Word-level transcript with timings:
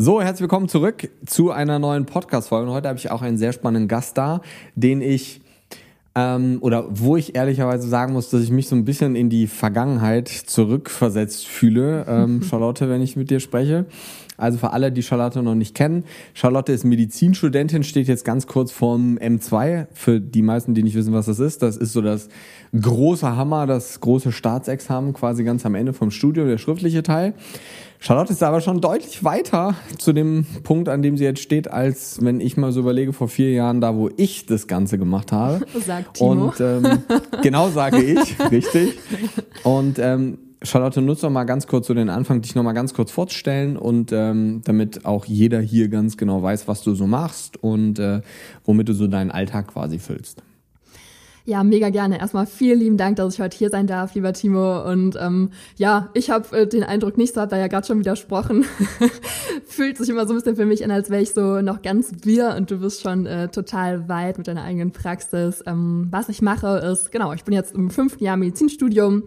So, 0.00 0.22
herzlich 0.22 0.42
willkommen 0.42 0.68
zurück 0.68 1.10
zu 1.26 1.50
einer 1.50 1.80
neuen 1.80 2.06
Podcast-Folge. 2.06 2.68
Und 2.68 2.72
heute 2.72 2.86
habe 2.86 3.00
ich 3.00 3.10
auch 3.10 3.20
einen 3.20 3.36
sehr 3.36 3.52
spannenden 3.52 3.88
Gast 3.88 4.16
da, 4.16 4.42
den 4.76 5.00
ich 5.00 5.40
ähm, 6.14 6.58
oder 6.60 6.86
wo 6.88 7.16
ich 7.16 7.34
ehrlicherweise 7.34 7.88
sagen 7.88 8.12
muss, 8.12 8.30
dass 8.30 8.42
ich 8.42 8.52
mich 8.52 8.68
so 8.68 8.76
ein 8.76 8.84
bisschen 8.84 9.16
in 9.16 9.28
die 9.28 9.48
Vergangenheit 9.48 10.28
zurückversetzt 10.28 11.48
fühle, 11.48 12.06
ähm, 12.06 12.42
Charlotte, 12.48 12.88
wenn 12.88 13.02
ich 13.02 13.16
mit 13.16 13.28
dir 13.28 13.40
spreche. 13.40 13.86
Also 14.38 14.56
für 14.56 14.72
alle, 14.72 14.90
die 14.90 15.02
Charlotte 15.02 15.42
noch 15.42 15.54
nicht 15.54 15.74
kennen, 15.74 16.04
Charlotte 16.32 16.72
ist 16.72 16.84
Medizinstudentin, 16.84 17.82
steht 17.82 18.08
jetzt 18.08 18.24
ganz 18.24 18.46
kurz 18.46 18.72
vorm 18.72 19.18
M2. 19.18 19.88
Für 19.92 20.20
die 20.20 20.42
meisten, 20.42 20.74
die 20.74 20.82
nicht 20.82 20.94
wissen, 20.94 21.12
was 21.12 21.26
das 21.26 21.40
ist, 21.40 21.60
das 21.60 21.76
ist 21.76 21.92
so 21.92 22.00
das 22.00 22.28
große 22.80 23.36
Hammer, 23.36 23.66
das 23.66 24.00
große 24.00 24.32
Staatsexamen 24.32 25.12
quasi 25.12 25.44
ganz 25.44 25.66
am 25.66 25.74
Ende 25.74 25.92
vom 25.92 26.10
Studium, 26.10 26.48
der 26.48 26.58
schriftliche 26.58 27.02
Teil. 27.02 27.34
Charlotte 28.00 28.32
ist 28.32 28.42
aber 28.44 28.60
schon 28.60 28.80
deutlich 28.80 29.24
weiter 29.24 29.74
zu 29.98 30.12
dem 30.12 30.46
Punkt, 30.62 30.88
an 30.88 31.02
dem 31.02 31.16
sie 31.16 31.24
jetzt 31.24 31.40
steht, 31.40 31.68
als 31.68 32.22
wenn 32.22 32.40
ich 32.40 32.56
mal 32.56 32.70
so 32.70 32.80
überlege, 32.80 33.12
vor 33.12 33.28
vier 33.28 33.50
Jahren, 33.52 33.80
da 33.80 33.96
wo 33.96 34.08
ich 34.16 34.46
das 34.46 34.68
Ganze 34.68 34.98
gemacht 34.98 35.32
habe. 35.32 35.66
Sagt 35.84 36.18
Timo. 36.18 36.30
Und 36.30 36.60
ähm, 36.60 37.02
genau 37.42 37.70
sage 37.70 38.00
ich, 38.00 38.36
richtig. 38.52 38.98
Und 39.64 39.98
ähm, 39.98 40.38
Charlotte, 40.62 41.00
nutze 41.00 41.22
doch 41.22 41.30
mal 41.30 41.44
ganz 41.44 41.66
kurz 41.68 41.86
so 41.86 41.94
den 41.94 42.10
Anfang, 42.10 42.40
dich 42.40 42.54
noch 42.54 42.64
mal 42.64 42.72
ganz 42.72 42.92
kurz 42.92 43.12
vorzustellen 43.12 43.76
und 43.76 44.10
ähm, 44.12 44.60
damit 44.64 45.04
auch 45.04 45.24
jeder 45.24 45.60
hier 45.60 45.88
ganz 45.88 46.16
genau 46.16 46.42
weiß, 46.42 46.66
was 46.66 46.82
du 46.82 46.94
so 46.94 47.06
machst 47.06 47.62
und 47.62 47.98
äh, 47.98 48.22
womit 48.64 48.88
du 48.88 48.92
so 48.92 49.06
deinen 49.06 49.30
Alltag 49.30 49.68
quasi 49.68 49.98
füllst. 49.98 50.42
Ja, 51.48 51.64
mega 51.64 51.88
gerne. 51.88 52.20
Erstmal 52.20 52.44
vielen 52.44 52.78
lieben 52.78 52.96
Dank, 52.98 53.16
dass 53.16 53.32
ich 53.32 53.40
heute 53.40 53.56
hier 53.56 53.70
sein 53.70 53.86
darf, 53.86 54.14
lieber 54.14 54.34
Timo. 54.34 54.82
Und 54.82 55.16
ähm, 55.18 55.48
ja, 55.78 56.10
ich 56.12 56.28
habe 56.28 56.54
äh, 56.54 56.66
den 56.66 56.84
Eindruck 56.84 57.16
nicht 57.16 57.32
so, 57.32 57.40
hat 57.40 57.52
da 57.52 57.56
ja 57.56 57.68
gerade 57.68 57.86
schon 57.86 57.98
widersprochen. 57.98 58.66
Fühlt 59.64 59.96
sich 59.96 60.10
immer 60.10 60.26
so 60.26 60.34
ein 60.34 60.36
bisschen 60.36 60.56
für 60.56 60.66
mich 60.66 60.84
an, 60.84 60.90
als 60.90 61.08
wäre 61.08 61.22
ich 61.22 61.32
so 61.32 61.62
noch 61.62 61.80
ganz 61.80 62.12
wir 62.22 62.54
und 62.54 62.70
du 62.70 62.80
bist 62.80 63.00
schon 63.00 63.24
äh, 63.24 63.48
total 63.48 64.10
weit 64.10 64.36
mit 64.36 64.46
deiner 64.46 64.62
eigenen 64.62 64.92
Praxis. 64.92 65.64
Ähm, 65.66 66.08
was 66.10 66.28
ich 66.28 66.42
mache 66.42 66.80
ist, 66.80 67.12
genau, 67.12 67.32
ich 67.32 67.44
bin 67.44 67.54
jetzt 67.54 67.74
im 67.74 67.88
fünften 67.88 68.24
Jahr 68.24 68.36
Medizinstudium, 68.36 69.22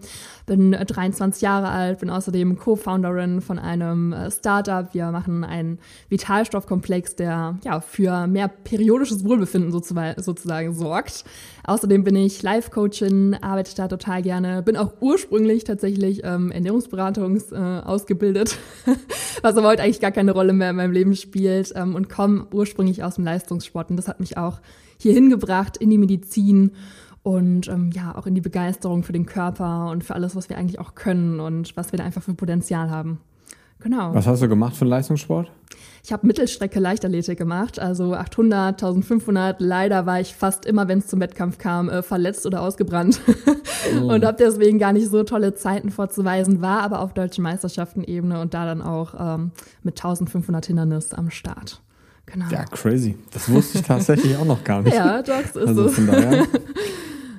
bin 0.46 0.70
23 0.70 1.42
Jahre 1.42 1.70
alt, 1.70 1.98
bin 1.98 2.10
außerdem 2.10 2.56
Co-Founderin 2.56 3.40
von 3.40 3.58
einem 3.58 4.12
äh, 4.12 4.30
Startup. 4.30 4.94
Wir 4.94 5.10
machen 5.10 5.42
einen 5.42 5.80
Vitalstoffkomplex, 6.08 7.16
der 7.16 7.58
ja 7.64 7.80
für 7.80 8.28
mehr 8.28 8.46
periodisches 8.46 9.24
Wohlbefinden 9.24 9.72
sozusagen 9.72 10.72
sorgt. 10.72 11.24
Außerdem 11.64 12.02
bin 12.02 12.16
ich 12.16 12.42
Life-Coachin, 12.42 13.36
arbeite 13.40 13.74
da 13.76 13.86
total 13.86 14.22
gerne, 14.22 14.62
bin 14.62 14.76
auch 14.76 14.94
ursprünglich 15.00 15.62
tatsächlich 15.64 16.22
ähm, 16.24 16.50
Ernährungsberatungs 16.50 17.52
äh, 17.52 17.56
ausgebildet, 17.56 18.58
was 19.42 19.56
aber 19.56 19.68
heute 19.68 19.82
eigentlich 19.82 20.00
gar 20.00 20.10
keine 20.10 20.32
Rolle 20.32 20.52
mehr 20.52 20.70
in 20.70 20.76
meinem 20.76 20.92
Leben 20.92 21.14
spielt 21.14 21.72
ähm, 21.76 21.94
und 21.94 22.08
komme 22.08 22.46
ursprünglich 22.52 23.04
aus 23.04 23.14
dem 23.14 23.24
Leistungssport 23.24 23.90
und 23.90 23.96
das 23.96 24.08
hat 24.08 24.18
mich 24.18 24.36
auch 24.36 24.60
hier 24.98 25.12
hingebracht 25.12 25.76
in 25.76 25.90
die 25.90 25.98
Medizin 25.98 26.72
und 27.22 27.68
ähm, 27.68 27.90
ja, 27.92 28.16
auch 28.16 28.26
in 28.26 28.34
die 28.34 28.40
Begeisterung 28.40 29.04
für 29.04 29.12
den 29.12 29.26
Körper 29.26 29.90
und 29.90 30.02
für 30.02 30.14
alles, 30.14 30.34
was 30.34 30.48
wir 30.48 30.58
eigentlich 30.58 30.80
auch 30.80 30.96
können 30.96 31.38
und 31.38 31.76
was 31.76 31.92
wir 31.92 31.98
da 31.98 32.04
einfach 32.04 32.22
für 32.22 32.34
Potenzial 32.34 32.90
haben. 32.90 33.20
Genau. 33.78 34.14
Was 34.14 34.26
hast 34.26 34.42
du 34.42 34.48
gemacht 34.48 34.76
für 34.76 34.82
einen 34.82 34.90
Leistungssport? 34.90 35.50
Ich 36.04 36.12
habe 36.12 36.26
Mittelstrecke 36.26 36.80
Leichtathletik 36.80 37.38
gemacht, 37.38 37.78
also 37.78 38.14
800, 38.14 38.82
1500. 38.82 39.60
Leider 39.60 40.04
war 40.04 40.20
ich 40.20 40.34
fast 40.34 40.66
immer, 40.66 40.88
wenn 40.88 40.98
es 40.98 41.06
zum 41.06 41.20
Wettkampf 41.20 41.58
kam, 41.58 41.88
äh, 41.88 42.02
verletzt 42.02 42.44
oder 42.44 42.60
ausgebrannt 42.62 43.20
oh. 44.00 44.12
und 44.12 44.24
habe 44.24 44.36
deswegen 44.36 44.80
gar 44.80 44.92
nicht 44.92 45.08
so 45.08 45.22
tolle 45.22 45.54
Zeiten 45.54 45.90
vorzuweisen, 45.90 46.60
war 46.60 46.82
aber 46.82 47.00
auf 47.00 47.14
deutschen 47.14 47.44
Meisterschaften-Ebene 47.44 48.40
und 48.40 48.52
da 48.52 48.66
dann 48.66 48.82
auch 48.82 49.14
ähm, 49.16 49.52
mit 49.84 49.96
1500 49.96 50.66
Hindernis 50.66 51.14
am 51.14 51.30
Start. 51.30 51.80
Genau. 52.26 52.46
Ja, 52.50 52.64
crazy. 52.64 53.16
Das 53.30 53.48
wusste 53.48 53.78
ich 53.78 53.84
tatsächlich 53.84 54.36
auch 54.36 54.44
noch 54.44 54.64
gar 54.64 54.82
nicht. 54.82 54.96
Ja, 54.96 55.22
doch, 55.22 55.40
ist 55.40 55.56
also 55.56 55.88
Von 55.88 56.08
daher. 56.08 56.46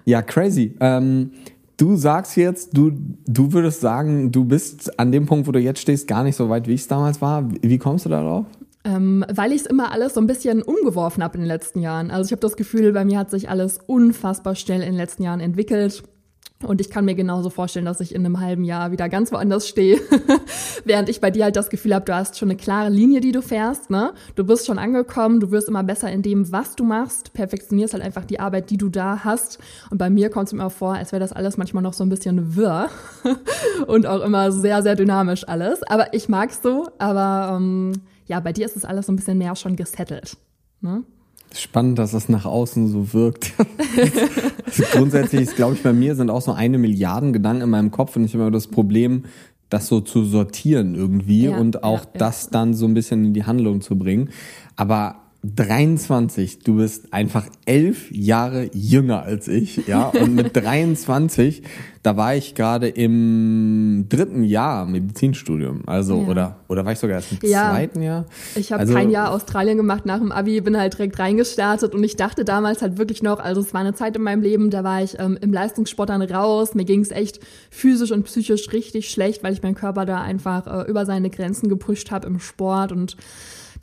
Ja, 0.06 0.22
crazy. 0.22 0.76
Ähm, 0.80 1.32
Du 1.78 1.96
sagst 1.96 2.38
jetzt, 2.38 2.78
du, 2.78 2.92
du 3.26 3.52
würdest 3.52 3.82
sagen, 3.82 4.32
du 4.32 4.46
bist 4.46 5.00
an 5.00 5.12
dem 5.12 5.26
Punkt, 5.26 5.48
wo 5.48 5.52
du 5.52 5.60
jetzt 5.60 5.80
stehst, 5.80 6.08
gar 6.08 6.24
nicht 6.24 6.36
so 6.36 6.50
weit, 6.50 6.68
wie 6.68 6.76
es 6.76 6.88
damals 6.88 7.22
war. 7.22 7.50
Wie 7.62 7.78
kommst 7.78 8.06
du 8.06 8.10
darauf? 8.10 8.46
Ähm, 8.86 9.26
weil 9.34 9.54
ich 9.54 9.62
es 9.62 9.68
immer 9.68 9.92
alles 9.92 10.14
so 10.14 10.22
ein 10.22 10.28
bisschen 10.28 10.62
umgeworfen 10.62 11.24
habe 11.24 11.36
in 11.36 11.42
den 11.42 11.48
letzten 11.48 11.80
Jahren. 11.80 12.12
Also 12.12 12.28
ich 12.28 12.32
habe 12.32 12.42
das 12.42 12.58
Gefühl, 12.58 12.92
bei 12.92 13.06
mir 13.06 13.18
hat 13.18 13.32
sich 13.32 13.50
alles 13.50 13.80
unfassbar 13.88 14.56
schnell 14.56 14.82
in 14.82 14.88
den 14.88 14.98
letzten 14.98 15.24
Jahren 15.24 15.40
entwickelt. 15.40 16.04
Und 16.66 16.82
ich 16.82 16.90
kann 16.90 17.06
mir 17.06 17.16
genauso 17.16 17.50
vorstellen, 17.50 17.86
dass 17.86 18.00
ich 18.00 18.16
in 18.16 18.26
einem 18.26 18.40
halben 18.40 18.64
Jahr 18.64 18.92
wieder 18.92 19.10
ganz 19.10 19.32
woanders 19.32 19.68
stehe. 19.68 20.00
Während 20.86 21.10
ich 21.10 21.22
bei 21.22 21.32
dir 21.32 21.46
halt 21.46 21.56
das 21.56 21.70
Gefühl 21.70 21.94
habe, 21.94 22.06
du 22.06 22.16
hast 22.16 22.38
schon 22.38 22.50
eine 22.50 22.58
klare 22.58 22.90
Linie, 22.90 23.22
die 23.22 23.32
du 23.32 23.42
fährst. 23.42 23.90
Ne? 23.90 24.14
Du 24.36 24.44
bist 24.44 24.66
schon 24.66 24.80
angekommen, 24.80 25.40
du 25.40 25.52
wirst 25.52 25.68
immer 25.68 25.84
besser 25.84 26.12
in 26.12 26.22
dem, 26.22 26.52
was 26.52 26.76
du 26.76 26.84
machst, 26.84 27.34
perfektionierst 27.34 27.94
halt 27.94 28.04
einfach 28.04 28.26
die 28.26 28.40
Arbeit, 28.40 28.70
die 28.70 28.78
du 28.78 28.90
da 28.90 29.24
hast. 29.24 29.60
Und 29.90 29.98
bei 29.98 30.10
mir 30.10 30.30
kommt 30.30 30.48
es 30.48 30.54
immer 30.54 30.70
vor, 30.70 30.96
als 30.96 31.12
wäre 31.12 31.20
das 31.20 31.34
alles 31.34 31.58
manchmal 31.58 31.84
noch 31.84 31.94
so 31.94 32.04
ein 32.04 32.10
bisschen 32.10 32.56
wirr 32.56 32.90
und 33.88 34.06
auch 34.06 34.22
immer 34.22 34.52
sehr, 34.52 34.82
sehr 34.82 34.96
dynamisch 34.96 35.48
alles. 35.48 35.84
Aber 35.84 36.14
ich 36.14 36.30
mag's 36.30 36.62
so. 36.62 36.88
Aber 36.98 37.58
ähm, 37.58 37.94
ja, 38.26 38.40
bei 38.40 38.54
dir 38.54 38.66
ist 38.66 38.76
es 38.76 38.86
alles 38.86 39.06
so 39.06 39.12
ein 39.12 39.16
bisschen 39.16 39.38
mehr 39.38 39.56
schon 39.56 39.76
gesettelt. 39.76 40.38
Ne? 40.82 41.04
Spannend, 41.54 42.00
dass 42.00 42.12
das 42.12 42.30
nach 42.30 42.46
außen 42.46 42.88
so 42.88 43.14
wirkt. 43.14 43.54
also 44.66 44.84
grundsätzlich 44.92 45.42
ist, 45.42 45.56
glaube 45.56 45.76
ich, 45.76 45.84
bei 45.84 45.94
mir 45.94 46.16
sind 46.16 46.30
auch 46.30 46.42
so 46.42 46.52
eine 46.52 46.78
Milliarden 46.78 47.32
Gedanken 47.32 47.62
in 47.62 47.70
meinem 47.70 47.92
Kopf 47.92 48.16
und 48.16 48.26
ich 48.26 48.34
habe 48.34 48.44
immer 48.44 48.52
das 48.52 48.68
Problem, 48.68 49.26
das 49.70 49.88
so 49.88 50.02
zu 50.02 50.26
sortieren 50.26 50.96
irgendwie 50.96 51.46
ja, 51.46 51.58
und 51.58 51.84
auch 51.84 52.02
ja, 52.02 52.10
ja. 52.14 52.20
das 52.20 52.50
dann 52.50 52.74
so 52.74 52.86
ein 52.86 52.94
bisschen 52.94 53.26
in 53.26 53.34
die 53.34 53.46
Handlung 53.46 53.82
zu 53.82 53.98
bringen. 53.98 54.30
Aber 54.76 55.23
23, 55.46 56.60
du 56.60 56.78
bist 56.78 57.12
einfach 57.12 57.46
elf 57.66 58.10
Jahre 58.12 58.70
jünger 58.74 59.24
als 59.24 59.50
ich, 59.50 59.88
ja. 59.88 60.06
Und 60.08 60.36
mit 60.36 60.56
23, 60.56 61.64
da 62.02 62.16
war 62.16 62.34
ich 62.34 62.56
gerade 62.56 62.88
im 62.88 64.06
dritten 64.08 64.46
Jahr 64.46 64.86
Medizinstudium. 64.86 65.82
Also, 65.86 66.22
ja. 66.22 66.28
oder, 66.30 66.56
oder 66.70 66.86
war 66.86 66.94
ich 66.94 67.00
sogar 67.00 67.18
erst 67.18 67.34
im 67.34 67.50
ja. 67.50 67.72
zweiten 67.72 68.02
Jahr? 68.02 68.26
Ich 68.56 68.72
habe 68.72 68.82
also, 68.82 68.94
kein 68.94 69.10
Jahr 69.10 69.32
Australien 69.32 69.76
gemacht 69.76 70.06
nach 70.06 70.20
dem 70.20 70.32
Abi, 70.32 70.62
bin 70.62 70.78
halt 70.78 70.94
direkt 70.94 71.20
reingestartet 71.20 71.94
und 71.94 72.04
ich 72.06 72.16
dachte 72.16 72.46
damals 72.46 72.82
halt 72.82 72.98
wirklich 72.98 73.22
noch, 73.22 73.40
also 73.40 73.60
es 73.60 73.74
war 73.74 73.82
eine 73.82 73.94
Zeit 73.94 74.16
in 74.16 74.22
meinem 74.22 74.42
Leben, 74.42 74.70
da 74.70 74.86
war 74.86 75.04
ich 75.04 75.20
ähm, 75.20 75.38
im 75.42 75.52
Leistungssport 75.52 76.08
dann 76.08 76.22
raus. 76.22 76.74
Mir 76.74 76.86
ging 76.86 77.02
es 77.02 77.12
echt 77.12 77.42
physisch 77.70 78.14
und 78.14 78.24
psychisch 78.24 78.72
richtig 78.72 79.10
schlecht, 79.10 79.44
weil 79.44 79.52
ich 79.52 79.62
meinen 79.62 79.76
Körper 79.76 80.06
da 80.06 80.22
einfach 80.22 80.68
äh, 80.68 80.90
über 80.90 81.06
seine 81.06 81.30
Grenzen 81.30 81.68
gepusht 81.68 82.12
habe 82.12 82.28
im 82.28 82.40
Sport 82.40 82.94
und 82.94 83.18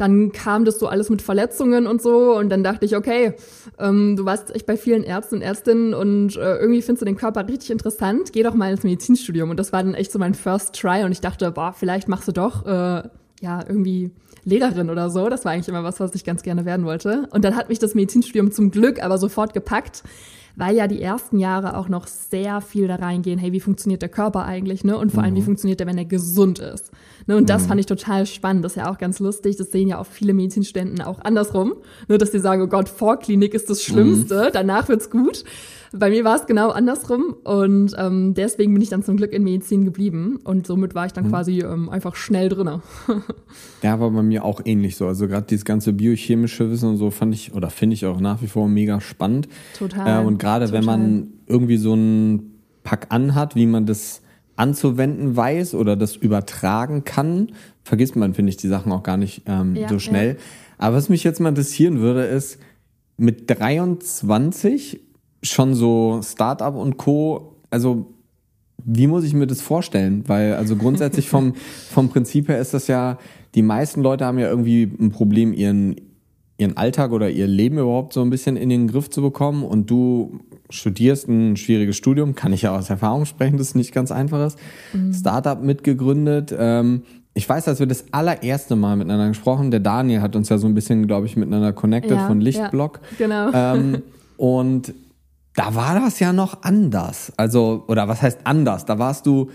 dann 0.01 0.33
kam 0.33 0.65
das 0.65 0.79
so 0.79 0.87
alles 0.87 1.11
mit 1.11 1.23
Verletzungen 1.23 1.87
und 1.87 2.01
so 2.01 2.37
und 2.37 2.49
dann 2.49 2.65
dachte 2.65 2.87
ich, 2.87 2.97
okay, 2.97 3.35
ähm, 3.79 4.17
du 4.17 4.25
warst 4.25 4.55
echt 4.55 4.67
bei 4.67 4.77
vielen 4.77 5.05
Ärzten 5.05 5.37
und 5.37 5.43
Ärztinnen 5.43 5.95
und 5.95 6.37
äh, 6.37 6.57
irgendwie 6.57 6.83
findest 6.83 7.03
du 7.03 7.07
den 7.07 7.17
Körper 7.17 7.47
richtig 7.47 7.71
interessant, 7.71 8.33
geh 8.33 8.43
doch 8.43 8.55
mal 8.55 8.71
ins 8.71 8.83
Medizinstudium 8.83 9.51
und 9.51 9.59
das 9.59 9.73
war 9.73 9.83
dann 9.83 9.95
echt 9.95 10.13
so 10.13 10.19
mein 10.19 10.35
First 10.35 10.75
Try 10.75 11.05
und 11.05 11.13
ich 11.13 11.21
dachte, 11.21 11.51
boah, 11.51 11.73
vielleicht 11.73 12.09
machst 12.09 12.29
du 12.29 12.33
doch 12.33 12.67
äh, 12.67 13.03
ja 13.41 13.65
irgendwie 13.67 14.11
Lehrerin 14.45 14.91
oder 14.91 15.11
so. 15.11 15.29
Das 15.29 15.45
war 15.45 15.53
eigentlich 15.53 15.69
immer 15.69 15.85
was, 15.85 16.01
was 16.01 16.15
ich 16.15 16.25
ganz 16.25 16.43
gerne 16.43 16.65
werden 16.65 16.87
wollte. 16.87 17.29
Und 17.31 17.45
dann 17.45 17.57
hat 17.57 17.69
mich 17.69 17.79
das 17.79 17.95
Medizinstudium 17.95 18.51
zum 18.53 18.71
Glück 18.71 19.03
aber 19.03 19.19
sofort 19.19 19.53
gepackt 19.53 20.03
weil 20.57 20.77
ja 20.77 20.87
die 20.87 21.01
ersten 21.01 21.39
Jahre 21.39 21.77
auch 21.77 21.89
noch 21.89 22.07
sehr 22.07 22.61
viel 22.61 22.89
da 22.89 22.97
reingehen, 22.97 23.39
hey, 23.39 23.53
wie 23.53 23.61
funktioniert 23.61 24.03
der 24.03 24.09
Körper 24.09 24.45
eigentlich, 24.45 24.85
ne? 24.85 24.97
Und 24.97 25.13
vor 25.13 25.23
allem, 25.23 25.35
wie 25.35 25.41
mhm. 25.41 25.45
funktioniert 25.45 25.81
der, 25.81 25.87
wenn 25.87 25.99
er 25.99 26.05
gesund 26.05 26.59
ist. 26.59 26.91
Ne? 27.27 27.37
Und 27.37 27.49
das 27.51 27.65
mhm. 27.65 27.69
fand 27.69 27.81
ich 27.81 27.87
total 27.87 28.27
spannend. 28.27 28.65
Das 28.65 28.73
ist 28.73 28.77
ja 28.77 28.91
auch 28.91 28.99
ganz 28.99 29.19
lustig. 29.19 29.57
Das 29.57 29.71
sehen 29.71 29.89
ja 29.89 29.99
auch 29.99 30.07
viele 30.07 30.35
Medizinstudenten 30.35 31.01
auch 31.03 31.21
andersrum, 31.21 31.75
ne? 32.09 32.19
dass 32.19 32.31
die 32.31 32.39
sagen, 32.39 32.63
oh 32.63 32.67
Gott, 32.67 32.89
Vorklinik 32.89 33.55
ist 33.55 33.71
das 33.71 33.83
Schlimmste, 33.83 34.47
mhm. 34.47 34.51
danach 34.53 34.89
wird's 34.89 35.11
gut. 35.11 35.45
Bei 35.93 36.09
mir 36.09 36.25
war 36.25 36.37
es 36.37 36.47
genau 36.47 36.71
andersrum 36.71 37.35
und 37.43 37.95
ähm, 37.99 38.35
deswegen 38.35 38.73
bin 38.73 38.83
ich 38.83 38.91
dann 38.91 39.03
zum 39.03 39.17
Glück 39.17 39.33
in 39.33 39.43
Medizin 39.43 39.85
geblieben 39.85 40.39
und 40.45 40.67
somit 40.67 40.95
war 40.95 41.07
ich 41.07 41.13
dann 41.13 41.27
mhm. 41.27 41.31
quasi 41.31 41.61
ähm, 41.61 41.89
einfach 41.89 42.15
schnell 42.15 42.49
drinne. 42.49 42.83
ja, 43.83 43.99
war 43.99 44.11
bei 44.11 44.23
mir 44.23 44.45
auch 44.45 44.61
ähnlich 44.65 44.97
so. 44.97 45.09
Also 45.09 45.27
gerade 45.27 45.47
dieses 45.49 45.65
ganze 45.65 45.93
biochemische 45.93 46.71
Wissen 46.71 46.91
und 46.91 46.97
so 46.97 47.11
fand 47.11 47.35
ich 47.35 47.55
oder 47.55 47.71
finde 47.71 47.95
ich 47.95 48.07
auch 48.07 48.21
nach 48.21 48.41
wie 48.41 48.47
vor 48.47 48.69
mega 48.69 49.01
spannend. 49.01 49.49
Total. 49.77 50.23
Äh, 50.23 50.27
und 50.27 50.39
gerade 50.39 50.71
wenn 50.71 50.85
man 50.85 51.33
irgendwie 51.47 51.77
so 51.77 51.95
einen 51.95 52.61
Pack 52.85 53.07
anhat, 53.09 53.57
wie 53.57 53.67
man 53.67 53.87
das 53.87 54.23
anzuwenden 54.55 55.37
weiß 55.37 55.75
oder 55.75 55.97
das 55.97 56.15
übertragen 56.15 57.05
kann, 57.05 57.53
vergisst 57.83 58.15
man, 58.15 58.35
finde 58.35 58.51
ich, 58.51 58.57
die 58.57 58.69
Sachen 58.69 58.93
auch 58.93 59.03
gar 59.03 59.17
nicht 59.17 59.43
ähm, 59.47 59.75
ja, 59.75 59.89
so 59.89 59.99
schnell. 59.99 60.35
Ja. 60.35 60.37
Aber 60.79 60.97
was 60.97 61.09
mich 61.09 61.25
jetzt 61.25 61.41
mal 61.41 61.49
interessieren 61.49 61.99
würde, 62.01 62.25
ist, 62.25 62.59
mit 63.17 63.51
23 63.51 65.01
schon 65.43 65.75
so 65.75 66.21
Startup 66.23 66.75
und 66.75 66.97
Co. 66.97 67.57
Also 67.71 68.07
wie 68.85 69.07
muss 69.07 69.25
ich 69.25 69.35
mir 69.35 69.47
das 69.47 69.61
vorstellen? 69.61 70.25
Weil 70.27 70.55
also 70.55 70.77
grundsätzlich 70.77 71.29
vom 71.29 71.55
vom 71.91 72.09
Prinzip 72.09 72.49
her 72.49 72.59
ist 72.61 72.75
das 72.75 72.87
ja 72.87 73.19
die 73.55 73.63
meisten 73.63 74.03
Leute 74.03 74.25
haben 74.25 74.39
ja 74.39 74.49
irgendwie 74.49 74.83
ein 75.01 75.11
Problem 75.11 75.53
ihren 75.53 75.97
ihren 76.61 76.77
Alltag 76.77 77.13
oder 77.13 77.31
ihr 77.31 77.47
Leben 77.47 77.79
überhaupt 77.79 78.13
so 78.13 78.21
ein 78.21 78.29
bisschen 78.31 78.57
in 78.57 78.69
den 78.69 78.87
Griff 78.87 79.09
zu 79.09 79.23
bekommen 79.23 79.65
und 79.65 79.91
du 79.91 80.41
studierst 80.69 81.27
ein 81.27 81.57
schwieriges 81.57 81.97
Studium, 81.97 82.35
kann 82.35 82.53
ich 82.53 82.63
ja 82.63 82.77
aus 82.77 82.91
Erfahrung 82.91 83.25
sprechen, 83.25 83.57
das 83.57 83.69
ist 83.69 83.77
nicht 83.77 83.93
ganz 83.93 84.13
einfach 84.13 84.47
ist. 84.47 84.59
Mhm. 84.93 85.13
Startup 85.15 85.63
mitgegründet. 85.63 86.55
Ähm, 86.57 87.03
ich 87.33 87.49
weiß, 87.49 87.67
als 87.69 87.81
wir 87.81 87.87
das 87.87 88.05
allererste 88.13 88.77
Mal 88.77 88.97
miteinander 88.97 89.29
gesprochen, 89.29 89.71
der 89.71 89.81
Daniel 89.81 90.21
hat 90.21 90.37
uns 90.37 90.49
ja 90.51 90.59
so 90.59 90.67
ein 90.67 90.75
bisschen, 90.75 91.07
glaube 91.07 91.27
ich, 91.27 91.37
miteinander 91.37 91.73
connected 91.73 92.13
Ja, 92.13 92.27
von 92.27 92.41
ja, 92.41 92.45
Lichtblock. 92.45 93.01
genau. 93.19 93.51
Ähm, 93.55 94.03
und 94.37 94.93
da 95.55 95.75
war 95.75 95.99
das 95.99 96.21
ja 96.21 96.33
noch 96.33 96.63
anders. 96.63 97.33
Also, 97.37 97.85
oder 97.89 98.09
was 98.09 98.23
heißt 98.23 98.41
anders? 98.45 98.85
Da 98.85 98.99
warst 98.99 99.27
du, 99.27 99.51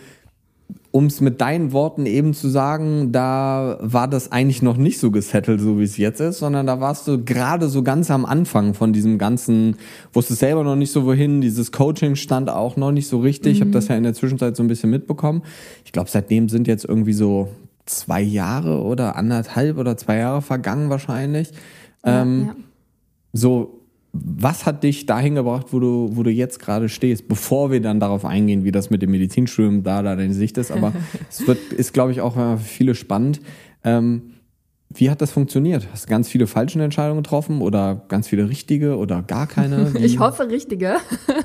um 0.92 1.08
es 1.08 1.20
mit 1.20 1.42
deinen 1.42 1.74
Worten 1.74 2.06
eben 2.06 2.34
zu 2.34 2.48
sagen, 2.48 3.12
da 3.12 3.78
war 3.82 4.08
das 4.08 4.32
eigentlich 4.32 4.62
noch 4.62 4.78
nicht 4.78 5.00
so 5.00 5.12
gesettelt, 5.12 5.60
so 5.60 5.78
wie 5.80 5.84
es 5.84 5.98
jetzt 5.98 6.22
ist, 6.22 6.40
sondern 6.40 6.66
da 6.68 6.80
warst 6.80 7.08
du 7.08 7.24
gerade 7.24 7.68
so 7.68 7.84
ganz 7.84 8.10
am 8.12 8.26
Anfang 8.26 8.74
von 8.74 8.94
diesem 8.94 9.18
ganzen, 9.18 9.76
wusstest 10.14 10.40
selber 10.40 10.64
noch 10.64 10.78
nicht 10.78 10.92
so 10.92 11.06
wohin, 11.06 11.42
dieses 11.42 11.72
Coaching 11.72 12.16
stand 12.16 12.50
auch 12.50 12.78
noch 12.78 12.92
nicht 12.92 13.08
so 13.08 13.20
richtig. 13.20 13.56
Ich 13.56 13.62
habe 13.62 13.72
das 13.72 13.90
ja 13.90 13.98
in 13.98 14.04
der 14.04 14.14
Zwischenzeit 14.14 14.56
so 14.56 14.64
ein 14.64 14.68
bisschen 14.68 14.90
mitbekommen. 14.90 15.44
Ich 15.84 15.92
glaube, 15.92 16.10
seitdem 16.10 16.48
sind 16.48 16.68
jetzt 16.68 16.86
irgendwie 16.86 17.14
so 17.14 17.50
zwei 17.86 18.22
Jahre 18.22 18.82
oder 18.82 19.16
anderthalb 19.16 19.78
oder 19.78 19.98
zwei 19.98 20.18
Jahre 20.18 20.42
vergangen 20.42 20.90
wahrscheinlich. 20.90 21.52
Ähm, 22.04 22.46
ja. 22.48 22.56
so, 23.34 23.75
was 24.24 24.66
hat 24.66 24.84
dich 24.84 25.06
dahin 25.06 25.36
gebracht, 25.36 25.68
wo 25.72 25.80
du, 25.80 26.10
wo 26.14 26.24
du 26.24 26.32
jetzt 26.32 26.60
gerade 26.60 26.88
stehst, 26.88 27.28
bevor 27.28 27.72
wir 27.72 27.82
dann 27.82 28.00
darauf 28.00 28.24
eingehen, 28.24 28.64
wie 28.64 28.72
das 28.72 28.90
mit 28.90 29.02
dem 29.02 29.12
Medizinstudium 29.12 29.84
da, 29.84 30.02
da 30.02 30.16
deine 30.16 30.34
Sicht 30.34 30.58
ist, 30.58 30.72
aber 30.72 30.94
es 31.30 31.46
wird, 31.48 31.74
ist, 31.74 31.94
glaube 31.94 32.12
ich, 32.12 32.22
auch 32.22 32.38
äh, 32.38 32.58
für 32.58 32.64
viele 32.64 32.96
spannend. 32.96 33.42
Ähm, 33.84 34.35
wie 34.90 35.10
hat 35.10 35.22
das 35.22 35.32
funktioniert? 35.32 35.88
Hast 35.92 36.06
du 36.06 36.10
ganz 36.10 36.30
viele 36.30 36.48
falsche 36.48 36.82
Entscheidungen 36.82 37.24
getroffen 37.24 37.62
oder 37.62 38.06
ganz 38.08 38.28
viele 38.28 38.50
richtige 38.50 38.98
oder 38.98 39.22
gar 39.22 39.48
keine? 39.48 39.94
Wie? 39.94 40.06
Ich 40.06 40.20
hoffe 40.20 40.50
richtige. 40.50 40.98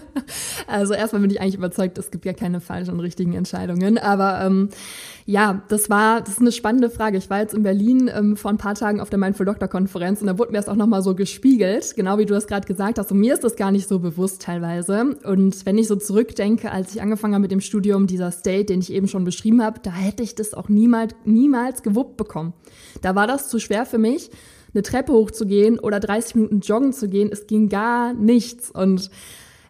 Also 0.66 0.94
erstmal 0.94 1.22
bin 1.22 1.30
ich 1.30 1.40
eigentlich 1.40 1.56
überzeugt, 1.56 1.98
es 1.98 2.12
gibt 2.12 2.24
ja 2.24 2.32
keine 2.32 2.60
falschen 2.60 2.92
und 2.92 3.00
richtigen 3.00 3.34
Entscheidungen. 3.34 3.98
Aber 3.98 4.40
ähm, 4.44 4.68
ja, 5.26 5.62
das 5.68 5.90
war, 5.90 6.20
das 6.20 6.34
ist 6.34 6.40
eine 6.40 6.52
spannende 6.52 6.90
Frage. 6.90 7.18
Ich 7.18 7.28
war 7.28 7.40
jetzt 7.40 7.54
in 7.54 7.62
Berlin 7.62 8.10
ähm, 8.14 8.36
vor 8.36 8.50
ein 8.50 8.56
paar 8.56 8.74
Tagen 8.74 9.00
auf 9.00 9.10
der 9.10 9.18
Mindful 9.18 9.46
Doctor 9.46 9.68
Konferenz 9.68 10.20
und 10.20 10.28
da 10.28 10.38
wurde 10.38 10.52
mir 10.52 10.58
das 10.58 10.68
auch 10.68 10.76
nochmal 10.76 11.02
so 11.02 11.14
gespiegelt, 11.14 11.94
genau 11.96 12.18
wie 12.18 12.26
du 12.26 12.34
das 12.34 12.46
gerade 12.46 12.66
gesagt 12.66 12.98
hast. 12.98 13.10
Und 13.10 13.18
mir 13.18 13.34
ist 13.34 13.44
das 13.44 13.56
gar 13.56 13.72
nicht 13.72 13.88
so 13.88 13.98
bewusst 13.98 14.42
teilweise. 14.42 15.16
Und 15.24 15.66
wenn 15.66 15.78
ich 15.78 15.88
so 15.88 15.96
zurückdenke, 15.96 16.70
als 16.70 16.94
ich 16.94 17.02
angefangen 17.02 17.34
habe 17.34 17.42
mit 17.42 17.50
dem 17.50 17.60
Studium, 17.60 18.06
dieser 18.06 18.30
State, 18.30 18.66
den 18.66 18.80
ich 18.80 18.92
eben 18.92 19.08
schon 19.08 19.24
beschrieben 19.24 19.62
habe, 19.62 19.80
da 19.82 19.90
hätte 19.90 20.22
ich 20.22 20.34
das 20.34 20.54
auch 20.54 20.68
niemals, 20.68 21.14
niemals 21.24 21.82
gewuppt 21.82 22.16
bekommen. 22.16 22.52
Da 23.02 23.14
war 23.14 23.26
das 23.30 23.48
zu 23.48 23.58
schwer 23.58 23.86
für 23.86 23.98
mich 23.98 24.30
eine 24.74 24.82
Treppe 24.82 25.12
hochzugehen 25.12 25.78
oder 25.78 26.00
30 26.00 26.34
Minuten 26.36 26.60
joggen 26.60 26.92
zu 26.92 27.08
gehen. 27.08 27.30
Es 27.32 27.46
ging 27.46 27.68
gar 27.68 28.12
nichts. 28.12 28.70
Und 28.70 29.10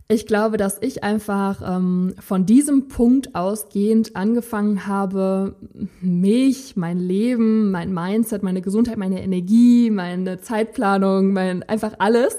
ich 0.09 0.27
glaube, 0.27 0.57
dass 0.57 0.79
ich 0.81 1.05
einfach 1.05 1.63
ähm, 1.65 2.15
von 2.21 2.45
diesem 2.45 2.89
Punkt 2.89 3.35
ausgehend 3.35 4.17
angefangen 4.17 4.87
habe, 4.87 5.55
mich, 6.01 6.77
mein 6.77 6.99
Leben, 6.99 7.71
mein 7.71 7.95
Mindset, 7.95 8.43
meine 8.43 8.61
Gesundheit, 8.61 8.99
meine 8.99 9.23
Energie, 9.23 9.91
meine 9.91 10.41
Zeitplanung, 10.41 11.33
mein 11.33 11.63
einfach 11.63 11.95
alles 11.99 12.37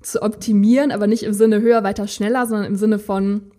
zu 0.00 0.22
optimieren, 0.22 0.90
aber 0.90 1.06
nicht 1.06 1.22
im 1.22 1.32
Sinne 1.32 1.60
höher, 1.60 1.84
weiter, 1.84 2.08
schneller, 2.08 2.46
sondern 2.46 2.66
im 2.66 2.76
Sinne 2.76 2.98
von 2.98 3.52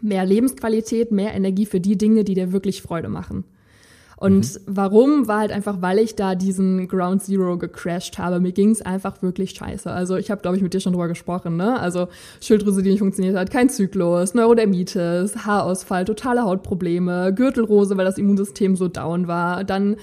mehr 0.00 0.24
Lebensqualität, 0.24 1.12
mehr 1.12 1.34
Energie 1.34 1.66
für 1.66 1.80
die 1.80 1.96
Dinge, 1.96 2.24
die 2.24 2.34
dir 2.34 2.52
wirklich 2.52 2.82
Freude 2.82 3.08
machen. 3.08 3.44
Und 4.24 4.58
warum? 4.64 5.28
War 5.28 5.40
halt 5.40 5.52
einfach, 5.52 5.82
weil 5.82 5.98
ich 5.98 6.16
da 6.16 6.34
diesen 6.34 6.88
Ground 6.88 7.22
Zero 7.22 7.58
gecrashed 7.58 8.16
habe. 8.16 8.40
Mir 8.40 8.52
ging 8.52 8.70
es 8.70 8.80
einfach 8.80 9.20
wirklich 9.20 9.50
scheiße. 9.50 9.90
Also 9.90 10.16
ich 10.16 10.30
habe, 10.30 10.40
glaube 10.40 10.56
ich, 10.56 10.62
mit 10.62 10.72
dir 10.72 10.80
schon 10.80 10.94
drüber 10.94 11.08
gesprochen, 11.08 11.58
ne? 11.58 11.78
Also 11.78 12.08
Schilddrüse, 12.40 12.82
die 12.82 12.88
nicht 12.88 13.00
funktioniert 13.00 13.36
hat, 13.36 13.50
kein 13.50 13.68
Zyklus, 13.68 14.32
Neurodermitis, 14.32 15.44
Haarausfall, 15.44 16.06
totale 16.06 16.42
Hautprobleme, 16.42 17.34
Gürtelrose, 17.34 17.98
weil 17.98 18.06
das 18.06 18.16
Immunsystem 18.16 18.76
so 18.76 18.88
down 18.88 19.28
war, 19.28 19.62
dann 19.62 19.96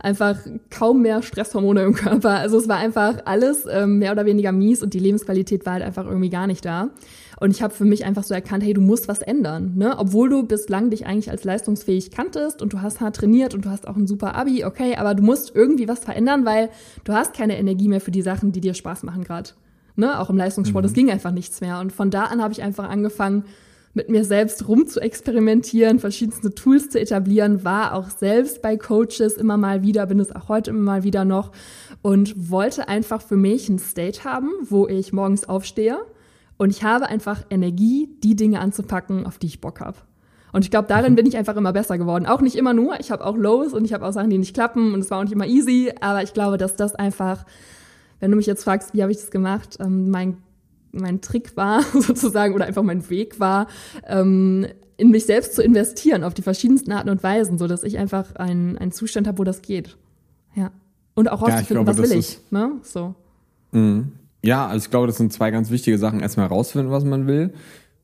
einfach 0.00 0.38
kaum 0.70 1.02
mehr 1.02 1.22
Stresshormone 1.22 1.82
im 1.82 1.94
Körper. 1.94 2.30
Also 2.30 2.58
es 2.58 2.68
war 2.68 2.78
einfach 2.78 3.18
alles 3.26 3.64
ähm, 3.70 4.00
mehr 4.00 4.10
oder 4.10 4.26
weniger 4.26 4.50
mies 4.50 4.82
und 4.82 4.92
die 4.92 4.98
Lebensqualität 4.98 5.64
war 5.66 5.74
halt 5.74 5.84
einfach 5.84 6.04
irgendwie 6.04 6.30
gar 6.30 6.48
nicht 6.48 6.64
da. 6.64 6.90
Und 7.40 7.52
ich 7.52 7.62
habe 7.62 7.72
für 7.72 7.84
mich 7.84 8.04
einfach 8.04 8.24
so 8.24 8.34
erkannt, 8.34 8.64
hey, 8.64 8.74
du 8.74 8.80
musst 8.80 9.06
was 9.06 9.20
ändern. 9.20 9.74
Ne? 9.76 9.96
Obwohl 9.96 10.28
du 10.28 10.42
bislang 10.42 10.90
dich 10.90 11.06
eigentlich 11.06 11.30
als 11.30 11.44
leistungsfähig 11.44 12.10
kanntest 12.10 12.62
und 12.62 12.72
du 12.72 12.82
hast 12.82 13.00
hart 13.00 13.16
trainiert 13.16 13.54
und 13.54 13.64
du 13.64 13.70
hast 13.70 13.86
auch 13.86 13.96
ein 13.96 14.08
super 14.08 14.34
Abi, 14.34 14.64
okay, 14.64 14.96
aber 14.96 15.14
du 15.14 15.22
musst 15.22 15.54
irgendwie 15.54 15.86
was 15.86 16.00
verändern, 16.00 16.44
weil 16.44 16.70
du 17.04 17.12
hast 17.12 17.34
keine 17.34 17.56
Energie 17.56 17.88
mehr 17.88 18.00
für 18.00 18.10
die 18.10 18.22
Sachen, 18.22 18.50
die 18.50 18.60
dir 18.60 18.74
Spaß 18.74 19.04
machen 19.04 19.22
gerade. 19.22 19.50
Ne? 19.94 20.18
Auch 20.18 20.30
im 20.30 20.36
Leistungssport, 20.36 20.84
es 20.84 20.92
ging 20.92 21.10
einfach 21.10 21.30
nichts 21.30 21.60
mehr. 21.60 21.78
Und 21.78 21.92
von 21.92 22.10
da 22.10 22.24
an 22.24 22.42
habe 22.42 22.52
ich 22.52 22.62
einfach 22.62 22.88
angefangen, 22.88 23.44
mit 23.94 24.10
mir 24.10 24.24
selbst 24.24 24.68
rum 24.68 24.86
zu 24.86 25.00
experimentieren, 25.00 25.98
verschiedenste 25.98 26.54
Tools 26.54 26.90
zu 26.90 27.00
etablieren, 27.00 27.64
war 27.64 27.94
auch 27.94 28.10
selbst 28.10 28.62
bei 28.62 28.76
Coaches 28.76 29.34
immer 29.34 29.56
mal 29.56 29.82
wieder, 29.82 30.06
bin 30.06 30.20
es 30.20 30.34
auch 30.34 30.48
heute 30.48 30.70
immer 30.70 30.82
mal 30.82 31.02
wieder 31.04 31.24
noch 31.24 31.52
und 32.02 32.50
wollte 32.50 32.88
einfach 32.88 33.22
für 33.22 33.36
mich 33.36 33.68
ein 33.68 33.78
State 33.78 34.24
haben, 34.24 34.50
wo 34.68 34.86
ich 34.86 35.12
morgens 35.12 35.48
aufstehe 35.48 35.98
und 36.58 36.70
ich 36.70 36.82
habe 36.82 37.06
einfach 37.06 37.44
Energie, 37.50 38.10
die 38.22 38.36
Dinge 38.36 38.60
anzupacken, 38.60 39.26
auf 39.26 39.38
die 39.38 39.46
ich 39.46 39.60
Bock 39.60 39.80
habe. 39.80 39.96
Und 40.52 40.64
ich 40.64 40.70
glaube, 40.70 40.88
darin 40.88 41.14
bin 41.14 41.26
ich 41.26 41.36
einfach 41.36 41.56
immer 41.56 41.72
besser 41.72 41.98
geworden. 41.98 42.26
Auch 42.26 42.40
nicht 42.40 42.56
immer 42.56 42.74
nur. 42.74 42.98
Ich 43.00 43.10
habe 43.10 43.24
auch 43.24 43.36
Lows 43.36 43.72
und 43.72 43.84
ich 43.84 43.92
habe 43.92 44.06
auch 44.06 44.12
Sachen, 44.12 44.30
die 44.30 44.38
nicht 44.38 44.54
klappen 44.54 44.94
und 44.94 45.00
es 45.00 45.10
war 45.10 45.18
auch 45.18 45.22
nicht 45.22 45.32
immer 45.32 45.46
easy. 45.46 45.92
Aber 46.00 46.22
ich 46.22 46.32
glaube, 46.32 46.56
dass 46.56 46.74
das 46.74 46.94
einfach, 46.94 47.44
wenn 48.20 48.30
du 48.30 48.36
mich 48.36 48.46
jetzt 48.46 48.64
fragst, 48.64 48.94
wie 48.94 49.02
habe 49.02 49.12
ich 49.12 49.18
das 49.18 49.30
gemacht, 49.30 49.76
ähm, 49.78 50.10
mein, 50.10 50.38
mein 50.90 51.20
Trick 51.20 51.56
war 51.56 51.82
sozusagen 51.92 52.54
oder 52.54 52.64
einfach 52.64 52.82
mein 52.82 53.08
Weg 53.10 53.38
war, 53.38 53.68
ähm, 54.06 54.66
in 54.96 55.10
mich 55.10 55.26
selbst 55.26 55.54
zu 55.54 55.62
investieren 55.62 56.24
auf 56.24 56.34
die 56.34 56.42
verschiedensten 56.42 56.90
Arten 56.92 57.10
und 57.10 57.22
Weisen, 57.22 57.58
so 57.58 57.68
dass 57.68 57.84
ich 57.84 57.98
einfach 57.98 58.34
einen, 58.34 58.78
einen 58.78 58.90
Zustand 58.90 59.28
habe, 59.28 59.38
wo 59.38 59.44
das 59.44 59.62
geht. 59.62 59.96
Ja. 60.54 60.72
Und 61.14 61.30
auch 61.30 61.42
Ja, 61.42 61.48
ich 61.48 61.54
rauszufinden, 61.54 61.84
glaube, 61.84 62.02
was 62.02 62.10
will 62.10 62.18
ich. 62.18 62.40
Ne? 62.50 62.72
So. 62.82 63.14
Ja, 64.42 64.66
also 64.66 64.84
ich 64.84 64.90
glaube, 64.90 65.06
das 65.06 65.16
sind 65.16 65.32
zwei 65.32 65.50
ganz 65.50 65.70
wichtige 65.70 65.98
Sachen. 65.98 66.20
Erstmal 66.20 66.48
herausfinden, 66.48 66.90
was 66.90 67.04
man 67.04 67.26
will 67.26 67.52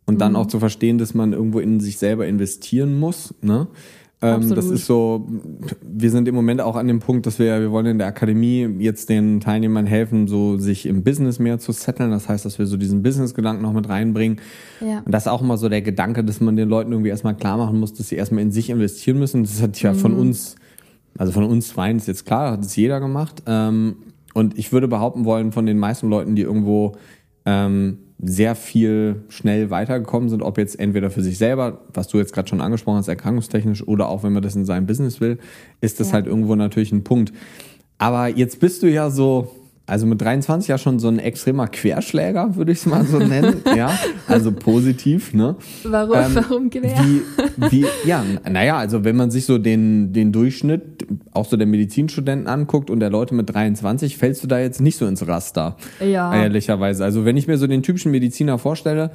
und 0.07 0.21
dann 0.21 0.37
auch 0.37 0.47
zu 0.47 0.59
verstehen, 0.59 0.99
dass 0.99 1.15
man 1.15 1.33
irgendwo 1.33 1.61
in 1.61 1.81
sich 1.81 1.99
selber 1.99 2.27
investieren 2.27 2.99
muss. 2.99 3.35
Ne? 3.41 3.69
Ähm, 4.21 4.55
das 4.55 4.67
ist 4.67 4.87
so, 4.87 5.27
wir 5.83 6.11
sind 6.11 6.29
im 6.29 6.35
Moment 6.35 6.61
auch 6.61 6.77
an 6.77 6.87
dem 6.87 7.01
Punkt, 7.01 7.27
dass 7.27 7.39
wir, 7.39 7.61
wir 7.61 7.71
wollen 7.71 7.87
in 7.87 7.99
der 7.99 8.07
Akademie 8.07 8.69
jetzt 8.79 9.09
den 9.09 9.41
Teilnehmern 9.41 9.87
helfen, 9.87 10.29
so 10.29 10.57
sich 10.57 10.87
im 10.87 11.03
Business 11.03 11.39
mehr 11.39 11.59
zu 11.59 11.73
setteln. 11.73 12.11
Das 12.11 12.29
heißt, 12.29 12.45
dass 12.45 12.59
wir 12.59 12.67
so 12.67 12.77
diesen 12.77 13.03
Business-Gedanken 13.03 13.63
noch 13.63 13.73
mit 13.73 13.89
reinbringen. 13.89 14.41
Ja. 14.81 15.03
Und 15.05 15.13
das 15.13 15.25
ist 15.25 15.29
auch 15.29 15.43
immer 15.43 15.59
so 15.59 15.69
der 15.69 15.83
Gedanke, 15.83 16.25
dass 16.25 16.41
man 16.41 16.57
den 16.57 16.69
Leuten 16.69 16.93
irgendwie 16.93 17.11
erstmal 17.11 17.37
klar 17.37 17.57
machen 17.57 17.79
muss, 17.79 17.93
dass 17.93 18.09
sie 18.09 18.17
erstmal 18.17 18.43
in 18.43 18.51
sich 18.51 18.71
investieren 18.71 19.19
müssen. 19.19 19.43
Das 19.43 19.61
hat 19.61 19.81
ja 19.83 19.95
von 19.95 20.15
uns, 20.15 20.57
also 21.19 21.33
von 21.33 21.45
uns 21.45 21.69
zweien 21.69 21.97
ist 21.97 22.09
jetzt 22.09 22.25
klar, 22.25 22.53
hat 22.53 22.65
es 22.65 22.77
jeder 22.77 23.01
gemacht. 23.01 23.43
Ähm, 23.47 23.97
und 24.35 24.59
ich 24.59 24.73
würde 24.73 24.89
behaupten 24.89 25.25
wollen, 25.25 25.51
von 25.53 25.65
den 25.65 25.79
meisten 25.79 26.11
Leuten, 26.11 26.37
die 26.37 26.43
irgendwo 26.43 26.93
ähm, 27.47 27.99
sehr 28.23 28.55
viel 28.55 29.23
schnell 29.29 29.71
weitergekommen 29.71 30.29
sind, 30.29 30.43
ob 30.43 30.59
jetzt 30.59 30.79
entweder 30.79 31.11
für 31.11 31.23
sich 31.23 31.37
selber, 31.39 31.81
was 31.93 32.09
du 32.09 32.19
jetzt 32.19 32.33
gerade 32.33 32.49
schon 32.49 32.61
angesprochen 32.61 32.99
hast, 32.99 33.09
erkrankungstechnisch, 33.09 33.87
oder 33.87 34.09
auch 34.09 34.23
wenn 34.23 34.33
man 34.33 34.43
das 34.43 34.55
in 34.57 34.65
seinem 34.65 34.87
Business 34.87 35.21
will, 35.21 35.39
ist 35.81 36.01
das 36.01 36.09
Ja. 36.09 36.15
halt 36.15 36.27
irgendwo 36.27 36.55
natürlich 36.55 36.93
ein 36.93 37.05
Punkt. 37.05 37.33
Aber 37.99 38.29
jetzt 38.29 38.61
bist 38.61 38.83
du 38.83 38.91
ja 38.91 39.11
so, 39.11 39.51
also 39.87 40.07
mit 40.07 40.21
23 40.21 40.69
ja 40.69 40.79
schon 40.79 40.99
so 40.99 41.09
ein 41.09 41.19
extremer 41.19 41.69
Querschläger, 41.69 42.57
würde 42.57 42.73
ich 42.73 42.79
es 42.79 42.87
mal 42.87 43.05
so 43.05 43.19
nennen. 43.19 43.63
ja, 43.77 43.99
also 44.27 44.51
positiv, 44.51 45.35
ne? 45.35 45.57
Warum, 45.83 46.15
Ähm, 46.15 46.35
warum 46.35 46.71
Gewehr? 46.71 46.97
Wie, 47.05 47.23
wie, 47.71 47.87
ja, 48.07 48.25
naja, 48.51 48.79
also 48.79 49.05
wenn 49.05 49.17
man 49.17 49.31
sich 49.31 49.45
so 49.45 49.59
den, 49.59 50.15
den 50.15 50.33
Durchschnitt 50.33 51.07
auch 51.33 51.45
so 51.45 51.59
der 51.59 51.67
Medizinstudenten 51.67 52.47
anguckt 52.47 52.89
und 52.89 53.01
der 53.01 53.11
Leute 53.11 53.35
mit 53.35 53.53
23, 53.53 54.17
fällst 54.17 54.43
du 54.43 54.47
da 54.47 54.59
jetzt 54.59 54.81
nicht 54.81 54.97
so 54.97 55.07
ins 55.07 55.27
Raster. 55.27 55.77
Ja. 56.01 56.35
Ehrlicherweise. 56.35 57.05
Also 57.05 57.27
wenn 57.27 57.37
ich 57.37 57.47
mir 57.47 57.59
so 57.59 57.67
den 57.67 57.83
typischen 57.83 58.11
Mediziner 58.11 58.59
vorstelle, 58.59 59.11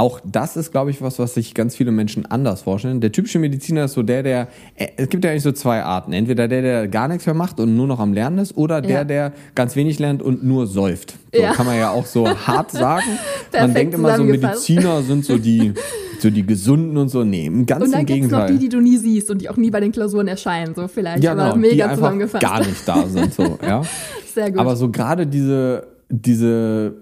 auch 0.00 0.18
das 0.24 0.56
ist, 0.56 0.72
glaube 0.72 0.90
ich, 0.90 1.02
was, 1.02 1.18
was 1.18 1.34
sich 1.34 1.52
ganz 1.52 1.76
viele 1.76 1.90
Menschen 1.90 2.24
anders 2.24 2.62
vorstellen. 2.62 3.00
Der 3.02 3.12
typische 3.12 3.38
Mediziner 3.38 3.84
ist 3.84 3.92
so 3.92 4.02
der, 4.02 4.22
der, 4.22 4.48
äh, 4.76 4.88
es 4.96 5.08
gibt 5.10 5.24
ja 5.24 5.30
eigentlich 5.30 5.42
so 5.42 5.52
zwei 5.52 5.82
Arten. 5.82 6.12
Entweder 6.14 6.48
der, 6.48 6.62
der 6.62 6.88
gar 6.88 7.06
nichts 7.06 7.26
mehr 7.26 7.34
macht 7.34 7.60
und 7.60 7.76
nur 7.76 7.86
noch 7.86 8.00
am 8.00 8.12
Lernen 8.14 8.38
ist, 8.38 8.56
oder 8.56 8.80
der, 8.80 8.90
Ja. 8.90 9.04
der 9.04 9.32
ganz 9.54 9.76
wenig 9.76 9.98
lernt 9.98 10.22
und 10.22 10.42
nur 10.42 10.66
säuft. 10.66 11.14
So 11.34 11.42
Ja. 11.42 11.52
kann 11.52 11.66
man 11.66 11.76
ja 11.76 11.90
auch 11.90 12.06
so 12.06 12.26
hart 12.46 12.70
sagen. 12.70 13.04
man 13.52 13.74
denkt 13.74 13.92
immer 13.94 14.16
so. 14.16 14.24
Mediziner 14.24 15.02
sind 15.02 15.24
so 15.24 15.36
die, 15.36 15.74
so 16.20 16.30
die 16.30 16.46
Gesunden 16.46 16.96
und 16.96 17.08
so. 17.10 17.22
Nee, 17.22 17.46
im 17.46 17.66
ganz 17.66 17.84
Und 17.84 17.92
dann 17.92 18.00
im 18.00 18.06
gibt's 18.06 18.30
noch 18.30 18.46
Gegenteil. 18.46 18.58
die, 18.58 18.58
die 18.58 18.68
du 18.70 18.80
nie 18.80 18.96
siehst 18.96 19.30
und 19.30 19.42
die 19.42 19.50
auch 19.50 19.56
nie 19.58 19.70
bei 19.70 19.80
den 19.80 19.92
Klausuren 19.92 20.28
erscheinen, 20.28 20.74
so 20.74 20.88
vielleicht. 20.88 21.22
ja, 21.22 21.34
genau, 21.34 21.52
die 21.52 21.58
mega 21.58 21.84
einfach 21.84 21.96
zusammengefasst. 21.96 22.42
gar 22.42 22.60
nicht 22.60 22.88
da 22.88 23.06
sind. 23.06 23.34
So, 23.34 23.58
ja. 23.62 23.82
Sehr 24.34 24.50
gut. 24.50 24.60
Aber 24.60 24.76
so 24.76 24.88
gerade 24.90 25.26
diese, 25.26 25.86
diese 26.08 26.94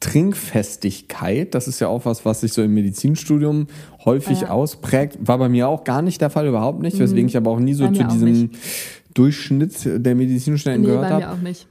Trinkfestigkeit, 0.00 1.54
das 1.54 1.68
ist 1.68 1.80
ja 1.80 1.88
auch 1.88 2.04
was, 2.04 2.24
was 2.24 2.40
sich 2.40 2.52
so 2.52 2.62
im 2.62 2.72
Medizinstudium 2.74 3.66
häufig 4.04 4.40
Ja. 4.40 4.46
Mhm. 4.48 4.52
ausprägt, 4.52 5.18
war 5.20 5.38
bei 5.38 5.48
mir 5.48 5.68
auch 5.68 5.84
gar 5.84 6.02
nicht 6.02 6.20
der 6.20 6.30
Fall, 6.30 6.46
überhaupt 6.46 6.82
nicht, 6.82 6.98
weswegen 6.98 7.28
ich 7.28 7.36
aber 7.36 7.50
auch 7.50 7.60
nie 7.60 7.74
so 7.74 7.86
zu 7.88 8.04
diesem. 8.04 8.50
Durchschnitt 9.14 9.74
der 9.84 10.14
Medizinstudenten 10.14 10.82
nee, 10.82 10.88
gehört 10.88 11.02
bei 11.02 11.14
habe. 11.14 11.24
mir 11.24 11.32
auch 11.32 11.42
nicht. 11.42 11.66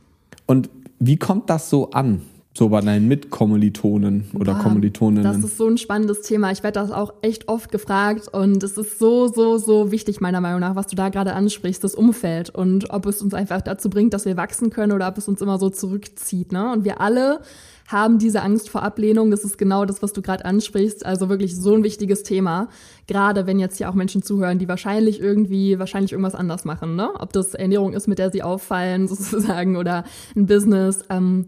Und 0.46 0.70
wie 1.00 1.18
kommt 1.18 1.50
das 1.50 1.70
so 1.70 1.90
an? 1.92 2.22
so 2.54 2.68
bei 2.68 2.82
deinen 2.82 3.08
Mitkommilitonen 3.08 4.26
oder 4.34 4.56
Boah, 4.56 4.64
Kommilitoninnen? 4.64 5.24
Das 5.24 5.38
ist 5.38 5.58
so 5.58 5.68
ein 5.68 5.78
spannendes 5.78 6.22
Thema. 6.22 6.52
Ich 6.52 6.64
werde 6.64 6.80
das 6.80 6.92
auch 6.92 7.14
echt 7.22 7.48
oft 7.48 7.72
gefragt 7.72 8.28
und 8.28 8.62
es 8.62 8.78
ist 8.78 9.00
so, 9.00 9.28
so, 9.28 9.58
so 9.58 9.92
wichtig 9.92 10.20
meiner 10.20 10.42
Meinung 10.42 10.60
nach, 10.60 10.76
was 10.76 10.88
du 10.88 10.96
da 10.96 11.10
gerade 11.10 11.34
ansprichst, 11.34 11.82
das 11.84 11.96
Umfeld 11.96 12.50
und 12.50 12.90
ob 12.90 13.06
es 13.06 13.22
uns 13.22 13.34
einfach 13.34 13.62
dazu 13.62 13.90
bringt, 13.90 14.14
dass 14.14 14.26
wir 14.26 14.36
wachsen 14.36 14.70
können 14.70 14.92
oder 14.92 15.08
ob 15.08 15.18
es 15.18 15.30
uns 15.30 15.42
immer 15.42 15.60
so 15.60 15.70
zurückzieht. 15.70 16.52
Ne? 16.52 16.74
Und 16.74 16.84
wir 16.84 17.00
alle 17.00 17.40
haben 17.88 18.20
diese 18.20 18.42
Angst 18.42 18.70
vor 18.70 18.84
Ablehnung. 18.84 19.32
Das 19.32 19.44
ist 19.44 19.58
genau 19.58 19.86
das, 19.86 20.02
was 20.02 20.14
du 20.14 20.22
gerade 20.22 20.46
ansprichst. 20.46 21.06
Also 21.06 21.30
wirklich 21.30 21.56
so 21.56 21.76
ein 21.76 21.84
wichtiges 21.84 22.24
Thema. 22.24 22.70
Gerade 23.08 23.48
wenn 23.48 23.60
jetzt 23.60 23.78
hier 23.78 23.90
auch 23.90 23.96
Menschen 23.96 24.24
zuhören, 24.24 24.60
die 24.60 24.68
wahrscheinlich 24.68 25.20
irgendwie, 25.20 25.80
wahrscheinlich 25.80 26.12
irgendwas 26.12 26.36
anders 26.36 26.66
machen. 26.66 26.96
Ne? 26.96 27.10
Ob 27.20 27.34
das 27.34 27.54
Ernährung 27.54 27.94
ist, 27.94 28.08
mit 28.08 28.20
der 28.20 28.32
sie 28.32 28.44
auffallen 28.44 29.08
sozusagen 29.10 29.76
oder 29.76 30.04
ein 30.36 30.46
Business. 30.46 31.04
Ähm, 31.10 31.48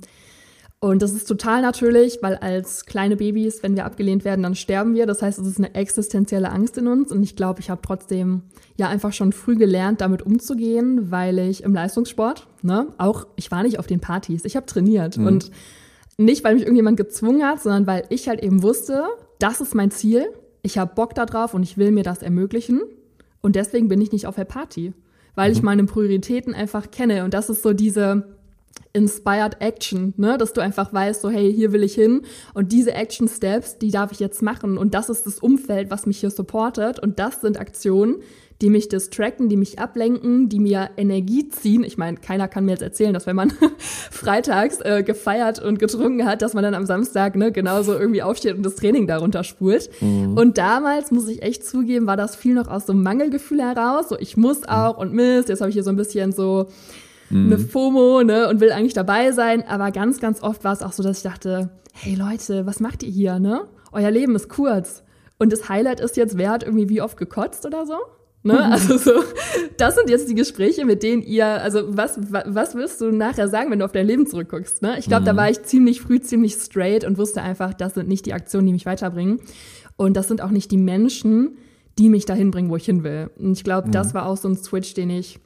und 0.84 1.02
das 1.02 1.14
ist 1.14 1.30
total 1.30 1.62
natürlich, 1.62 2.18
weil 2.22 2.36
als 2.36 2.86
kleine 2.86 3.16
Babys, 3.16 3.64
wenn 3.64 3.78
wir 3.78 3.86
abgelehnt 3.86 4.26
werden, 4.26 4.44
dann 4.44 4.54
sterben 4.54 4.96
wir. 4.96 5.06
Das 5.06 5.22
heißt, 5.22 5.40
es 5.40 5.48
ist 5.48 5.58
eine 5.58 5.74
existenzielle 5.76 6.52
Angst 6.52 6.78
in 6.78 6.88
uns. 6.88 7.10
Und 7.10 7.24
ich 7.24 7.38
glaube, 7.38 7.62
ich 7.62 7.70
habe 7.70 7.80
trotzdem 7.82 8.42
ja 8.76 8.90
einfach 8.90 9.14
schon 9.14 9.32
früh 9.32 9.56
gelernt, 9.56 10.02
damit 10.02 10.24
umzugehen, 10.24 11.10
weil 11.10 11.40
ich 11.40 11.64
im 11.64 11.74
Leistungssport, 11.74 12.48
ne, 12.64 12.88
auch, 12.98 13.28
ich 13.38 13.50
war 13.50 13.64
nicht 13.64 13.80
auf 13.80 13.88
den 13.88 14.02
Partys, 14.02 14.44
ich 14.44 14.58
habe 14.58 14.66
trainiert. 14.66 15.18
Mhm. 15.18 15.28
Und 15.28 15.52
nicht, 16.18 16.44
weil 16.44 16.54
mich 16.56 16.64
irgendjemand 16.64 16.98
gezwungen 16.98 17.44
hat, 17.44 17.62
sondern 17.62 17.88
weil 17.88 18.04
ich 18.10 18.28
halt 18.28 18.44
eben 18.44 18.64
wusste, 18.64 19.06
das 19.40 19.62
ist 19.62 19.76
mein 19.76 19.92
Ziel. 19.92 20.28
Ich 20.62 20.78
habe 20.78 20.94
Bock 20.96 21.16
darauf 21.16 21.54
und 21.54 21.64
ich 21.64 21.78
will 21.78 21.92
mir 21.92 22.04
das 22.04 22.22
ermöglichen. 22.22 22.82
Und 23.42 23.56
deswegen 23.56 23.88
bin 23.88 24.00
ich 24.00 24.12
nicht 24.12 24.28
auf 24.28 24.36
der 24.36 24.46
Party, 24.46 24.94
weil 25.36 25.50
mhm. 25.50 25.58
ich 25.58 25.64
meine 25.64 25.84
Prioritäten 25.86 26.54
einfach 26.54 26.92
kenne. 26.92 27.24
Und 27.26 27.34
das 27.34 27.50
ist 27.50 27.64
so 27.64 27.74
diese 27.74 28.24
Inspired 28.94 29.60
Action, 29.60 30.14
ne? 30.18 30.38
dass 30.38 30.54
du 30.54 30.62
einfach 30.62 30.94
weißt, 30.94 31.22
so 31.22 31.30
hey, 31.30 31.52
hier 31.52 31.72
will 31.72 31.84
ich 31.84 31.96
hin 31.96 32.22
und 32.54 32.72
diese 32.72 32.94
Action 32.94 33.28
Steps, 33.28 33.80
die 33.80 33.90
darf 33.90 34.12
ich 34.12 34.20
jetzt 34.20 34.44
machen 34.44 34.78
und 34.78 34.94
das 34.94 35.10
ist 35.10 35.26
das 35.26 35.40
Umfeld, 35.40 35.90
was 35.90 36.06
mich 36.06 36.20
hier 36.20 36.30
supportet 36.30 37.00
und 37.00 37.18
das 37.18 37.42
sind 37.42 37.60
Aktionen, 37.60 38.18
die 38.62 38.70
mich 38.70 38.90
distracten, 38.90 39.50
die 39.50 39.58
mich 39.58 39.80
ablenken, 39.80 40.50
die 40.50 40.60
mir 40.60 40.90
Energie 40.98 41.50
ziehen. 41.50 41.84
Ich 41.84 41.98
meine, 41.98 42.18
keiner 42.18 42.48
kann 42.48 42.66
mir 42.66 42.72
jetzt 42.72 42.82
erzählen, 42.82 43.14
dass 43.14 43.26
wenn 43.26 43.36
man 43.36 43.52
freitags 43.78 44.80
äh, 44.82 45.04
gefeiert 45.04 45.60
und 45.60 45.80
getrunken 45.80 46.26
hat, 46.26 46.42
dass 46.42 46.54
man 46.54 46.64
dann 46.64 46.74
am 46.74 46.86
Samstag 46.86 47.36
ne, 47.36 47.52
genauso 47.52 47.94
irgendwie 47.94 48.24
aufsteht 48.24 48.56
und 48.56 48.64
das 48.64 48.76
Training 48.76 49.08
darunter 49.08 49.44
spult. 49.44 49.90
Mhm. 50.02 50.38
Und 50.38 50.58
damals, 50.58 51.12
muss 51.12 51.28
ich 51.28 51.42
echt 51.42 51.66
zugeben, 51.66 52.08
war 52.08 52.18
das 52.18 52.36
viel 52.36 52.54
noch 52.54 52.68
aus 52.68 52.86
so 52.86 52.94
einem 52.94 53.04
Mangelgefühl 53.04 53.62
heraus. 53.62 54.10
So, 54.10 54.18
ich 54.20 54.38
muss 54.38 54.68
auch 54.68 54.98
und 54.98 55.14
Mist, 55.14 55.50
jetzt 55.50 55.62
habe 55.62 55.70
ich 55.70 55.74
hier 55.76 55.84
so 55.84 55.90
ein 55.90 55.96
bisschen 55.96 56.32
so 56.32 56.68
mhm. 57.30 57.48
eine 57.48 57.58
FOMO 57.58 58.24
ne, 58.24 58.48
und 58.48 58.62
will 58.62 58.72
eigentlich 58.72 58.94
dabei 58.94 59.32
sein. 59.32 59.64
Aber 59.68 59.92
ganz, 59.92 60.20
ganz 60.20 60.42
oft 60.42 60.64
war 60.64 60.74
es 60.74 60.82
auch 60.82 60.94
so, 60.94 61.04
dass 61.04 61.18
ich 61.18 61.24
dachte, 61.24 61.70
hey 61.94 62.16
Leute, 62.16 62.66
was 62.66 62.80
macht 62.80 63.04
ihr 63.04 63.12
hier? 63.12 63.40
Ne? 63.40 63.62
Euer 63.92 64.12
Leben 64.12 64.36
ist 64.36 64.50
kurz. 64.50 65.04
Und 65.38 65.52
das 65.52 65.70
Highlight 65.70 66.00
ist 66.00 66.18
jetzt, 66.18 66.38
wer 66.38 66.52
hat 66.52 66.64
irgendwie 66.64 66.90
wie 66.90 67.02
oft 67.02 67.18
gekotzt 67.18 67.66
oder 67.66 67.86
so? 67.86 67.96
Ne? 68.44 68.54
Mhm. 68.54 68.60
Also 68.60 68.98
so, 68.98 69.24
das 69.78 69.96
sind 69.96 70.10
jetzt 70.10 70.30
die 70.30 70.36
Gespräche, 70.36 70.86
mit 70.86 71.02
denen 71.02 71.22
ihr, 71.22 71.46
also 71.46 71.98
was, 71.98 72.20
was 72.30 72.76
wirst 72.76 73.00
du 73.02 73.12
nachher 73.12 73.48
sagen, 73.48 73.72
wenn 73.72 73.80
du 73.80 73.86
auf 73.86 73.94
dein 73.94 74.06
Leben 74.06 74.28
zurückguckst? 74.28 74.82
Ne? 74.82 75.00
Ich 75.00 75.06
glaube, 75.06 75.22
mhm. 75.22 75.28
da 75.28 75.36
war 75.38 75.50
ich 75.50 75.64
ziemlich 75.64 76.02
früh, 76.02 76.20
ziemlich 76.20 76.54
straight 76.54 77.06
und 77.06 77.18
wusste 77.18 77.42
einfach, 77.42 77.74
das 77.74 77.94
sind 77.94 78.10
nicht 78.10 78.26
die 78.26 78.34
Aktionen, 78.34 78.68
die 78.68 78.74
mich 78.74 78.86
weiterbringen. 78.86 79.40
Und 79.96 80.18
das 80.18 80.28
sind 80.28 80.42
auch 80.42 80.50
nicht 80.50 80.72
die 80.72 80.78
Menschen, 80.78 81.58
die 81.98 82.10
mich 82.10 82.26
dahin 82.26 82.52
bringen, 82.52 82.70
wo 82.70 82.76
ich 82.76 82.86
hin 82.86 83.04
will. 83.04 83.30
Und 83.38 83.54
ich 83.54 83.64
glaube, 83.64 83.88
mhm. 83.88 83.92
das 83.92 84.14
war 84.14 84.26
auch 84.26 84.38
so 84.38 84.50
ein 84.50 84.58
Switch, 84.58 84.94
den 84.94 85.10
ich 85.10 85.40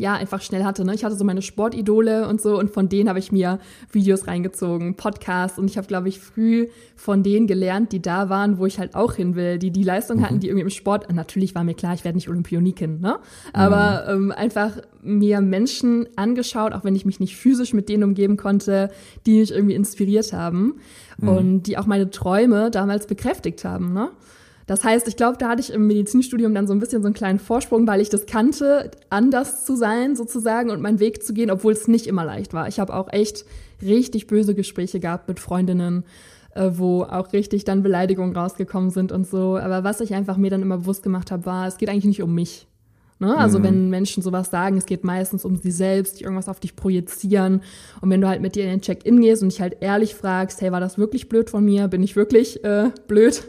ja, 0.00 0.14
einfach 0.14 0.40
schnell 0.40 0.64
hatte. 0.64 0.82
Ne? 0.86 0.94
Ich 0.94 1.04
hatte 1.04 1.14
so 1.14 1.24
meine 1.24 1.42
Sportidole 1.42 2.26
und 2.26 2.40
so 2.40 2.58
und 2.58 2.70
von 2.70 2.88
denen 2.88 3.10
habe 3.10 3.18
ich 3.18 3.32
mir 3.32 3.58
Videos 3.92 4.26
reingezogen, 4.26 4.94
Podcasts 4.94 5.58
und 5.58 5.70
ich 5.70 5.76
habe, 5.76 5.86
glaube 5.86 6.08
ich, 6.08 6.18
früh 6.18 6.68
von 6.96 7.22
denen 7.22 7.46
gelernt, 7.46 7.92
die 7.92 8.00
da 8.00 8.30
waren, 8.30 8.56
wo 8.56 8.64
ich 8.64 8.78
halt 8.78 8.94
auch 8.94 9.12
hin 9.12 9.34
will, 9.34 9.58
die 9.58 9.70
die 9.70 9.82
Leistung 9.82 10.18
mhm. 10.18 10.22
hatten, 10.22 10.40
die 10.40 10.48
irgendwie 10.48 10.62
im 10.62 10.70
Sport, 10.70 11.12
natürlich 11.12 11.54
war 11.54 11.64
mir 11.64 11.74
klar, 11.74 11.92
ich 11.92 12.02
werde 12.02 12.16
nicht 12.16 12.30
Olympionikin, 12.30 13.00
ne? 13.00 13.18
aber 13.52 14.16
mhm. 14.16 14.30
ähm, 14.30 14.32
einfach 14.32 14.78
mir 15.02 15.42
Menschen 15.42 16.08
angeschaut, 16.16 16.72
auch 16.72 16.82
wenn 16.82 16.96
ich 16.96 17.04
mich 17.04 17.20
nicht 17.20 17.36
physisch 17.36 17.74
mit 17.74 17.90
denen 17.90 18.02
umgeben 18.04 18.38
konnte, 18.38 18.88
die 19.26 19.40
mich 19.40 19.52
irgendwie 19.52 19.74
inspiriert 19.74 20.32
haben 20.32 20.76
mhm. 21.18 21.28
und 21.28 21.62
die 21.64 21.76
auch 21.76 21.86
meine 21.86 22.08
Träume 22.08 22.70
damals 22.70 23.06
bekräftigt 23.06 23.66
haben. 23.66 23.92
Ne? 23.92 24.08
Das 24.70 24.84
heißt, 24.84 25.08
ich 25.08 25.16
glaube, 25.16 25.36
da 25.36 25.48
hatte 25.48 25.60
ich 25.60 25.72
im 25.72 25.88
Medizinstudium 25.88 26.54
dann 26.54 26.68
so 26.68 26.72
ein 26.72 26.78
bisschen 26.78 27.02
so 27.02 27.08
einen 27.08 27.14
kleinen 27.14 27.40
Vorsprung, 27.40 27.88
weil 27.88 28.00
ich 28.00 28.08
das 28.08 28.26
kannte, 28.26 28.92
anders 29.08 29.64
zu 29.64 29.74
sein 29.74 30.14
sozusagen 30.14 30.70
und 30.70 30.80
meinen 30.80 31.00
Weg 31.00 31.24
zu 31.24 31.34
gehen, 31.34 31.50
obwohl 31.50 31.72
es 31.72 31.88
nicht 31.88 32.06
immer 32.06 32.24
leicht 32.24 32.54
war. 32.54 32.68
Ich 32.68 32.78
habe 32.78 32.94
auch 32.94 33.12
echt 33.12 33.44
richtig 33.82 34.28
böse 34.28 34.54
Gespräche 34.54 35.00
gehabt 35.00 35.26
mit 35.26 35.40
Freundinnen, 35.40 36.04
äh, 36.54 36.70
wo 36.74 37.02
auch 37.02 37.32
richtig 37.32 37.64
dann 37.64 37.82
Beleidigungen 37.82 38.32
rausgekommen 38.32 38.90
sind 38.90 39.10
und 39.10 39.26
so. 39.26 39.58
Aber 39.58 39.82
was 39.82 40.00
ich 40.00 40.14
einfach 40.14 40.36
mir 40.36 40.50
dann 40.52 40.62
immer 40.62 40.78
bewusst 40.78 41.02
gemacht 41.02 41.32
habe, 41.32 41.46
war, 41.46 41.66
es 41.66 41.76
geht 41.76 41.88
eigentlich 41.88 42.04
nicht 42.04 42.22
um 42.22 42.32
mich. 42.32 42.68
Ne? 43.18 43.36
Also 43.36 43.58
mhm. 43.58 43.64
wenn 43.64 43.90
Menschen 43.90 44.22
sowas 44.22 44.50
sagen, 44.50 44.78
es 44.78 44.86
geht 44.86 45.02
meistens 45.02 45.44
um 45.44 45.56
sie 45.56 45.72
selbst, 45.72 46.20
die 46.20 46.24
irgendwas 46.24 46.48
auf 46.48 46.60
dich 46.60 46.76
projizieren. 46.76 47.62
Und 48.00 48.08
wenn 48.10 48.20
du 48.20 48.28
halt 48.28 48.40
mit 48.40 48.54
dir 48.54 48.62
in 48.62 48.70
den 48.70 48.80
Check-in 48.82 49.20
gehst 49.20 49.42
und 49.42 49.50
dich 49.50 49.60
halt 49.60 49.78
ehrlich 49.80 50.14
fragst, 50.14 50.60
hey, 50.60 50.70
war 50.70 50.80
das 50.80 50.96
wirklich 50.96 51.28
blöd 51.28 51.50
von 51.50 51.64
mir? 51.64 51.88
Bin 51.88 52.04
ich 52.04 52.14
wirklich 52.14 52.64
äh, 52.64 52.90
blöd? 53.08 53.42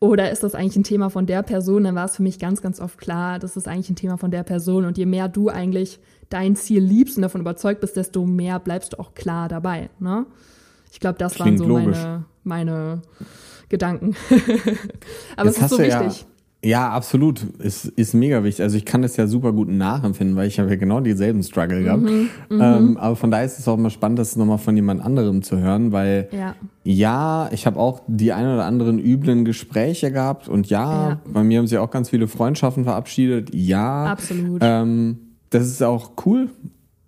Oder 0.00 0.30
ist 0.30 0.44
das 0.44 0.54
eigentlich 0.54 0.76
ein 0.76 0.84
Thema 0.84 1.10
von 1.10 1.26
der 1.26 1.42
Person? 1.42 1.84
Dann 1.84 1.94
war 1.94 2.04
es 2.04 2.16
für 2.16 2.22
mich 2.22 2.38
ganz, 2.38 2.62
ganz 2.62 2.80
oft 2.80 2.98
klar, 2.98 3.38
das 3.38 3.56
ist 3.56 3.66
eigentlich 3.66 3.90
ein 3.90 3.96
Thema 3.96 4.16
von 4.16 4.30
der 4.30 4.44
Person. 4.44 4.84
Und 4.84 4.96
je 4.96 5.06
mehr 5.06 5.28
du 5.28 5.48
eigentlich 5.48 5.98
dein 6.28 6.54
Ziel 6.54 6.82
liebst 6.82 7.16
und 7.16 7.22
davon 7.22 7.40
überzeugt 7.40 7.80
bist, 7.80 7.96
desto 7.96 8.24
mehr 8.24 8.60
bleibst 8.60 8.92
du 8.92 9.00
auch 9.00 9.14
klar 9.14 9.48
dabei. 9.48 9.90
Ne? 9.98 10.26
Ich 10.92 11.00
glaube, 11.00 11.18
das 11.18 11.34
Klingt 11.34 11.58
waren 11.60 11.68
so 11.68 11.74
meine, 11.74 12.24
meine 12.44 13.02
Gedanken. 13.68 14.14
Aber 15.36 15.48
Jetzt 15.48 15.56
es 15.56 15.64
ist 15.64 15.70
so 15.70 15.78
wichtig. 15.78 16.20
Ja 16.22 16.37
ja, 16.64 16.90
absolut. 16.90 17.46
Es 17.60 17.84
ist 17.84 18.14
mega 18.14 18.42
wichtig. 18.42 18.64
Also 18.64 18.76
ich 18.76 18.84
kann 18.84 19.02
das 19.02 19.16
ja 19.16 19.28
super 19.28 19.52
gut 19.52 19.68
nachempfinden, 19.68 20.36
weil 20.36 20.48
ich 20.48 20.58
habe 20.58 20.68
ja 20.70 20.76
genau 20.76 20.98
dieselben 20.98 21.44
Struggle 21.44 21.84
gehabt. 21.84 22.02
Mhm, 22.02 22.30
mhm, 22.48 22.60
ähm, 22.60 22.96
aber 22.96 23.14
von 23.14 23.30
daher 23.30 23.46
ist 23.46 23.60
es 23.60 23.68
auch 23.68 23.78
immer 23.78 23.90
spannend, 23.90 24.18
das 24.18 24.34
nochmal 24.34 24.58
von 24.58 24.74
jemand 24.74 25.00
anderem 25.00 25.42
zu 25.42 25.58
hören, 25.58 25.92
weil 25.92 26.28
ja, 26.32 26.56
ja 26.82 27.48
ich 27.52 27.64
habe 27.64 27.78
auch 27.78 28.02
die 28.08 28.32
ein 28.32 28.44
oder 28.44 28.64
anderen 28.64 28.98
üblen 28.98 29.44
Gespräche 29.44 30.10
gehabt 30.10 30.48
und 30.48 30.68
ja, 30.68 31.10
ja, 31.10 31.20
bei 31.32 31.44
mir 31.44 31.58
haben 31.58 31.68
sich 31.68 31.78
auch 31.78 31.92
ganz 31.92 32.10
viele 32.10 32.26
Freundschaften 32.26 32.82
verabschiedet. 32.82 33.54
Ja, 33.54 34.06
absolut. 34.06 34.60
Ähm, 34.64 35.18
das 35.50 35.66
ist 35.66 35.82
auch 35.82 36.12
cool. 36.26 36.50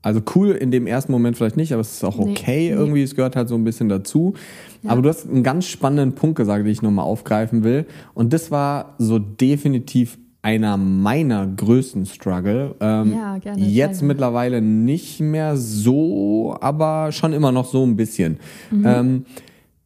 Also 0.03 0.23
cool 0.35 0.53
in 0.53 0.71
dem 0.71 0.87
ersten 0.87 1.13
Moment 1.13 1.37
vielleicht 1.37 1.57
nicht, 1.57 1.73
aber 1.73 1.81
es 1.81 1.93
ist 1.93 2.05
auch 2.05 2.19
okay 2.19 2.71
nee, 2.71 2.71
irgendwie. 2.71 3.03
Es 3.03 3.15
gehört 3.15 3.37
halt 3.37 3.49
so 3.49 3.55
ein 3.55 3.65
bisschen 3.65 3.89
dazu. 3.89 4.35
Ja. 4.83 4.91
Aber 4.91 5.03
du 5.03 5.09
hast 5.09 5.29
einen 5.29 5.43
ganz 5.43 5.67
spannenden 5.67 6.15
Punkt 6.15 6.37
gesagt, 6.37 6.65
den 6.65 6.73
ich 6.73 6.83
nochmal 6.83 7.05
aufgreifen 7.05 7.65
will. 7.65 7.87
Und 8.15 8.33
das 8.33 8.51
war 8.51 8.95
so 8.99 9.19
definitiv 9.19 10.19
einer 10.43 10.77
meiner 10.77 11.47
größten 11.47 12.07
Struggle. 12.07 12.75
Ähm, 12.81 13.13
ja, 13.13 13.39
gerne. 13.39 13.63
Jetzt 13.63 13.99
gerne. 13.99 14.09
mittlerweile 14.09 14.63
nicht 14.63 15.21
mehr 15.21 15.57
so, 15.57 16.57
aber 16.61 17.13
schon 17.13 17.33
immer 17.33 17.53
noch 17.53 17.67
so 17.67 17.85
ein 17.85 17.97
bisschen. 17.97 18.39
Mhm. 18.71 18.87
Ähm, 18.87 19.25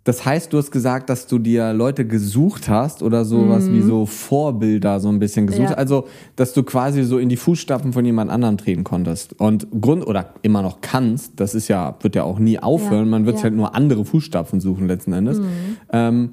das 0.04 0.26
heißt, 0.26 0.52
du 0.52 0.58
hast 0.58 0.70
gesagt, 0.70 1.08
dass 1.08 1.26
du 1.26 1.38
dir 1.38 1.72
Leute 1.72 2.06
gesucht 2.06 2.68
hast 2.68 3.02
oder 3.02 3.24
sowas 3.24 3.64
mhm. 3.64 3.74
wie 3.74 3.80
so 3.80 4.04
Vorbilder 4.04 5.00
so 5.00 5.08
ein 5.08 5.18
bisschen 5.18 5.46
gesucht. 5.46 5.70
Ja. 5.70 5.76
Also, 5.76 6.06
dass 6.36 6.52
du 6.52 6.62
quasi 6.62 7.02
so 7.04 7.18
in 7.18 7.30
die 7.30 7.38
Fußstapfen 7.38 7.94
von 7.94 8.04
jemand 8.04 8.30
anderem 8.30 8.58
treten 8.58 8.84
konntest. 8.84 9.32
Und 9.40 9.66
Grund 9.80 10.06
oder 10.06 10.34
immer 10.42 10.60
noch 10.60 10.82
kannst, 10.82 11.32
das 11.36 11.54
ist 11.54 11.68
ja, 11.68 11.96
wird 12.02 12.16
ja 12.16 12.24
auch 12.24 12.38
nie 12.38 12.58
aufhören. 12.58 13.06
Ja. 13.06 13.10
Man 13.10 13.26
wird 13.26 13.38
ja. 13.38 13.44
halt 13.44 13.54
nur 13.54 13.74
andere 13.74 14.04
Fußstapfen 14.04 14.60
suchen 14.60 14.88
letzten 14.88 15.14
Endes. 15.14 15.38
Mhm. 15.38 15.46
Ähm, 15.90 16.30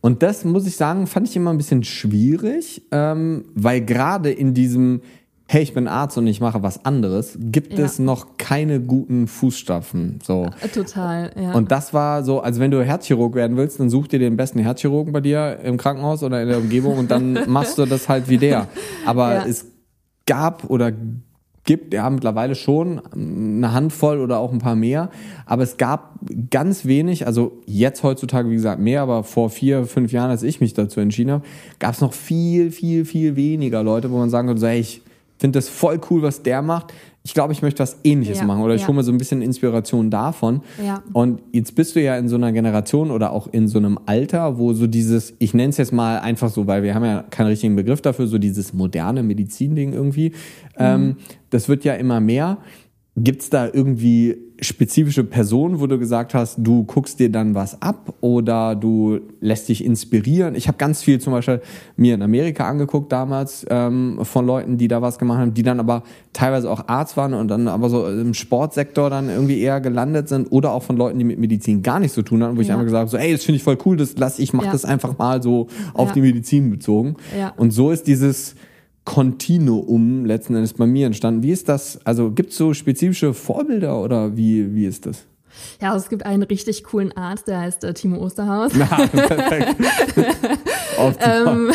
und 0.00 0.22
das 0.22 0.44
muss 0.44 0.66
ich 0.68 0.76
sagen, 0.76 1.08
fand 1.08 1.28
ich 1.28 1.34
immer 1.34 1.50
ein 1.50 1.56
bisschen 1.56 1.82
schwierig, 1.82 2.82
ähm, 2.92 3.46
weil 3.54 3.80
gerade 3.80 4.30
in 4.30 4.54
diesem 4.54 5.00
hey, 5.50 5.62
ich 5.62 5.72
bin 5.72 5.88
Arzt 5.88 6.18
und 6.18 6.26
ich 6.26 6.42
mache 6.42 6.62
was 6.62 6.84
anderes, 6.84 7.38
gibt 7.40 7.78
ja. 7.78 7.86
es 7.86 7.98
noch 7.98 8.36
keine 8.36 8.80
guten 8.80 9.26
Fußstapfen. 9.26 10.18
So. 10.22 10.50
Äh, 10.60 10.68
total, 10.68 11.32
ja. 11.40 11.52
Und 11.52 11.72
das 11.72 11.94
war 11.94 12.22
so, 12.22 12.40
also 12.40 12.60
wenn 12.60 12.70
du 12.70 12.84
Herzchirurg 12.84 13.34
werden 13.34 13.56
willst, 13.56 13.80
dann 13.80 13.88
such 13.88 14.08
dir 14.08 14.18
den 14.18 14.36
besten 14.36 14.58
Herzchirurgen 14.58 15.10
bei 15.10 15.22
dir 15.22 15.58
im 15.64 15.78
Krankenhaus 15.78 16.22
oder 16.22 16.42
in 16.42 16.48
der 16.48 16.58
Umgebung 16.58 16.98
und 16.98 17.10
dann 17.10 17.38
machst 17.48 17.78
du 17.78 17.86
das 17.86 18.10
halt 18.10 18.28
wie 18.28 18.36
der. 18.36 18.68
Aber 19.06 19.36
ja. 19.36 19.46
es 19.46 19.64
gab 20.26 20.68
oder 20.68 20.92
gibt 21.64 21.94
ja 21.94 22.08
mittlerweile 22.10 22.54
schon 22.54 23.00
eine 23.14 23.72
Handvoll 23.72 24.20
oder 24.20 24.38
auch 24.38 24.52
ein 24.52 24.58
paar 24.58 24.76
mehr, 24.76 25.10
aber 25.46 25.62
es 25.62 25.78
gab 25.78 26.18
ganz 26.50 26.84
wenig, 26.84 27.26
also 27.26 27.62
jetzt 27.64 28.02
heutzutage 28.02 28.50
wie 28.50 28.54
gesagt 28.54 28.80
mehr, 28.80 29.00
aber 29.00 29.24
vor 29.24 29.48
vier, 29.48 29.86
fünf 29.86 30.12
Jahren, 30.12 30.30
als 30.30 30.42
ich 30.42 30.60
mich 30.60 30.74
dazu 30.74 31.00
entschieden 31.00 31.30
habe, 31.30 31.44
gab 31.78 31.94
es 31.94 32.02
noch 32.02 32.12
viel, 32.12 32.70
viel, 32.70 33.06
viel 33.06 33.36
weniger 33.36 33.82
Leute, 33.82 34.10
wo 34.10 34.18
man 34.18 34.30
sagen 34.30 34.48
würde, 34.48 34.60
so, 34.60 34.66
hey, 34.66 34.80
ich 34.80 35.02
finde 35.38 35.58
das 35.58 35.68
voll 35.68 36.00
cool, 36.10 36.22
was 36.22 36.42
der 36.42 36.62
macht. 36.62 36.92
Ich 37.24 37.34
glaube, 37.34 37.52
ich 37.52 37.60
möchte 37.60 37.80
was 37.80 37.98
ähnliches 38.04 38.38
ja, 38.38 38.44
machen 38.44 38.62
oder 38.62 38.74
ich 38.74 38.82
ja. 38.82 38.88
hole 38.88 38.96
mir 38.96 39.02
so 39.02 39.12
ein 39.12 39.18
bisschen 39.18 39.42
Inspiration 39.42 40.10
davon. 40.10 40.62
Ja. 40.82 41.02
Und 41.12 41.42
jetzt 41.52 41.74
bist 41.74 41.94
du 41.94 42.02
ja 42.02 42.16
in 42.16 42.28
so 42.28 42.36
einer 42.36 42.52
Generation 42.52 43.10
oder 43.10 43.32
auch 43.32 43.48
in 43.48 43.68
so 43.68 43.78
einem 43.78 43.98
Alter, 44.06 44.58
wo 44.58 44.72
so 44.72 44.86
dieses, 44.86 45.34
ich 45.38 45.52
nenne 45.52 45.70
es 45.70 45.76
jetzt 45.76 45.92
mal 45.92 46.20
einfach 46.20 46.48
so, 46.48 46.66
weil 46.66 46.82
wir 46.82 46.94
haben 46.94 47.04
ja 47.04 47.22
keinen 47.28 47.48
richtigen 47.48 47.76
Begriff 47.76 48.00
dafür, 48.00 48.26
so 48.26 48.38
dieses 48.38 48.72
moderne 48.72 49.22
Medizin-Ding 49.22 49.92
irgendwie, 49.92 50.30
mhm. 50.30 50.34
ähm, 50.78 51.16
das 51.50 51.68
wird 51.68 51.84
ja 51.84 51.94
immer 51.94 52.20
mehr. 52.20 52.58
Gibt's 53.24 53.50
da 53.50 53.66
irgendwie 53.72 54.36
spezifische 54.60 55.24
Personen, 55.24 55.80
wo 55.80 55.86
du 55.86 55.98
gesagt 55.98 56.34
hast, 56.34 56.56
du 56.58 56.84
guckst 56.84 57.20
dir 57.20 57.30
dann 57.30 57.54
was 57.54 57.80
ab 57.80 58.12
oder 58.20 58.74
du 58.74 59.20
lässt 59.40 59.68
dich 59.68 59.84
inspirieren? 59.84 60.54
Ich 60.56 60.66
habe 60.68 60.76
ganz 60.78 61.02
viel 61.02 61.20
zum 61.20 61.32
Beispiel 61.32 61.60
mir 61.96 62.14
in 62.14 62.22
Amerika 62.22 62.68
angeguckt 62.68 63.10
damals 63.12 63.64
ähm, 63.70 64.18
von 64.24 64.44
Leuten, 64.46 64.76
die 64.76 64.88
da 64.88 65.00
was 65.00 65.18
gemacht 65.18 65.38
haben, 65.38 65.54
die 65.54 65.62
dann 65.62 65.78
aber 65.80 66.02
teilweise 66.32 66.68
auch 66.70 66.88
Arzt 66.88 67.16
waren 67.16 67.34
und 67.34 67.48
dann 67.48 67.66
aber 67.68 67.88
so 67.88 68.06
im 68.08 68.34
Sportsektor 68.34 69.08
dann 69.10 69.28
irgendwie 69.30 69.60
eher 69.60 69.80
gelandet 69.80 70.28
sind 70.28 70.48
oder 70.52 70.72
auch 70.72 70.82
von 70.82 70.96
Leuten, 70.96 71.18
die 71.18 71.24
mit 71.24 71.38
Medizin 71.38 71.82
gar 71.82 72.00
nichts 72.00 72.14
zu 72.14 72.22
tun 72.22 72.42
haben, 72.42 72.56
wo 72.56 72.60
ich 72.60 72.68
Ja. 72.68 72.74
einfach 72.74 72.84
gesagt 72.86 73.00
habe, 73.00 73.10
so, 73.10 73.16
ey, 73.16 73.32
das 73.32 73.44
finde 73.44 73.56
ich 73.56 73.62
voll 73.62 73.78
cool, 73.86 73.96
das 73.96 74.16
lass 74.18 74.38
ich, 74.38 74.52
mach 74.52 74.64
Ja. 74.64 74.72
das 74.72 74.84
einfach 74.84 75.16
mal 75.18 75.42
so 75.42 75.68
auf 75.94 76.08
Ja. 76.08 76.14
die 76.14 76.20
Medizin 76.20 76.70
bezogen. 76.70 77.14
Und 77.56 77.70
so 77.70 77.90
ist 77.90 78.06
dieses 78.08 78.54
Kontinuum 79.08 80.26
letzten 80.26 80.54
Endes 80.54 80.74
bei 80.74 80.86
mir 80.86 81.06
entstanden. 81.06 81.42
Wie 81.42 81.50
ist 81.50 81.70
das? 81.70 81.98
Also 82.04 82.30
gibt 82.30 82.50
es 82.50 82.58
so 82.58 82.74
spezifische 82.74 83.32
Vorbilder 83.32 84.02
oder 84.02 84.36
wie, 84.36 84.74
wie 84.74 84.84
ist 84.84 85.06
das? 85.06 85.24
Ja, 85.80 85.92
also 85.92 86.04
es 86.04 86.10
gibt 86.10 86.26
einen 86.26 86.42
richtig 86.42 86.84
coolen 86.84 87.16
Arzt, 87.16 87.48
der 87.48 87.60
heißt 87.60 87.84
äh, 87.84 87.94
Timo 87.94 88.18
Osterhaus. 88.18 88.72
Na, 88.76 88.84
perfekt. 89.06 89.76
Auf 90.98 91.16
die 91.16 91.24
ähm, 91.24 91.70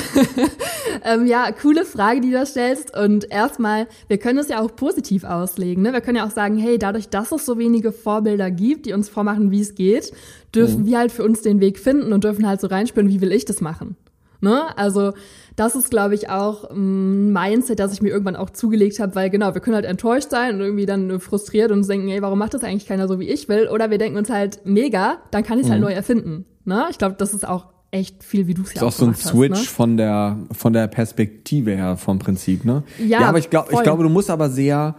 ähm, 1.03 1.25
ja, 1.25 1.51
coole 1.51 1.85
Frage, 1.85 2.21
die 2.21 2.29
du 2.29 2.35
da 2.35 2.45
stellst. 2.45 2.95
Und 2.95 3.31
erstmal, 3.31 3.87
wir 4.09 4.19
können 4.19 4.37
es 4.37 4.49
ja 4.49 4.61
auch 4.61 4.75
positiv 4.75 5.23
auslegen. 5.23 5.81
Ne? 5.81 5.91
Wir 5.91 6.01
können 6.01 6.17
ja 6.17 6.27
auch 6.27 6.31
sagen, 6.31 6.59
hey, 6.59 6.77
dadurch, 6.77 7.09
dass 7.09 7.31
es 7.31 7.47
so 7.47 7.57
wenige 7.57 7.91
Vorbilder 7.91 8.51
gibt, 8.51 8.85
die 8.85 8.93
uns 8.93 9.09
vormachen, 9.09 9.49
wie 9.49 9.61
es 9.61 9.73
geht, 9.73 10.13
dürfen 10.53 10.85
wir 10.85 10.99
halt 10.99 11.11
für 11.11 11.23
uns 11.23 11.41
den 11.41 11.59
Weg 11.61 11.79
finden 11.79 12.13
und 12.13 12.25
dürfen 12.25 12.47
halt 12.47 12.61
so 12.61 12.67
reinspüren, 12.67 13.09
wie 13.09 13.21
will 13.21 13.31
ich 13.31 13.45
das 13.45 13.59
machen. 13.59 13.97
Ne? 14.43 14.77
Also 14.77 15.13
das 15.55 15.75
ist, 15.75 15.89
glaube 15.89 16.15
ich, 16.15 16.29
auch 16.29 16.69
ein 16.69 17.31
Mindset, 17.31 17.79
das 17.79 17.93
ich 17.93 18.01
mir 18.01 18.09
irgendwann 18.09 18.35
auch 18.35 18.49
zugelegt 18.49 18.99
habe, 18.99 19.15
weil 19.15 19.29
genau, 19.29 19.53
wir 19.53 19.61
können 19.61 19.75
halt 19.75 19.85
enttäuscht 19.85 20.29
sein 20.29 20.55
und 20.55 20.61
irgendwie 20.61 20.85
dann 20.85 21.19
frustriert 21.19 21.71
und 21.71 21.87
denken, 21.87 22.09
ey, 22.09 22.21
warum 22.21 22.39
macht 22.39 22.53
das 22.53 22.63
eigentlich 22.63 22.85
keiner 22.85 23.07
so, 23.07 23.19
wie 23.19 23.29
ich 23.29 23.47
will? 23.47 23.69
Oder 23.69 23.89
wir 23.89 23.97
denken 23.97 24.17
uns 24.17 24.29
halt, 24.29 24.59
mega, 24.65 25.19
dann 25.31 25.43
kann 25.43 25.59
ich 25.59 25.65
es 25.65 25.71
halt 25.71 25.81
neu 25.81 25.93
erfinden. 25.93 26.45
Ne? 26.65 26.85
Ich 26.91 26.97
glaube, 26.97 27.15
das 27.17 27.33
ist 27.33 27.47
auch 27.47 27.67
echt 27.91 28.23
viel, 28.23 28.47
wie 28.47 28.53
du 28.53 28.63
es 28.63 28.73
ja 28.73 28.81
ist 28.81 28.83
auch 28.83 28.91
so 28.91 29.05
ein 29.05 29.11
gemacht 29.11 29.23
hast, 29.23 29.31
Switch 29.31 29.61
ne? 29.61 29.67
von 29.67 29.97
der 29.97 30.37
von 30.51 30.73
der 30.73 30.87
Perspektive 30.87 31.71
her 31.75 31.95
vom 31.95 32.19
Prinzip, 32.19 32.65
ne? 32.65 32.83
Ja, 32.97 33.19
aber 33.19 33.37
ich 33.37 33.51
glaube, 33.51 33.71
ich 33.71 33.83
glaube, 33.83 34.03
du 34.03 34.09
musst 34.09 34.31
aber 34.31 34.49
sehr 34.49 34.95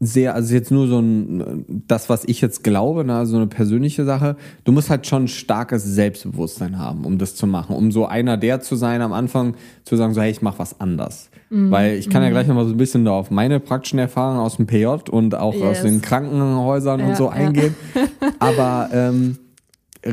sehr, 0.00 0.34
also 0.34 0.54
jetzt 0.54 0.70
nur 0.70 0.86
so 0.86 1.00
ein, 1.00 1.64
das, 1.88 2.08
was 2.08 2.24
ich 2.24 2.40
jetzt 2.40 2.62
glaube, 2.62 3.04
ne, 3.04 3.26
so 3.26 3.36
eine 3.36 3.46
persönliche 3.48 4.04
Sache, 4.04 4.36
du 4.64 4.72
musst 4.72 4.90
halt 4.90 5.06
schon 5.06 5.26
starkes 5.26 5.82
Selbstbewusstsein 5.84 6.78
haben, 6.78 7.04
um 7.04 7.18
das 7.18 7.34
zu 7.34 7.46
machen, 7.46 7.74
um 7.74 7.90
so 7.90 8.06
einer 8.06 8.36
der 8.36 8.60
zu 8.60 8.76
sein, 8.76 9.02
am 9.02 9.12
Anfang 9.12 9.54
zu 9.84 9.96
sagen, 9.96 10.14
so, 10.14 10.20
hey, 10.20 10.30
ich 10.30 10.40
mach 10.42 10.58
was 10.58 10.80
anders. 10.80 11.30
Mhm. 11.50 11.70
Weil 11.70 11.94
ich 11.96 12.10
kann 12.10 12.22
ja 12.22 12.30
gleich 12.30 12.46
nochmal 12.46 12.66
so 12.66 12.72
ein 12.72 12.76
bisschen 12.76 13.04
da 13.04 13.12
auf 13.12 13.30
meine 13.30 13.58
praktischen 13.58 13.98
Erfahrungen 13.98 14.40
aus 14.40 14.56
dem 14.56 14.66
PJ 14.66 14.86
und 15.10 15.34
auch 15.34 15.54
aus 15.54 15.78
Yes. 15.78 15.82
den 15.82 16.00
Krankenhäusern 16.02 17.00
und 17.00 17.08
Ja, 17.10 17.16
so 17.16 17.24
ja. 17.24 17.30
eingehen. 17.30 17.74
Aber 18.38 18.90
ähm, 18.92 19.38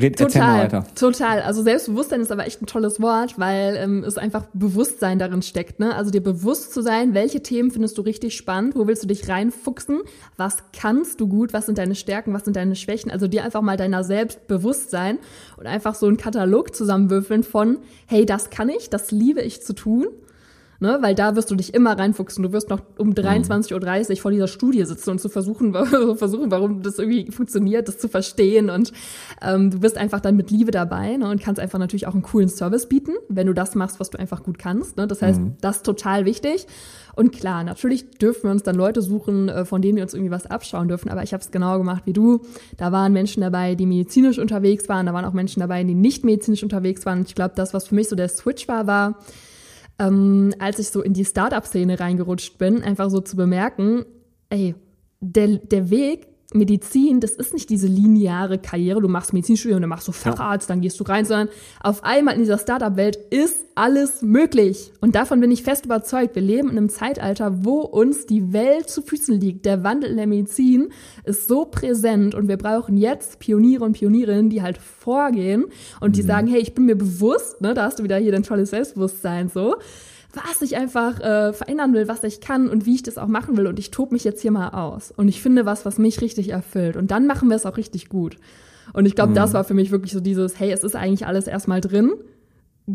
red, 0.01 0.17
Total, 0.17 0.63
weiter. 0.63 0.85
total. 0.95 1.41
Also 1.41 1.63
Selbstbewusstsein 1.63 2.21
ist 2.21 2.31
aber 2.31 2.45
echt 2.45 2.61
ein 2.61 2.65
tolles 2.65 3.01
Wort, 3.01 3.39
weil 3.39 3.75
ähm, 3.77 4.03
es 4.03 4.17
einfach 4.17 4.45
Bewusstsein 4.53 5.19
darin 5.19 5.41
steckt. 5.41 5.79
Ne? 5.79 5.95
Also 5.95 6.11
dir 6.11 6.21
bewusst 6.21 6.73
zu 6.73 6.81
sein, 6.81 7.13
welche 7.13 7.41
Themen 7.41 7.71
findest 7.71 7.97
du 7.97 8.01
richtig 8.01 8.35
spannend, 8.35 8.75
wo 8.75 8.87
willst 8.87 9.03
du 9.03 9.07
dich 9.07 9.27
reinfuchsen, 9.27 10.01
was 10.37 10.57
kannst 10.77 11.19
du 11.21 11.27
gut, 11.27 11.53
was 11.53 11.65
sind 11.65 11.77
deine 11.77 11.95
Stärken, 11.95 12.33
was 12.33 12.45
sind 12.45 12.55
deine 12.55 12.75
Schwächen. 12.75 13.11
Also 13.11 13.27
dir 13.27 13.43
einfach 13.43 13.61
mal 13.61 13.77
deiner 13.77 14.03
selbst 14.03 14.47
bewusst 14.47 14.91
sein 14.91 15.19
und 15.57 15.67
einfach 15.67 15.95
so 15.95 16.07
einen 16.07 16.17
Katalog 16.17 16.75
zusammenwürfeln 16.75 17.43
von, 17.43 17.77
hey, 18.05 18.25
das 18.25 18.49
kann 18.49 18.69
ich, 18.69 18.89
das 18.89 19.11
liebe 19.11 19.41
ich 19.41 19.61
zu 19.63 19.73
tun. 19.73 20.07
Ne, 20.79 20.97
weil 21.01 21.15
da 21.15 21.35
wirst 21.35 21.49
du 21.49 21.55
dich 21.55 21.73
immer 21.73 21.97
reinfuchsen. 21.97 22.43
Du 22.43 22.51
wirst 22.51 22.69
noch 22.69 22.81
um 22.97 23.11
23.30 23.11 24.11
Uhr 24.11 24.17
vor 24.17 24.31
dieser 24.31 24.47
Studie 24.47 24.83
sitzen 24.83 25.11
und 25.11 25.21
zu 25.21 25.29
versuchen, 25.29 25.73
versuchen, 26.17 26.51
warum 26.51 26.81
das 26.83 26.99
irgendwie 26.99 27.31
funktioniert, 27.31 27.87
das 27.87 27.97
zu 27.97 28.09
verstehen. 28.09 28.69
Und 28.69 28.91
ähm, 29.41 29.71
du 29.71 29.79
bist 29.79 29.97
einfach 29.97 30.19
dann 30.19 30.35
mit 30.35 30.51
Liebe 30.51 30.71
dabei 30.71 31.15
ne, 31.15 31.29
und 31.29 31.41
kannst 31.41 31.61
einfach 31.61 31.79
natürlich 31.79 32.07
auch 32.07 32.13
einen 32.13 32.23
coolen 32.23 32.49
Service 32.49 32.87
bieten, 32.87 33.13
wenn 33.29 33.47
du 33.47 33.53
das 33.53 33.75
machst, 33.75 33.99
was 34.01 34.09
du 34.09 34.19
einfach 34.19 34.43
gut 34.43 34.59
kannst. 34.59 34.97
Ne? 34.97 35.07
Das 35.07 35.21
heißt, 35.21 35.39
das 35.61 35.77
ist 35.77 35.85
total 35.85 36.25
wichtig. 36.25 36.67
Und 37.15 37.31
klar, 37.31 37.63
natürlich 37.63 38.09
dürfen 38.11 38.43
wir 38.43 38.51
uns 38.51 38.63
dann 38.63 38.75
Leute 38.75 39.01
suchen, 39.01 39.47
äh, 39.47 39.63
von 39.63 39.81
denen 39.81 39.95
wir 39.95 40.03
uns 40.03 40.13
irgendwie 40.13 40.31
was 40.31 40.45
abschauen 40.45 40.89
dürfen. 40.89 41.09
Aber 41.09 41.23
ich 41.23 41.33
habe 41.33 41.41
es 41.41 41.51
genau 41.51 41.77
gemacht 41.77 42.03
wie 42.05 42.13
du. 42.13 42.41
Da 42.77 42.91
waren 42.91 43.13
Menschen 43.13 43.41
dabei, 43.41 43.75
die 43.75 43.85
medizinisch 43.85 44.37
unterwegs 44.37 44.89
waren. 44.89 45.05
Da 45.05 45.13
waren 45.13 45.25
auch 45.25 45.33
Menschen 45.33 45.61
dabei, 45.61 45.83
die 45.83 45.95
nicht 45.95 46.25
medizinisch 46.25 46.63
unterwegs 46.63 47.05
waren. 47.05 47.19
Und 47.19 47.29
ich 47.29 47.35
glaube, 47.35 47.53
das, 47.55 47.73
was 47.73 47.87
für 47.87 47.95
mich 47.95 48.09
so 48.09 48.15
der 48.15 48.27
Switch 48.27 48.67
war, 48.67 48.87
war, 48.87 49.19
ähm, 49.99 50.53
als 50.59 50.79
ich 50.79 50.89
so 50.89 51.01
in 51.01 51.13
die 51.13 51.25
Startup-Szene 51.25 51.99
reingerutscht 51.99 52.57
bin, 52.57 52.83
einfach 52.83 53.09
so 53.09 53.21
zu 53.21 53.35
bemerken, 53.35 54.05
ey, 54.49 54.75
der, 55.19 55.57
der 55.57 55.89
Weg 55.89 56.27
Medizin, 56.55 57.19
das 57.19 57.31
ist 57.31 57.53
nicht 57.53 57.69
diese 57.69 57.87
lineare 57.87 58.57
Karriere, 58.57 59.01
du 59.01 59.07
machst 59.07 59.33
Medizinstudium, 59.33 59.81
dann 59.81 59.89
machst 59.89 60.07
du 60.07 60.11
Facharzt, 60.11 60.69
dann 60.69 60.81
gehst 60.81 60.99
du 60.99 61.03
rein, 61.03 61.25
sondern 61.25 61.49
auf 61.81 62.03
einmal 62.03 62.35
in 62.35 62.41
dieser 62.41 62.57
Startup-Welt 62.57 63.17
ist 63.29 63.65
alles 63.75 64.21
möglich. 64.21 64.91
Und 65.01 65.15
davon 65.15 65.41
bin 65.41 65.51
ich 65.51 65.63
fest 65.63 65.85
überzeugt. 65.85 66.35
Wir 66.35 66.41
leben 66.41 66.69
in 66.69 66.77
einem 66.77 66.89
Zeitalter, 66.89 67.65
wo 67.65 67.81
uns 67.81 68.25
die 68.25 68.53
Welt 68.53 68.89
zu 68.89 69.01
Füßen 69.01 69.39
liegt. 69.39 69.65
Der 69.65 69.83
Wandel 69.83 70.11
in 70.11 70.17
der 70.17 70.27
Medizin 70.27 70.89
ist 71.25 71.47
so 71.47 71.65
präsent 71.65 72.35
und 72.35 72.47
wir 72.47 72.57
brauchen 72.57 72.95
jetzt 72.95 73.39
Pioniere 73.39 73.83
und 73.83 73.93
Pionierinnen, 73.93 74.49
die 74.49 74.61
halt 74.61 74.77
vorgehen 74.77 75.65
und 75.99 76.15
die 76.15 76.21
sagen, 76.21 76.47
hey, 76.47 76.61
ich 76.61 76.73
bin 76.73 76.85
mir 76.85 76.95
bewusst, 76.95 77.61
ne, 77.61 77.73
da 77.73 77.83
hast 77.83 77.99
du 77.99 78.03
wieder 78.03 78.17
hier 78.17 78.31
dein 78.31 78.43
tolles 78.43 78.69
Selbstbewusstsein 78.69 79.49
so, 79.49 79.75
was 80.35 80.61
ich 80.61 80.77
einfach 80.77 81.19
äh, 81.19 81.53
verändern 81.53 81.93
will, 81.93 82.07
was 82.07 82.23
ich 82.23 82.41
kann 82.41 82.69
und 82.69 82.85
wie 82.85 82.95
ich 82.95 83.03
das 83.03 83.17
auch 83.17 83.27
machen 83.27 83.57
will. 83.57 83.67
Und 83.67 83.79
ich 83.79 83.91
tob 83.91 84.11
mich 84.11 84.23
jetzt 84.23 84.41
hier 84.41 84.51
mal 84.51 84.69
aus. 84.69 85.11
Und 85.11 85.27
ich 85.27 85.41
finde 85.41 85.65
was, 85.65 85.85
was 85.85 85.97
mich 85.97 86.21
richtig 86.21 86.49
erfüllt. 86.49 86.97
Und 86.97 87.11
dann 87.11 87.27
machen 87.27 87.49
wir 87.49 87.55
es 87.55 87.65
auch 87.65 87.77
richtig 87.77 88.09
gut. 88.09 88.37
Und 88.93 89.05
ich 89.05 89.15
glaube, 89.15 89.33
das 89.33 89.53
war 89.53 89.63
für 89.63 89.73
mich 89.73 89.91
wirklich 89.91 90.11
so 90.11 90.19
dieses, 90.19 90.59
hey, 90.59 90.71
es 90.71 90.83
ist 90.83 90.95
eigentlich 90.95 91.25
alles 91.25 91.47
erstmal 91.47 91.81
drin, 91.81 92.13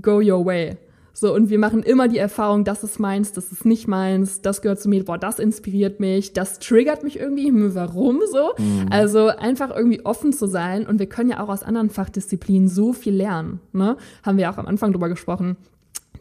go 0.00 0.20
your 0.20 0.44
way. 0.46 0.76
So, 1.12 1.35
und 1.35 1.50
wir 1.50 1.59
machen 1.59 1.83
immer 1.83 2.09
die 2.09 2.18
Erfahrung, 2.18 2.64
das 2.64 2.85
ist 2.85 3.00
meins, 3.00 3.33
das 3.33 3.50
ist 3.50 3.64
nicht 3.64 3.88
meins, 3.88 4.42
das 4.42 4.62
gehört 4.62 4.81
zu 4.81 4.88
mir, 4.88 5.05
boah, 5.05 5.18
das 5.18 5.38
inspiriert 5.40 5.98
mich, 5.98 6.33
das 6.33 6.61
triggert 6.61 7.03
mich 7.03 7.18
irgendwie, 7.18 7.48
hm, 7.48 7.74
warum 7.74 8.20
so? 8.31 8.53
Also 8.90 9.26
einfach 9.26 9.74
irgendwie 9.74 10.05
offen 10.05 10.33
zu 10.33 10.46
sein 10.46 10.87
und 10.87 10.98
wir 10.98 11.09
können 11.09 11.31
ja 11.31 11.42
auch 11.42 11.48
aus 11.48 11.64
anderen 11.64 11.90
Fachdisziplinen 11.90 12.68
so 12.68 12.92
viel 12.92 13.14
lernen, 13.14 13.61
ne? 13.72 13.96
Haben 14.22 14.38
wir 14.38 14.50
auch 14.50 14.59
am 14.59 14.66
Anfang 14.66 14.92
drüber 14.92 15.09
gesprochen 15.09 15.57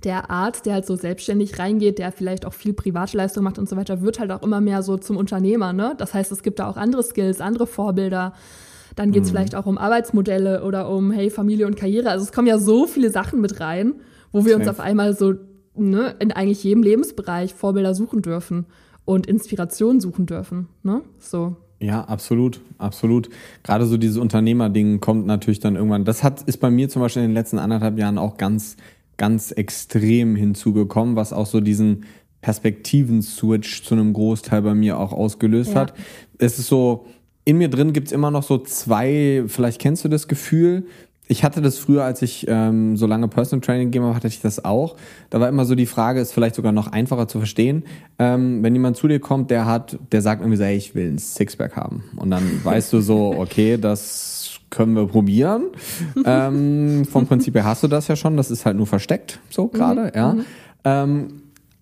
der 0.03 0.29
Arzt, 0.29 0.65
der 0.65 0.75
halt 0.75 0.85
so 0.85 0.95
selbstständig 0.95 1.59
reingeht, 1.59 1.99
der 1.99 2.11
vielleicht 2.11 2.45
auch 2.45 2.53
viel 2.53 2.73
Privatleistung 2.73 3.43
macht 3.43 3.59
und 3.59 3.67
so 3.67 3.75
weiter, 3.75 4.01
wird 4.01 4.19
halt 4.19 4.31
auch 4.31 4.43
immer 4.43 4.61
mehr 4.61 4.81
so 4.83 4.97
zum 4.97 5.17
Unternehmer. 5.17 5.73
Ne? 5.73 5.95
Das 5.97 6.13
heißt, 6.13 6.31
es 6.31 6.43
gibt 6.43 6.59
da 6.59 6.69
auch 6.69 6.77
andere 6.77 7.03
Skills, 7.03 7.41
andere 7.41 7.67
Vorbilder. 7.67 8.33
Dann 8.95 9.11
geht's 9.11 9.29
vielleicht 9.29 9.55
auch 9.55 9.65
um 9.65 9.77
Arbeitsmodelle 9.77 10.63
oder 10.63 10.89
um, 10.89 11.11
hey, 11.11 11.29
Familie 11.29 11.67
und 11.67 11.77
Karriere. 11.77 12.09
Also 12.09 12.25
es 12.25 12.31
kommen 12.31 12.47
ja 12.47 12.57
so 12.57 12.85
viele 12.85 13.09
Sachen 13.11 13.39
mit 13.39 13.59
rein, 13.59 13.95
wo 14.31 14.45
wir 14.45 14.55
uns 14.55 14.67
auf 14.67 14.79
einmal 14.79 15.15
so 15.15 15.35
ne, 15.75 16.15
in 16.19 16.31
eigentlich 16.31 16.63
jedem 16.63 16.83
Lebensbereich 16.83 17.53
Vorbilder 17.53 17.93
suchen 17.95 18.21
dürfen 18.21 18.65
und 19.05 19.27
Inspiration 19.27 19.99
suchen 19.99 20.25
dürfen. 20.25 20.67
Ne? 20.83 21.01
So. 21.17 21.55
Ja, 21.79 22.03
absolut, 22.03 22.59
absolut. 22.77 23.29
Gerade 23.63 23.85
so 23.85 23.97
dieses 23.97 24.17
Unternehmerding 24.17 24.99
kommt 24.99 25.25
natürlich 25.25 25.59
dann 25.59 25.75
irgendwann. 25.75 26.03
Das 26.03 26.23
hat 26.23 26.41
ist 26.41 26.57
bei 26.57 26.69
mir 26.69 26.89
zum 26.89 27.01
Beispiel 27.01 27.23
in 27.23 27.29
den 27.29 27.35
letzten 27.35 27.57
anderthalb 27.57 27.97
Jahren 27.97 28.17
auch 28.17 28.35
ganz, 28.35 28.75
ganz 29.19 29.51
extrem 29.51 30.35
hinzugekommen, 30.35 31.15
was 31.15 31.31
auch 31.33 31.45
so 31.45 31.59
diesen 31.61 32.05
Perspektiven-Switch 32.41 33.83
zu 33.83 33.93
einem 33.95 34.13
Großteil 34.13 34.61
bei 34.61 34.73
mir 34.73 34.97
auch 34.97 35.11
ausgelöst 35.13 35.73
Ja. 35.73 35.81
hat. 35.81 35.93
Es 36.39 36.57
ist 36.57 36.67
so, 36.67 37.05
in 37.45 37.57
mir 37.57 37.69
drin 37.69 37.93
gibt's 37.93 38.11
immer 38.11 38.31
noch 38.31 38.43
so 38.43 38.57
zwei, 38.57 39.43
vielleicht 39.47 39.79
kennst 39.79 40.03
du 40.03 40.09
das 40.09 40.27
Gefühl, 40.27 40.85
ich 41.31 41.43
hatte 41.43 41.61
das 41.61 41.77
früher, 41.77 42.03
als 42.03 42.23
ich 42.23 42.47
ähm, 42.49 42.97
so 42.97 43.05
lange 43.05 43.27
Personal 43.27 43.61
Training 43.61 43.87
gegeben 43.91 44.05
habe, 44.05 44.15
hatte 44.15 44.27
ich 44.27 44.41
das 44.41 44.65
auch. 44.65 44.95
Da 45.29 45.39
war 45.39 45.47
immer 45.47 45.63
so 45.65 45.75
die 45.75 45.85
Frage, 45.85 46.19
ist 46.21 46.33
vielleicht 46.33 46.55
sogar 46.55 46.71
noch 46.71 46.87
einfacher 46.87 47.27
zu 47.27 47.37
verstehen, 47.37 47.83
ähm, 48.17 48.63
wenn 48.63 48.73
jemand 48.73 48.97
zu 48.97 49.07
dir 49.07 49.19
kommt, 49.19 49.51
der 49.51 49.67
hat, 49.67 49.99
der 50.11 50.23
sagt 50.23 50.41
irgendwie 50.41 50.57
so, 50.57 50.63
hey, 50.63 50.75
ich 50.75 50.95
will 50.95 51.07
ein 51.11 51.19
Sixpack 51.19 51.75
haben. 51.75 52.05
Und 52.15 52.31
dann 52.31 52.43
weißt 52.63 52.91
du 52.93 53.01
so, 53.01 53.35
okay, 53.37 53.77
das 53.77 54.38
können 54.69 54.93
wir 54.95 55.07
probieren. 55.07 55.65
ähm, 56.25 57.05
vom 57.05 57.25
Prinzip 57.27 57.55
her 57.55 57.65
hast 57.65 57.83
du 57.83 57.87
das 57.87 58.07
ja 58.07 58.15
schon, 58.15 58.37
das 58.37 58.51
ist 58.51 58.65
halt 58.65 58.77
nur 58.77 58.87
versteckt, 58.87 59.39
so 59.49 59.67
gerade, 59.67 60.11
ja. 60.15 60.35
Ähm, 60.83 61.27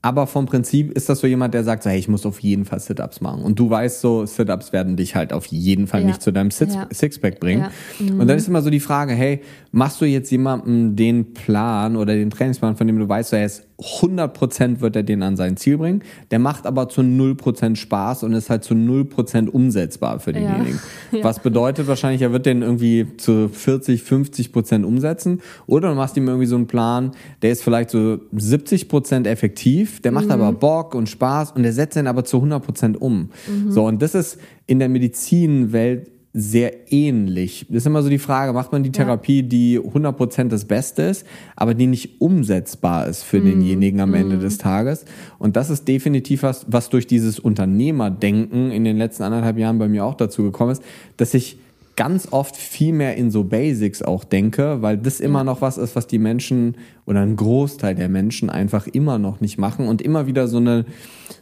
aber 0.01 0.25
vom 0.27 0.45
Prinzip 0.45 0.91
ist 0.93 1.09
das 1.09 1.19
so 1.19 1.27
jemand, 1.27 1.53
der 1.53 1.63
sagt 1.65 1.83
so, 1.83 1.89
hey, 1.89 1.97
ich 1.99 2.07
muss 2.07 2.25
auf 2.25 2.39
jeden 2.39 2.63
Fall 2.65 2.79
Sit-Ups 2.79 3.19
machen. 3.19 3.41
Und 3.41 3.59
du 3.59 3.69
weißt 3.69 3.99
so, 3.99 4.25
Sit-Ups 4.25 4.71
werden 4.71 4.95
dich 4.95 5.15
halt 5.15 5.33
auf 5.33 5.47
jeden 5.47 5.87
Fall 5.87 6.01
Ja. 6.01 6.07
nicht 6.07 6.21
zu 6.21 6.31
deinem 6.31 6.51
Six 6.51 6.75
Ja. 6.75 6.87
Sixpack 6.93 7.39
bringen. 7.41 7.65
Ja. 7.99 8.13
Und 8.13 8.27
dann 8.27 8.37
ist 8.37 8.47
immer 8.47 8.61
so 8.61 8.69
die 8.69 8.79
Frage, 8.79 9.13
hey, 9.13 9.41
machst 9.71 9.99
du 9.99 10.05
jetzt 10.05 10.29
jemandem 10.31 10.95
den 10.95 11.33
Plan 11.33 11.97
oder 11.97 12.13
den 12.13 12.29
Trainingsplan, 12.29 12.77
von 12.77 12.87
dem 12.87 12.99
du 12.99 13.09
weißt, 13.09 13.33
er 13.33 13.45
ist 13.45 13.66
100% 13.79 14.81
wird 14.81 14.95
er 14.95 15.03
den 15.03 15.21
an 15.21 15.35
sein 15.35 15.55
Ziel 15.55 15.77
bringen. 15.77 16.03
Der 16.31 16.39
macht 16.39 16.65
aber 16.65 16.89
zu 16.89 17.01
0% 17.01 17.75
Spaß 17.75 18.23
und 18.23 18.33
ist 18.33 18.49
halt 18.49 18.63
zu 18.63 18.73
0% 18.73 19.49
umsetzbar 19.49 20.19
für 20.19 20.33
denjenigen. 20.33 20.75
Ja. 20.75 20.81
Ja. 21.17 21.23
Was 21.23 21.39
bedeutet 21.39 21.87
wahrscheinlich, 21.87 22.21
er 22.21 22.33
wird 22.33 22.45
den 22.45 22.61
irgendwie 22.61 23.07
zu 23.15 23.47
40, 23.47 24.01
50% 24.01 24.83
umsetzen. 24.83 25.41
Oder 25.65 25.89
du 25.89 25.95
machst 25.95 26.17
ihm 26.17 26.27
irgendwie 26.27 26.47
so 26.47 26.57
einen 26.57 26.67
Plan, 26.67 27.11
der 27.41 27.51
ist 27.51 27.63
vielleicht 27.63 27.91
so 27.91 28.19
70% 28.35 29.25
effektiv, 29.25 30.01
der 30.01 30.11
macht 30.11 30.25
mhm. 30.25 30.31
aber 30.31 30.51
Bock 30.51 30.95
und 30.95 31.07
Spaß 31.07 31.53
und 31.53 31.63
der 31.63 31.71
setzt 31.71 31.95
den 31.95 32.07
aber 32.07 32.25
zu 32.25 32.37
100% 32.37 32.97
um. 32.97 33.29
Mhm. 33.47 33.71
So, 33.71 33.85
und 33.85 34.01
das 34.01 34.15
ist 34.15 34.37
in 34.65 34.79
der 34.79 34.89
Medizinwelt 34.89 36.11
sehr 36.33 36.91
ähnlich. 36.91 37.65
Das 37.69 37.77
ist 37.77 37.87
immer 37.87 38.03
so 38.03 38.09
die 38.09 38.19
Frage, 38.19 38.53
macht 38.53 38.71
man 38.71 38.83
die 38.83 38.91
Therapie, 38.91 39.43
die 39.43 39.79
100% 39.79 40.49
das 40.49 40.65
Beste 40.65 41.03
ist, 41.03 41.25
aber 41.55 41.73
die 41.73 41.87
nicht 41.87 42.21
umsetzbar 42.21 43.07
ist 43.07 43.23
für 43.23 43.39
mm. 43.39 43.45
denjenigen 43.45 44.01
am 44.01 44.11
mm. 44.11 44.15
Ende 44.15 44.37
des 44.37 44.57
Tages. 44.57 45.05
Und 45.39 45.55
das 45.55 45.69
ist 45.69 45.87
definitiv 45.87 46.43
was, 46.43 46.65
was 46.69 46.89
durch 46.89 47.07
dieses 47.07 47.39
Unternehmerdenken 47.39 48.71
in 48.71 48.83
den 48.83 48.97
letzten 48.97 49.23
anderthalb 49.23 49.57
Jahren 49.57 49.79
bei 49.79 49.87
mir 49.87 50.05
auch 50.05 50.15
dazu 50.15 50.43
gekommen 50.43 50.71
ist, 50.71 50.83
dass 51.17 51.33
ich 51.33 51.57
ganz 51.97 52.27
oft 52.31 52.55
viel 52.55 52.93
mehr 52.93 53.17
in 53.17 53.31
so 53.31 53.43
Basics 53.43 54.01
auch 54.01 54.23
denke, 54.23 54.81
weil 54.81 54.97
das 54.97 55.19
immer 55.19 55.43
noch 55.43 55.61
was 55.61 55.77
ist, 55.77 55.95
was 55.95 56.07
die 56.07 56.19
Menschen 56.19 56.77
oder 57.05 57.21
ein 57.21 57.35
Großteil 57.35 57.95
der 57.95 58.07
Menschen 58.07 58.49
einfach 58.49 58.87
immer 58.87 59.17
noch 59.17 59.41
nicht 59.41 59.57
machen 59.57 59.87
und 59.87 60.01
immer 60.01 60.27
wieder 60.27 60.47
so 60.47 60.57
eine, 60.57 60.85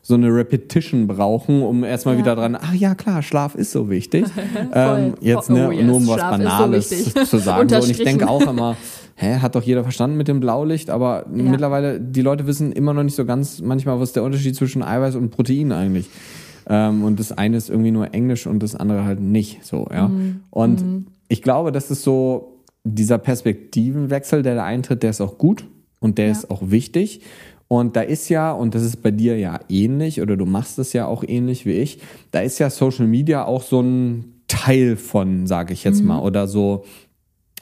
so 0.01 0.15
eine 0.15 0.33
Repetition 0.33 1.07
brauchen, 1.07 1.61
um 1.61 1.83
erstmal 1.83 2.15
ja. 2.15 2.21
wieder 2.21 2.35
dran, 2.35 2.57
ach 2.59 2.73
ja 2.73 2.95
klar, 2.95 3.21
Schlaf 3.21 3.53
ist 3.53 3.71
so 3.71 3.89
wichtig. 3.89 4.25
ähm, 4.73 5.15
jetzt 5.19 5.49
ne, 5.49 5.67
oh, 5.67 5.71
yes, 5.71 5.85
nur 5.85 5.95
um 5.97 6.07
was 6.07 6.15
Schlaf 6.15 6.31
Banales 6.31 6.89
so 6.89 7.23
zu 7.25 7.37
sagen. 7.37 7.69
so, 7.69 7.75
und 7.75 7.89
ich 7.89 7.97
denke 7.97 8.29
auch 8.29 8.47
immer, 8.47 8.77
hä, 9.15 9.39
hat 9.39 9.55
doch 9.55 9.63
jeder 9.63 9.83
verstanden 9.83 10.15
mit 10.15 10.29
dem 10.29 10.39
Blaulicht, 10.39 10.89
aber 10.89 11.25
ja. 11.35 11.43
mittlerweile, 11.43 11.99
die 11.99 12.21
Leute 12.21 12.47
wissen 12.47 12.71
immer 12.71 12.93
noch 12.93 13.03
nicht 13.03 13.15
so 13.15 13.25
ganz 13.25 13.59
manchmal, 13.59 13.99
was 13.99 14.13
der 14.13 14.23
Unterschied 14.23 14.55
zwischen 14.55 14.81
Eiweiß 14.81 15.15
und 15.15 15.31
Protein 15.31 15.73
eigentlich 15.73 16.05
ist. 16.05 16.44
Ähm, 16.67 17.04
und 17.04 17.19
das 17.19 17.32
eine 17.32 17.58
ist 17.58 17.69
irgendwie 17.69 17.91
nur 17.91 18.13
Englisch 18.13 18.47
und 18.47 18.62
das 18.62 18.75
andere 18.75 19.06
halt 19.06 19.19
nicht. 19.19 19.63
So, 19.65 19.88
ja. 19.91 20.08
Mhm. 20.08 20.41
Und 20.49 20.82
mhm. 20.86 21.08
ich 21.28 21.41
glaube, 21.41 21.71
das 21.71 21.91
ist 21.91 22.04
so 22.04 22.62
dieser 22.84 23.17
Perspektivenwechsel, 23.17 24.43
der 24.43 24.56
da 24.56 24.63
eintritt, 24.63 25.04
der 25.04 25.10
ist 25.10 25.21
auch 25.21 25.38
gut 25.38 25.65
und 25.99 26.17
der 26.17 26.25
ja. 26.25 26.32
ist 26.32 26.51
auch 26.51 26.69
wichtig. 26.69 27.21
Und 27.67 27.95
da 27.95 28.01
ist 28.01 28.30
ja, 28.30 28.51
und 28.51 28.75
das 28.75 28.84
ist 28.84 29.01
bei 29.01 29.12
dir 29.12 29.38
ja 29.38 29.60
ähnlich, 29.69 30.21
oder 30.21 30.38
du 30.38 30.45
machst 30.45 30.78
es 30.78 30.93
ja 30.93 31.08
auch 31.08 31.23
ähnlich 31.28 31.65
wie 31.65 31.73
ich, 31.73 31.99
da 32.32 32.41
ist 32.41 32.60
ja 32.60 32.69
Social 32.69 33.08
Media 33.08 33.45
auch 33.45 33.63
so 33.63 33.82
ein 33.82 34.43
Teil 34.47 34.95
von, 34.97 35.47
sage 35.47 35.73
ich 35.73 35.84
jetzt 35.84 36.01
mhm. 36.01 36.08
mal, 36.08 36.19
oder 36.19 36.47
so, 36.47 36.86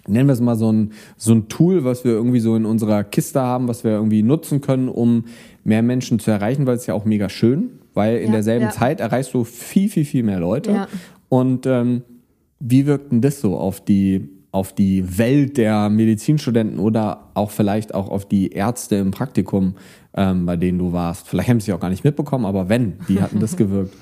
nennen 0.07 0.27
wir 0.27 0.33
es 0.33 0.41
mal 0.41 0.55
so 0.55 0.71
ein, 0.71 0.91
so 1.17 1.33
ein 1.33 1.47
Tool, 1.49 1.83
was 1.83 2.03
wir 2.03 2.11
irgendwie 2.11 2.39
so 2.39 2.55
in 2.55 2.65
unserer 2.65 3.03
Kiste 3.03 3.41
haben, 3.41 3.67
was 3.67 3.83
wir 3.83 3.91
irgendwie 3.91 4.23
nutzen 4.23 4.61
können, 4.61 4.89
um 4.89 5.25
mehr 5.63 5.81
Menschen 5.81 6.19
zu 6.19 6.31
erreichen, 6.31 6.65
weil 6.67 6.75
es 6.75 6.85
ja 6.85 6.93
auch 6.93 7.05
mega 7.05 7.29
schön 7.29 7.79
weil 7.93 8.17
in 8.17 8.27
ja, 8.27 8.33
derselben 8.33 8.65
ja. 8.65 8.71
Zeit 8.71 8.99
erreichst 8.99 9.33
du 9.33 9.43
viel, 9.43 9.89
viel, 9.89 10.05
viel 10.05 10.23
mehr 10.23 10.39
Leute. 10.39 10.71
Ja. 10.71 10.87
Und 11.29 11.65
ähm, 11.65 12.03
wie 12.59 12.85
wirkt 12.85 13.11
denn 13.11 13.21
das 13.21 13.41
so 13.41 13.57
auf 13.57 13.83
die, 13.83 14.29
auf 14.51 14.73
die 14.73 15.17
Welt 15.17 15.57
der 15.57 15.89
Medizinstudenten 15.89 16.79
oder 16.79 17.29
auch 17.33 17.51
vielleicht 17.51 17.93
auch 17.93 18.09
auf 18.09 18.27
die 18.27 18.49
Ärzte 18.49 18.95
im 18.95 19.11
Praktikum, 19.11 19.75
ähm, 20.15 20.45
bei 20.45 20.57
denen 20.57 20.79
du 20.79 20.93
warst? 20.93 21.27
Vielleicht 21.27 21.49
haben 21.49 21.59
sie 21.59 21.73
auch 21.73 21.79
gar 21.79 21.89
nicht 21.89 22.03
mitbekommen, 22.03 22.45
aber 22.45 22.69
wenn, 22.69 22.93
wie 23.07 23.21
hat 23.21 23.31
denn 23.31 23.39
das 23.39 23.57
gewirkt? 23.57 23.93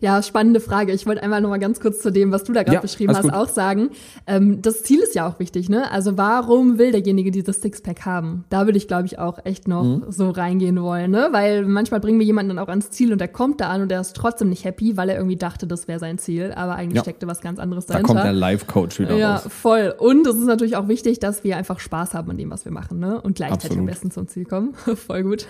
Ja, 0.00 0.22
spannende 0.22 0.60
Frage. 0.60 0.92
Ich 0.92 1.06
wollte 1.06 1.22
einmal 1.22 1.40
noch 1.40 1.50
mal 1.50 1.58
ganz 1.58 1.80
kurz 1.80 2.00
zu 2.00 2.10
dem, 2.10 2.32
was 2.32 2.44
du 2.44 2.52
da 2.52 2.62
gerade 2.62 2.76
ja, 2.76 2.80
beschrieben 2.80 3.14
hast, 3.14 3.22
gut. 3.22 3.32
auch 3.32 3.48
sagen. 3.48 3.90
Ähm, 4.26 4.62
das 4.62 4.82
Ziel 4.82 5.00
ist 5.00 5.14
ja 5.14 5.28
auch 5.28 5.38
wichtig, 5.38 5.68
ne? 5.68 5.90
Also 5.90 6.16
warum 6.16 6.78
will 6.78 6.92
derjenige 6.92 7.30
dieses 7.30 7.60
Sixpack 7.60 8.04
haben? 8.04 8.44
Da 8.48 8.66
würde 8.66 8.78
ich, 8.78 8.88
glaube 8.88 9.06
ich, 9.06 9.18
auch 9.18 9.38
echt 9.44 9.68
noch 9.68 9.84
mhm. 9.84 10.04
so 10.08 10.30
reingehen 10.30 10.80
wollen, 10.80 11.10
ne? 11.10 11.28
Weil 11.32 11.64
manchmal 11.64 12.00
bringen 12.00 12.18
wir 12.18 12.26
jemanden 12.26 12.56
dann 12.56 12.58
auch 12.58 12.68
ans 12.68 12.90
Ziel 12.90 13.12
und 13.12 13.20
der 13.20 13.28
kommt 13.28 13.60
da 13.60 13.68
an 13.68 13.82
und 13.82 13.88
der 13.90 14.00
ist 14.00 14.14
trotzdem 14.14 14.48
nicht 14.48 14.64
happy, 14.64 14.96
weil 14.96 15.08
er 15.08 15.16
irgendwie 15.16 15.36
dachte, 15.36 15.66
das 15.66 15.88
wäre 15.88 15.98
sein 15.98 16.18
Ziel, 16.18 16.52
aber 16.54 16.76
eigentlich 16.76 16.96
ja. 16.96 17.02
steckte 17.02 17.26
was 17.26 17.40
ganz 17.40 17.58
anderes 17.58 17.86
dahinter. 17.86 18.08
Da 18.08 18.14
kommt 18.14 18.24
der 18.24 18.32
Life-Coach 18.32 19.00
wieder 19.00 19.16
ja, 19.16 19.34
raus. 19.34 19.44
Ja, 19.44 19.50
voll. 19.50 19.94
Und 19.98 20.26
es 20.26 20.36
ist 20.36 20.46
natürlich 20.46 20.76
auch 20.76 20.88
wichtig, 20.88 21.18
dass 21.20 21.44
wir 21.44 21.56
einfach 21.56 21.80
Spaß 21.80 22.14
haben 22.14 22.30
an 22.30 22.38
dem, 22.38 22.50
was 22.50 22.64
wir 22.64 22.72
machen, 22.72 22.98
ne? 22.98 23.20
Und 23.20 23.36
gleichzeitig 23.36 23.70
Absolut. 23.70 23.80
am 23.80 23.86
besten 23.86 24.10
zum 24.10 24.28
Ziel 24.28 24.44
kommen. 24.44 24.74
voll 24.96 25.22
gut. 25.22 25.46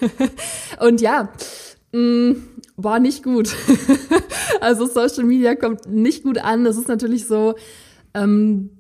und 0.81 1.01
ja, 1.01 1.29
war 2.77 2.99
nicht 2.99 3.23
gut. 3.23 3.55
also 4.61 4.87
Social 4.87 5.25
Media 5.25 5.55
kommt 5.55 5.87
nicht 5.87 6.23
gut 6.23 6.39
an. 6.39 6.65
Das 6.65 6.77
ist 6.77 6.89
natürlich 6.89 7.27
so, 7.27 7.55
ähm, 8.15 8.71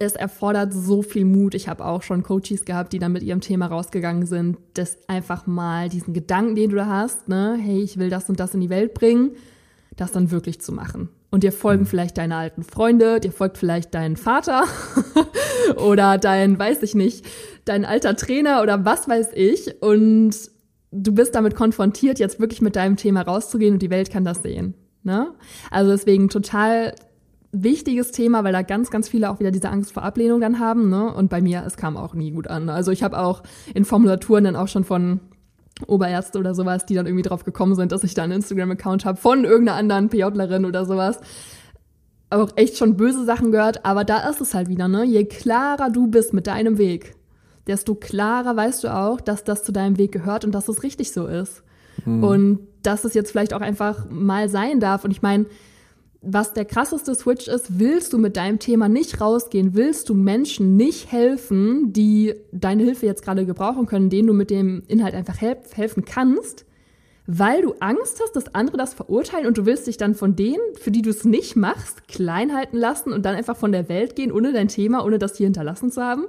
es 0.00 0.12
erfordert 0.14 0.72
so 0.72 1.02
viel 1.02 1.24
Mut. 1.24 1.54
Ich 1.54 1.68
habe 1.68 1.84
auch 1.84 2.02
schon 2.02 2.22
Coaches 2.22 2.64
gehabt, 2.64 2.92
die 2.92 2.98
dann 2.98 3.12
mit 3.12 3.22
ihrem 3.22 3.40
Thema 3.40 3.66
rausgegangen 3.66 4.26
sind, 4.26 4.56
das 4.74 4.98
einfach 5.08 5.46
mal 5.46 5.88
diesen 5.88 6.14
Gedanken, 6.14 6.54
den 6.54 6.70
du 6.70 6.76
da 6.76 6.86
hast, 6.86 7.28
ne, 7.28 7.58
hey, 7.60 7.82
ich 7.82 7.98
will 7.98 8.08
das 8.08 8.28
und 8.28 8.40
das 8.40 8.54
in 8.54 8.60
die 8.60 8.70
Welt 8.70 8.94
bringen, 8.94 9.32
das 9.96 10.12
dann 10.12 10.30
wirklich 10.30 10.60
zu 10.60 10.72
machen. 10.72 11.10
Und 11.30 11.44
dir 11.44 11.52
folgen 11.52 11.82
mhm. 11.82 11.86
vielleicht 11.86 12.18
deine 12.18 12.36
alten 12.36 12.64
Freunde, 12.64 13.20
dir 13.20 13.30
folgt 13.30 13.58
vielleicht 13.58 13.94
dein 13.94 14.16
Vater 14.16 14.64
oder 15.76 16.18
dein, 16.18 16.58
weiß 16.58 16.82
ich 16.82 16.94
nicht, 16.94 17.26
dein 17.66 17.84
alter 17.84 18.16
Trainer 18.16 18.62
oder 18.62 18.84
was 18.84 19.06
weiß 19.06 19.28
ich. 19.34 19.82
Und 19.82 20.34
du 20.92 21.12
bist 21.12 21.34
damit 21.34 21.54
konfrontiert, 21.54 22.18
jetzt 22.18 22.40
wirklich 22.40 22.60
mit 22.60 22.76
deinem 22.76 22.96
Thema 22.96 23.22
rauszugehen 23.22 23.74
und 23.74 23.82
die 23.82 23.90
Welt 23.90 24.10
kann 24.10 24.24
das 24.24 24.42
sehen. 24.42 24.74
Ne? 25.02 25.28
Also 25.70 25.90
deswegen 25.90 26.28
total 26.28 26.94
wichtiges 27.52 28.12
Thema, 28.12 28.44
weil 28.44 28.52
da 28.52 28.62
ganz, 28.62 28.90
ganz 28.90 29.08
viele 29.08 29.30
auch 29.30 29.40
wieder 29.40 29.50
diese 29.50 29.70
Angst 29.70 29.92
vor 29.92 30.02
Ablehnung 30.02 30.40
dann 30.40 30.58
haben. 30.58 30.88
Ne? 30.88 31.12
Und 31.12 31.30
bei 31.30 31.40
mir, 31.40 31.64
es 31.66 31.76
kam 31.76 31.96
auch 31.96 32.14
nie 32.14 32.32
gut 32.32 32.48
an. 32.48 32.68
Also 32.68 32.92
ich 32.92 33.02
habe 33.02 33.18
auch 33.18 33.42
in 33.74 33.84
Formulaturen 33.84 34.44
dann 34.44 34.56
auch 34.56 34.68
schon 34.68 34.84
von 34.84 35.20
Oberärzte 35.86 36.38
oder 36.38 36.54
sowas, 36.54 36.86
die 36.86 36.94
dann 36.94 37.06
irgendwie 37.06 37.22
drauf 37.22 37.44
gekommen 37.44 37.74
sind, 37.74 37.92
dass 37.92 38.04
ich 38.04 38.14
da 38.14 38.22
einen 38.22 38.32
Instagram-Account 38.32 39.04
habe 39.04 39.18
von 39.18 39.44
irgendeiner 39.44 39.78
anderen 39.78 40.08
PJlerin 40.10 40.64
oder 40.64 40.84
sowas. 40.84 41.20
Auch 42.28 42.50
echt 42.56 42.76
schon 42.76 42.96
böse 42.96 43.24
Sachen 43.24 43.50
gehört, 43.50 43.84
aber 43.84 44.04
da 44.04 44.28
ist 44.28 44.40
es 44.40 44.54
halt 44.54 44.68
wieder, 44.68 44.86
ne? 44.86 45.04
Je 45.04 45.24
klarer 45.24 45.90
du 45.90 46.06
bist 46.06 46.32
mit 46.32 46.46
deinem 46.46 46.78
Weg, 46.78 47.16
desto 47.66 47.94
klarer 47.94 48.56
weißt 48.56 48.84
du 48.84 48.94
auch, 48.94 49.20
dass 49.20 49.44
das 49.44 49.64
zu 49.64 49.72
deinem 49.72 49.98
Weg 49.98 50.12
gehört 50.12 50.44
und 50.44 50.52
dass 50.52 50.68
es 50.68 50.82
richtig 50.82 51.12
so 51.12 51.26
ist. 51.26 51.62
Mhm. 52.04 52.24
Und 52.24 52.58
dass 52.82 53.04
es 53.04 53.14
jetzt 53.14 53.30
vielleicht 53.30 53.54
auch 53.54 53.60
einfach 53.60 54.06
mal 54.10 54.48
sein 54.48 54.80
darf. 54.80 55.04
Und 55.04 55.10
ich 55.10 55.22
meine, 55.22 55.46
was 56.22 56.52
der 56.52 56.66
krasseste 56.66 57.14
Switch 57.14 57.48
ist, 57.48 57.78
willst 57.78 58.12
du 58.12 58.18
mit 58.18 58.36
deinem 58.36 58.58
Thema 58.58 58.88
nicht 58.88 59.20
rausgehen, 59.20 59.74
willst 59.74 60.08
du 60.08 60.14
Menschen 60.14 60.76
nicht 60.76 61.10
helfen, 61.10 61.92
die 61.92 62.34
deine 62.52 62.84
Hilfe 62.84 63.06
jetzt 63.06 63.24
gerade 63.24 63.46
gebrauchen 63.46 63.86
können, 63.86 64.10
denen 64.10 64.28
du 64.28 64.34
mit 64.34 64.50
dem 64.50 64.82
Inhalt 64.86 65.14
einfach 65.14 65.40
helf 65.40 65.58
helfen 65.74 66.04
kannst, 66.04 66.66
weil 67.26 67.62
du 67.62 67.74
Angst 67.80 68.20
hast, 68.22 68.36
dass 68.36 68.54
andere 68.54 68.76
das 68.76 68.92
verurteilen 68.92 69.46
und 69.46 69.56
du 69.56 69.64
willst 69.64 69.86
dich 69.86 69.96
dann 69.96 70.14
von 70.14 70.36
denen, 70.36 70.60
für 70.78 70.90
die 70.90 71.02
du 71.02 71.10
es 71.10 71.24
nicht 71.24 71.56
machst, 71.56 72.06
klein 72.06 72.54
halten 72.54 72.76
lassen 72.76 73.12
und 73.12 73.24
dann 73.24 73.34
einfach 73.34 73.56
von 73.56 73.72
der 73.72 73.88
Welt 73.88 74.14
gehen, 74.14 74.32
ohne 74.32 74.52
dein 74.52 74.68
Thema, 74.68 75.04
ohne 75.04 75.18
das 75.18 75.36
hier 75.36 75.46
hinterlassen 75.46 75.90
zu 75.90 76.02
haben. 76.02 76.26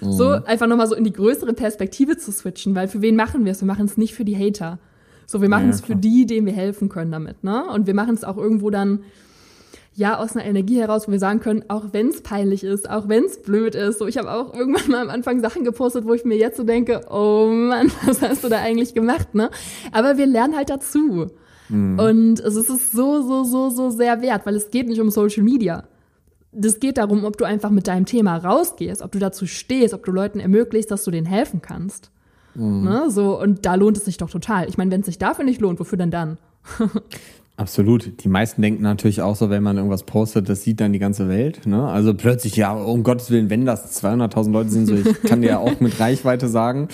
Mhm. 0.00 0.12
So 0.12 0.30
einfach 0.30 0.66
nochmal 0.66 0.86
so 0.86 0.94
in 0.94 1.04
die 1.04 1.12
größere 1.12 1.52
Perspektive 1.52 2.16
zu 2.16 2.32
switchen, 2.32 2.74
weil 2.74 2.88
für 2.88 3.02
wen 3.02 3.16
machen 3.16 3.44
wir 3.44 3.52
es? 3.52 3.60
Wir 3.60 3.66
machen 3.66 3.84
es 3.84 3.96
nicht 3.96 4.14
für 4.14 4.24
die 4.24 4.36
Hater. 4.36 4.78
So, 5.26 5.40
wir 5.40 5.48
machen 5.48 5.66
ja, 5.66 5.70
es 5.70 5.80
für 5.80 5.94
die, 5.94 6.26
denen 6.26 6.46
wir 6.46 6.52
helfen 6.52 6.88
können 6.88 7.12
damit, 7.12 7.44
ne? 7.44 7.64
Und 7.72 7.86
wir 7.86 7.94
machen 7.94 8.14
es 8.14 8.24
auch 8.24 8.36
irgendwo 8.36 8.70
dann, 8.70 9.04
ja, 9.94 10.18
aus 10.18 10.34
einer 10.34 10.44
Energie 10.44 10.80
heraus, 10.80 11.06
wo 11.06 11.12
wir 11.12 11.20
sagen 11.20 11.38
können, 11.38 11.64
auch 11.68 11.92
wenn 11.92 12.08
es 12.08 12.22
peinlich 12.22 12.64
ist, 12.64 12.90
auch 12.90 13.08
wenn 13.08 13.24
es 13.24 13.40
blöd 13.40 13.76
ist. 13.76 14.00
So, 14.00 14.08
ich 14.08 14.18
habe 14.18 14.30
auch 14.32 14.52
irgendwann 14.52 14.90
mal 14.90 15.02
am 15.02 15.10
Anfang 15.10 15.40
Sachen 15.40 15.62
gepostet, 15.62 16.04
wo 16.04 16.14
ich 16.14 16.24
mir 16.24 16.36
jetzt 16.36 16.56
so 16.56 16.64
denke, 16.64 17.02
oh 17.10 17.46
Mann, 17.48 17.92
was 18.06 18.22
hast 18.22 18.42
du 18.42 18.48
da 18.48 18.58
eigentlich 18.58 18.92
gemacht, 18.92 19.34
ne? 19.34 19.50
Aber 19.92 20.16
wir 20.16 20.26
lernen 20.26 20.56
halt 20.56 20.70
dazu. 20.70 21.28
Mhm. 21.68 21.98
Und 22.00 22.40
es 22.40 22.56
ist 22.56 22.90
so, 22.90 23.22
so, 23.22 23.44
so, 23.44 23.70
so 23.70 23.90
sehr 23.90 24.22
wert, 24.22 24.46
weil 24.46 24.56
es 24.56 24.70
geht 24.70 24.88
nicht 24.88 25.00
um 25.00 25.10
Social 25.10 25.44
Media 25.44 25.84
das 26.52 26.80
geht 26.80 26.98
darum, 26.98 27.24
ob 27.24 27.36
du 27.36 27.44
einfach 27.44 27.70
mit 27.70 27.86
deinem 27.86 28.06
Thema 28.06 28.36
rausgehst, 28.36 29.02
ob 29.02 29.12
du 29.12 29.18
dazu 29.18 29.46
stehst, 29.46 29.94
ob 29.94 30.04
du 30.04 30.12
Leuten 30.12 30.40
ermöglicht, 30.40 30.90
dass 30.90 31.04
du 31.04 31.10
denen 31.10 31.26
helfen 31.26 31.62
kannst. 31.62 32.10
Mhm. 32.54 32.84
Ne? 32.84 33.10
So, 33.10 33.40
und 33.40 33.64
da 33.66 33.76
lohnt 33.76 33.96
es 33.96 34.04
sich 34.04 34.16
doch 34.16 34.30
total. 34.30 34.68
Ich 34.68 34.76
meine, 34.76 34.90
wenn 34.90 35.00
es 35.00 35.06
sich 35.06 35.18
dafür 35.18 35.44
nicht 35.44 35.60
lohnt, 35.60 35.78
wofür 35.78 35.98
denn 35.98 36.10
dann? 36.10 36.38
Absolut. 37.60 38.24
Die 38.24 38.28
meisten 38.28 38.62
denken 38.62 38.82
natürlich 38.82 39.20
auch 39.20 39.36
so, 39.36 39.50
wenn 39.50 39.62
man 39.62 39.76
irgendwas 39.76 40.04
postet, 40.04 40.48
das 40.48 40.62
sieht 40.62 40.80
dann 40.80 40.94
die 40.94 40.98
ganze 40.98 41.28
Welt. 41.28 41.66
Ne? 41.66 41.86
Also 41.86 42.14
plötzlich, 42.14 42.56
ja, 42.56 42.72
um 42.72 43.02
Gottes 43.02 43.30
Willen, 43.30 43.50
wenn 43.50 43.66
das 43.66 44.02
200.000 44.02 44.50
Leute 44.50 44.70
sind, 44.70 44.86
so 44.86 44.94
ich 44.94 45.22
kann 45.24 45.42
dir 45.42 45.48
ja 45.48 45.58
auch 45.58 45.78
mit 45.78 46.00
Reichweite 46.00 46.48
sagen, 46.48 46.88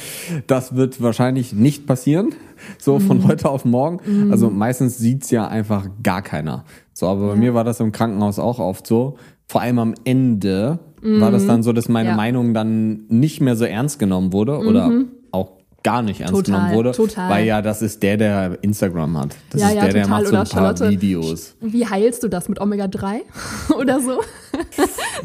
das 0.48 0.74
wird 0.74 1.00
wahrscheinlich 1.00 1.52
nicht 1.52 1.86
passieren, 1.86 2.34
so 2.78 2.98
von 2.98 3.18
mhm. 3.18 3.28
heute 3.28 3.48
auf 3.48 3.64
morgen. 3.64 4.00
Mhm. 4.04 4.32
Also 4.32 4.50
meistens 4.50 4.98
sieht's 4.98 5.30
ja 5.30 5.46
einfach 5.46 5.86
gar 6.02 6.22
keiner. 6.22 6.64
So, 6.92 7.06
aber 7.06 7.28
bei 7.28 7.34
ja. 7.34 7.38
mir 7.38 7.54
war 7.54 7.62
das 7.62 7.78
im 7.78 7.92
Krankenhaus 7.92 8.40
auch 8.40 8.58
oft 8.58 8.88
so 8.88 9.18
vor 9.46 9.60
allem 9.60 9.78
am 9.78 9.94
Ende 10.04 10.78
mhm. 11.02 11.20
war 11.20 11.30
das 11.30 11.46
dann 11.46 11.62
so, 11.62 11.72
dass 11.72 11.88
meine 11.88 12.10
ja. 12.10 12.16
Meinung 12.16 12.54
dann 12.54 13.06
nicht 13.08 13.40
mehr 13.40 13.56
so 13.56 13.64
ernst 13.64 13.98
genommen 13.98 14.32
wurde 14.32 14.58
mhm. 14.58 14.68
oder 14.68 14.90
auch 15.32 15.52
gar 15.82 16.02
nicht 16.02 16.20
ernst 16.20 16.34
total, 16.34 16.44
genommen 16.44 16.74
wurde, 16.74 16.92
total. 16.92 17.30
weil 17.30 17.46
ja 17.46 17.62
das 17.62 17.80
ist 17.82 18.02
der, 18.02 18.16
der 18.16 18.58
Instagram 18.62 19.18
hat. 19.18 19.36
Das 19.50 19.60
ja, 19.60 19.68
ist 19.68 19.74
ja, 19.74 19.84
der, 19.84 19.92
der 19.92 20.08
macht 20.08 20.26
so 20.26 20.36
ein 20.36 20.44
paar 20.44 20.46
Charlotte, 20.46 20.90
Videos. 20.90 21.54
Wie 21.60 21.86
heilst 21.86 22.22
du 22.22 22.28
das 22.28 22.48
mit 22.48 22.60
Omega 22.60 22.88
3 22.88 23.22
oder 23.78 24.00
so? 24.00 24.20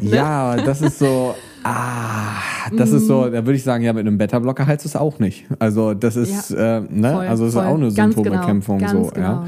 ja, 0.00 0.56
das 0.56 0.82
ist 0.82 0.98
so 0.98 1.34
Ah, 1.64 2.40
das 2.76 2.90
ist 2.90 3.06
so, 3.06 3.26
da 3.26 3.46
würde 3.46 3.54
ich 3.54 3.62
sagen, 3.62 3.84
ja, 3.84 3.92
mit 3.92 4.06
einem 4.06 4.18
Beta-Blocker 4.18 4.66
heizt 4.66 4.84
es 4.84 4.96
auch 4.96 5.18
nicht. 5.18 5.46
Also 5.58 5.94
das 5.94 6.16
ist, 6.16 6.50
ja, 6.50 6.78
äh, 6.78 6.80
ne, 6.88 7.12
voll, 7.12 7.26
also 7.26 7.44
es 7.44 7.54
ist 7.54 7.60
auch 7.60 7.74
eine 7.74 7.90
Symptombekämpfung 7.90 8.78
genau, 8.78 9.04
so, 9.04 9.10
genau. 9.10 9.26
ja. 9.26 9.46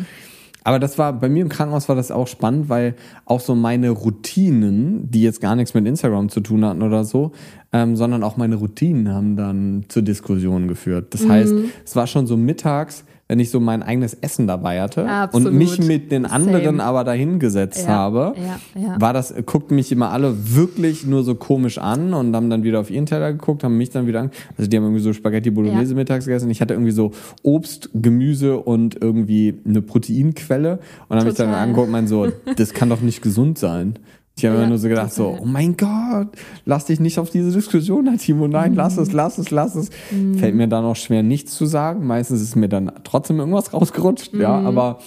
Aber 0.64 0.78
das 0.78 0.98
war, 0.98 1.12
bei 1.12 1.28
mir 1.28 1.42
im 1.42 1.50
Krankenhaus 1.50 1.88
war 1.88 1.94
das 1.94 2.10
auch 2.10 2.26
spannend, 2.26 2.70
weil 2.70 2.94
auch 3.26 3.40
so 3.40 3.54
meine 3.54 3.90
Routinen, 3.90 5.10
die 5.10 5.22
jetzt 5.22 5.40
gar 5.40 5.54
nichts 5.54 5.74
mit 5.74 5.86
Instagram 5.86 6.30
zu 6.30 6.40
tun 6.40 6.64
hatten 6.64 6.82
oder 6.82 7.04
so, 7.04 7.32
ähm, 7.72 7.96
sondern 7.96 8.22
auch 8.22 8.38
meine 8.38 8.56
Routinen 8.56 9.12
haben 9.12 9.36
dann 9.36 9.84
zu 9.88 10.00
Diskussionen 10.00 10.66
geführt. 10.66 11.12
Das 11.12 11.22
mhm. 11.22 11.30
heißt, 11.30 11.54
es 11.84 11.94
war 11.94 12.06
schon 12.06 12.26
so 12.26 12.36
mittags, 12.38 13.04
wenn 13.26 13.40
ich 13.40 13.50
so 13.50 13.58
mein 13.58 13.82
eigenes 13.82 14.14
Essen 14.14 14.46
dabei 14.46 14.82
hatte 14.82 15.08
Absolut. 15.08 15.48
und 15.48 15.56
mich 15.56 15.78
mit 15.78 16.12
den 16.12 16.26
anderen 16.26 16.76
Same. 16.76 16.84
aber 16.84 17.04
dahingesetzt 17.04 17.86
ja, 17.86 17.88
habe, 17.88 18.34
ja, 18.36 18.80
ja. 18.80 19.00
war 19.00 19.14
das, 19.14 19.34
guckten 19.46 19.76
mich 19.76 19.90
immer 19.90 20.10
alle 20.10 20.54
wirklich 20.54 21.06
nur 21.06 21.24
so 21.24 21.34
komisch 21.34 21.78
an 21.78 22.12
und 22.12 22.36
haben 22.36 22.50
dann 22.50 22.64
wieder 22.64 22.80
auf 22.80 22.90
ihren 22.90 23.06
Teller 23.06 23.32
geguckt, 23.32 23.64
haben 23.64 23.78
mich 23.78 23.90
dann 23.90 24.06
wieder 24.06 24.20
an. 24.20 24.30
Also 24.58 24.68
die 24.68 24.76
haben 24.76 24.84
irgendwie 24.84 25.02
so 25.02 25.12
Spaghetti 25.12 25.50
Bolognese 25.50 25.94
mittags 25.94 26.26
gegessen. 26.26 26.50
Ich 26.50 26.60
hatte 26.60 26.74
irgendwie 26.74 26.92
so 26.92 27.12
Obst, 27.42 27.88
Gemüse 27.94 28.58
und 28.58 29.02
irgendwie 29.02 29.58
eine 29.64 29.80
Proteinquelle 29.80 30.78
und 31.08 31.16
habe 31.16 31.26
mich 31.26 31.36
dann 31.36 31.48
angeguckt 31.48 31.86
und 31.86 31.92
meinte 31.92 32.10
so, 32.10 32.28
das 32.56 32.74
kann 32.74 32.90
doch 32.90 33.00
nicht 33.00 33.22
gesund 33.22 33.58
sein. 33.58 33.98
Ich 34.36 34.44
habe 34.44 34.56
ja, 34.56 34.62
immer 34.62 34.70
nur 34.70 34.78
so 34.78 34.88
gedacht, 34.88 35.12
so, 35.12 35.38
oh 35.40 35.44
mein 35.44 35.76
Gott, 35.76 36.28
lass 36.64 36.86
dich 36.86 36.98
nicht 36.98 37.18
auf 37.20 37.30
diese 37.30 37.52
Diskussion 37.52 38.08
ein, 38.08 38.18
Timo. 38.18 38.48
Nein, 38.48 38.72
mhm. 38.72 38.76
lass 38.76 38.96
es, 38.96 39.12
lass 39.12 39.38
es, 39.38 39.52
lass 39.52 39.76
es. 39.76 39.90
Mhm. 40.10 40.38
Fällt 40.38 40.56
mir 40.56 40.66
dann 40.66 40.84
auch 40.84 40.96
schwer, 40.96 41.22
nichts 41.22 41.54
zu 41.54 41.66
sagen. 41.66 42.04
Meistens 42.04 42.42
ist 42.42 42.56
mir 42.56 42.68
dann 42.68 42.90
trotzdem 43.04 43.38
irgendwas 43.38 43.72
rausgerutscht, 43.72 44.34
mhm. 44.34 44.40
ja, 44.40 44.58
aber 44.58 44.98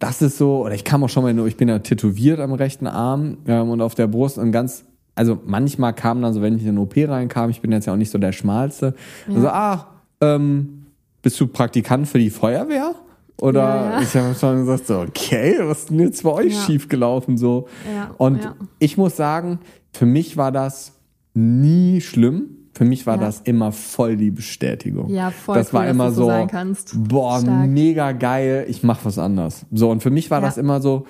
das 0.00 0.20
ist 0.20 0.36
so, 0.36 0.64
oder 0.64 0.74
ich 0.74 0.84
kam 0.84 1.04
auch 1.04 1.08
schon 1.08 1.22
mal 1.22 1.32
nur, 1.32 1.46
ich 1.46 1.56
bin 1.56 1.68
ja 1.68 1.78
tätowiert 1.78 2.40
am 2.40 2.52
rechten 2.52 2.88
Arm 2.88 3.38
ähm, 3.46 3.70
und 3.70 3.80
auf 3.80 3.94
der 3.94 4.08
Brust 4.08 4.36
und 4.36 4.50
ganz, 4.50 4.84
also 5.14 5.38
manchmal 5.46 5.94
kam 5.94 6.20
dann 6.20 6.34
so, 6.34 6.42
wenn 6.42 6.56
ich 6.56 6.62
in 6.62 6.74
den 6.74 6.78
OP 6.78 6.96
reinkam, 6.96 7.50
ich 7.50 7.60
bin 7.60 7.70
jetzt 7.72 7.86
ja 7.86 7.92
auch 7.92 7.96
nicht 7.96 8.10
so 8.10 8.18
der 8.18 8.32
Schmalste, 8.32 8.94
ja. 9.28 9.34
also, 9.34 9.48
ah, 9.48 9.86
ähm, 10.20 10.86
bist 11.22 11.40
du 11.40 11.46
Praktikant 11.46 12.08
für 12.08 12.18
die 12.18 12.30
Feuerwehr? 12.30 12.94
Oder 13.38 13.60
ja, 13.60 13.90
ja. 13.92 14.00
ich 14.00 14.14
habe 14.14 14.34
schon 14.34 14.58
gesagt, 14.60 14.86
so, 14.86 15.00
okay, 15.00 15.56
was 15.60 15.80
ist 15.80 15.90
denn 15.90 16.00
jetzt 16.00 16.22
bei 16.22 16.30
euch 16.30 16.54
ja. 16.54 16.60
schiefgelaufen? 16.60 17.36
So. 17.36 17.68
Und 18.16 18.50
ich 18.78 18.96
muss 18.96 19.16
sagen, 19.16 19.58
für 19.92 20.06
mich 20.06 20.36
war 20.36 20.52
das 20.52 20.94
nie 21.34 22.00
schlimm. 22.00 22.50
Für 22.72 22.84
mich 22.84 23.06
war 23.06 23.16
das 23.16 23.40
immer 23.40 23.72
voll 23.72 24.18
die 24.18 24.30
Bestätigung. 24.30 25.08
Ja, 25.08 25.30
voll 25.30 25.56
Das 25.56 25.68
cool, 25.68 25.80
war 25.80 25.88
immer 25.88 26.12
so, 26.12 26.26
so 26.26 26.98
boah, 26.98 27.40
Stark. 27.40 27.70
mega 27.70 28.12
geil, 28.12 28.66
ich 28.68 28.82
mach 28.82 29.02
was 29.04 29.18
anders. 29.18 29.64
So, 29.72 29.90
und 29.90 30.02
für 30.02 30.10
mich 30.10 30.30
war 30.30 30.42
das 30.42 30.58
immer 30.58 30.82
so, 30.82 31.06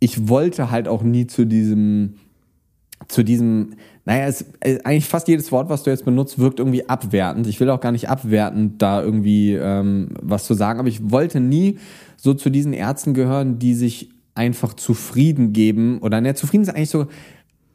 ich 0.00 0.28
wollte 0.28 0.72
halt 0.72 0.88
auch 0.88 1.02
nie 1.02 1.28
zu 1.28 1.46
diesem, 1.46 2.14
zu 3.06 3.22
diesem, 3.22 3.74
naja, 4.08 4.24
es, 4.24 4.42
äh, 4.60 4.78
eigentlich 4.84 5.04
fast 5.04 5.28
jedes 5.28 5.52
Wort, 5.52 5.68
was 5.68 5.82
du 5.82 5.90
jetzt 5.90 6.06
benutzt, 6.06 6.38
wirkt 6.38 6.60
irgendwie 6.60 6.88
abwertend. 6.88 7.46
Ich 7.46 7.60
will 7.60 7.68
auch 7.68 7.80
gar 7.82 7.92
nicht 7.92 8.08
abwertend 8.08 8.80
da 8.80 9.02
irgendwie 9.02 9.52
ähm, 9.52 10.08
was 10.22 10.46
zu 10.46 10.54
sagen, 10.54 10.80
aber 10.80 10.88
ich 10.88 11.10
wollte 11.10 11.40
nie 11.40 11.76
so 12.16 12.32
zu 12.32 12.48
diesen 12.48 12.72
Ärzten 12.72 13.12
gehören, 13.12 13.58
die 13.58 13.74
sich 13.74 14.08
einfach 14.34 14.72
zufrieden 14.72 15.52
geben 15.52 15.98
oder 15.98 16.22
ne, 16.22 16.34
zufrieden 16.34 16.62
ist 16.62 16.70
eigentlich 16.70 16.88
so 16.88 17.06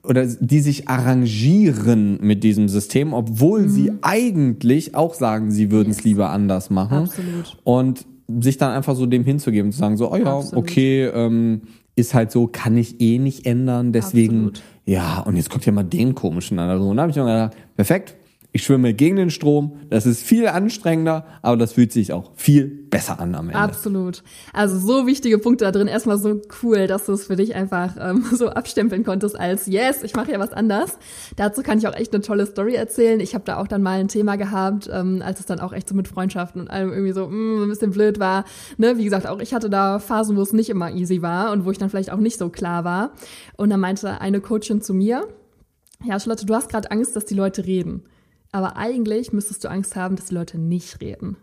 oder 0.01 0.25
die 0.25 0.59
sich 0.59 0.89
arrangieren 0.89 2.17
mit 2.19 2.43
diesem 2.43 2.67
System, 2.67 3.13
obwohl 3.13 3.61
mhm. 3.61 3.69
sie 3.69 3.91
eigentlich 4.01 4.95
auch 4.95 5.13
sagen, 5.13 5.51
sie 5.51 5.69
würden 5.69 5.91
es 5.91 5.97
yes. 5.97 6.05
lieber 6.05 6.31
anders 6.31 6.71
machen. 6.71 7.03
Absolut. 7.03 7.57
Und 7.63 8.07
sich 8.41 8.57
dann 8.57 8.71
einfach 8.71 8.95
so 8.95 9.05
dem 9.05 9.23
hinzugeben, 9.23 9.71
zu 9.71 9.77
sagen, 9.77 9.97
so, 9.97 10.11
oh 10.11 10.15
ja, 10.15 10.35
Absolut. 10.35 10.63
okay, 10.63 11.05
ähm, 11.05 11.61
ist 11.95 12.13
halt 12.13 12.31
so, 12.31 12.47
kann 12.47 12.77
ich 12.77 12.99
eh 13.01 13.19
nicht 13.19 13.45
ändern, 13.45 13.91
deswegen 13.91 14.47
Absolut 14.47 14.63
ja, 14.85 15.19
und 15.19 15.37
jetzt 15.37 15.49
guckt 15.49 15.65
ihr 15.65 15.73
mal 15.73 15.83
den 15.83 16.13
komischen 16.13 16.59
an. 16.59 16.69
Also, 16.69 16.89
und 16.89 16.97
da 16.97 17.03
habe 17.03 17.11
ich 17.11 17.17
mir 17.17 17.23
gedacht, 17.23 17.55
perfekt, 17.75 18.15
ich 18.55 18.63
schwimme 18.63 18.93
gegen 18.93 19.15
den 19.15 19.31
Strom, 19.31 19.79
das 19.89 20.05
ist 20.05 20.21
viel 20.21 20.47
anstrengender, 20.47 21.25
aber 21.41 21.57
das 21.57 21.73
fühlt 21.73 21.91
sich 21.91 22.13
auch 22.13 22.33
viel 22.35 22.67
besser 22.67 23.19
an 23.19 23.33
am 23.33 23.47
Ende. 23.47 23.57
Absolut. 23.57 24.21
Also 24.53 24.77
so 24.77 25.07
wichtige 25.07 25.39
Punkte 25.39 25.65
da 25.65 25.71
drin. 25.71 25.87
Erstmal 25.87 26.19
so 26.19 26.39
cool, 26.61 26.85
dass 26.85 27.07
du 27.07 27.13
es 27.13 27.25
für 27.25 27.35
dich 27.35 27.55
einfach 27.55 27.95
ähm, 27.99 28.23
so 28.31 28.49
abstempeln 28.49 29.03
konntest 29.03 29.37
als 29.39 29.65
Yes, 29.65 30.03
ich 30.03 30.15
mache 30.15 30.31
ja 30.31 30.39
was 30.39 30.53
anders. 30.53 30.99
Dazu 31.35 31.63
kann 31.63 31.79
ich 31.79 31.87
auch 31.87 31.95
echt 31.95 32.13
eine 32.13 32.21
tolle 32.21 32.45
Story 32.45 32.75
erzählen. 32.75 33.19
Ich 33.19 33.33
habe 33.33 33.43
da 33.43 33.57
auch 33.57 33.67
dann 33.67 33.81
mal 33.81 33.99
ein 33.99 34.07
Thema 34.07 34.35
gehabt, 34.35 34.87
ähm, 34.93 35.23
als 35.25 35.39
es 35.39 35.47
dann 35.47 35.59
auch 35.59 35.73
echt 35.73 35.89
so 35.89 35.95
mit 35.95 36.07
Freundschaften 36.07 36.61
und 36.61 36.69
allem 36.69 36.93
irgendwie 36.93 37.13
so 37.13 37.27
mh, 37.27 37.35
mm, 37.35 37.63
ein 37.63 37.69
bisschen 37.69 37.89
blöd 37.89 38.19
war. 38.19 38.45
Ne? 38.77 38.99
Wie 38.99 39.03
gesagt, 39.03 39.25
auch 39.25 39.39
ich 39.39 39.55
hatte 39.55 39.71
da 39.71 39.97
Phasen, 39.97 40.37
wo 40.37 40.41
es 40.43 40.53
nicht 40.53 40.69
immer 40.69 40.91
easy 40.91 41.23
war 41.23 41.53
und 41.53 41.65
wo 41.65 41.71
ich 41.71 41.79
dann 41.79 41.89
vielleicht 41.89 42.11
auch 42.11 42.17
nicht 42.17 42.37
so 42.37 42.49
klar 42.49 42.83
war. 42.83 43.13
Und 43.57 43.71
dann 43.71 43.79
meinte 43.79 44.21
eine 44.21 44.41
Coachin 44.41 44.79
zu 44.83 44.93
mir, 44.93 45.27
ja, 46.05 46.19
Charlotte, 46.19 46.45
du 46.45 46.53
hast 46.53 46.69
gerade 46.69 46.91
Angst, 46.91 47.15
dass 47.15 47.25
die 47.25 47.33
Leute 47.33 47.65
reden. 47.65 48.03
Aber 48.53 48.77
eigentlich 48.77 49.33
müsstest 49.33 49.63
du 49.63 49.69
Angst 49.69 49.97
haben, 49.97 50.15
dass 50.15 50.27
die 50.27 50.35
Leute 50.35 50.57
nicht 50.57 51.01
reden. 51.01 51.35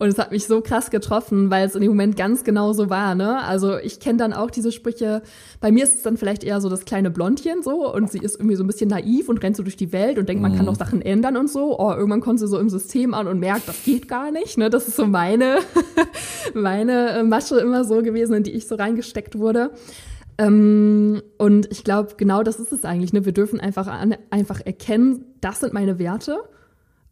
Und 0.00 0.08
es 0.08 0.18
hat 0.18 0.30
mich 0.30 0.46
so 0.46 0.60
krass 0.60 0.90
getroffen, 0.90 1.50
weil 1.50 1.66
es 1.66 1.74
in 1.74 1.80
dem 1.80 1.90
Moment 1.90 2.16
ganz 2.16 2.44
genau 2.44 2.72
so 2.72 2.88
war, 2.88 3.16
ne? 3.16 3.42
Also 3.42 3.76
ich 3.78 3.98
kenne 3.98 4.16
dann 4.16 4.32
auch 4.32 4.48
diese 4.48 4.70
Sprüche. 4.70 5.22
Bei 5.60 5.72
mir 5.72 5.82
ist 5.82 5.96
es 5.96 6.02
dann 6.02 6.16
vielleicht 6.16 6.44
eher 6.44 6.60
so 6.60 6.68
das 6.68 6.84
kleine 6.84 7.10
Blondchen 7.10 7.62
so 7.64 7.92
und 7.92 8.10
sie 8.10 8.18
ist 8.18 8.36
irgendwie 8.36 8.54
so 8.54 8.62
ein 8.62 8.68
bisschen 8.68 8.88
naiv 8.88 9.28
und 9.28 9.42
rennt 9.42 9.56
so 9.56 9.64
durch 9.64 9.76
die 9.76 9.92
Welt 9.92 10.16
und 10.18 10.28
denkt, 10.28 10.40
man 10.40 10.52
kann 10.52 10.62
mhm. 10.62 10.68
doch 10.68 10.76
Sachen 10.76 11.02
ändern 11.02 11.36
und 11.36 11.50
so. 11.50 11.78
Oh, 11.78 11.90
irgendwann 11.90 12.20
kommt 12.20 12.38
sie 12.38 12.46
so 12.46 12.58
im 12.58 12.70
System 12.70 13.12
an 13.12 13.26
und 13.26 13.40
merkt, 13.40 13.68
das 13.68 13.82
geht 13.84 14.06
gar 14.06 14.30
nicht, 14.30 14.56
ne? 14.56 14.70
Das 14.70 14.86
ist 14.86 14.96
so 14.96 15.04
meine, 15.04 15.58
meine 16.54 17.18
äh, 17.18 17.22
Masche 17.24 17.58
immer 17.58 17.84
so 17.84 18.00
gewesen, 18.00 18.34
in 18.34 18.44
die 18.44 18.52
ich 18.52 18.68
so 18.68 18.76
reingesteckt 18.76 19.36
wurde. 19.36 19.72
Ähm, 20.38 21.22
und 21.36 21.70
ich 21.70 21.84
glaube, 21.84 22.14
genau 22.16 22.42
das 22.42 22.60
ist 22.60 22.72
es 22.72 22.84
eigentlich. 22.84 23.12
Ne? 23.12 23.24
Wir 23.24 23.32
dürfen 23.32 23.60
einfach, 23.60 23.88
an, 23.88 24.16
einfach 24.30 24.60
erkennen, 24.64 25.24
das 25.40 25.60
sind 25.60 25.72
meine 25.72 25.98
Werte 25.98 26.38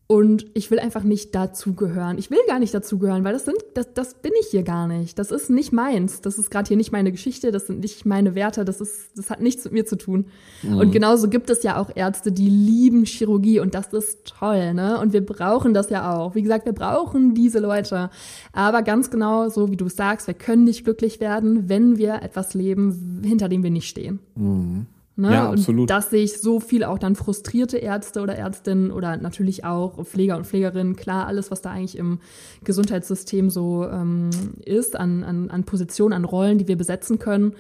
und 0.09 0.47
ich 0.55 0.71
will 0.71 0.79
einfach 0.79 1.03
nicht 1.03 1.35
dazugehören. 1.35 2.17
Ich 2.19 2.31
will 2.31 2.39
gar 2.47 2.61
nicht 2.61 2.73
dazugehören, 2.73 3.25
weil 3.25 3.33
das 3.33 3.45
sind, 3.45 3.57
das, 3.75 3.93
das 3.93 4.15
bin 4.15 4.31
ich 4.41 4.47
hier 4.49 4.63
gar 4.63 4.87
nicht. 4.87 5.19
Das 5.19 5.33
ist 5.33 5.51
nicht 5.51 5.73
meins. 5.73 6.21
Das 6.21 6.39
ist 6.39 6.49
gerade 6.49 6.69
hier 6.69 6.77
nicht 6.77 6.93
meine 6.93 7.11
Geschichte, 7.11 7.51
das 7.51 7.67
sind 7.67 7.81
nicht 7.81 8.07
meine 8.07 8.37
Werte, 8.37 8.65
das 8.65 8.81
ist, 8.81 9.11
das 9.17 9.31
hat 9.31 9.41
nichts 9.41 9.65
mit 9.65 9.73
mir 9.73 9.85
zu 9.85 9.97
tun. 9.97 10.27
Mhm. 10.63 10.79
Und 10.79 10.93
genauso 10.93 11.29
gibt 11.29 11.51
es 11.51 11.65
ja 11.65 11.81
auch 11.81 11.91
Ärzte, 11.93 12.31
die 12.31 12.49
lieben 12.49 13.05
Chirurgie 13.05 13.59
und 13.59 13.75
das 13.75 13.93
ist 13.93 14.27
toll, 14.27 14.75
ne? 14.75 15.01
Und 15.01 15.13
wir 15.13 15.27
brauchen 15.27 15.75
das 15.75 15.91
ja 15.91 16.17
auch. 16.17 16.37
Wie 16.37 16.43
gesagt, 16.43 16.67
wir 16.67 16.73
brauchen 16.73 17.35
diese 17.35 17.59
Leute. 17.59 18.11
Aber 18.53 18.83
ganz 18.83 19.11
genau, 19.11 19.49
so 19.49 19.73
wie 19.73 19.77
du 19.77 19.89
sagst, 19.89 20.29
wir 20.29 20.35
können 20.35 20.63
nicht 20.65 20.85
glücklich 20.85 21.19
werden, 21.19 21.69
wenn 21.69 21.99
wir 21.99 22.23
etwas 22.23 22.55
leben, 22.55 23.23
hinter 23.25 23.49
dem 23.49 23.65
wir 23.65 23.71
nicht 23.71 23.89
stehen. 23.89 24.21
Mhm. 24.37 24.87
Ne? 25.19 25.33
Ja, 25.33 25.51
absolut. 25.51 25.83
Und 25.83 25.91
das 25.91 26.11
sehe 26.11 26.23
ich 26.23 26.41
so 26.41 26.61
viel 26.61 26.85
auch 26.85 26.99
dann 26.99 27.17
frustrierte 27.17 27.79
Ärzte 27.79 28.21
oder 28.21 28.37
Ärztinnen 28.37 28.91
oder 28.91 29.17
natürlich 29.17 29.65
auch 29.65 30.05
Pfleger 30.05 30.37
und 30.37 30.47
Pflegerinnen, 30.47 30.95
klar, 30.95 31.27
alles, 31.27 31.51
was 31.51 31.63
da 31.63 31.71
eigentlich 31.71 31.97
im 31.97 32.21
Gesundheitssystem 32.65 33.49
so 33.49 33.89
ähm, 33.89 34.29
ist, 34.65 34.95
an, 34.95 35.25
an, 35.25 35.51
an 35.51 35.65
Positionen, 35.65 36.13
an 36.13 36.25
Rollen, 36.27 36.59
die 36.59 36.69
wir 36.69 36.77
besetzen 36.77 37.19
können. 37.19 37.55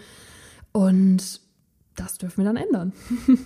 Und 0.72 1.40
das 1.94 2.18
dürfen 2.18 2.44
wir 2.44 2.44
dann 2.44 2.56
ändern. 2.56 2.92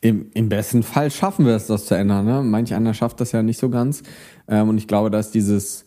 Im, 0.00 0.30
Im 0.34 0.48
besten 0.48 0.84
Fall 0.84 1.10
schaffen 1.10 1.44
wir 1.44 1.56
es, 1.56 1.66
das 1.66 1.86
zu 1.86 1.96
ändern. 1.96 2.24
Ne? 2.26 2.42
Manch 2.44 2.72
einer 2.72 2.94
schafft 2.94 3.20
das 3.20 3.32
ja 3.32 3.42
nicht 3.42 3.58
so 3.58 3.70
ganz. 3.70 4.04
Ähm, 4.46 4.68
und 4.68 4.78
ich 4.78 4.86
glaube, 4.86 5.10
dass 5.10 5.32
dieses 5.32 5.84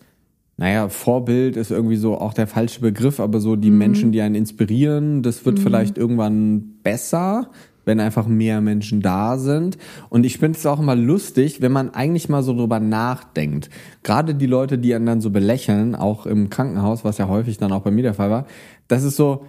naja, 0.62 0.90
Vorbild 0.90 1.58
ist 1.58 1.72
irgendwie 1.72 1.96
so 1.96 2.20
auch 2.20 2.36
der 2.36 2.46
falsche 2.46 2.82
Begriff, 2.82 3.20
aber 3.20 3.40
so 3.40 3.56
die 3.56 3.72
mhm. 3.72 3.80
Menschen, 3.80 4.12
die 4.12 4.22
einen 4.22 4.36
inspirieren, 4.36 5.24
das 5.24 5.44
wird 5.44 5.58
mhm. 5.58 5.64
vielleicht 5.64 5.98
irgendwann 5.98 6.76
besser, 6.84 7.50
wenn 7.84 8.00
einfach 8.00 8.28
mehr 8.28 8.62
Menschen 8.62 9.02
da 9.02 9.40
sind. 9.40 9.80
Und 10.10 10.24
ich 10.24 10.38
finde 10.38 10.60
es 10.60 10.66
auch 10.68 10.80
immer 10.80 10.96
lustig, 10.96 11.62
wenn 11.62 11.72
man 11.72 11.96
eigentlich 11.96 12.30
mal 12.30 12.44
so 12.44 12.54
drüber 12.54 12.80
nachdenkt. 12.80 13.72
Gerade 14.04 14.36
die 14.36 14.46
Leute, 14.46 14.78
die 14.78 14.94
einen 14.94 15.08
dann 15.08 15.20
so 15.20 15.32
belächeln, 15.32 15.96
auch 15.96 16.28
im 16.28 16.52
Krankenhaus, 16.52 17.04
was 17.04 17.18
ja 17.18 17.28
häufig 17.28 17.58
dann 17.58 17.72
auch 17.72 17.82
bei 17.82 17.90
mir 17.90 18.04
der 18.04 18.14
Fall 18.14 18.30
war, 18.30 18.46
das 18.88 19.02
ist 19.02 19.16
so, 19.16 19.48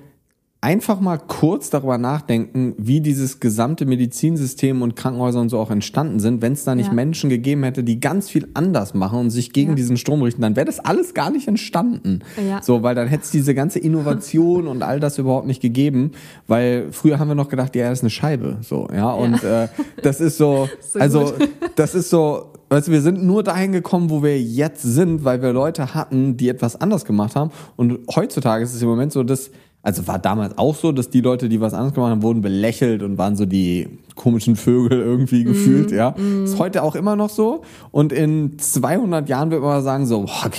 einfach 0.63 1.01
mal 1.01 1.19
kurz 1.19 1.71
darüber 1.71 1.99
nachdenken, 1.99 2.75
wie 2.79 3.01
dieses 3.01 3.41
gesamte 3.41 3.85
Medizinsystem 3.85 4.81
und 4.81 4.95
Krankenhäuser 4.95 5.41
und 5.41 5.49
so 5.49 5.59
auch 5.59 5.73
entstanden 5.73 6.21
sind. 6.21 6.41
Wenn 6.41 6.53
es 6.53 6.63
da 6.63 6.77
nicht 6.77 6.87
ja. 6.87 6.93
Menschen 6.93 7.29
gegeben 7.29 7.65
hätte, 7.65 7.83
die 7.83 7.99
ganz 7.99 8.31
viel 8.31 8.47
anders 8.55 8.95
machen 8.95 9.19
und 9.19 9.31
sich 9.31 9.53
gegen 9.53 9.71
ja. 9.71 9.75
diesen 9.75 9.97
Strom 9.97 10.23
richten, 10.23 10.41
dann 10.41 10.55
wäre 10.55 10.65
das 10.65 10.79
alles 10.79 11.15
gar 11.15 11.31
nicht 11.31 11.49
entstanden. 11.49 12.21
Ja. 12.49 12.63
So, 12.63 12.85
weil 12.85 12.95
dann 12.95 13.09
hätte 13.09 13.25
es 13.25 13.33
diese 13.33 13.57
ganze 13.57 13.81
Innovation 13.81 14.69
und 14.69 14.85
all 14.85 15.01
das 15.01 15.19
überhaupt 15.19 15.49
nicht 15.49 15.61
gegeben, 15.61 16.13
weil 16.47 16.93
früher 16.93 17.19
haben 17.19 17.27
wir 17.27 17.35
noch 17.35 17.49
gedacht, 17.49 17.75
ja, 17.75 17.91
das 17.91 17.99
ist 17.99 18.05
eine 18.05 18.11
Scheibe, 18.11 18.59
so, 18.61 18.89
ja, 18.95 19.11
und 19.11 19.43
äh, 19.43 19.67
das 20.01 20.21
ist 20.21 20.39
so, 20.39 20.69
so 20.81 21.01
also 21.01 21.25
gut. 21.25 21.49
das 21.75 21.97
ist 21.97 22.09
so, 22.09 22.53
Weißt 22.69 22.89
du, 22.89 22.93
wir 22.93 23.03
sind 23.03 23.23
nur 23.23 23.43
dahin 23.43 23.73
gekommen, 23.73 24.09
wo 24.09 24.23
wir 24.23 24.41
jetzt 24.41 24.81
sind, 24.81 25.25
weil 25.25 25.43
wir 25.43 25.53
Leute 25.53 25.93
hatten, 25.93 26.39
die 26.39 26.49
etwas 26.49 26.81
anders 26.81 27.05
gemacht 27.05 27.37
haben. 27.37 27.51
Und 27.77 27.99
heutzutage 28.17 28.65
ist 28.65 28.73
es 28.73 28.81
im 28.81 28.89
Moment 28.89 29.13
so, 29.13 29.23
dass 29.23 29.51
also 29.83 30.07
war 30.07 30.19
damals 30.19 30.57
auch 30.59 30.77
so, 30.77 30.93
dass 30.93 31.11
die 31.11 31.21
Leute, 31.21 31.49
die 31.49 31.61
was 31.61 31.75
anderes 31.75 31.95
gemacht 31.95 32.11
haben, 32.11 32.23
wurden 32.23 32.41
belächelt 32.41 33.03
und 33.03 33.19
waren 33.19 33.35
so 33.35 33.47
die 33.47 33.89
komischen 34.15 34.55
Vögel 34.55 35.01
irgendwie 35.01 35.43
gefühlt, 35.43 35.91
mm, 35.91 35.95
ja. 35.95 36.15
Mm. 36.17 36.45
Ist 36.45 36.59
heute 36.59 36.85
auch 36.85 36.95
immer 36.95 37.17
noch 37.17 37.31
so. 37.31 37.63
Und 37.91 38.13
in 38.13 38.59
200 38.59 39.29
Jahren 39.29 39.51
wird 39.51 39.61
man 39.61 39.71
mal 39.71 39.83
sagen 39.83 40.07
so, 40.07 40.23
boah, 40.23 40.51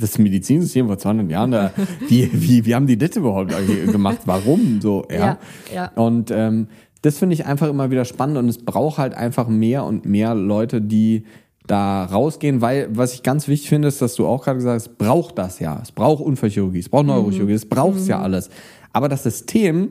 das 0.00 0.18
Medizinsystem 0.18 0.88
vor 0.88 0.98
200 0.98 1.30
Jahren, 1.30 1.50
da, 1.52 1.70
wie, 2.08 2.30
wie, 2.32 2.66
wie 2.66 2.74
haben 2.74 2.88
die 2.88 2.98
das 2.98 3.16
überhaupt 3.16 3.54
gemacht? 3.92 4.18
Warum? 4.24 4.80
So, 4.80 5.06
ja. 5.10 5.16
ja, 5.16 5.38
ja. 5.72 5.92
Und 5.94 6.32
ähm, 6.32 6.66
das 7.02 7.18
finde 7.18 7.34
ich 7.34 7.46
einfach 7.46 7.68
immer 7.68 7.92
wieder 7.92 8.04
spannend 8.04 8.38
und 8.38 8.48
es 8.48 8.58
braucht 8.58 8.98
halt 8.98 9.14
einfach 9.14 9.46
mehr 9.46 9.84
und 9.84 10.04
mehr 10.04 10.34
Leute, 10.34 10.80
die 10.80 11.24
da 11.68 12.04
rausgehen, 12.04 12.60
weil 12.60 12.88
was 12.90 13.14
ich 13.14 13.22
ganz 13.22 13.46
wichtig 13.46 13.68
finde, 13.68 13.88
ist, 13.88 14.02
dass 14.02 14.16
du 14.16 14.26
auch 14.26 14.42
gerade 14.42 14.58
gesagt 14.58 14.74
hast, 14.74 14.86
es 14.88 14.96
braucht 14.96 15.38
das 15.38 15.60
ja. 15.60 15.78
Es 15.82 15.92
braucht 15.92 16.22
Unfallchirurgie, 16.22 16.80
es 16.80 16.88
braucht 16.88 17.06
Neurochirurgie, 17.06 17.52
es 17.52 17.68
braucht 17.68 17.98
es 17.98 18.08
ja 18.08 18.20
alles. 18.20 18.50
Aber 18.92 19.08
das 19.08 19.22
System 19.22 19.90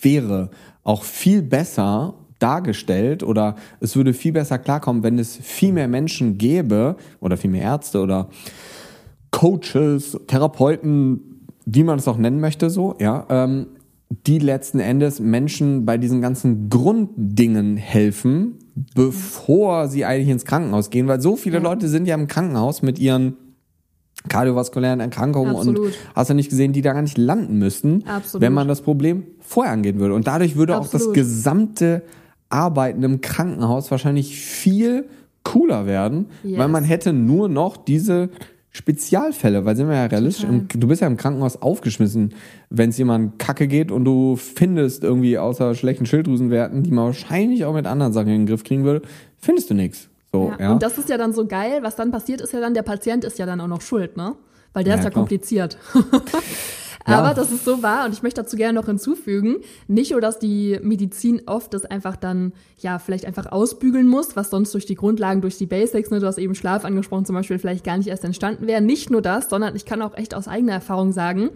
wäre 0.00 0.50
auch 0.84 1.02
viel 1.02 1.42
besser 1.42 2.14
dargestellt 2.38 3.22
oder 3.22 3.56
es 3.80 3.96
würde 3.96 4.12
viel 4.12 4.32
besser 4.32 4.58
klarkommen, 4.58 5.02
wenn 5.02 5.18
es 5.18 5.36
viel 5.36 5.72
mehr 5.72 5.88
Menschen 5.88 6.38
gäbe 6.38 6.96
oder 7.20 7.36
viel 7.36 7.50
mehr 7.50 7.62
Ärzte 7.62 8.00
oder 8.00 8.28
Coaches, 9.30 10.18
Therapeuten, 10.26 11.46
wie 11.64 11.82
man 11.82 11.98
es 11.98 12.06
auch 12.06 12.18
nennen 12.18 12.40
möchte, 12.40 12.70
so, 12.70 12.94
ja, 13.00 13.26
ähm, 13.28 13.66
die 14.08 14.38
letzten 14.38 14.78
Endes 14.78 15.18
Menschen 15.20 15.84
bei 15.84 15.98
diesen 15.98 16.20
ganzen 16.20 16.70
Grunddingen 16.70 17.76
helfen, 17.76 18.54
bevor 18.94 19.88
sie 19.88 20.04
eigentlich 20.04 20.28
ins 20.28 20.44
Krankenhaus 20.44 20.90
gehen, 20.90 21.08
weil 21.08 21.20
so 21.20 21.36
viele 21.36 21.58
Leute 21.58 21.88
sind 21.88 22.06
ja 22.06 22.14
im 22.14 22.28
Krankenhaus 22.28 22.82
mit 22.82 22.98
ihren 22.98 23.36
kardiovaskulären 24.28 25.00
Erkrankungen 25.00 25.56
Absolut. 25.56 25.86
und 25.86 25.92
hast 26.14 26.30
du 26.30 26.34
nicht 26.34 26.50
gesehen, 26.50 26.72
die 26.72 26.82
da 26.82 26.92
gar 26.92 27.02
nicht 27.02 27.18
landen 27.18 27.58
müssten, 27.58 28.04
Absolut. 28.06 28.42
wenn 28.42 28.52
man 28.52 28.68
das 28.68 28.82
Problem 28.82 29.24
vorher 29.40 29.72
angehen 29.72 29.98
würde. 29.98 30.14
Und 30.14 30.26
dadurch 30.26 30.56
würde 30.56 30.76
auch 30.76 30.84
das 30.84 30.94
Absolut. 30.94 31.14
gesamte 31.14 32.02
Arbeiten 32.48 33.02
im 33.02 33.20
Krankenhaus 33.20 33.90
wahrscheinlich 33.90 34.36
viel 34.36 35.08
cooler 35.42 35.86
werden, 35.86 36.26
Yes. 36.42 36.58
weil 36.58 36.68
man 36.68 36.84
hätte 36.84 37.12
nur 37.12 37.48
noch 37.48 37.76
diese 37.76 38.30
Spezialfälle, 38.76 39.64
weil 39.64 39.74
sind 39.76 39.88
wir 39.88 39.96
ja 39.96 40.06
realistisch, 40.06 40.44
im, 40.44 40.68
du 40.68 40.86
bist 40.86 41.00
ja 41.00 41.06
im 41.06 41.16
Krankenhaus 41.16 41.60
aufgeschmissen, 41.60 42.34
wenn 42.70 42.90
es 42.90 42.98
jemand 42.98 43.38
kacke 43.38 43.66
geht 43.68 43.90
und 43.90 44.04
du 44.04 44.36
findest 44.36 45.02
irgendwie 45.04 45.38
außer 45.38 45.74
schlechten 45.74 46.06
Schilddrüsenwerten, 46.06 46.82
die 46.82 46.90
man 46.90 47.06
wahrscheinlich 47.06 47.64
auch 47.64 47.74
mit 47.74 47.86
anderen 47.86 48.12
Sachen 48.12 48.28
in 48.28 48.40
den 48.42 48.46
Griff 48.46 48.64
kriegen 48.64 48.84
würde, 48.84 49.02
findest 49.38 49.70
du 49.70 49.74
nichts. 49.74 50.08
So, 50.32 50.50
Ja. 50.58 50.64
ja. 50.66 50.72
Und 50.72 50.82
das 50.82 50.98
ist 50.98 51.08
ja 51.08 51.16
dann 51.18 51.32
so 51.32 51.46
geil, 51.46 51.78
was 51.82 51.96
dann 51.96 52.10
passiert, 52.10 52.40
ist 52.40 52.52
ja 52.52 52.60
dann, 52.60 52.74
der 52.74 52.82
Patient 52.82 53.24
ist 53.24 53.38
ja 53.38 53.46
dann 53.46 53.60
auch 53.60 53.68
noch 53.68 53.80
schuld, 53.80 54.16
ne? 54.16 54.34
Weil 54.72 54.84
der 54.84 54.94
Ja, 54.94 54.98
ist 54.98 55.04
ja 55.04 55.10
klar. 55.10 55.22
kompliziert. 55.22 55.78
Ja. 57.06 57.18
Aber 57.20 57.34
das 57.34 57.52
ist 57.52 57.64
so 57.64 57.82
wahr 57.82 58.06
und 58.06 58.12
ich 58.12 58.22
möchte 58.22 58.42
dazu 58.42 58.56
gerne 58.56 58.74
noch 58.78 58.86
hinzufügen, 58.86 59.58
nicht 59.86 60.10
nur, 60.10 60.20
dass 60.20 60.38
die 60.38 60.78
Medizin 60.82 61.42
oft 61.46 61.72
das 61.72 61.84
einfach 61.84 62.16
dann, 62.16 62.52
ja, 62.78 62.98
vielleicht 62.98 63.26
einfach 63.26 63.46
ausbügeln 63.46 64.08
muss, 64.08 64.34
was 64.34 64.50
sonst 64.50 64.74
durch 64.74 64.86
die 64.86 64.96
Grundlagen, 64.96 65.40
durch 65.40 65.56
die 65.56 65.66
Basics, 65.66 66.10
ne, 66.10 66.18
du 66.18 66.26
hast 66.26 66.38
eben 66.38 66.54
Schlaf 66.54 66.84
angesprochen 66.84 67.24
zum 67.24 67.36
Beispiel, 67.36 67.58
vielleicht 67.58 67.84
gar 67.84 67.96
nicht 67.96 68.08
erst 68.08 68.24
entstanden 68.24 68.66
wäre. 68.66 68.80
Nicht 68.80 69.10
nur 69.10 69.22
das, 69.22 69.48
sondern 69.48 69.76
ich 69.76 69.84
kann 69.84 70.02
auch 70.02 70.16
echt 70.16 70.34
aus 70.34 70.48
eigener 70.48 70.72
Erfahrung 70.72 71.12
sagen, 71.12 71.50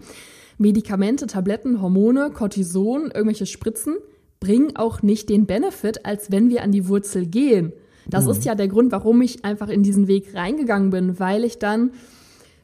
Medikamente, 0.57 1.27
Tabletten, 1.27 1.81
Hormone, 1.81 2.29
Cortison, 2.31 3.11
irgendwelche 3.11 3.45
Spritzen 3.45 3.97
bringen 4.39 4.75
auch 4.75 5.01
nicht 5.01 5.29
den 5.29 5.45
Benefit, 5.45 6.05
als 6.05 6.31
wenn 6.31 6.49
wir 6.49 6.63
an 6.63 6.71
die 6.71 6.87
Wurzel 6.87 7.25
gehen. 7.25 7.73
Das 8.07 8.27
ist 8.27 8.45
ja 8.45 8.55
der 8.55 8.67
Grund, 8.67 8.91
warum 8.91 9.21
ich 9.21 9.45
einfach 9.45 9.69
in 9.69 9.83
diesen 9.83 10.07
Weg 10.07 10.33
reingegangen 10.33 10.89
bin, 10.89 11.19
weil 11.19 11.43
ich 11.43 11.59
dann 11.59 11.91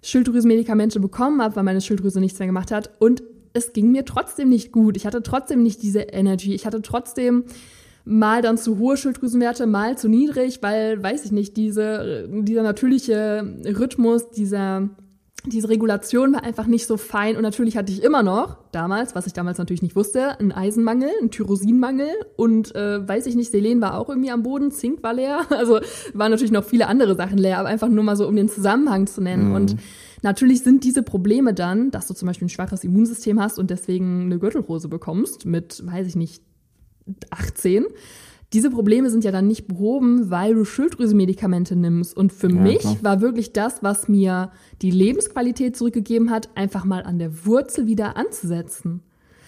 Schilddrüsenmedikamente 0.08 1.02
bekommen 1.02 1.42
habe, 1.42 1.58
weil 1.58 1.64
meine 1.64 1.82
Schilddrüse 1.82 2.22
nichts 2.22 2.40
mehr 2.40 2.48
gemacht 2.48 2.72
hat 2.72 2.92
und 3.00 3.24
es 3.52 3.74
ging 3.74 3.92
mir 3.92 4.06
trotzdem 4.06 4.50
nicht 4.50 4.72
gut. 4.72 4.96
Ich 4.96 5.06
hatte 5.06 5.22
trotzdem 5.22 5.64
nicht 5.64 5.82
diese 5.84 6.00
Energy. 6.00 6.54
Ich 6.54 6.66
hatte 6.66 6.82
trotzdem 6.82 7.44
mal 8.06 8.42
dann 8.42 8.58
zu 8.58 8.78
hohe 8.78 8.96
Schilddrüsenwerte, 8.96 9.68
mal 9.68 9.98
zu 9.98 10.08
niedrig, 10.08 10.60
weil, 10.62 11.02
weiß 11.04 11.26
ich 11.26 11.32
nicht, 11.32 11.58
diese, 11.58 12.30
dieser 12.32 12.64
natürliche 12.64 13.56
Rhythmus, 13.66 14.30
dieser, 14.30 14.90
diese 15.50 15.70
Regulation 15.70 16.34
war 16.34 16.44
einfach 16.44 16.68
nicht 16.68 16.86
so 16.86 16.98
fein. 16.98 17.36
Und 17.36 17.42
natürlich 17.42 17.78
hatte 17.78 17.92
ich 17.92 18.04
immer 18.04 18.24
noch 18.24 18.58
damals, 18.72 19.16
was 19.16 19.28
ich 19.28 19.34
damals 19.34 19.58
natürlich 19.58 19.82
nicht 19.82 19.96
wusste, 19.96 20.40
einen 20.40 20.52
Eisenmangel, 20.52 21.10
einen 21.20 21.32
Tyrosinmangel 21.32 22.10
und 22.36 22.76
äh, 22.76 23.08
weiß 23.08 23.26
ich 23.26 23.36
nicht, 23.36 23.52
Selen 23.52 23.82
war 23.82 23.98
auch 23.98 24.10
irgendwie 24.10 24.32
am 24.32 24.44
Boden, 24.44 24.72
Zink 24.72 25.04
war 25.04 25.14
leer. 25.14 25.42
Also 25.58 25.80
waren 26.14 26.32
natürlich 26.32 26.52
noch 26.52 26.64
viele 26.64 26.88
andere 26.88 27.16
Sachen 27.16 27.38
leer, 27.38 27.58
aber 27.58 27.70
einfach 27.70 27.88
nur 27.88 28.04
mal 28.04 28.16
so, 28.16 28.28
um 28.28 28.36
den 28.36 28.48
Zusammenhang 28.48 29.08
zu 29.08 29.22
nennen. 29.22 29.54
Und 29.56 29.78
natürlich 30.22 30.62
sind 30.62 30.84
diese 30.84 31.02
Probleme 31.02 31.54
dann, 31.54 31.90
dass 31.90 32.08
du 32.08 32.14
zum 32.14 32.28
Beispiel 32.28 32.46
ein 32.46 32.50
schwaches 32.50 32.84
Immunsystem 32.84 33.40
hast 33.40 33.58
und 33.58 33.72
deswegen 33.72 34.26
eine 34.26 34.38
Gürtelrose 34.38 34.88
bekommst 34.88 35.46
mit, 35.46 35.84
weiß 35.86 36.06
ich 36.08 36.16
nicht, 36.16 36.44
18. 37.32 37.86
Diese 38.54 38.70
Probleme 38.70 39.10
sind 39.10 39.26
ja 39.26 39.32
dann 39.32 39.48
nicht 39.48 39.68
behoben, 39.68 40.30
weil 40.32 40.56
du 40.56 40.64
Schilddrüsenmedikamente 40.64 41.76
nimmst. 41.76 42.16
Und 42.16 42.32
für 42.32 42.50
Ja, 42.50 42.56
mich 42.62 42.80
klar. 42.80 42.98
war 43.02 43.22
wirklich 43.22 43.52
das, 43.52 43.84
was 43.84 44.08
mir 44.08 44.52
die 44.82 44.92
Lebensqualität 44.92 45.76
zurückgegeben 45.76 46.32
hat, 46.32 46.50
einfach 46.56 46.86
mal 46.86 47.04
an 47.04 47.20
der 47.20 47.46
Wurzel 47.46 47.88
wieder 47.88 48.16
anzusetzen. 48.16 49.02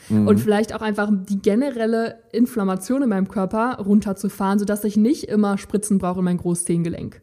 Und 0.10 0.40
vielleicht 0.40 0.74
auch 0.74 0.82
einfach 0.82 1.12
die 1.14 1.40
generelle 1.40 2.18
Inflammation 2.32 3.04
in 3.04 3.10
meinem 3.10 3.28
Körper 3.28 3.78
runterzufahren, 3.78 4.58
sodass 4.58 4.84
ich 4.84 4.98
nicht 4.98 5.26
immer 5.26 5.60
Spritzen 5.60 6.00
brauche 6.00 6.18
in 6.20 6.26
mein 6.26 6.38
Großzehengelenk. 6.38 7.22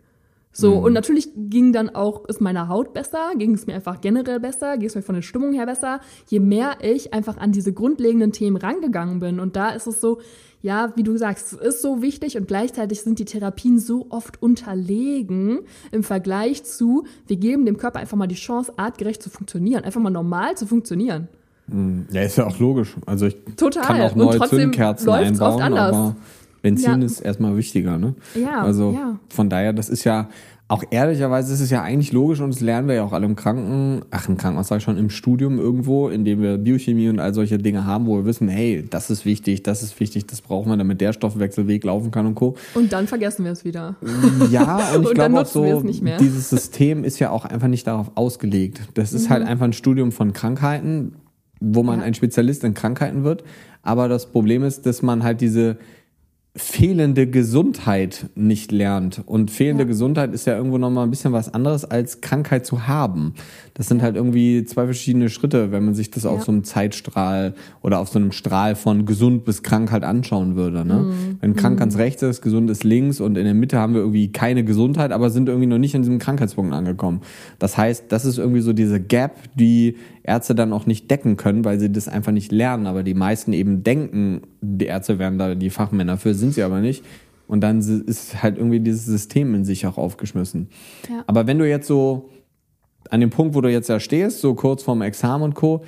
So, 0.53 0.73
und 0.77 0.95
natürlich 0.95 1.29
ging 1.37 1.73
dann 1.73 1.91
auch, 1.91 2.25
ist 2.29 2.41
meine 2.41 2.69
Haut 2.69 2.95
besser, 2.95 3.33
ging 3.37 3.53
es 3.55 3.67
mir 3.67 3.75
einfach 3.75 4.01
generell 4.01 4.41
besser, 4.41 4.79
ging 4.79 4.89
es 4.89 4.95
mir 4.95 5.03
von 5.03 5.17
der 5.17 5.23
Stimmung 5.23 5.53
her 5.53 5.67
besser, 5.67 6.01
je 6.29 6.41
mehr 6.41 6.79
ich 6.81 7.13
einfach 7.13 7.37
an 7.37 7.53
diese 7.53 7.75
grundlegenden 7.75 8.33
Themen 8.33 8.57
rangegangen 8.57 9.19
bin. 9.19 9.39
Und 9.39 9.57
da 9.57 9.71
ist 9.71 9.87
es 9.87 10.01
so, 10.01 10.21
ja, 10.63 10.93
wie 10.97 11.03
du 11.03 11.17
sagst, 11.17 11.53
es 11.53 11.59
ist 11.77 11.83
so 11.83 12.03
wichtig 12.03 12.37
und 12.37 12.49
gleichzeitig 12.49 13.03
sind 13.03 13.19
die 13.19 13.25
Therapien 13.25 13.79
so 13.79 14.07
oft 14.11 14.43
unterlegen 14.43 15.61
im 15.93 16.03
Vergleich 16.03 16.65
zu, 16.65 17.05
wir 17.27 17.37
geben 17.37 17.67
dem 17.67 17.77
Körper 17.79 17.99
einfach 18.01 18.17
mal 18.17 18.27
die 18.27 18.35
Chance, 18.35 18.73
artgerecht 18.77 19.23
zu 19.23 19.31
funktionieren, 19.31 19.85
einfach 19.85 20.01
mal 20.01 20.11
normal 20.11 20.57
zu 20.57 20.67
funktionieren. 20.67 21.29
Ja, 22.13 22.23
ist 22.23 22.37
ja 22.39 22.47
auch 22.47 22.59
logisch. 22.61 22.95
Also 23.07 23.27
ich 23.27 23.37
Total. 23.57 23.83
kann 23.83 24.01
auch 24.01 24.15
neue 24.15 24.41
Zündkerzen 24.49 25.09
einbauen, 25.11 25.63
aber 25.77 26.15
Benzin 26.63 27.01
Ja. 27.01 27.07
ist 27.07 27.21
erstmal 27.21 27.57
wichtiger, 27.57 27.99
ne? 27.99 28.15
Ja, 28.35 28.63
Also 28.63 28.93
ja. 28.93 29.19
von 29.29 29.51
daher, 29.51 29.73
das 29.73 29.89
ist 29.89 30.05
ja 30.05 30.29
auch 30.69 30.83
ehrlicherweise 30.91 31.55
ist 31.55 31.61
es 31.61 31.71
ja 31.71 31.83
eigentlich 31.83 32.13
logisch 32.13 32.41
und 32.41 32.53
das 32.53 32.61
lernen 32.61 32.89
wir 32.89 32.97
ja 32.97 33.05
auch 33.05 33.13
alle 33.13 33.25
im 33.25 33.37
Kranken, 33.37 34.03
ach 34.11 34.29
im 34.29 34.37
Krankenhaus 34.37 34.67
sag 34.67 34.79
ich 34.79 34.83
schon, 34.83 34.99
im 34.99 35.11
Studium 35.11 35.61
irgendwo, 35.61 36.09
in 36.09 36.25
dem 36.25 36.43
wir 36.43 36.59
Biochemie 36.59 37.09
und 37.09 37.21
all 37.21 37.33
solche 37.35 37.59
Dinge 37.59 37.85
haben, 37.85 38.07
wo 38.07 38.17
wir 38.17 38.25
wissen, 38.25 38.49
hey, 38.49 38.85
das 38.91 39.09
ist 39.09 39.25
wichtig, 39.25 39.63
das 39.63 39.85
ist 39.85 39.99
wichtig, 40.01 40.27
das 40.27 40.41
brauchen 40.41 40.69
wir, 40.71 40.77
damit 40.77 41.01
der 41.01 41.13
Stoffwechselweg 41.13 41.85
laufen 41.85 42.11
kann 42.11 42.27
und 42.27 42.35
Co. 42.35 42.57
Und 42.75 42.93
dann 42.93 43.07
vergessen 43.07 43.45
wir 43.45 43.53
es 43.53 43.65
wieder. 43.65 43.95
Ja, 44.51 44.81
und 44.97 45.05
ich 45.05 45.15
glaube 45.15 45.41
auch 45.41 45.47
so, 45.47 45.65
es 45.65 45.85
nicht 45.85 46.03
mehr. 46.03 46.19
dieses 46.19 46.51
System 46.51 47.05
ist 47.05 47.21
ja 47.21 47.31
auch 47.31 47.45
einfach 47.45 47.69
nicht 47.69 47.87
darauf 47.87 48.11
ausgelegt. 48.17 48.81
Das 48.95 49.13
ist 49.13 49.31
halt 49.31 49.47
einfach 49.47 49.67
ein 49.67 49.73
Studium 49.73 50.11
von 50.11 50.33
Krankheiten, 50.33 51.13
wo 51.61 51.85
man 51.85 51.97
Mhm. 51.97 52.01
Ja. 52.01 52.07
ein 52.09 52.15
Spezialist 52.15 52.65
in 52.65 52.75
Krankheiten 52.75 53.23
wird. 53.23 53.45
Aber 53.83 54.09
das 54.09 54.27
Problem 54.27 54.65
ist, 54.65 54.85
dass 54.85 55.01
man 55.01 55.23
halt 55.23 55.41
diese 55.41 55.77
fehlende 56.57 57.27
Gesundheit 57.27 58.27
nicht 58.35 58.73
lernt. 58.73 59.23
Und 59.27 59.51
fehlende 59.51 59.85
Ja. 59.85 59.89
Gesundheit 59.89 60.33
ist 60.33 60.47
ja 60.47 60.57
irgendwo 60.57 60.79
nochmal 60.79 61.05
ein 61.05 61.11
bisschen 61.11 61.33
was 61.33 61.53
anderes 61.53 61.85
als 61.85 62.21
Krankheit 62.21 62.65
zu 62.67 62.87
haben. 62.87 63.35
Das 63.75 63.89
sind 63.89 64.01
halt 64.01 64.17
irgendwie 64.17 64.65
zwei 64.65 64.87
verschiedene 64.87 65.29
Schritte, 65.29 65.71
wenn 65.71 65.85
man 65.85 65.95
sich 65.95 66.11
das 66.11 66.25
auf 66.25 66.39
Ja. 66.39 66.45
so 66.47 66.53
einem 66.53 66.65
Zeitstrahl 66.65 67.55
oder 67.83 67.99
auf 67.99 68.09
so 68.09 68.19
einem 68.19 68.33
Strahl 68.33 68.75
von 68.75 69.05
gesund 69.05 69.45
bis 69.45 69.63
krank 69.63 69.93
halt 69.93 70.03
anschauen 70.03 70.57
würde. 70.57 70.85
Ne? 70.85 70.95
Mhm. 70.95 71.37
Wenn 71.41 71.57
krank 71.57 71.79
ganz 71.79 71.97
rechts 71.99 72.23
ist, 72.23 72.41
gesund 72.41 72.71
ist 72.71 72.85
links 72.85 73.21
und 73.21 73.37
in 73.37 73.45
der 73.45 73.55
Mitte 73.55 73.79
haben 73.79 73.93
wir 73.93 74.01
irgendwie 74.01 74.33
keine 74.33 74.65
Gesundheit, 74.65 75.13
aber 75.13 75.29
sind 75.31 75.49
irgendwie 75.49 75.67
noch 75.69 75.79
nicht 75.79 75.95
an 75.95 76.03
diesem 76.03 76.19
Krankheitspunkt 76.19 76.73
angekommen. 76.73 77.21
Das 77.59 77.77
heißt, 77.77 78.07
das 78.09 78.25
ist 78.25 78.39
irgendwie 78.39 78.63
so 78.63 78.73
diese 78.73 78.99
Gap, 79.01 79.33
die 79.55 79.97
Ärzte 80.23 80.55
dann 80.57 80.73
auch 80.73 80.87
nicht 80.87 81.09
decken 81.11 81.37
können, 81.37 81.65
weil 81.65 81.79
sie 81.79 81.93
das 81.93 82.09
einfach 82.09 82.33
nicht 82.33 82.51
lernen. 82.51 82.87
Aber 82.87 83.03
die 83.05 83.15
meisten 83.15 83.53
eben 83.53 83.85
denken, 83.85 84.41
die 84.61 84.87
Ärzte 84.87 85.19
wären 85.21 85.39
da 85.39 85.55
die 85.55 85.71
Fachmänner 85.71 86.17
für, 86.17 86.35
sind 86.35 86.46
sie 86.53 86.63
aber 86.63 86.81
nicht. 86.81 87.05
Und 87.49 87.61
dann 87.61 87.79
ist 87.79 88.43
halt 88.43 88.59
irgendwie 88.59 88.81
dieses 88.81 89.07
System 89.07 89.55
in 89.55 89.65
sich 89.65 89.87
auch 89.87 89.99
aufgeschmissen. 89.99 90.69
Ja. 91.09 91.23
Aber 91.27 91.47
wenn 91.47 91.59
du 91.59 91.69
jetzt 91.69 91.87
so 91.87 92.31
an 93.11 93.21
dem 93.21 93.31
Punkt, 93.31 93.55
wo 93.55 93.61
du 93.61 93.71
jetzt 93.71 93.89
ja 93.89 94.01
stehst, 94.01 94.41
so 94.41 94.55
kurz 94.55 94.83
vorm 94.83 95.03
Examen 95.03 95.45
und 95.45 95.55
Co., 95.55 95.85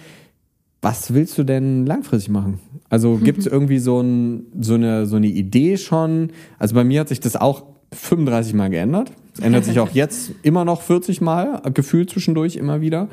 was 0.80 1.12
willst 1.12 1.36
du 1.36 1.42
denn 1.42 1.86
langfristig 1.86 2.30
machen? 2.30 2.60
Also 2.88 3.16
gibt 3.22 3.40
es 3.40 3.46
irgendwie 3.46 3.78
so, 3.78 4.00
ein, 4.00 4.46
so, 4.60 4.74
eine, 4.74 5.06
so 5.06 5.16
eine 5.16 5.26
Idee 5.26 5.76
schon? 5.76 6.30
Also 6.58 6.74
bei 6.74 6.84
mir 6.84 7.00
hat 7.00 7.08
sich 7.08 7.20
das 7.20 7.36
auch 7.36 7.64
35 7.92 8.54
Mal 8.54 8.70
geändert. 8.70 9.10
Es 9.34 9.40
ändert 9.40 9.64
sich 9.64 9.80
auch 9.80 9.90
jetzt 9.92 10.32
immer 10.42 10.64
noch 10.64 10.82
40 10.82 11.20
Mal, 11.20 11.62
gefühlt 11.74 12.10
zwischendurch 12.10 12.56
immer 12.56 12.80
wieder. 12.80 13.08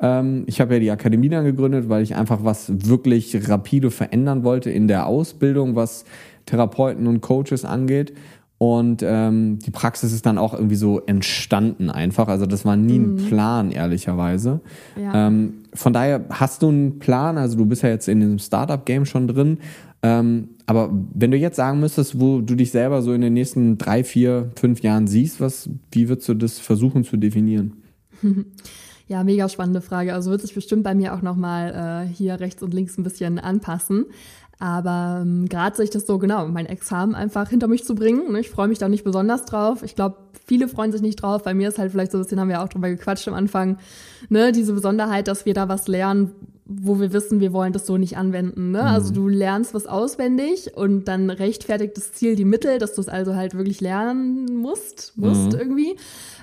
Ähm, 0.00 0.44
ich 0.46 0.60
habe 0.60 0.74
ja 0.74 0.80
die 0.80 0.90
Akademie 0.90 1.28
dann 1.28 1.44
gegründet, 1.44 1.88
weil 1.88 2.02
ich 2.02 2.14
einfach 2.14 2.44
was 2.44 2.88
wirklich 2.88 3.48
rapide 3.48 3.90
verändern 3.90 4.44
wollte 4.44 4.70
in 4.70 4.88
der 4.88 5.06
Ausbildung, 5.06 5.74
was 5.74 6.04
Therapeuten 6.50 7.06
und 7.06 7.20
Coaches 7.20 7.64
angeht. 7.64 8.14
Und 8.58 9.02
ähm, 9.02 9.58
die 9.58 9.70
Praxis 9.70 10.12
ist 10.12 10.26
dann 10.26 10.36
auch 10.36 10.52
irgendwie 10.52 10.76
so 10.76 11.00
entstanden 11.00 11.88
einfach. 11.88 12.28
Also 12.28 12.44
das 12.44 12.66
war 12.66 12.76
nie 12.76 12.98
ein 12.98 13.16
Plan, 13.16 13.72
ehrlicherweise. 13.72 14.60
Ja. 15.00 15.28
Ähm, 15.28 15.62
von 15.72 15.94
daher 15.94 16.26
hast 16.28 16.60
du 16.60 16.68
einen 16.68 16.98
Plan, 16.98 17.38
also 17.38 17.56
du 17.56 17.64
bist 17.64 17.82
ja 17.82 17.88
jetzt 17.88 18.06
in 18.06 18.20
dem 18.20 18.38
Startup-Game 18.38 19.06
schon 19.06 19.28
drin. 19.28 19.58
Ähm, 20.02 20.50
aber 20.66 20.90
wenn 21.14 21.30
du 21.30 21.38
jetzt 21.38 21.56
sagen 21.56 21.80
müsstest, 21.80 22.20
wo 22.20 22.42
du 22.42 22.54
dich 22.54 22.70
selber 22.70 23.00
so 23.00 23.14
in 23.14 23.22
den 23.22 23.32
nächsten 23.32 23.78
drei, 23.78 24.04
vier, 24.04 24.50
fünf 24.56 24.82
Jahren 24.82 25.06
siehst, 25.06 25.40
was, 25.40 25.70
wie 25.90 26.10
würdest 26.10 26.28
du 26.28 26.34
das 26.34 26.58
versuchen 26.58 27.04
zu 27.04 27.16
definieren? 27.16 27.82
Ja, 29.10 29.24
mega 29.24 29.48
spannende 29.48 29.80
Frage. 29.80 30.14
Also 30.14 30.30
wird 30.30 30.40
sich 30.40 30.54
bestimmt 30.54 30.84
bei 30.84 30.94
mir 30.94 31.12
auch 31.12 31.20
nochmal 31.20 32.06
äh, 32.06 32.14
hier 32.14 32.38
rechts 32.38 32.62
und 32.62 32.72
links 32.72 32.96
ein 32.96 33.02
bisschen 33.02 33.40
anpassen. 33.40 34.06
Aber 34.60 35.20
ähm, 35.22 35.48
gerade 35.48 35.74
sehe 35.74 35.84
ich 35.84 35.90
das 35.90 36.06
so 36.06 36.18
genau, 36.18 36.46
mein 36.46 36.66
Examen 36.66 37.14
einfach 37.14 37.48
hinter 37.48 37.66
mich 37.66 37.84
zu 37.84 37.94
bringen. 37.94 38.30
Ne? 38.30 38.40
Ich 38.40 38.50
freue 38.50 38.68
mich 38.68 38.78
da 38.78 38.90
nicht 38.90 39.04
besonders 39.04 39.46
drauf. 39.46 39.82
Ich 39.82 39.96
glaube, 39.96 40.18
viele 40.46 40.68
freuen 40.68 40.92
sich 40.92 41.00
nicht 41.00 41.22
drauf. 41.22 41.42
Bei 41.42 41.54
mir 41.54 41.70
ist 41.70 41.78
halt 41.78 41.92
vielleicht 41.92 42.12
so 42.12 42.18
ein 42.18 42.22
bisschen, 42.22 42.38
haben 42.38 42.50
wir 42.50 42.62
auch 42.62 42.68
drüber 42.68 42.90
gequatscht 42.90 43.26
am 43.26 43.34
Anfang, 43.34 43.78
ne, 44.28 44.52
diese 44.52 44.74
Besonderheit, 44.74 45.28
dass 45.28 45.46
wir 45.46 45.54
da 45.54 45.70
was 45.70 45.88
lernen, 45.88 46.32
wo 46.66 47.00
wir 47.00 47.12
wissen, 47.12 47.40
wir 47.40 47.52
wollen 47.52 47.72
das 47.72 47.86
so 47.86 47.96
nicht 47.96 48.16
anwenden. 48.18 48.70
Ne? 48.70 48.82
Also 48.82 48.90
mhm. 48.90 48.94
Also 49.00 49.14
du 49.14 49.28
lernst 49.28 49.72
was 49.72 49.86
auswendig 49.86 50.76
und 50.76 51.08
dann 51.08 51.30
rechtfertigt 51.30 51.96
das 51.96 52.12
Ziel 52.12 52.36
die 52.36 52.44
Mittel, 52.44 52.78
dass 52.78 52.94
du 52.94 53.00
es 53.00 53.08
also 53.08 53.34
halt 53.34 53.54
wirklich 53.54 53.80
lernen 53.80 54.56
musst, 54.56 55.14
musst 55.16 55.54
mhm. 55.54 55.58
irgendwie. 55.58 55.96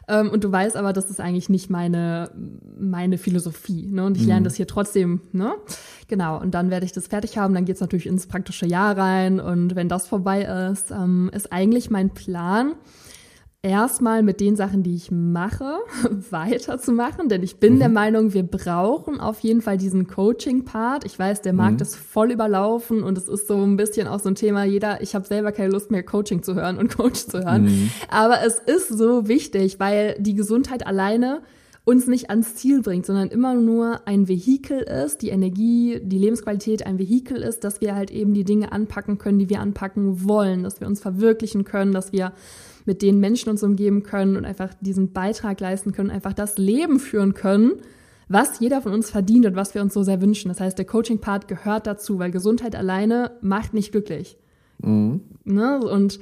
Ähm, 0.08 0.30
und 0.30 0.43
du 0.43 0.51
weißt 0.51 0.78
aber, 0.78 0.93
das 0.93 1.10
ist 1.10 1.20
eigentlich 1.20 1.49
nicht 1.49 1.70
meine, 1.70 2.32
meine 2.80 3.18
Philosophie. 3.18 3.88
Ne? 3.88 4.05
Und 4.05 4.18
ich 4.18 4.26
lerne 4.26 4.41
mhm. 4.41 4.45
das 4.45 4.55
hier 4.55 4.68
trotzdem. 4.68 5.22
Ne? 5.34 5.53
Genau, 6.08 6.39
und 6.39 6.53
dann 6.53 6.70
werde 6.70 6.86
ich 6.86 6.93
das 6.93 7.08
fertig 7.08 7.38
haben. 7.38 7.53
Dann 7.53 7.66
geht's 7.66 7.82
natürlich 7.82 8.08
ins 8.08 8.28
praktische 8.28 8.66
Jahr 8.66 8.97
rein. 8.97 9.39
Und 9.39 9.76
wenn 9.76 9.89
das 9.89 10.08
vorbei 10.08 10.43
ist, 10.72 10.91
ähm, 10.91 11.30
ist 11.34 11.51
eigentlich 11.51 11.89
mein 11.89 12.12
Plan, 12.12 12.74
erstmal 13.62 14.24
mit 14.24 14.39
den 14.39 14.55
Sachen, 14.55 14.84
die 14.84 14.95
ich 14.95 15.12
mache, 15.12 15.80
weiterzumachen, 16.30 17.30
denn 17.30 17.43
ich 17.43 17.60
bin 17.60 17.76
mhm. 17.76 17.80
der 17.80 17.89
Meinung, 17.89 18.34
wir 18.34 18.43
brauchen 18.43 19.20
auf 19.20 19.39
jeden 19.39 19.62
Fall 19.62 19.78
diesen 19.78 20.08
Coaching-Part. 20.08 21.05
Ich 21.05 21.18
weiß, 21.18 21.41
der 21.41 21.53
Markt 21.53 21.76
mhm. 21.76 21.82
ist 21.82 21.95
voll 21.95 22.32
überlaufen 22.32 23.03
und 23.03 23.18
es 23.18 23.28
ist 23.28 23.47
so 23.47 23.58
ein 23.58 23.78
bisschen 23.78 24.08
auch 24.08 24.20
so 24.20 24.30
ein 24.30 24.36
Thema, 24.36 24.64
jeder, 24.64 25.01
ich 25.01 25.16
habe 25.16 25.26
selber 25.26 25.51
keine 25.51 25.72
Lust 25.72 25.91
mehr, 25.91 26.03
Coaching 26.03 26.43
zu 26.43 26.55
hören 26.55 26.78
und 26.78 26.89
Coach 26.97 27.26
zu 27.26 27.43
hören. 27.43 27.66
Mhm. 27.66 27.91
Aber 28.10 28.43
es 28.45 28.60
ist 28.60 28.89
so 28.89 29.28
wichtig, 29.28 29.80
weil 29.80 30.16
die 30.20 30.36
Gesundheit 30.36 30.86
alleine 30.86 31.41
uns 31.84 32.05
nicht 32.05 32.30
ans 32.30 32.55
Ziel 32.55 32.82
bringt, 32.82 33.05
sondern 33.05 33.30
immer 33.30 33.53
nur 33.53 34.05
ein 34.05 34.28
Vehikel 34.28 34.80
ist, 34.80 35.22
die 35.22 35.30
Energie, 35.30 36.01
die 36.03 36.18
Lebensqualität 36.18 36.86
ein 36.86 36.99
Vehikel 36.99 37.38
ist, 37.38 37.64
dass 37.64 37.80
wir 37.80 37.95
halt 37.95 38.12
eben 38.12 38.34
die 38.34 38.43
Dinge 38.43 38.74
anpacken 38.74 39.18
können, 39.18 39.39
die 39.39 39.49
wir 39.49 39.62
anpacken 39.62 40.28
wollen, 40.28 40.64
dass 40.64 40.82
wir 40.82 40.88
uns 40.88 40.99
verwirklichen 40.99 41.64
können, 41.64 41.93
dass 41.93 42.12
wir 42.12 42.34
mit 42.88 43.01
den 43.01 43.19
Menschen 43.19 43.49
uns 43.49 43.61
umgeben 43.61 44.03
können 44.03 44.38
und 44.38 44.45
einfach 44.45 44.73
diesen 44.81 45.11
Beitrag 45.11 45.59
leisten 45.59 45.91
können, 45.91 46.09
einfach 46.09 46.33
das 46.33 46.57
Leben 46.57 46.99
führen 46.99 47.33
können, 47.33 47.73
was 48.29 48.59
jeder 48.59 48.81
von 48.81 48.93
uns 48.93 49.09
verdient 49.09 49.45
und 49.45 49.55
was 49.55 49.75
wir 49.75 49.81
uns 49.81 49.93
so 49.93 50.03
sehr 50.03 50.21
wünschen. 50.21 50.49
Das 50.49 50.59
heißt, 50.59 50.77
der 50.77 50.85
Coaching-Part 50.85 51.47
gehört 51.47 51.85
dazu, 51.85 52.17
weil 52.19 52.31
Gesundheit 52.31 52.75
alleine 52.75 53.31
macht 53.41 53.73
nicht 53.73 53.91
glücklich. 53.91 54.38
Mhm. 54.79 55.21
Ne? 55.43 55.79
Und 55.79 56.19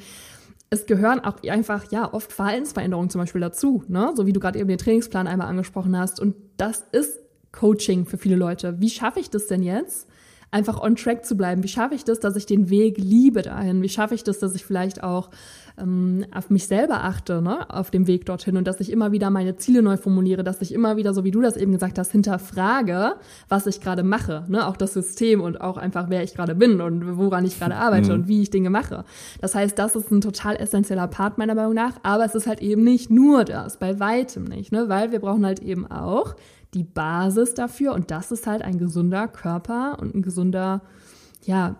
es 0.69 0.85
gehören 0.85 1.19
auch 1.19 1.41
einfach, 1.43 1.91
ja, 1.91 2.11
oft 2.13 2.33
Verhaltensveränderungen 2.33 3.09
zum 3.09 3.21
Beispiel 3.21 3.41
dazu, 3.41 3.83
ne? 3.87 4.11
so 4.15 4.25
wie 4.25 4.33
du 4.33 4.39
gerade 4.39 4.59
eben 4.59 4.67
den 4.67 4.77
Trainingsplan 4.77 5.27
einmal 5.27 5.47
angesprochen 5.47 5.97
hast. 5.97 6.19
Und 6.19 6.35
das 6.57 6.83
ist 6.91 7.19
Coaching 7.51 8.05
für 8.05 8.17
viele 8.17 8.35
Leute. 8.35 8.79
Wie 8.79 8.89
schaffe 8.89 9.19
ich 9.19 9.29
das 9.29 9.47
denn 9.47 9.63
jetzt? 9.63 10.07
Einfach 10.55 10.81
on 10.81 10.95
track 10.95 11.25
zu 11.25 11.35
bleiben? 11.35 11.63
Wie 11.63 11.67
schaffe 11.67 11.95
ich 11.95 12.05
das, 12.05 12.21
dass 12.21 12.37
ich 12.37 12.45
den 12.45 12.69
Weg 12.69 12.97
liebe 12.97 13.41
dahin? 13.41 13.81
Wie 13.81 13.89
schaffe 13.89 14.15
ich 14.15 14.23
das, 14.23 14.39
dass 14.39 14.55
ich 14.55 14.63
vielleicht 14.63 15.03
auch 15.03 15.29
ähm, 15.77 16.25
auf 16.33 16.49
mich 16.49 16.67
selber 16.67 17.03
achte, 17.03 17.41
ne, 17.41 17.69
auf 17.69 17.91
dem 17.91 18.07
Weg 18.07 18.25
dorthin 18.25 18.55
und 18.55 18.65
dass 18.65 18.79
ich 18.79 18.89
immer 18.89 19.11
wieder 19.11 19.29
meine 19.29 19.57
Ziele 19.57 19.81
neu 19.81 19.97
formuliere, 19.97 20.43
dass 20.43 20.61
ich 20.61 20.73
immer 20.73 20.95
wieder, 20.95 21.13
so 21.13 21.25
wie 21.25 21.31
du 21.31 21.41
das 21.41 21.57
eben 21.57 21.73
gesagt 21.73 21.99
hast, 21.99 22.13
hinterfrage, 22.13 23.15
was 23.49 23.67
ich 23.67 23.81
gerade 23.81 24.03
mache, 24.03 24.45
ne, 24.47 24.65
auch 24.65 24.77
das 24.77 24.93
System 24.93 25.41
und 25.41 25.59
auch 25.59 25.75
einfach, 25.75 26.05
wer 26.09 26.23
ich 26.23 26.33
gerade 26.33 26.55
bin 26.55 26.79
und 26.79 27.17
woran 27.17 27.43
ich 27.43 27.59
gerade 27.59 27.75
arbeite 27.75 28.09
mhm. 28.09 28.21
und 28.21 28.27
wie 28.29 28.41
ich 28.41 28.49
Dinge 28.49 28.69
mache. 28.69 29.03
Das 29.41 29.55
heißt, 29.55 29.77
das 29.77 29.97
ist 29.97 30.09
ein 30.11 30.21
total 30.21 30.55
essentieller 30.55 31.07
Part 31.07 31.37
meiner 31.37 31.55
Meinung 31.55 31.73
nach, 31.73 31.95
aber 32.03 32.23
es 32.23 32.35
ist 32.35 32.47
halt 32.47 32.61
eben 32.61 32.83
nicht 32.85 33.09
nur 33.09 33.43
das, 33.43 33.77
bei 33.77 33.99
weitem 33.99 34.45
nicht, 34.45 34.71
ne, 34.71 34.87
weil 34.87 35.11
wir 35.11 35.19
brauchen 35.19 35.45
halt 35.45 35.59
eben 35.59 35.85
auch 35.85 36.35
die 36.75 36.83
Basis 36.83 37.55
dafür 37.55 37.93
und 37.93 38.11
das 38.11 38.31
ist 38.31 38.45
halt 38.45 38.61
ein 38.61 38.77
gesunder 38.77 39.27
Körper 39.27 39.97
und 39.99 40.13
ein 40.13 40.21
gesunder, 40.21 40.81
ja, 41.43 41.77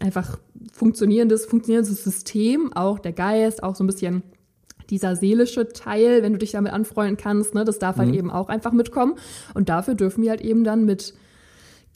einfach 0.00 0.38
funktionierendes, 0.72 1.46
funktionierendes 1.46 2.04
System, 2.04 2.72
auch 2.74 2.98
der 2.98 3.12
Geist, 3.12 3.62
auch 3.62 3.74
so 3.74 3.84
ein 3.84 3.86
bisschen 3.86 4.22
dieser 4.90 5.16
seelische 5.16 5.68
Teil, 5.68 6.22
wenn 6.22 6.32
du 6.32 6.38
dich 6.38 6.52
damit 6.52 6.72
anfreunden 6.72 7.16
kannst, 7.16 7.54
ne, 7.54 7.64
das 7.64 7.78
darf 7.78 7.96
halt 7.96 8.08
mhm. 8.08 8.14
eben 8.14 8.30
auch 8.30 8.48
einfach 8.48 8.72
mitkommen. 8.72 9.14
Und 9.54 9.68
dafür 9.68 9.94
dürfen 9.94 10.22
wir 10.22 10.30
halt 10.30 10.40
eben 10.40 10.64
dann 10.64 10.84
mit 10.84 11.14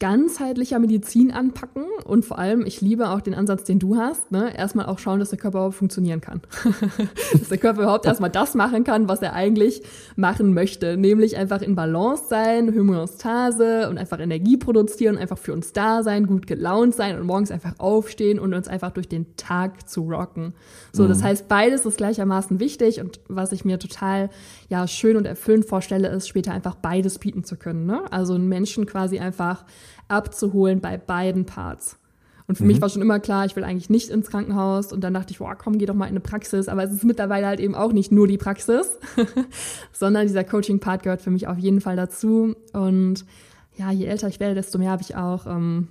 ganzheitlicher 0.02 0.80
Medizin 0.80 1.30
anpacken 1.30 1.84
und 2.04 2.24
vor 2.24 2.36
allem, 2.36 2.66
ich 2.66 2.80
liebe 2.80 3.10
auch 3.10 3.20
den 3.20 3.34
Ansatz, 3.34 3.62
den 3.62 3.78
du 3.78 3.94
hast, 3.94 4.32
ne? 4.32 4.52
erstmal 4.52 4.86
auch 4.86 4.98
schauen, 4.98 5.20
dass 5.20 5.30
der 5.30 5.38
Körper 5.38 5.58
überhaupt 5.58 5.76
funktionieren 5.76 6.20
kann. 6.20 6.40
dass 7.38 7.50
der 7.50 7.58
Körper 7.58 7.82
überhaupt 7.82 8.04
erstmal 8.04 8.28
das 8.28 8.56
machen 8.56 8.82
kann, 8.82 9.08
was 9.08 9.22
er 9.22 9.32
eigentlich 9.32 9.80
machen 10.16 10.54
möchte, 10.54 10.96
nämlich 10.96 11.36
einfach 11.36 11.62
in 11.62 11.76
Balance 11.76 12.24
sein, 12.28 12.74
Homöostase 12.76 13.88
und 13.88 13.96
einfach 13.96 14.18
Energie 14.18 14.56
produzieren, 14.56 15.18
einfach 15.18 15.38
für 15.38 15.52
uns 15.52 15.72
da 15.72 16.02
sein, 16.02 16.26
gut 16.26 16.48
gelaunt 16.48 16.96
sein 16.96 17.16
und 17.16 17.24
morgens 17.24 17.52
einfach 17.52 17.78
aufstehen 17.78 18.40
und 18.40 18.54
uns 18.54 18.66
einfach 18.66 18.90
durch 18.90 19.08
den 19.08 19.36
Tag 19.36 19.88
zu 19.88 20.10
rocken. 20.10 20.52
So, 20.92 21.04
mhm. 21.04 21.10
das 21.10 21.22
heißt, 21.22 21.46
beides 21.46 21.86
ist 21.86 21.98
gleichermaßen 21.98 22.58
wichtig 22.58 23.00
und 23.00 23.20
was 23.28 23.52
ich 23.52 23.64
mir 23.64 23.78
total 23.78 24.30
ja 24.68 24.88
schön 24.88 25.16
und 25.16 25.26
erfüllend 25.26 25.66
vorstelle, 25.66 26.08
ist 26.08 26.26
später 26.26 26.52
einfach 26.52 26.74
beides 26.74 27.20
bieten 27.20 27.44
zu 27.44 27.54
können. 27.54 27.86
Ne? 27.86 28.02
Also 28.10 28.34
einen 28.34 28.48
Menschen 28.48 28.84
quasi 28.84 29.20
einfach 29.20 29.64
abzuholen 30.08 30.80
bei 30.80 30.96
beiden 30.96 31.46
Parts. 31.46 31.98
Und 32.46 32.56
für 32.56 32.64
mhm. 32.64 32.68
mich 32.68 32.80
war 32.80 32.88
schon 32.88 33.02
immer 33.02 33.20
klar, 33.20 33.46
ich 33.46 33.56
will 33.56 33.64
eigentlich 33.64 33.90
nicht 33.90 34.10
ins 34.10 34.30
Krankenhaus. 34.30 34.92
Und 34.92 35.02
dann 35.02 35.14
dachte 35.14 35.32
ich, 35.32 35.38
boah, 35.38 35.54
komm, 35.54 35.78
geh 35.78 35.86
doch 35.86 35.94
mal 35.94 36.06
in 36.06 36.10
eine 36.10 36.20
Praxis. 36.20 36.68
Aber 36.68 36.82
es 36.84 36.92
ist 36.92 37.04
mittlerweile 37.04 37.46
halt 37.46 37.60
eben 37.60 37.74
auch 37.74 37.92
nicht 37.92 38.12
nur 38.12 38.26
die 38.26 38.38
Praxis, 38.38 38.98
sondern 39.92 40.26
dieser 40.26 40.44
Coaching-Part 40.44 41.02
gehört 41.02 41.22
für 41.22 41.30
mich 41.30 41.46
auf 41.46 41.58
jeden 41.58 41.80
Fall 41.80 41.96
dazu. 41.96 42.54
Und 42.72 43.24
ja, 43.76 43.90
je 43.90 44.06
älter 44.06 44.28
ich 44.28 44.40
werde, 44.40 44.54
desto 44.54 44.78
mehr 44.78 44.90
habe 44.90 45.02
ich 45.02 45.16
auch 45.16 45.46
ähm, 45.46 45.88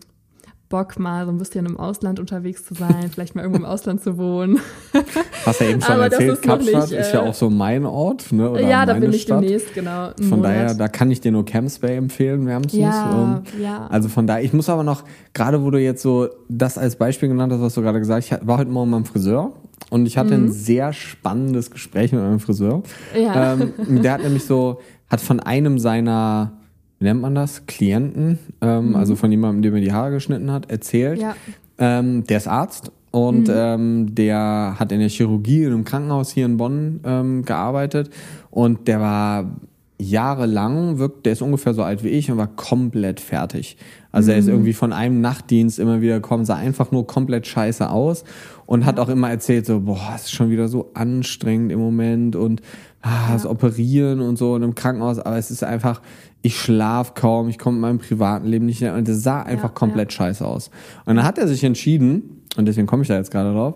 Bock, 0.72 0.98
mal 0.98 1.26
so 1.26 1.32
ein 1.32 1.38
bisschen 1.38 1.66
im 1.66 1.78
Ausland 1.78 2.20
unterwegs 2.20 2.66
zu 2.66 2.74
sein, 2.74 3.10
vielleicht 3.14 3.36
mal 3.36 3.42
irgendwo 3.42 3.60
im 3.60 3.66
Ausland 3.66 4.02
zu 4.02 4.18
wohnen. 4.18 4.60
Hast 5.46 5.62
ja 5.62 5.68
eben 5.68 5.82
schon 5.82 6.00
erzählt, 6.00 6.32
ist 6.32 6.42
Kapstadt 6.42 6.90
nicht, 6.90 7.00
ist 7.00 7.14
ja 7.14 7.24
äh, 7.24 7.30
auch 7.30 7.34
so 7.34 7.50
mein 7.50 7.86
Ort, 7.86 8.32
ne? 8.32 8.50
Oder 8.50 8.62
ja, 8.62 8.86
da 8.86 8.94
bin 8.94 9.12
ich 9.14 9.24
Stadt. 9.24 9.44
demnächst, 9.44 9.74
genau. 9.76 10.12
Von 10.18 10.30
Monat. 10.30 10.46
daher, 10.46 10.74
da 10.74 10.88
kann 10.88 11.12
ich 11.12 11.22
dir 11.22 11.32
nur 11.32 11.46
Camps 11.46 11.78
Bay 11.78 11.98
empfehlen, 11.98 12.48
wärmstens. 12.48 12.82
Ja, 12.82 13.44
ja. 13.62 13.88
Also 13.88 14.10
von 14.10 14.26
daher, 14.26 14.44
ich 14.44 14.54
muss 14.54 14.70
aber 14.70 14.84
noch, 14.84 15.04
gerade 15.34 15.62
wo 15.64 15.70
du 15.70 15.80
jetzt 15.80 16.02
so 16.02 16.30
das 16.50 16.78
als 16.78 16.96
Beispiel 16.96 17.30
genannt 17.30 17.54
hast, 17.54 17.62
was 17.62 17.76
du 17.76 17.82
gerade 17.82 18.00
gesagt 18.00 18.32
hast, 18.32 18.42
ich 18.42 18.48
war 18.48 18.58
heute 18.58 18.72
Morgen 18.72 18.90
beim 18.90 19.06
Friseur 19.06 19.52
und 19.90 20.06
ich 20.06 20.18
hatte 20.18 20.38
mhm. 20.38 20.46
ein 20.46 20.52
sehr 20.52 20.94
spannendes 20.94 21.70
Gespräch 21.70 22.14
mit 22.14 22.22
meinem 22.22 22.40
Friseur. 22.40 22.82
Ja. 23.14 23.54
Ähm, 23.54 24.02
der 24.02 24.14
hat 24.14 24.24
nämlich 24.24 24.46
so, 24.46 24.80
hat 25.10 25.20
von 25.20 25.42
einem 25.42 25.78
seiner 25.78 26.54
wie 27.02 27.06
nennt 27.06 27.20
man 27.20 27.34
das, 27.34 27.66
Klienten, 27.66 28.38
ähm, 28.62 28.90
mhm. 28.90 28.96
also 28.96 29.16
von 29.16 29.32
jemandem, 29.32 29.64
der 29.64 29.72
mir 29.72 29.82
die 29.82 29.92
Haare 29.92 30.12
geschnitten 30.12 30.52
hat, 30.52 30.70
erzählt. 30.70 31.20
Ja. 31.20 31.36
Ähm, 31.80 32.24
der 32.26 32.38
ist 32.38 32.48
Arzt 32.48 32.92
und 33.10 33.48
mhm. 33.48 33.54
ähm, 33.56 34.16
der 34.16 34.76
hat 34.78 34.92
in 34.92 35.00
der 35.00 35.10
Chirurgie 35.10 35.64
in 35.64 35.74
einem 35.74 35.84
Krankenhaus 35.84 36.32
hier 36.32 36.46
in 36.46 36.58
Bonn 36.58 37.00
ähm, 37.04 37.44
gearbeitet 37.44 38.12
und 38.52 38.88
der 38.88 39.00
war 39.00 39.50
jahrelang, 39.98 41.00
wirkt, 41.00 41.26
der 41.26 41.34
ist 41.34 41.42
ungefähr 41.42 41.74
so 41.74 41.82
alt 41.82 42.04
wie 42.04 42.10
ich 42.10 42.30
und 42.30 42.38
war 42.38 42.48
komplett 42.48 43.20
fertig. 43.20 43.78
Also 44.12 44.30
mhm. 44.30 44.34
er 44.34 44.40
ist 44.40 44.46
mhm. 44.46 44.52
irgendwie 44.52 44.74
von 44.74 44.94
einem 44.94 45.22
Nachtdienst 45.22 45.80
immer 45.80 46.02
wieder 46.02 46.16
gekommen, 46.16 46.46
sah 46.46 46.56
einfach 46.56 46.92
nur 46.92 47.08
komplett 47.08 47.48
scheiße 47.48 47.90
aus 47.90 48.26
und 48.68 48.86
hat 48.86 49.00
auch 49.00 49.10
immer 49.10 49.32
erzählt 49.32 49.66
so, 49.66 49.80
boah, 49.80 50.14
es 50.16 50.24
ist 50.24 50.34
schon 50.34 50.52
wieder 50.52 50.68
so 50.68 50.92
anstrengend 50.94 51.72
im 51.72 51.80
Moment 51.80 52.36
und 52.36 52.62
ah, 53.02 53.34
das 53.34 53.46
Operieren 53.46 54.22
und 54.22 54.38
so 54.38 54.56
in 54.56 54.64
einem 54.64 54.76
Krankenhaus, 54.76 55.20
aber 55.20 55.38
es 55.38 55.52
ist 55.52 55.64
einfach, 55.64 56.02
ich 56.42 56.60
schlaf 56.60 57.14
kaum, 57.14 57.50
ich 57.50 57.60
komme 57.60 57.78
in 57.78 57.82
meinem 57.82 58.00
privaten 58.00 58.48
Leben 58.48 58.66
nicht 58.66 58.82
mehr 58.82 58.96
und 58.96 59.08
das 59.08 59.24
sah 59.24 59.44
einfach 59.44 59.70
ja, 59.70 59.76
komplett 59.76 60.12
ja. 60.12 60.18
scheiße 60.18 60.46
aus. 60.46 60.70
Und 61.06 61.16
dann 61.16 61.26
hat 61.26 61.38
er 61.38 61.48
sich 61.48 61.64
entschieden, 61.64 62.42
und 62.58 62.68
deswegen 62.68 62.88
komme 62.88 63.04
ich 63.04 63.08
da 63.08 63.16
jetzt 63.16 63.32
gerade 63.32 63.54
drauf, 63.54 63.76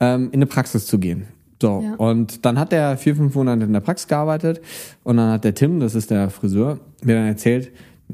ähm, 0.00 0.28
in 0.28 0.34
eine 0.34 0.46
Praxis 0.46 0.86
zu 0.86 0.98
gehen. 0.98 1.26
So, 1.60 1.82
ja. 1.82 1.94
und 1.94 2.44
dann 2.44 2.58
hat 2.58 2.72
er 2.72 2.96
vier, 2.96 3.16
fünf 3.16 3.34
Monate 3.34 3.64
in 3.64 3.72
der 3.72 3.80
Praxis 3.80 4.08
gearbeitet 4.08 4.60
und 5.04 5.16
dann 5.16 5.32
hat 5.32 5.44
der 5.44 5.54
Tim, 5.54 5.80
das 5.80 5.94
ist 5.94 6.10
der 6.10 6.28
Friseur, 6.28 6.80
mir 7.02 7.14
dann 7.14 7.26
erzählt, 7.26 7.72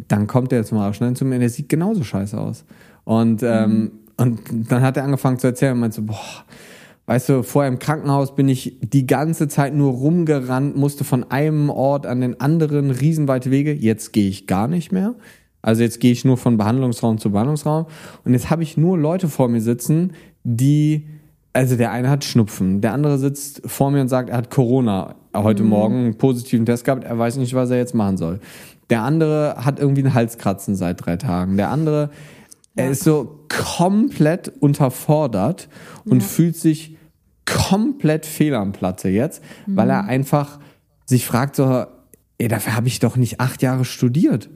dann 0.09 0.27
kommt 0.27 0.53
er 0.53 0.59
jetzt 0.59 0.73
mal 0.73 0.95
schnell 0.95 1.15
zu 1.15 1.25
mir, 1.25 1.39
der 1.39 1.51
sieht 1.51 1.69
genauso 1.69 2.05
scheiße 2.05 2.39
aus. 2.39 2.65
Und, 3.05 3.43
ähm, 3.43 3.71
mhm. 3.71 3.91
und 4.17 4.41
dann 4.71 4.83
hat 4.83 4.97
er 4.97 5.05
angefangen 5.05 5.39
zu 5.39 5.49
erzählen 5.49 5.73
und 5.73 5.81
meinte 5.81 5.97
so, 5.97 6.03
boah, 6.03 6.45
Weißt 7.07 7.29
du, 7.29 7.43
vorher 7.43 7.71
im 7.71 7.79
Krankenhaus 7.79 8.35
bin 8.35 8.49
ich 8.49 8.79
die 8.81 9.07
ganze 9.07 9.49
Zeit 9.49 9.75
nur 9.75 9.93
rumgerannt, 9.93 10.77
musste 10.77 11.05
von 11.05 11.31
einem 11.31 11.69
Ort 11.69 12.07
an 12.07 12.21
den 12.21 12.41
anderen 12.41 12.91
riesenweite 12.91 13.51
Wege. 13.51 13.73
Jetzt 13.73 14.13
gehe 14.13 14.29
ich 14.29 14.47
gar 14.47 14.69
nicht 14.69 14.93
mehr. 14.93 15.15
Also 15.63 15.83
jetzt 15.83 16.01
gehe 16.01 16.13
ich 16.13 16.25
nur 16.25 16.37
von 16.37 16.57
Behandlungsraum 16.57 17.19
zu 17.19 17.31
Behandlungsraum. 17.31 17.87
Und 18.25 18.33
jetzt 18.33 18.51
habe 18.51 18.63
ich 18.63 18.77
nur 18.77 18.99
Leute 18.99 19.29
vor 19.29 19.49
mir 19.49 19.61
sitzen, 19.61 20.13
die, 20.45 21.07
also 21.53 21.77
der 21.77 21.91
eine 21.91 22.09
hat 22.09 22.25
Schnupfen, 22.25 22.81
der 22.81 22.93
andere 22.93 23.19
sitzt 23.19 23.63
vor 23.67 23.91
mir 23.91 24.01
und 24.01 24.09
sagt, 24.09 24.31
er 24.31 24.37
hat 24.37 24.51
Corona 24.51 25.15
heute 25.35 25.63
mhm. 25.63 25.69
Morgen 25.69 25.97
einen 25.97 26.19
positiven 26.19 26.67
Test 26.67 26.85
gehabt, 26.85 27.05
er 27.05 27.19
weiß 27.19 27.37
nicht, 27.37 27.55
was 27.55 27.71
er 27.71 27.79
jetzt 27.79 27.95
machen 27.95 28.17
soll. 28.17 28.41
Der 28.91 29.03
andere 29.03 29.57
hat 29.65 29.79
irgendwie 29.79 30.03
einen 30.03 30.15
Halskratzen 30.15 30.75
seit 30.75 31.05
drei 31.05 31.17
Tagen. 31.17 31.57
Der 31.57 31.71
andere, 31.71 32.11
ja. 32.75 32.85
er 32.85 32.91
ist 32.91 33.05
so 33.05 33.47
komplett 33.49 34.49
unterfordert 34.61 35.69
und 36.05 36.21
ja. 36.21 36.27
fühlt 36.27 36.57
sich 36.57 36.97
komplett 37.45 38.27
fehl 38.27 38.55
am 38.55 38.73
Platze 38.73 39.09
jetzt, 39.09 39.43
mhm. 39.67 39.77
weil 39.77 39.91
er 39.91 40.05
einfach 40.05 40.61
sich 41.05 41.27
fragt 41.27 41.57
so, 41.57 41.65
ja, 41.65 42.49
dafür 42.49 42.77
habe 42.77 42.89
ich 42.89 42.99
doch 42.99 43.17
nicht 43.17 43.41
acht 43.41 43.63
Jahre 43.63 43.85
studiert. 43.85 44.51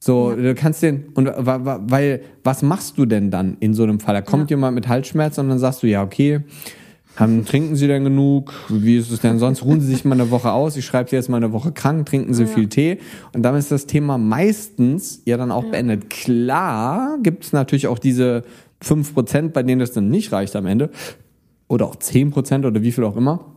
So, 0.00 0.30
ja. 0.30 0.36
du 0.36 0.54
kannst 0.54 0.82
den, 0.82 1.08
und 1.14 1.28
weil, 1.36 2.22
was 2.44 2.62
machst 2.62 2.98
du 2.98 3.06
denn 3.06 3.30
dann 3.30 3.56
in 3.60 3.74
so 3.74 3.82
einem 3.82 4.00
Fall? 4.00 4.14
Da 4.14 4.22
kommt 4.22 4.50
jemand 4.50 4.74
mit 4.74 4.88
Halsschmerz 4.88 5.38
und 5.38 5.48
dann 5.48 5.58
sagst 5.58 5.82
du, 5.82 5.86
ja, 5.86 6.02
okay, 6.02 6.40
haben, 7.18 7.44
trinken 7.44 7.74
Sie 7.76 7.86
denn 7.86 8.04
genug? 8.04 8.54
Wie 8.68 8.96
ist 8.96 9.10
es 9.10 9.20
denn 9.20 9.38
sonst? 9.38 9.64
Ruhen 9.64 9.80
Sie 9.80 9.88
sich 9.88 10.04
mal 10.04 10.14
eine 10.14 10.30
Woche 10.30 10.52
aus? 10.52 10.76
Ich 10.76 10.84
schreibe 10.84 11.10
Sie 11.10 11.16
jetzt 11.16 11.28
mal 11.28 11.38
eine 11.38 11.52
Woche 11.52 11.72
krank, 11.72 12.06
trinken 12.06 12.34
Sie 12.34 12.44
ja. 12.44 12.48
viel 12.48 12.68
Tee. 12.68 12.98
Und 13.32 13.42
damit 13.42 13.60
ist 13.60 13.72
das 13.72 13.86
Thema 13.86 14.18
meistens 14.18 15.22
ja 15.24 15.36
dann 15.36 15.50
auch 15.50 15.64
ja. 15.64 15.70
beendet. 15.70 16.10
Klar 16.10 17.18
gibt 17.22 17.44
es 17.44 17.52
natürlich 17.52 17.88
auch 17.88 17.98
diese 17.98 18.44
fünf 18.80 19.14
Prozent, 19.14 19.52
bei 19.52 19.62
denen 19.62 19.80
das 19.80 19.92
dann 19.92 20.08
nicht 20.08 20.32
reicht 20.32 20.54
am 20.54 20.66
Ende. 20.66 20.90
Oder 21.66 21.86
auch 21.86 21.96
zehn 21.96 22.30
Prozent 22.30 22.64
oder 22.64 22.82
wie 22.82 22.92
viel 22.92 23.04
auch 23.04 23.16
immer. 23.16 23.56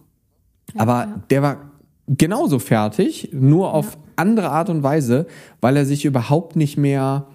Aber 0.76 1.22
der 1.30 1.42
war 1.42 1.72
genauso 2.08 2.60
fertig, 2.60 3.30
nur 3.32 3.74
auf 3.74 3.98
andere 4.16 4.50
Art 4.50 4.70
und 4.70 4.84
Weise, 4.84 5.28
weil 5.62 5.78
er 5.78 5.86
sich 5.86 6.06
überhaupt 6.06 6.56
nicht 6.56 6.78
mehr 6.78 7.28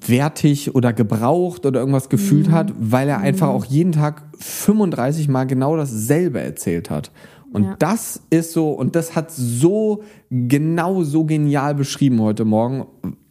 wertig 0.00 0.74
oder 0.74 0.92
gebraucht 0.92 1.66
oder 1.66 1.80
irgendwas 1.80 2.08
gefühlt 2.08 2.48
mhm. 2.48 2.52
hat, 2.52 2.72
weil 2.78 3.08
er 3.08 3.18
einfach 3.18 3.48
mhm. 3.48 3.54
auch 3.54 3.64
jeden 3.64 3.92
Tag 3.92 4.22
35 4.38 5.28
Mal 5.28 5.44
genau 5.44 5.76
dasselbe 5.76 6.40
erzählt 6.40 6.90
hat. 6.90 7.10
Und 7.52 7.64
ja. 7.64 7.76
das 7.78 8.22
ist 8.30 8.52
so, 8.52 8.70
und 8.70 8.96
das 8.96 9.14
hat 9.14 9.30
so 9.30 10.02
genau 10.30 11.02
so 11.02 11.24
genial 11.24 11.74
beschrieben 11.74 12.20
heute 12.22 12.46
Morgen, 12.46 12.86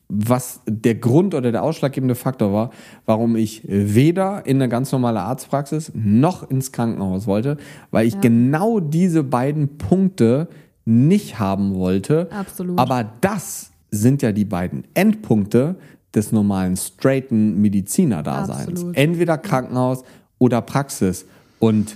was 0.07 0.62
der 0.68 0.95
Grund 0.95 1.34
oder 1.34 1.51
der 1.51 1.64
ausschlaggebende 1.64 2.16
Faktor 2.16 2.53
war, 2.53 2.70
warum 3.05 3.36
ich 3.36 3.64
weder 3.66 4.45
in 4.45 4.57
eine 4.57 4.70
ganz 4.70 4.91
normale 4.91 5.22
Arztpraxis 5.22 5.91
noch 5.95 6.47
ins 6.49 6.72
Krankenhaus 6.72 7.28
wollte, 7.28 7.57
weil 7.89 8.05
ich 8.05 8.16
ja. 8.16 8.20
genau 8.20 8.80
diese 8.80 9.24
beiden 9.24 9.78
Punkte 9.78 10.49
nicht 10.86 11.39
haben 11.39 11.76
wollte. 11.76 12.28
Absolut. 12.32 12.78
Aber 12.78 13.09
das 13.22 13.72
sind 13.89 14.22
ja 14.22 14.34
die 14.34 14.45
beiden 14.45 14.84
Endpunkte, 14.93 15.78
des 16.16 16.32
normalen 16.32 16.76
straighten 16.76 17.62
Medizinerdaseins. 17.62 18.86
Entweder 18.93 19.38
Krankenhaus 19.38 20.03
oder 20.39 20.62
Praxis. 20.62 21.26
Und 21.59 21.95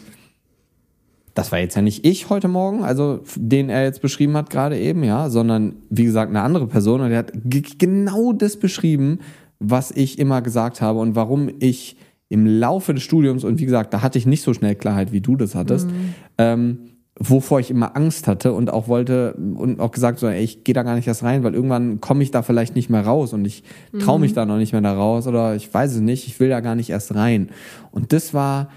das 1.34 1.51
war 1.51 1.59
jetzt 1.59 1.76
ja 1.76 1.82
nicht 1.82 2.05
ich 2.05 2.30
heute 2.30 2.47
Morgen, 2.47 2.84
also 2.84 3.20
den 3.36 3.70
er 3.70 3.84
jetzt 3.84 4.01
beschrieben 4.01 4.38
hat 4.38 4.49
gerade 4.49 4.80
eben, 4.80 5.03
ja, 5.03 5.30
sondern 5.30 5.74
wie 5.89 6.05
gesagt 6.05 6.30
eine 6.30 6.41
andere 6.41 6.68
Person 6.68 7.01
und 7.01 7.09
der 7.09 7.20
hat 7.20 7.34
genau 7.78 8.32
das 8.32 8.57
beschrieben, 8.57 9.20
was 9.59 9.91
ich 9.91 10.18
immer 10.18 10.41
gesagt 10.41 10.82
habe 10.82 10.99
und 10.99 11.16
warum 11.16 11.49
ich 11.59 11.97
im 12.30 12.45
Laufe 12.45 12.93
des 12.93 13.03
Studiums 13.03 13.43
und 13.43 13.59
wie 13.59 13.66
gesagt, 13.66 13.93
da 13.93 14.01
hatte 14.01 14.18
ich 14.18 14.26
nicht 14.26 14.43
so 14.43 14.53
schnell 14.53 14.76
Klarheit, 14.76 15.11
wie 15.11 15.22
du 15.22 15.36
das 15.36 15.55
hattest, 15.55 15.88
mhm. 15.88 16.13
ähm, 16.38 16.78
wovor 17.18 17.61
ich 17.61 17.72
immer 17.72 17.95
Angst 17.95 18.28
hatte 18.28 18.51
und 18.51 18.72
auch 18.72 18.88
wollte 18.88 19.34
und 19.34 19.80
auch 19.80 19.91
gesagt 19.91 20.20
so, 20.20 20.28
ey, 20.28 20.43
ich 20.43 20.66
gehe 20.66 20.74
da 20.74 20.84
gar 20.84 20.95
nicht 20.95 21.07
erst 21.07 21.24
rein, 21.24 21.43
weil 21.43 21.53
irgendwann 21.53 22.01
komme 22.01 22.24
ich 22.24 22.32
da 22.32 22.41
vielleicht 22.41 22.76
nicht 22.76 22.89
mehr 22.89 23.05
raus 23.05 23.32
und 23.32 23.45
ich 23.45 23.63
traue 23.99 24.20
mich 24.20 24.32
mhm. 24.32 24.36
da 24.36 24.45
noch 24.45 24.57
nicht 24.57 24.74
mehr 24.74 24.82
da 24.82 24.93
raus 24.93 25.26
oder 25.26 25.55
ich 25.55 25.74
weiß 25.74 25.93
es 25.93 26.01
nicht, 26.01 26.28
ich 26.28 26.39
will 26.39 26.49
da 26.49 26.59
gar 26.59 26.76
nicht 26.76 26.89
erst 26.89 27.16
rein. 27.16 27.49
Und 27.91 28.11
das 28.11 28.34
war 28.34 28.70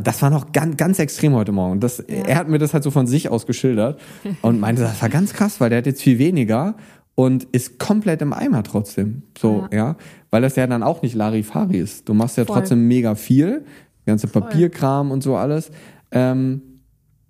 das 0.00 0.22
war 0.22 0.30
noch 0.30 0.52
ganz, 0.52 0.76
ganz 0.76 0.98
extrem 0.98 1.34
heute 1.34 1.52
Morgen. 1.52 1.80
Das, 1.80 1.98
ja. 1.98 2.14
Er 2.26 2.36
hat 2.36 2.48
mir 2.48 2.58
das 2.58 2.72
halt 2.72 2.82
so 2.84 2.90
von 2.90 3.06
sich 3.06 3.28
aus 3.28 3.44
geschildert 3.46 4.00
und 4.40 4.58
meinte, 4.58 4.82
das 4.82 5.02
war 5.02 5.10
ganz 5.10 5.34
krass, 5.34 5.60
weil 5.60 5.68
der 5.68 5.78
hat 5.78 5.86
jetzt 5.86 6.00
viel 6.00 6.18
weniger 6.18 6.74
und 7.14 7.44
ist 7.44 7.78
komplett 7.78 8.22
im 8.22 8.32
Eimer 8.32 8.62
trotzdem. 8.62 9.24
So, 9.36 9.68
ja. 9.70 9.76
ja? 9.76 9.96
Weil 10.30 10.42
das 10.42 10.56
ja 10.56 10.66
dann 10.66 10.82
auch 10.82 11.02
nicht 11.02 11.14
Larifari 11.14 11.78
ist. 11.78 12.08
Du 12.08 12.14
machst 12.14 12.38
ja 12.38 12.44
Voll. 12.44 12.56
trotzdem 12.56 12.88
mega 12.88 13.14
viel, 13.14 13.64
ganze 14.06 14.26
Papierkram 14.26 15.08
Voll. 15.08 15.14
und 15.14 15.22
so 15.22 15.36
alles. 15.36 15.70
Ähm, 16.10 16.62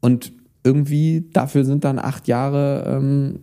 und 0.05 0.33
irgendwie 0.65 1.31
dafür 1.33 1.65
sind 1.65 1.83
dann 1.85 1.99
acht 1.99 2.29
Jahre 2.29 2.85
ähm, 2.87 3.41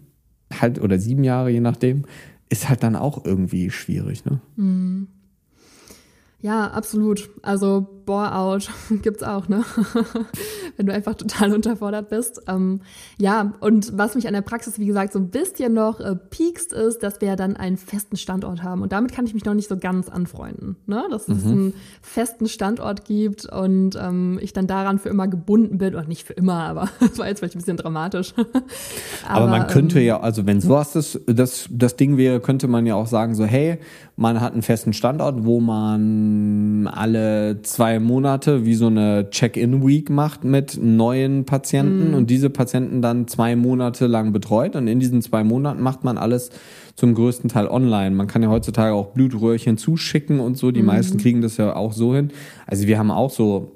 halt 0.53 0.80
oder 0.80 0.99
sieben 0.99 1.24
Jahre, 1.24 1.49
je 1.49 1.59
nachdem, 1.59 2.03
ist 2.49 2.70
halt 2.70 2.84
dann 2.84 2.95
auch 2.95 3.26
irgendwie 3.26 3.72
schwierig, 3.72 4.26
ne? 4.26 4.41
Mhm. 4.57 5.07
Ja, 6.39 6.68
absolut. 6.68 7.32
Also 7.41 8.00
Bore-out 8.05 8.69
gibt's 9.01 9.23
auch, 9.23 9.47
ne? 9.47 9.63
Wenn 10.77 10.85
du 10.85 10.93
einfach 10.93 11.15
total 11.15 11.53
unterfordert 11.55 12.09
bist. 12.09 12.41
Ähm, 12.47 12.81
ja, 13.17 13.53
und 13.59 13.97
was 13.97 14.15
mich 14.15 14.27
an 14.27 14.33
der 14.33 14.41
Praxis, 14.41 14.79
wie 14.79 14.85
gesagt, 14.85 15.13
so 15.13 15.19
ein 15.19 15.29
bisschen 15.29 15.73
noch 15.73 15.99
äh, 15.99 16.15
piekst, 16.15 16.73
ist, 16.73 16.99
dass 17.03 17.21
wir 17.21 17.29
ja 17.29 17.35
dann 17.35 17.55
einen 17.55 17.77
festen 17.77 18.17
Standort 18.17 18.63
haben. 18.63 18.81
Und 18.81 18.91
damit 18.91 19.11
kann 19.11 19.25
ich 19.25 19.33
mich 19.33 19.45
noch 19.45 19.53
nicht 19.53 19.69
so 19.69 19.77
ganz 19.77 20.09
anfreunden, 20.09 20.75
ne? 20.87 21.05
Dass 21.09 21.27
mhm. 21.27 21.35
es 21.35 21.45
einen 21.45 21.73
festen 22.01 22.47
Standort 22.47 23.05
gibt 23.05 23.45
und 23.45 23.95
ähm, 23.95 24.39
ich 24.41 24.53
dann 24.53 24.67
daran 24.67 24.99
für 24.99 25.09
immer 25.09 25.27
gebunden 25.27 25.77
bin. 25.77 25.95
Oder 25.95 26.05
nicht 26.05 26.25
für 26.25 26.33
immer, 26.33 26.63
aber 26.63 26.89
das 26.99 27.17
war 27.17 27.27
jetzt 27.27 27.39
vielleicht 27.39 27.55
ein 27.55 27.59
bisschen 27.59 27.77
dramatisch. 27.77 28.33
aber, 28.37 29.41
aber, 29.41 29.47
man 29.47 29.67
könnte 29.67 29.99
ähm, 29.99 30.07
ja, 30.07 30.19
also 30.19 30.45
wenn 30.45 30.61
sowas 30.61 30.93
das, 30.93 31.19
das, 31.27 31.67
das 31.69 31.95
Ding 31.95 32.17
wäre, 32.17 32.39
könnte 32.39 32.67
man 32.67 32.85
ja 32.85 32.95
auch 32.95 33.07
sagen, 33.07 33.35
so, 33.35 33.45
hey, 33.45 33.79
man 34.15 34.39
hat 34.39 34.53
einen 34.53 34.61
festen 34.61 34.93
Standort, 34.93 35.45
wo 35.45 35.59
man 35.59 36.87
alle 36.87 37.61
zwei 37.63 37.90
Monate 37.99 38.65
wie 38.65 38.75
so 38.75 38.87
eine 38.87 39.29
Check-in-Week 39.29 40.09
macht 40.09 40.43
mit 40.43 40.79
neuen 40.81 41.45
Patienten 41.45 42.09
mhm. 42.09 42.13
und 42.15 42.29
diese 42.29 42.49
Patienten 42.49 43.01
dann 43.01 43.27
zwei 43.27 43.55
Monate 43.55 44.07
lang 44.07 44.31
betreut. 44.31 44.75
Und 44.75 44.87
in 44.87 44.99
diesen 44.99 45.21
zwei 45.21 45.43
Monaten 45.43 45.81
macht 45.81 46.03
man 46.03 46.17
alles 46.17 46.49
zum 46.95 47.13
größten 47.13 47.49
Teil 47.49 47.67
online. 47.67 48.15
Man 48.15 48.27
kann 48.27 48.43
ja 48.43 48.49
heutzutage 48.49 48.93
auch 48.93 49.07
Blutröhrchen 49.07 49.77
zuschicken 49.77 50.39
und 50.39 50.57
so. 50.57 50.71
Die 50.71 50.81
mhm. 50.81 50.87
meisten 50.87 51.17
kriegen 51.17 51.41
das 51.41 51.57
ja 51.57 51.75
auch 51.75 51.93
so 51.93 52.15
hin. 52.15 52.31
Also 52.67 52.87
wir 52.87 52.97
haben 52.97 53.11
auch 53.11 53.31
so 53.31 53.71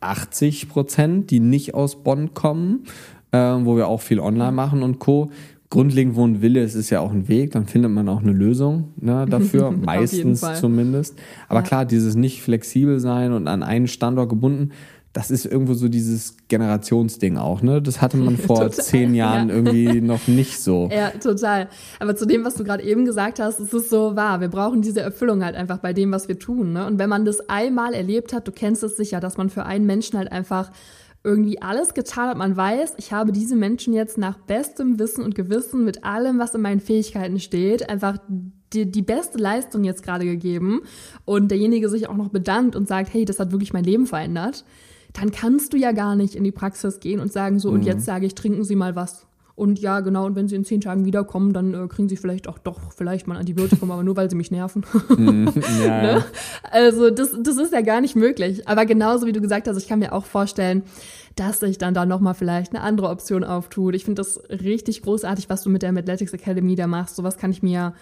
80 0.00 0.68
Prozent, 0.68 1.30
die 1.30 1.40
nicht 1.40 1.74
aus 1.74 2.02
Bonn 2.02 2.34
kommen, 2.34 2.84
äh, 3.30 3.38
wo 3.38 3.76
wir 3.76 3.88
auch 3.88 4.00
viel 4.00 4.20
online 4.20 4.52
machen 4.52 4.82
und 4.82 4.98
Co 4.98 5.30
grundlegend, 5.72 6.16
wo 6.16 6.26
ein 6.26 6.42
Wille 6.42 6.62
ist, 6.62 6.74
ist 6.74 6.90
ja 6.90 7.00
auch 7.00 7.12
ein 7.12 7.28
Weg, 7.28 7.52
dann 7.52 7.66
findet 7.66 7.90
man 7.90 8.06
auch 8.10 8.20
eine 8.20 8.32
Lösung 8.32 8.92
ne, 9.00 9.26
dafür, 9.30 9.70
meistens 9.70 10.44
zumindest. 10.60 11.18
Aber 11.48 11.60
ja. 11.60 11.66
klar, 11.66 11.84
dieses 11.86 12.14
nicht 12.14 12.42
flexibel 12.42 13.00
sein 13.00 13.32
und 13.32 13.48
an 13.48 13.62
einen 13.62 13.88
Standort 13.88 14.28
gebunden, 14.28 14.72
das 15.14 15.30
ist 15.30 15.46
irgendwo 15.46 15.72
so 15.72 15.88
dieses 15.88 16.36
Generationsding 16.48 17.38
auch, 17.38 17.62
ne? 17.62 17.80
Das 17.80 18.02
hatte 18.02 18.18
man 18.18 18.36
vor 18.38 18.70
zehn 18.70 19.14
Jahren 19.14 19.48
ja. 19.48 19.54
irgendwie 19.54 20.00
noch 20.02 20.28
nicht 20.28 20.60
so. 20.60 20.90
Ja, 20.94 21.10
total. 21.10 21.68
Aber 22.00 22.16
zu 22.16 22.26
dem, 22.26 22.44
was 22.44 22.54
du 22.54 22.64
gerade 22.64 22.82
eben 22.82 23.06
gesagt 23.06 23.38
hast, 23.38 23.58
ist 23.58 23.72
es 23.72 23.88
so 23.88 24.14
wahr. 24.14 24.40
Wir 24.42 24.48
brauchen 24.48 24.82
diese 24.82 25.00
Erfüllung 25.00 25.42
halt 25.42 25.56
einfach 25.56 25.78
bei 25.78 25.94
dem, 25.94 26.12
was 26.12 26.28
wir 26.28 26.38
tun. 26.38 26.74
Ne? 26.74 26.86
Und 26.86 26.98
wenn 26.98 27.08
man 27.08 27.24
das 27.24 27.48
einmal 27.48 27.94
erlebt 27.94 28.34
hat, 28.34 28.46
du 28.46 28.52
kennst 28.52 28.82
es 28.82 28.96
sicher, 28.96 29.20
dass 29.20 29.38
man 29.38 29.48
für 29.48 29.64
einen 29.64 29.86
Menschen 29.86 30.18
halt 30.18 30.30
einfach 30.30 30.70
irgendwie 31.24 31.62
alles 31.62 31.94
getan 31.94 32.28
hat. 32.28 32.36
Man 32.36 32.56
weiß, 32.56 32.94
ich 32.96 33.12
habe 33.12 33.32
diese 33.32 33.54
Menschen 33.54 33.92
jetzt 33.92 34.18
nach 34.18 34.38
bestem 34.38 34.98
Wissen 34.98 35.24
und 35.24 35.34
Gewissen 35.34 35.84
mit 35.84 36.04
allem, 36.04 36.38
was 36.38 36.54
in 36.54 36.62
meinen 36.62 36.80
Fähigkeiten 36.80 37.38
steht, 37.38 37.88
einfach 37.88 38.18
die, 38.72 38.90
die 38.90 39.02
beste 39.02 39.38
Leistung 39.38 39.84
jetzt 39.84 40.02
gerade 40.02 40.24
gegeben 40.24 40.82
und 41.24 41.50
derjenige 41.50 41.88
sich 41.88 42.08
auch 42.08 42.16
noch 42.16 42.28
bedankt 42.28 42.74
und 42.74 42.88
sagt, 42.88 43.12
hey, 43.12 43.24
das 43.24 43.38
hat 43.38 43.52
wirklich 43.52 43.72
mein 43.72 43.84
Leben 43.84 44.06
verändert, 44.06 44.64
dann 45.12 45.30
kannst 45.30 45.72
du 45.72 45.76
ja 45.76 45.92
gar 45.92 46.16
nicht 46.16 46.34
in 46.34 46.44
die 46.44 46.52
Praxis 46.52 46.98
gehen 46.98 47.20
und 47.20 47.32
sagen 47.32 47.58
so, 47.58 47.68
mhm. 47.68 47.74
und 47.76 47.82
jetzt 47.84 48.04
sage 48.04 48.26
ich, 48.26 48.34
trinken 48.34 48.64
Sie 48.64 48.76
mal 48.76 48.96
was. 48.96 49.26
Und 49.54 49.78
ja, 49.78 50.00
genau, 50.00 50.26
und 50.26 50.34
wenn 50.34 50.48
sie 50.48 50.56
in 50.56 50.64
zehn 50.64 50.80
Tagen 50.80 51.04
wiederkommen, 51.04 51.52
dann 51.52 51.74
äh, 51.74 51.88
kriegen 51.88 52.08
sie 52.08 52.16
vielleicht 52.16 52.48
auch 52.48 52.58
doch 52.58 52.92
vielleicht 52.92 53.26
mal 53.26 53.34
ein 53.34 53.40
Antibiotikum, 53.40 53.90
aber 53.92 54.02
nur 54.02 54.16
weil 54.16 54.30
sie 54.30 54.36
mich 54.36 54.50
nerven. 54.50 54.84
mm, 55.08 55.48
ja. 55.84 56.02
ne? 56.02 56.24
Also 56.70 57.10
das, 57.10 57.36
das 57.42 57.56
ist 57.58 57.72
ja 57.72 57.82
gar 57.82 58.00
nicht 58.00 58.16
möglich. 58.16 58.66
Aber 58.66 58.86
genauso 58.86 59.26
wie 59.26 59.32
du 59.32 59.40
gesagt 59.40 59.68
hast, 59.68 59.76
ich 59.76 59.88
kann 59.88 59.98
mir 59.98 60.12
auch 60.12 60.24
vorstellen, 60.24 60.82
dass 61.36 61.60
sich 61.60 61.78
dann 61.78 61.94
da 61.94 62.06
nochmal 62.06 62.34
vielleicht 62.34 62.74
eine 62.74 62.82
andere 62.82 63.08
Option 63.08 63.44
auftut. 63.44 63.94
Ich 63.94 64.04
finde 64.04 64.20
das 64.20 64.40
richtig 64.50 65.02
großartig, 65.02 65.48
was 65.48 65.62
du 65.62 65.70
mit 65.70 65.82
der 65.82 65.90
Athletics 65.90 66.32
Academy 66.32 66.74
da 66.74 66.86
machst. 66.86 67.16
Sowas 67.16 67.38
kann 67.38 67.50
ich 67.50 67.62
mir 67.62 67.94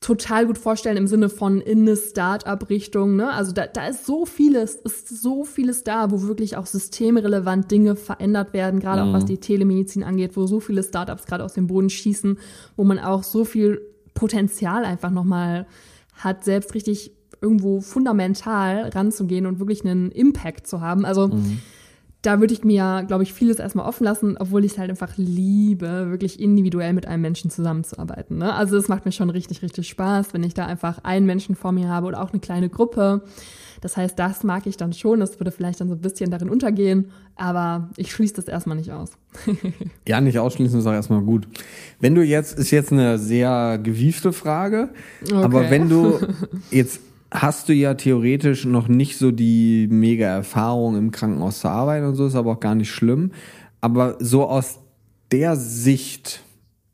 total 0.00 0.46
gut 0.46 0.56
vorstellen 0.56 0.96
im 0.96 1.06
Sinne 1.06 1.28
von 1.28 1.60
in 1.60 1.80
eine 1.80 1.94
Start-up-Richtung. 1.94 3.16
Ne? 3.16 3.30
Also 3.30 3.52
da, 3.52 3.66
da 3.66 3.86
ist 3.86 4.06
so 4.06 4.24
vieles, 4.24 4.76
ist 4.76 5.08
so 5.22 5.44
vieles 5.44 5.84
da, 5.84 6.10
wo 6.10 6.22
wirklich 6.22 6.56
auch 6.56 6.64
systemrelevant 6.64 7.70
Dinge 7.70 7.96
verändert 7.96 8.54
werden, 8.54 8.80
gerade 8.80 9.02
mhm. 9.02 9.10
auch 9.10 9.12
was 9.12 9.26
die 9.26 9.38
Telemedizin 9.38 10.02
angeht, 10.02 10.36
wo 10.36 10.46
so 10.46 10.58
viele 10.58 10.82
Startups 10.82 11.26
gerade 11.26 11.44
aus 11.44 11.52
dem 11.52 11.66
Boden 11.66 11.90
schießen, 11.90 12.38
wo 12.76 12.84
man 12.84 12.98
auch 12.98 13.22
so 13.22 13.44
viel 13.44 13.82
Potenzial 14.14 14.86
einfach 14.86 15.10
nochmal 15.10 15.66
hat, 16.14 16.44
selbst 16.44 16.74
richtig 16.74 17.12
irgendwo 17.42 17.80
fundamental 17.80 18.88
ranzugehen 18.88 19.46
und 19.46 19.58
wirklich 19.58 19.84
einen 19.84 20.10
Impact 20.12 20.66
zu 20.66 20.80
haben. 20.80 21.04
Also 21.04 21.28
mhm 21.28 21.60
da 22.22 22.38
würde 22.40 22.52
ich 22.52 22.64
mir, 22.64 23.04
glaube 23.06 23.22
ich, 23.22 23.32
vieles 23.32 23.58
erstmal 23.58 23.86
offen 23.86 24.04
lassen, 24.04 24.36
obwohl 24.38 24.64
ich 24.64 24.72
es 24.72 24.78
halt 24.78 24.90
einfach 24.90 25.16
liebe, 25.16 26.10
wirklich 26.10 26.38
individuell 26.38 26.92
mit 26.92 27.06
einem 27.06 27.22
Menschen 27.22 27.50
zusammenzuarbeiten. 27.50 28.38
Ne? 28.38 28.52
Also 28.52 28.76
es 28.76 28.88
macht 28.88 29.06
mir 29.06 29.12
schon 29.12 29.30
richtig, 29.30 29.62
richtig 29.62 29.88
Spaß, 29.88 30.34
wenn 30.34 30.42
ich 30.42 30.52
da 30.52 30.66
einfach 30.66 31.02
einen 31.02 31.24
Menschen 31.24 31.54
vor 31.54 31.72
mir 31.72 31.88
habe 31.88 32.06
oder 32.06 32.22
auch 32.22 32.30
eine 32.30 32.40
kleine 32.40 32.68
Gruppe. 32.68 33.22
Das 33.80 33.96
heißt, 33.96 34.18
das 34.18 34.44
mag 34.44 34.66
ich 34.66 34.76
dann 34.76 34.92
schon. 34.92 35.20
Das 35.20 35.40
würde 35.40 35.50
vielleicht 35.50 35.80
dann 35.80 35.88
so 35.88 35.94
ein 35.94 36.00
bisschen 36.02 36.30
darin 36.30 36.50
untergehen, 36.50 37.10
aber 37.36 37.88
ich 37.96 38.12
schließe 38.12 38.34
das 38.34 38.48
erstmal 38.48 38.76
nicht 38.76 38.92
aus. 38.92 39.12
ja, 40.06 40.20
nicht 40.20 40.38
ausschließen 40.38 40.78
ist 40.78 40.86
auch 40.86 40.92
erstmal 40.92 41.22
gut. 41.22 41.48
Wenn 42.00 42.14
du 42.14 42.22
jetzt, 42.22 42.58
ist 42.58 42.70
jetzt 42.70 42.92
eine 42.92 43.18
sehr 43.18 43.80
gewiefte 43.82 44.34
Frage, 44.34 44.90
okay. 45.22 45.34
aber 45.34 45.70
wenn 45.70 45.88
du 45.88 46.18
jetzt 46.70 47.00
hast 47.30 47.68
du 47.68 47.72
ja 47.72 47.94
theoretisch 47.94 48.64
noch 48.64 48.88
nicht 48.88 49.16
so 49.16 49.30
die 49.30 49.86
mega 49.90 50.26
Erfahrung 50.26 50.96
im 50.96 51.10
Krankenhaus 51.10 51.60
zu 51.60 51.68
arbeiten 51.68 52.06
und 52.06 52.14
so, 52.16 52.26
ist 52.26 52.34
aber 52.34 52.52
auch 52.52 52.60
gar 52.60 52.74
nicht 52.74 52.90
schlimm. 52.90 53.32
Aber 53.80 54.16
so 54.18 54.46
aus 54.46 54.80
der 55.30 55.56
Sicht, 55.56 56.42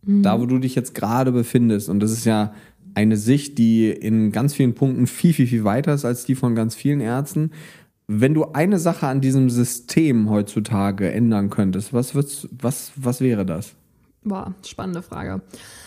mhm. 0.03 0.23
da 0.23 0.41
wo 0.41 0.47
du 0.47 0.59
dich 0.59 0.75
jetzt 0.75 0.95
gerade 0.95 1.33
befindest, 1.33 1.89
und 1.89 2.01
das 2.01 2.13
ist 2.13 2.27
ja 2.27 2.53
eine 2.95 3.17
Sicht, 3.17 3.59
die 3.59 3.91
in 3.91 4.33
ganz 4.33 4.55
vielen 4.55 4.75
Punkten 4.75 5.07
viel, 5.07 5.33
viel, 5.33 5.47
viel 5.47 5.65
weiter 5.65 5.95
ist 5.95 6.05
als 6.05 6.25
die 6.25 6.35
von 6.35 6.55
ganz 6.55 6.75
vielen 6.75 7.01
Ärzten. 7.01 7.51
Wenn 8.07 8.35
du 8.35 8.53
eine 8.53 8.79
Sache 8.79 9.07
an 9.07 9.21
diesem 9.21 9.51
System 9.51 10.31
heutzutage 10.31 11.11
ändern 11.11 11.51
könntest, 11.51 11.93
was, 11.93 12.15
was, 12.15 12.93
was 12.97 13.21
wäre 13.21 13.45
das? 13.45 13.75
Boah, 14.27 14.55
spannende 14.67 15.03
Frage. 15.03 15.41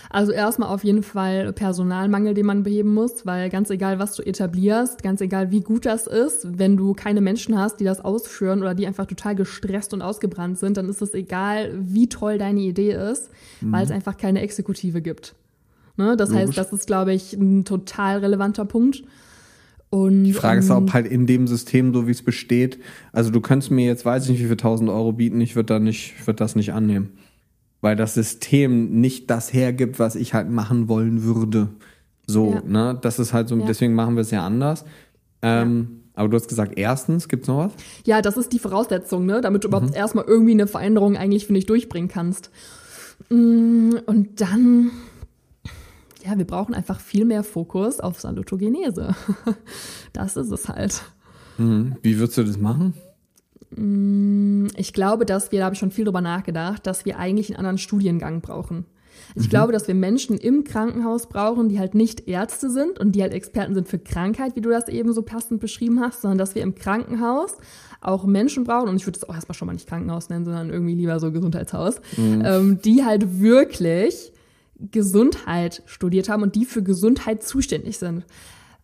Also 0.10 0.32
erstmal 0.32 0.70
auf 0.70 0.86
jeden 0.86 1.04
Fall 1.04 1.52
Personalmangel, 1.52 2.34
den 2.34 2.46
man 2.46 2.64
beheben 2.64 2.94
muss, 2.94 3.26
weil 3.26 3.50
ganz 3.50 3.70
egal, 3.70 4.00
was 4.00 4.16
du 4.16 4.24
etablierst, 4.24 5.04
ganz 5.04 5.20
egal, 5.20 5.52
wie 5.52 5.60
gut 5.60 5.86
das 5.86 6.08
ist, 6.08 6.58
wenn 6.58 6.78
du 6.78 6.94
keine 6.94 7.20
Menschen 7.20 7.60
hast, 7.60 7.82
die 7.82 7.84
das 7.84 8.00
ausführen 8.00 8.62
oder 8.62 8.74
die 8.74 8.88
einfach 8.88 9.06
total 9.08 9.36
gestresst 9.36 9.94
und 9.94 10.02
ausgebrannt 10.02 10.58
sind, 10.58 10.78
dann 10.78 10.88
ist 10.88 11.02
es 11.02 11.14
egal, 11.14 11.74
wie 11.80 12.08
toll 12.08 12.38
deine 12.38 12.62
Idee 12.62 12.94
ist, 12.94 13.30
mhm. 13.60 13.74
weil 13.74 13.84
es 13.84 13.92
einfach 13.92 14.16
keine 14.16 14.42
Exekutive 14.42 15.02
gibt. 15.02 15.36
Ne? 15.98 16.16
Das 16.16 16.30
Logisch. 16.30 16.48
heißt, 16.48 16.58
das 16.58 16.72
ist, 16.72 16.88
glaube 16.88 17.14
ich, 17.14 17.34
ein 17.34 17.66
total 17.66 18.20
relevanter 18.20 18.64
Punkt. 18.64 19.04
Und, 19.90 20.24
die 20.24 20.34
Frage 20.34 20.60
ist, 20.60 20.70
ob 20.70 20.88
ähm, 20.88 20.94
halt 20.94 21.08
in 21.08 21.26
dem 21.26 21.46
System, 21.46 21.94
so 21.94 22.08
wie 22.08 22.12
es 22.12 22.24
besteht, 22.24 22.80
also 23.12 23.32
du 23.32 23.42
könntest 23.42 23.70
mir 23.70 23.86
jetzt, 23.86 24.06
weiß 24.06 24.24
ich 24.24 24.30
nicht, 24.30 24.44
wie 24.44 24.48
viel 24.48 24.56
tausend 24.56 24.90
Euro 24.90 25.12
bieten, 25.12 25.42
ich 25.42 25.58
würde 25.58 25.74
da 25.74 25.80
nicht, 25.80 26.26
würde 26.26 26.38
das 26.38 26.56
nicht 26.56 26.72
annehmen 26.72 27.12
weil 27.82 27.96
das 27.96 28.14
System 28.14 29.00
nicht 29.00 29.30
das 29.30 29.54
hergibt, 29.54 30.00
was 30.00 30.16
ich 30.16 30.34
halt 30.34 30.50
machen 30.50 30.88
wollen 30.88 31.24
würde. 31.24 31.70
So, 32.28 32.54
ja. 32.54 32.62
ne? 32.66 33.00
Das 33.02 33.20
ist 33.20 33.34
halt 33.34 33.48
so, 33.48 33.58
ja. 33.58 33.66
deswegen 33.66 33.94
machen 33.94 34.16
wir 34.16 34.22
es 34.22 34.32
ja 34.32 34.46
anders. 34.46 34.86
Ähm, 35.42 35.88
ja. 35.90 36.00
Aber 36.20 36.30
du 36.30 36.36
hast 36.36 36.50
gesagt, 36.50 36.78
erstens, 36.78 37.28
gibt's 37.30 37.48
noch 37.48 37.58
was? 37.58 37.72
Ja, 38.06 38.22
das 38.22 38.36
ist 38.36 38.52
die 38.52 38.60
Voraussetzung, 38.60 39.26
ne? 39.26 39.42
Damit 39.42 39.64
du 39.64 39.68
mhm. 39.70 39.76
überhaupt 39.76 39.96
erstmal 39.96 40.26
irgendwie 40.26 40.52
eine 40.52 40.68
Veränderung 40.68 41.16
eigentlich, 41.16 41.46
finde 41.46 41.60
ich, 41.60 41.66
durchbringen 41.66 42.10
kannst. 42.10 42.52
Mm, 43.30 43.92
und 44.06 44.42
dann, 44.42 44.92
ja, 46.26 46.38
wir 46.38 46.46
brauchen 46.46 46.74
einfach 46.74 47.00
viel 47.00 47.26
mehr 47.26 47.44
Fokus 47.44 48.00
auf 48.00 48.20
Salutogenese. 48.20 49.16
Das 50.12 50.36
ist 50.38 50.52
es 50.52 50.68
halt. 50.68 51.04
Mhm. 51.60 51.96
Wie 52.02 52.18
würdest 52.18 52.40
du 52.40 52.44
das 52.44 52.58
machen? 52.58 52.96
Mm, 53.76 54.68
ich 54.76 54.94
glaube, 54.94 55.26
dass 55.26 55.52
wir, 55.52 55.60
da 55.60 55.66
habe 55.66 55.74
ich 55.74 55.80
schon 55.80 55.92
viel 55.92 56.06
drüber 56.06 56.22
nachgedacht, 56.22 56.86
dass 56.88 57.06
wir 57.06 57.20
eigentlich 57.20 57.50
einen 57.50 57.58
anderen 57.58 57.78
Studiengang 57.78 58.42
brauchen. 58.42 58.86
Ich 59.36 59.46
mhm. 59.46 59.50
glaube, 59.50 59.74
dass 59.74 59.88
wir 59.88 59.96
Menschen 59.96 60.38
im 60.38 60.64
Krankenhaus 60.64 61.28
brauchen, 61.28 61.70
die 61.70 61.80
halt 61.80 61.94
nicht 61.94 62.28
Ärzte 62.28 62.70
sind 62.70 63.00
und 63.00 63.14
die 63.14 63.22
halt 63.22 63.34
Experten 63.34 63.74
sind 63.74 63.88
für 63.88 64.00
Krankheit, 64.00 64.56
wie 64.56 64.62
du 64.62 64.70
das 64.70 64.88
eben 64.88 65.14
so 65.14 65.22
passend 65.22 65.60
beschrieben 65.60 66.00
hast, 66.00 66.22
sondern 66.22 66.38
dass 66.38 66.56
wir 66.56 66.64
im 66.64 66.76
Krankenhaus 66.76 67.58
auch 68.02 68.26
Menschen 68.26 68.64
brauchen, 68.64 68.90
und 68.90 68.96
ich 68.96 69.06
würde 69.06 69.20
das 69.20 69.30
auch 69.30 69.36
erstmal 69.36 69.56
schon 69.56 69.66
mal 69.66 69.74
nicht 69.74 69.88
Krankenhaus 69.88 70.30
nennen, 70.30 70.46
sondern 70.46 70.70
irgendwie 70.70 70.96
lieber 70.96 71.20
so 71.20 71.32
Gesundheitshaus, 71.32 72.02
mhm. 72.18 72.44
ähm, 72.46 72.80
die 72.84 73.04
halt 73.04 73.40
wirklich 73.40 74.32
Gesundheit 74.80 75.84
studiert 75.86 76.30
haben 76.30 76.44
und 76.44 76.56
die 76.56 76.66
für 76.66 76.82
Gesundheit 76.82 77.44
zuständig 77.44 77.98
sind. 77.98 78.24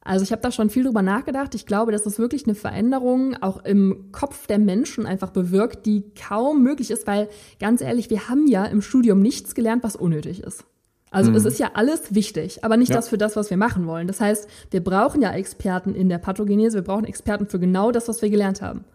Also 0.05 0.23
ich 0.23 0.31
habe 0.31 0.41
da 0.41 0.51
schon 0.51 0.69
viel 0.69 0.83
drüber 0.83 1.01
nachgedacht. 1.01 1.55
Ich 1.55 1.65
glaube, 1.65 1.91
dass 1.91 2.03
das 2.03 2.19
wirklich 2.19 2.45
eine 2.45 2.53
Veränderung 2.53 3.35
auch 3.41 3.65
im 3.65 4.11
Kopf 4.11 4.45
der 4.45 4.59
Menschen 4.59 5.07
einfach 5.07 5.31
bewirkt, 5.31 5.87
die 5.87 6.03
kaum 6.13 6.61
möglich 6.61 6.91
ist, 6.91 7.07
weil 7.07 7.27
ganz 7.59 7.81
ehrlich, 7.81 8.11
wir 8.11 8.29
haben 8.29 8.45
ja 8.47 8.65
im 8.65 8.83
Studium 8.83 9.19
nichts 9.21 9.55
gelernt, 9.55 9.83
was 9.83 9.95
unnötig 9.95 10.43
ist. 10.43 10.63
Also 11.09 11.31
mhm. 11.31 11.37
es 11.37 11.45
ist 11.45 11.59
ja 11.59 11.71
alles 11.73 12.13
wichtig, 12.13 12.63
aber 12.63 12.77
nicht 12.77 12.89
ja. 12.89 12.95
das 12.95 13.09
für 13.09 13.17
das, 13.17 13.35
was 13.35 13.49
wir 13.49 13.57
machen 13.57 13.87
wollen. 13.87 14.05
Das 14.05 14.21
heißt, 14.21 14.47
wir 14.69 14.83
brauchen 14.83 15.23
ja 15.23 15.31
Experten 15.31 15.95
in 15.95 16.07
der 16.07 16.19
Pathogenese, 16.19 16.77
wir 16.77 16.83
brauchen 16.83 17.05
Experten 17.05 17.47
für 17.47 17.59
genau 17.59 17.91
das, 17.91 18.07
was 18.07 18.21
wir 18.21 18.29
gelernt 18.29 18.61
haben. 18.61 18.85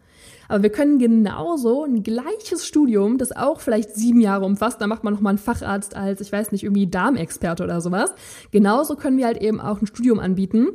Aber 0.50 0.64
wir 0.64 0.70
können 0.70 0.98
genauso 0.98 1.84
ein 1.84 2.02
gleiches 2.02 2.66
Studium, 2.66 3.18
das 3.18 3.30
auch 3.30 3.60
vielleicht 3.60 3.94
sieben 3.94 4.20
Jahre 4.20 4.44
umfasst, 4.44 4.80
da 4.80 4.88
macht 4.88 5.04
man 5.04 5.14
nochmal 5.14 5.30
einen 5.30 5.38
Facharzt 5.38 5.94
als, 5.94 6.20
ich 6.20 6.32
weiß 6.32 6.50
nicht, 6.50 6.64
irgendwie 6.64 6.88
Darmexperte 6.88 7.62
oder 7.62 7.80
sowas. 7.80 8.12
Genauso 8.50 8.96
können 8.96 9.16
wir 9.16 9.26
halt 9.26 9.40
eben 9.40 9.60
auch 9.60 9.80
ein 9.80 9.86
Studium 9.86 10.18
anbieten, 10.18 10.70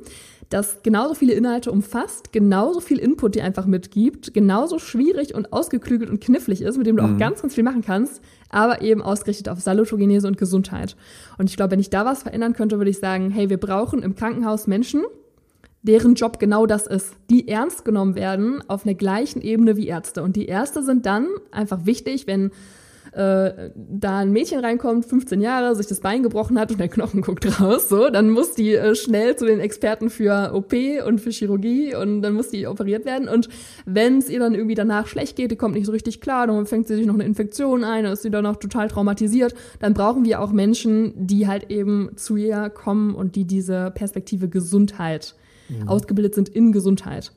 das 0.48 0.82
genauso 0.82 1.14
viele 1.14 1.34
Inhalte 1.34 1.74
umfasst, 1.74 2.32
genauso 2.32 2.80
viel 2.80 3.00
Input 3.00 3.36
dir 3.36 3.44
einfach 3.44 3.66
mitgibt, 3.66 4.34
genauso 4.34 4.80
schwierig 4.80 5.36
und 5.36 5.52
ausgeklügelt 5.52 6.10
und 6.10 6.22
knifflig 6.22 6.62
ist, 6.62 6.78
mit 6.78 6.88
dem 6.88 6.96
du 6.96 7.04
mhm. 7.04 7.16
auch 7.16 7.20
ganz, 7.20 7.42
ganz 7.42 7.56
viel 7.56 7.66
machen 7.66 7.82
kannst, 7.82 8.22
aber 8.50 8.82
eben 8.82 9.02
ausgerichtet 9.02 9.50
auf 9.50 9.60
Salutogenese 9.60 10.26
und 10.26 10.38
Gesundheit. 10.38 10.96
Und 11.38 11.50
ich 11.50 11.58
glaube, 11.58 11.72
wenn 11.72 11.82
ich 11.82 11.90
da 11.90 12.06
was 12.06 12.24
verändern 12.24 12.54
könnte, 12.54 12.78
würde 12.78 12.92
ich 12.92 13.00
sagen, 13.00 13.30
hey, 13.30 13.50
wir 13.50 13.60
brauchen 13.60 14.04
im 14.04 14.16
Krankenhaus 14.16 14.68
Menschen, 14.68 15.04
deren 15.86 16.16
Job 16.16 16.40
genau 16.40 16.66
das 16.66 16.88
ist, 16.88 17.14
die 17.30 17.48
ernst 17.48 17.86
genommen 17.86 18.16
werden 18.16 18.64
auf 18.68 18.86
einer 18.86 18.96
gleichen 18.96 19.42
Ebene 19.42 19.78
wie 19.78 19.88
Ärzte. 19.88 20.24
Und 20.24 20.36
die 20.36 20.48
Ärzte 20.48 20.84
sind 20.84 21.06
dann 21.06 21.28
einfach 21.52 21.86
wichtig, 21.86 22.28
wenn 22.28 22.52
äh, 23.12 23.70
da 23.76 24.18
ein 24.18 24.32
Mädchen 24.32 24.60
reinkommt, 24.60 25.06
15 25.06 25.40
Jahre, 25.40 25.74
sich 25.76 25.88
das 25.88 26.02
Bein 26.02 26.22
gebrochen 26.22 26.60
hat 26.60 26.72
und 26.72 26.80
der 26.80 26.90
Knochen 26.90 27.22
guckt 27.22 27.62
raus, 27.62 27.88
so, 27.88 28.10
dann 28.10 28.30
muss 28.30 28.56
die 28.56 28.74
äh, 28.74 28.94
schnell 28.96 29.38
zu 29.38 29.46
den 29.46 29.60
Experten 29.62 30.10
für 30.10 30.52
OP 30.54 30.74
und 31.08 31.22
für 31.22 31.30
Chirurgie 31.30 31.96
und 31.96 32.22
dann 32.22 32.34
muss 32.34 32.50
die 32.50 32.68
operiert 32.68 33.06
werden. 33.06 33.30
Und 33.30 33.48
wenn 33.86 34.18
es 34.18 34.30
ihr 34.30 34.40
dann 34.40 34.54
irgendwie 34.54 34.76
danach 34.76 35.08
schlecht 35.08 35.38
geht, 35.38 35.52
die 35.52 35.56
kommt 35.56 35.76
nicht 35.76 35.86
so 35.86 35.94
richtig 35.94 36.20
klar, 36.20 36.48
dann 36.48 36.66
fängt 36.66 36.88
sie 36.88 36.96
sich 36.96 37.06
noch 37.06 37.14
eine 37.14 37.24
Infektion 37.24 37.86
ein, 37.86 38.04
dann 38.04 38.14
ist 38.14 38.24
sie 38.24 38.32
dann 38.32 38.44
noch 38.44 38.58
total 38.58 38.90
traumatisiert, 38.90 39.54
dann 39.80 39.94
brauchen 39.94 40.26
wir 40.26 40.42
auch 40.42 40.52
Menschen, 40.52 41.14
die 41.16 41.48
halt 41.48 41.72
eben 41.72 42.10
zu 42.18 42.36
ihr 42.36 42.70
kommen 42.70 43.16
und 43.16 43.36
die 43.36 43.46
diese 43.46 43.92
Perspektive 43.92 44.50
Gesundheit 44.50 45.36
mhm. 45.70 45.88
ausgebildet 45.88 46.36
sind 46.36 46.50
in 46.50 46.72
Gesundheit. 46.72 47.32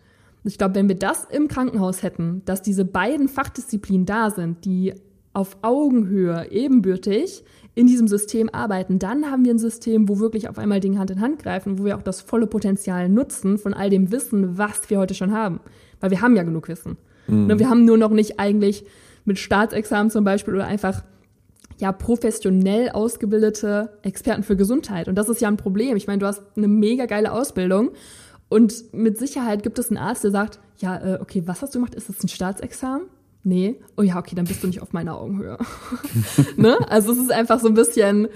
Ich 0.45 0.59
glaube, 0.59 0.77
wenn 0.77 0.89
wir 0.89 0.99
das 0.99 1.25
im 1.25 1.49
Krankenhaus 1.49 2.03
hätten, 2.03 2.43
dass 2.45 2.63
diese 2.63 2.85
beiden 2.85 3.29
Fachdisziplinen 3.29 4.07
da 4.07 4.31
sind, 4.31 4.65
die 4.65 4.95
auf 5.33 5.59
Augenhöhe 5.63 6.51
ebenbürtig 6.51 7.45
in 7.75 7.87
diesem 7.87 8.09
System 8.09 8.49
arbeiten, 8.53 8.99
dann 8.99 9.31
haben 9.31 9.45
wir 9.45 9.55
ein 9.55 9.59
System, 9.59 10.09
wo 10.09 10.19
wirklich 10.19 10.49
auf 10.49 10.59
einmal 10.59 10.81
Dinge 10.81 10.99
Hand 10.99 11.11
in 11.11 11.21
Hand 11.21 11.43
greifen, 11.43 11.79
wo 11.79 11.85
wir 11.85 11.97
auch 11.97 12.03
das 12.03 12.21
volle 12.21 12.47
Potenzial 12.47 13.09
nutzen 13.09 13.59
von 13.59 13.75
all 13.75 13.91
dem 13.91 14.11
Wissen, 14.11 14.59
was 14.59 14.91
wir 14.91 14.99
heute 14.99 15.15
schon 15.15 15.33
haben. 15.33 15.61
Weil 16.01 16.11
wir 16.11 16.21
haben 16.21 16.35
ja 16.35 16.43
genug 16.43 16.69
Wissen. 16.69 16.97
Mhm. 17.29 17.47
Ne, 17.47 17.59
wir 17.59 17.71
haben 17.71 17.85
nur 17.85 17.99
noch 17.99 18.11
nicht 18.11 18.41
eigentlich 18.41 18.85
mit 19.25 19.39
Staatsexamen 19.39 20.11
zum 20.11 20.25
Beispiel 20.25 20.55
oder 20.55 20.67
einfach 20.67 21.05
ja 21.79 21.93
professionell 21.93 22.91
ausgebildete 22.91 23.91
Experten 24.03 24.43
für 24.43 24.57
Gesundheit. 24.57 25.07
Und 25.07 25.15
das 25.15 25.29
ist 25.29 25.41
ja 25.41 25.49
ein 25.49 25.57
Problem. 25.57 25.97
Ich 25.97 26.07
meine, 26.07 26.19
du 26.19 26.27
hast 26.27 26.43
eine 26.57 26.69
mega 26.69 27.07
geile 27.07 27.33
Ausbildung 27.33 27.91
und 28.49 28.95
mit 28.95 29.19
Sicherheit 29.19 29.63
gibt 29.63 29.79
es 29.79 29.91
einen 29.91 29.99
Arzt, 29.99 30.25
der 30.25 30.31
sagt, 30.31 30.59
ja, 30.79 30.97
äh, 30.97 31.19
okay, 31.21 31.43
was 31.47 31.63
hast 31.63 31.75
du 31.75 31.79
gemacht? 31.79 31.95
Ist 31.95 32.09
das 32.09 32.23
ein 32.23 32.29
Staatsexamen? 32.29 33.09
Nee. 33.45 33.77
Oh 33.97 34.03
ja, 34.03 34.19
okay, 34.19 34.35
dann 34.35 34.47
bist 34.47 34.63
du 34.63 34.67
nicht 34.67 34.83
auf 34.83 34.93
meiner 34.93 35.19
Augenhöhe. 35.19 35.59
ne? 36.57 36.77
Also 36.89 37.13
es 37.13 37.19
ist 37.19 37.33
einfach 37.33 37.61
so 37.61 37.69
ein 37.69 37.75
bisschen, 37.75 38.29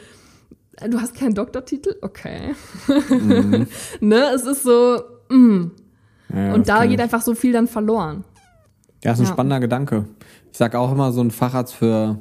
du 0.89 1.01
hast 1.01 1.15
keinen 1.15 1.35
Doktortitel? 1.35 1.97
Okay. 2.03 2.55
Mhm. 2.89 3.67
ne? 4.01 4.31
Es 4.35 4.45
ist 4.45 4.63
so, 4.63 5.01
mm. 5.29 5.71
Ja, 6.35 6.55
und 6.55 6.69
da 6.69 6.87
geht 6.87 7.01
einfach 7.01 7.21
so 7.21 7.35
viel 7.35 7.53
dann 7.53 7.69
verloren. 7.69 8.25
Ja, 9.05 9.13
ist 9.13 9.19
ein 9.19 9.27
ja. 9.27 9.33
spannender 9.33 9.61
Gedanke. 9.61 10.07
Ich 10.51 10.59
sage 10.59 10.79
auch 10.79 10.93
immer, 10.93 11.13
so 11.13 11.21
ein 11.21 11.31
Facharzt 11.31 11.75
für 11.75 12.19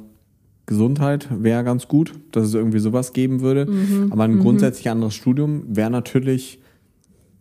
Gesundheit 0.66 1.28
wäre 1.30 1.64
ganz 1.64 1.88
gut, 1.88 2.12
dass 2.32 2.44
es 2.44 2.54
irgendwie 2.54 2.78
sowas 2.78 3.12
geben 3.12 3.40
würde. 3.40 3.66
Mhm. 3.66 4.12
Aber 4.12 4.24
ein 4.24 4.34
mhm. 4.34 4.40
grundsätzlich 4.40 4.90
anderes 4.90 5.14
Studium 5.14 5.64
wäre 5.68 5.90
natürlich 5.90 6.61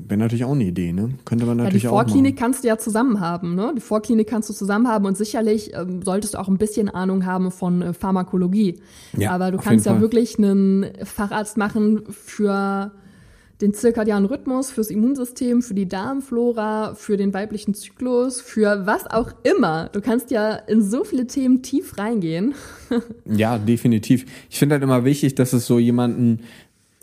Wäre 0.07 0.19
natürlich 0.19 0.45
auch 0.45 0.51
eine 0.51 0.63
Idee, 0.63 0.93
ne? 0.93 1.11
Könnte 1.25 1.45
man 1.45 1.57
natürlich 1.57 1.87
auch. 1.87 1.97
Ja, 1.97 2.03
die 2.03 2.09
Vorklinik 2.09 2.37
kannst 2.37 2.63
du 2.63 2.67
ja 2.67 2.77
zusammen 2.77 3.19
haben, 3.19 3.55
ne? 3.55 3.73
Die 3.75 3.81
Vorklinik 3.81 4.27
kannst 4.27 4.49
du 4.49 4.53
zusammen 4.53 4.87
haben 4.87 5.05
und 5.05 5.17
sicherlich 5.17 5.73
ähm, 5.73 6.01
solltest 6.03 6.33
du 6.33 6.39
auch 6.39 6.47
ein 6.47 6.57
bisschen 6.57 6.89
Ahnung 6.89 7.25
haben 7.25 7.51
von 7.51 7.81
äh, 7.81 7.93
Pharmakologie. 7.93 8.79
Ja, 9.17 9.31
Aber 9.31 9.51
du 9.51 9.57
kannst 9.57 9.85
ja 9.85 9.93
Fall. 9.93 10.01
wirklich 10.01 10.37
einen 10.37 10.85
Facharzt 11.03 11.57
machen 11.57 12.03
für 12.09 12.91
den 13.61 13.73
zirkadianen 13.73 14.25
Rhythmus, 14.25 14.71
fürs 14.71 14.89
Immunsystem, 14.89 15.61
für 15.61 15.73
die 15.73 15.87
Darmflora, 15.87 16.95
für 16.95 17.15
den 17.15 17.33
weiblichen 17.33 17.73
Zyklus, 17.73 18.41
für 18.41 18.85
was 18.85 19.05
auch 19.07 19.31
immer. 19.43 19.89
Du 19.93 20.01
kannst 20.01 20.31
ja 20.31 20.53
in 20.53 20.81
so 20.81 21.03
viele 21.03 21.27
Themen 21.27 21.61
tief 21.61 21.97
reingehen. 21.97 22.55
ja, 23.25 23.57
definitiv. 23.57 24.25
Ich 24.49 24.57
finde 24.57 24.75
halt 24.75 24.83
immer 24.83 25.05
wichtig, 25.05 25.35
dass 25.35 25.53
es 25.53 25.67
so 25.67 25.79
jemanden 25.79 26.39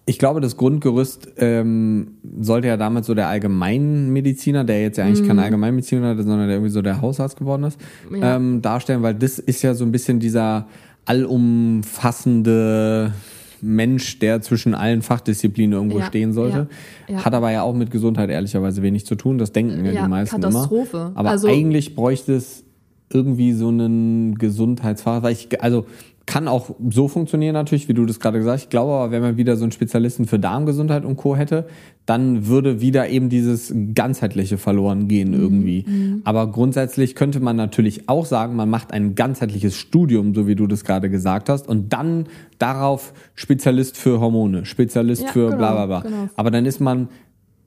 ich 0.08 0.18
glaube, 0.18 0.40
das 0.40 0.56
Grundgerüst 0.56 1.28
ähm, 1.36 2.12
sollte 2.40 2.66
ja 2.66 2.78
damals 2.78 3.06
so 3.06 3.14
der 3.14 3.28
Allgemeinmediziner, 3.28 4.64
der 4.64 4.80
jetzt 4.80 4.96
ja 4.96 5.04
eigentlich 5.04 5.22
mm. 5.22 5.28
kein 5.28 5.38
Allgemeinmediziner 5.38 6.18
ist, 6.18 6.24
sondern 6.24 6.48
der 6.48 6.56
irgendwie 6.56 6.72
so 6.72 6.80
der 6.80 7.02
Hausarzt 7.02 7.36
geworden 7.36 7.64
ist, 7.64 7.78
ja. 8.10 8.36
ähm, 8.36 8.62
darstellen, 8.62 9.02
weil 9.02 9.14
das 9.14 9.38
ist 9.38 9.60
ja 9.60 9.74
so 9.74 9.84
ein 9.84 9.92
bisschen 9.92 10.18
dieser 10.18 10.66
allumfassende 11.04 13.12
Mensch, 13.60 14.18
der 14.18 14.40
zwischen 14.40 14.74
allen 14.74 15.02
Fachdisziplinen 15.02 15.74
irgendwo 15.74 15.98
ja, 15.98 16.06
stehen 16.06 16.32
sollte. 16.32 16.68
Ja, 17.06 17.16
ja. 17.16 17.24
Hat 17.26 17.34
aber 17.34 17.52
ja 17.52 17.60
auch 17.60 17.74
mit 17.74 17.90
Gesundheit 17.90 18.30
ehrlicherweise 18.30 18.80
wenig 18.80 19.04
zu 19.04 19.14
tun. 19.14 19.36
Das 19.36 19.52
denken 19.52 19.84
ja, 19.84 20.04
die 20.04 20.08
meisten 20.08 20.40
Katastrophe. 20.40 20.96
immer. 20.96 21.12
Aber 21.16 21.30
also, 21.30 21.48
eigentlich 21.48 21.94
bräuchte 21.94 22.34
es 22.34 22.64
irgendwie 23.12 23.52
so 23.52 23.68
einen 23.68 24.36
Gesundheitsfach, 24.36 25.22
weil 25.22 25.32
ich, 25.32 25.62
also 25.62 25.84
kann 26.28 26.46
auch 26.46 26.76
so 26.90 27.08
funktionieren 27.08 27.54
natürlich, 27.54 27.88
wie 27.88 27.94
du 27.94 28.04
das 28.04 28.20
gerade 28.20 28.36
gesagt 28.36 28.56
hast. 28.56 28.64
Ich 28.64 28.68
glaube 28.68 28.92
aber, 28.92 29.10
wenn 29.10 29.22
man 29.22 29.38
wieder 29.38 29.56
so 29.56 29.64
einen 29.64 29.72
Spezialisten 29.72 30.26
für 30.26 30.38
Darmgesundheit 30.38 31.06
und 31.06 31.16
Co. 31.16 31.34
hätte, 31.34 31.66
dann 32.04 32.46
würde 32.46 32.82
wieder 32.82 33.08
eben 33.08 33.30
dieses 33.30 33.72
ganzheitliche 33.94 34.58
verloren 34.58 35.08
gehen 35.08 35.32
irgendwie. 35.32 35.86
Mhm. 35.88 36.20
Aber 36.24 36.52
grundsätzlich 36.52 37.14
könnte 37.14 37.40
man 37.40 37.56
natürlich 37.56 38.10
auch 38.10 38.26
sagen, 38.26 38.56
man 38.56 38.68
macht 38.68 38.92
ein 38.92 39.14
ganzheitliches 39.14 39.74
Studium, 39.74 40.34
so 40.34 40.46
wie 40.46 40.54
du 40.54 40.66
das 40.66 40.84
gerade 40.84 41.08
gesagt 41.08 41.48
hast, 41.48 41.66
und 41.66 41.94
dann 41.94 42.26
darauf 42.58 43.14
Spezialist 43.34 43.96
für 43.96 44.20
Hormone, 44.20 44.66
Spezialist 44.66 45.22
ja, 45.22 45.28
für 45.32 45.46
genau, 45.46 45.56
bla 45.56 45.72
bla 45.72 45.86
bla. 45.86 46.00
Genau. 46.00 46.28
Aber 46.36 46.50
dann 46.50 46.66
ist 46.66 46.78
man 46.78 47.08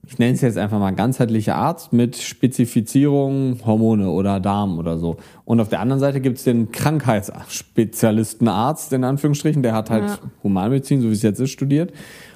ich 0.07 0.17
nenne 0.17 0.33
es 0.33 0.41
jetzt 0.41 0.57
einfach 0.57 0.79
mal 0.79 0.89
ganzheitlicher 0.91 1.55
Arzt 1.55 1.93
mit 1.93 2.17
Spezifizierung 2.17 3.59
Hormone 3.65 4.09
oder 4.09 4.39
Darm 4.39 4.79
oder 4.79 4.97
so. 4.97 5.17
Und 5.45 5.59
auf 5.59 5.69
der 5.69 5.79
anderen 5.79 5.99
Seite 5.99 6.21
gibt 6.21 6.39
es 6.39 6.43
den 6.43 6.71
Krankheitsspezialistenarzt, 6.71 8.93
in 8.93 9.03
Anführungsstrichen, 9.03 9.61
der 9.61 9.73
hat 9.73 9.91
halt 9.91 10.09
ja. 10.09 10.17
Humanmedizin, 10.43 11.01
so 11.01 11.09
wie 11.09 11.13
es 11.13 11.21
jetzt 11.21 11.39
ist, 11.39 11.51
studiert. 11.51 11.93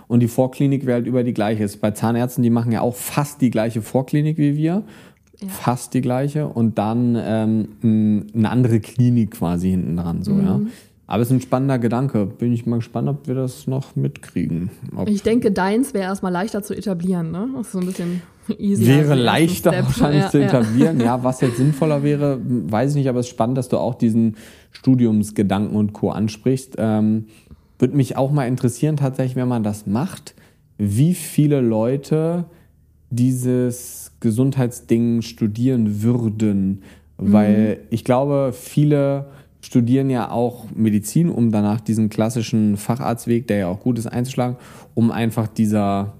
Und 0.07 0.19
die 0.19 0.27
Vorklinik 0.27 0.85
wäre 0.85 0.97
halt 0.97 1.07
über 1.07 1.23
die 1.23 1.33
gleiche. 1.33 1.63
Ist 1.63 1.81
bei 1.81 1.89
Zahnärzten, 1.91 2.43
die 2.43 2.51
machen 2.51 2.71
ja 2.71 2.81
auch 2.81 2.93
fast 2.95 3.41
die 3.41 3.49
gleiche 3.49 3.81
Vorklinik 3.81 4.37
wie 4.37 4.55
wir. 4.55 4.83
Ja. 5.41 5.47
Fast 5.49 5.95
die 5.95 6.01
gleiche. 6.01 6.47
Und 6.47 6.77
dann 6.77 7.17
ähm, 7.19 8.27
eine 8.33 8.49
andere 8.49 8.79
Klinik 8.79 9.31
quasi 9.31 9.71
hinten 9.71 9.97
dran, 9.97 10.23
so, 10.23 10.31
mhm. 10.33 10.45
ja. 10.45 10.61
Aber 11.07 11.21
es 11.21 11.29
ist 11.29 11.33
ein 11.33 11.41
spannender 11.41 11.77
Gedanke. 11.77 12.25
Bin 12.25 12.51
ich 12.51 12.65
mal 12.65 12.77
gespannt, 12.77 13.07
ob 13.09 13.27
wir 13.27 13.35
das 13.35 13.67
noch 13.67 13.95
mitkriegen. 13.95 14.71
Ob 14.95 15.07
ich 15.07 15.21
denke, 15.21 15.51
deins 15.51 15.93
wäre 15.93 16.05
erstmal 16.05 16.31
leichter 16.31 16.63
zu 16.63 16.75
etablieren, 16.75 17.31
ne? 17.31 17.47
Das 17.55 17.67
ist 17.67 17.73
so 17.73 17.79
ein 17.79 17.85
bisschen 17.85 18.21
easier. 18.57 18.87
Wäre 18.87 19.15
leichter 19.15 19.71
wahrscheinlich 19.71 20.23
ja, 20.23 20.29
zu 20.29 20.43
etablieren. 20.43 20.99
Ja. 20.99 21.05
ja, 21.05 21.23
was 21.23 21.41
jetzt 21.41 21.57
sinnvoller 21.57 22.01
wäre, 22.01 22.39
weiß 22.43 22.91
ich 22.91 22.97
nicht, 22.97 23.09
aber 23.09 23.19
es 23.19 23.27
ist 23.27 23.31
spannend, 23.31 23.57
dass 23.57 23.69
du 23.69 23.77
auch 23.77 23.95
diesen 23.95 24.37
Studiumsgedanken 24.71 25.75
und 25.77 25.93
Co. 25.93 26.09
ansprichst. 26.09 26.75
Ähm, 26.77 27.27
Würde 27.77 27.95
mich 27.95 28.17
auch 28.17 28.31
mal 28.31 28.47
interessieren, 28.47 28.97
tatsächlich, 28.97 29.35
wenn 29.35 29.47
man 29.47 29.63
das 29.63 29.85
macht, 29.85 30.33
wie 30.77 31.13
viele 31.13 31.61
Leute 31.61 32.45
dieses 33.11 34.11
Gesundheitsding 34.21 35.21
studieren 35.21 36.01
würden. 36.01 36.81
Weil 37.17 37.75
mhm. 37.75 37.87
ich 37.91 38.03
glaube, 38.03 38.51
viele 38.53 39.27
studieren 39.65 40.11
ja 40.11 40.29
auch 40.29 40.65
Medizin, 40.75 41.29
um 41.29 41.51
danach 41.51 41.81
diesen 41.81 42.09
klassischen 42.09 42.77
Facharztweg, 42.77 43.47
der 43.47 43.57
ja 43.57 43.67
auch 43.67 43.79
gut 43.79 43.97
ist, 43.97 44.05
einzuschlagen, 44.05 44.57
um 44.93 45.09
einfach 45.09 45.47
dieser 45.47 46.13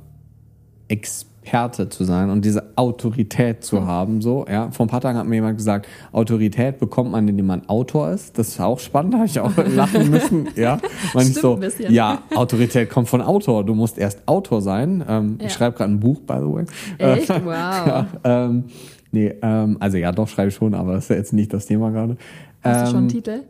Experte 0.88 1.89
zu 1.89 2.06
sein 2.06 2.32
und 2.32 2.43
diese 2.43 2.64
Autorität 2.76 3.64
zu 3.64 3.86
haben. 3.86 4.22
So, 4.24 4.48
ja. 4.50 4.72
Vor 4.72 4.88
ein 4.88 4.89
paar 4.89 5.02
Tagen 5.02 5.20
hat 5.20 5.28
mir 5.28 5.36
jemand 5.36 5.58
gesagt, 5.58 5.88
Autorität 6.12 6.80
bekommt 6.80 7.12
man, 7.12 7.28
indem 7.28 7.46
man 7.46 7.70
Autor 7.70 8.10
ist. 8.10 8.36
Das 8.39 8.48
ist 8.48 8.60
auch 8.60 8.80
spannend, 8.80 9.14
da 9.14 9.18
habe 9.20 9.28
ich 9.28 9.39
auch 9.39 9.52
lachen 9.76 10.10
müssen. 10.10 10.48
Ja, 10.56 10.80
man 11.14 11.26
so, 11.26 11.60
ja, 11.88 12.24
Autorität 12.34 12.89
kommt 12.89 13.10
von 13.10 13.22
Autor. 13.22 13.64
Du 13.64 13.76
musst 13.76 14.00
erst 14.00 14.28
Autor 14.28 14.64
sein. 14.64 15.04
Ähm, 15.08 15.38
ja. 15.39 15.46
Ich 15.46 15.54
schreibe 15.54 15.78
gerade 15.78 15.93
ein 15.93 16.00
Buch, 16.00 16.20
by 16.22 16.38
the 16.39 16.52
way. 16.52 16.66
Echt? 16.98 17.30
Wow. 17.46 17.54
ja, 17.54 18.08
ähm, 18.24 18.64
nee, 19.12 19.32
ähm, 19.43 19.78
also 19.80 19.98
ja, 19.98 20.12
doch 20.12 20.28
schreibe 20.28 20.50
ich 20.50 20.56
schon, 20.56 20.74
aber 20.74 20.93
das 20.93 21.04
ist 21.04 21.10
ja 21.10 21.16
jetzt 21.18 21.34
nicht 21.34 21.54
das 21.54 21.68
Thema 21.68 21.91
gerade. 21.91 22.18
Hast 22.66 22.82
du 22.82 22.88
schon 22.88 22.97
einen 22.97 23.09
ähm, 23.09 23.13
Titel? 23.13 23.43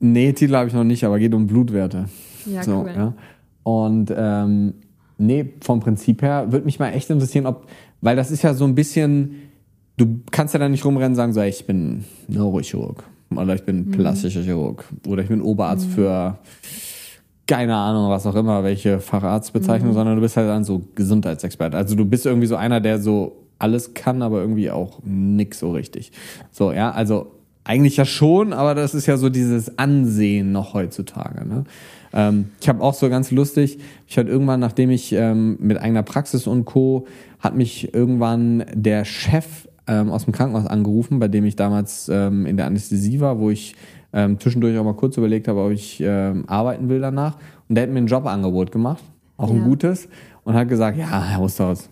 Nee, 0.00 0.32
Titel 0.32 0.54
habe 0.54 0.68
ich 0.68 0.74
noch 0.74 0.84
nicht, 0.84 1.04
aber 1.04 1.18
geht 1.18 1.34
um 1.34 1.46
Blutwerte. 1.46 2.06
Ja, 2.46 2.62
so, 2.62 2.80
cool. 2.80 2.92
Ja. 2.94 3.14
Und 3.62 4.12
ähm, 4.16 4.74
nee, 5.18 5.52
vom 5.60 5.80
Prinzip 5.80 6.22
her 6.22 6.50
würde 6.50 6.64
mich 6.64 6.78
mal 6.78 6.90
echt 6.90 7.10
interessieren, 7.10 7.46
ob, 7.46 7.66
weil 8.00 8.16
das 8.16 8.30
ist 8.30 8.42
ja 8.42 8.54
so 8.54 8.64
ein 8.64 8.74
bisschen, 8.74 9.34
du 9.96 10.20
kannst 10.30 10.54
ja 10.54 10.60
da 10.60 10.68
nicht 10.68 10.84
rumrennen 10.84 11.12
und 11.12 11.16
sagen, 11.16 11.32
so, 11.32 11.40
ich 11.42 11.66
bin 11.66 12.04
Neurochirurg 12.28 13.04
oder 13.34 13.54
ich 13.54 13.64
bin 13.64 13.86
mhm. 13.86 13.90
plastischer 13.92 14.42
Chirurg 14.42 14.84
oder 15.06 15.22
ich 15.22 15.28
bin 15.28 15.40
Oberarzt 15.40 15.88
mhm. 15.88 15.92
für 15.92 16.38
keine 17.46 17.74
Ahnung, 17.76 18.08
was 18.08 18.26
auch 18.26 18.34
immer, 18.34 18.62
welche 18.62 19.00
Facharztbezeichnung, 19.00 19.90
mhm. 19.90 19.94
sondern 19.94 20.16
du 20.16 20.22
bist 20.22 20.36
halt 20.36 20.48
dann 20.48 20.64
so 20.64 20.82
Gesundheitsexperte. 20.94 21.76
Also 21.76 21.94
du 21.94 22.04
bist 22.04 22.24
irgendwie 22.24 22.46
so 22.46 22.56
einer, 22.56 22.80
der 22.80 23.00
so 23.00 23.36
alles 23.58 23.94
kann, 23.94 24.22
aber 24.22 24.40
irgendwie 24.40 24.70
auch 24.70 25.00
nix 25.04 25.58
so 25.58 25.72
richtig. 25.72 26.12
So, 26.50 26.72
ja, 26.72 26.90
also 26.90 27.32
eigentlich 27.64 27.96
ja 27.96 28.04
schon, 28.04 28.52
aber 28.52 28.74
das 28.74 28.94
ist 28.94 29.06
ja 29.06 29.16
so 29.16 29.28
dieses 29.28 29.78
Ansehen 29.78 30.52
noch 30.52 30.74
heutzutage. 30.74 31.46
Ne? 31.46 31.64
Ähm, 32.12 32.46
ich 32.60 32.68
habe 32.68 32.82
auch 32.82 32.94
so 32.94 33.08
ganz 33.08 33.30
lustig, 33.30 33.78
ich 34.06 34.18
hatte 34.18 34.28
irgendwann, 34.30 34.60
nachdem 34.60 34.90
ich 34.90 35.12
ähm, 35.12 35.56
mit 35.60 35.78
eigener 35.80 36.02
Praxis 36.02 36.46
und 36.46 36.64
Co., 36.64 37.06
hat 37.40 37.56
mich 37.56 37.92
irgendwann 37.92 38.64
der 38.72 39.04
Chef 39.04 39.68
ähm, 39.86 40.10
aus 40.10 40.24
dem 40.24 40.32
Krankenhaus 40.32 40.66
angerufen, 40.66 41.18
bei 41.18 41.28
dem 41.28 41.44
ich 41.44 41.56
damals 41.56 42.08
ähm, 42.08 42.46
in 42.46 42.56
der 42.56 42.66
Anästhesie 42.66 43.20
war, 43.20 43.40
wo 43.40 43.50
ich 43.50 43.74
ähm, 44.12 44.38
zwischendurch 44.38 44.78
auch 44.78 44.84
mal 44.84 44.94
kurz 44.94 45.16
überlegt 45.16 45.48
habe, 45.48 45.60
ob 45.60 45.72
ich 45.72 46.00
ähm, 46.00 46.44
arbeiten 46.48 46.88
will 46.88 47.00
danach. 47.00 47.36
Und 47.68 47.74
der 47.74 47.84
hat 47.84 47.90
mir 47.90 47.98
ein 47.98 48.06
Jobangebot 48.06 48.70
gemacht, 48.70 49.02
auch 49.36 49.50
ja. 49.50 49.56
ein 49.56 49.64
gutes, 49.64 50.08
und 50.44 50.54
hat 50.54 50.68
gesagt, 50.68 50.98
ja, 50.98 51.24
Herr 51.24 51.40
Osterhaus, 51.40 51.88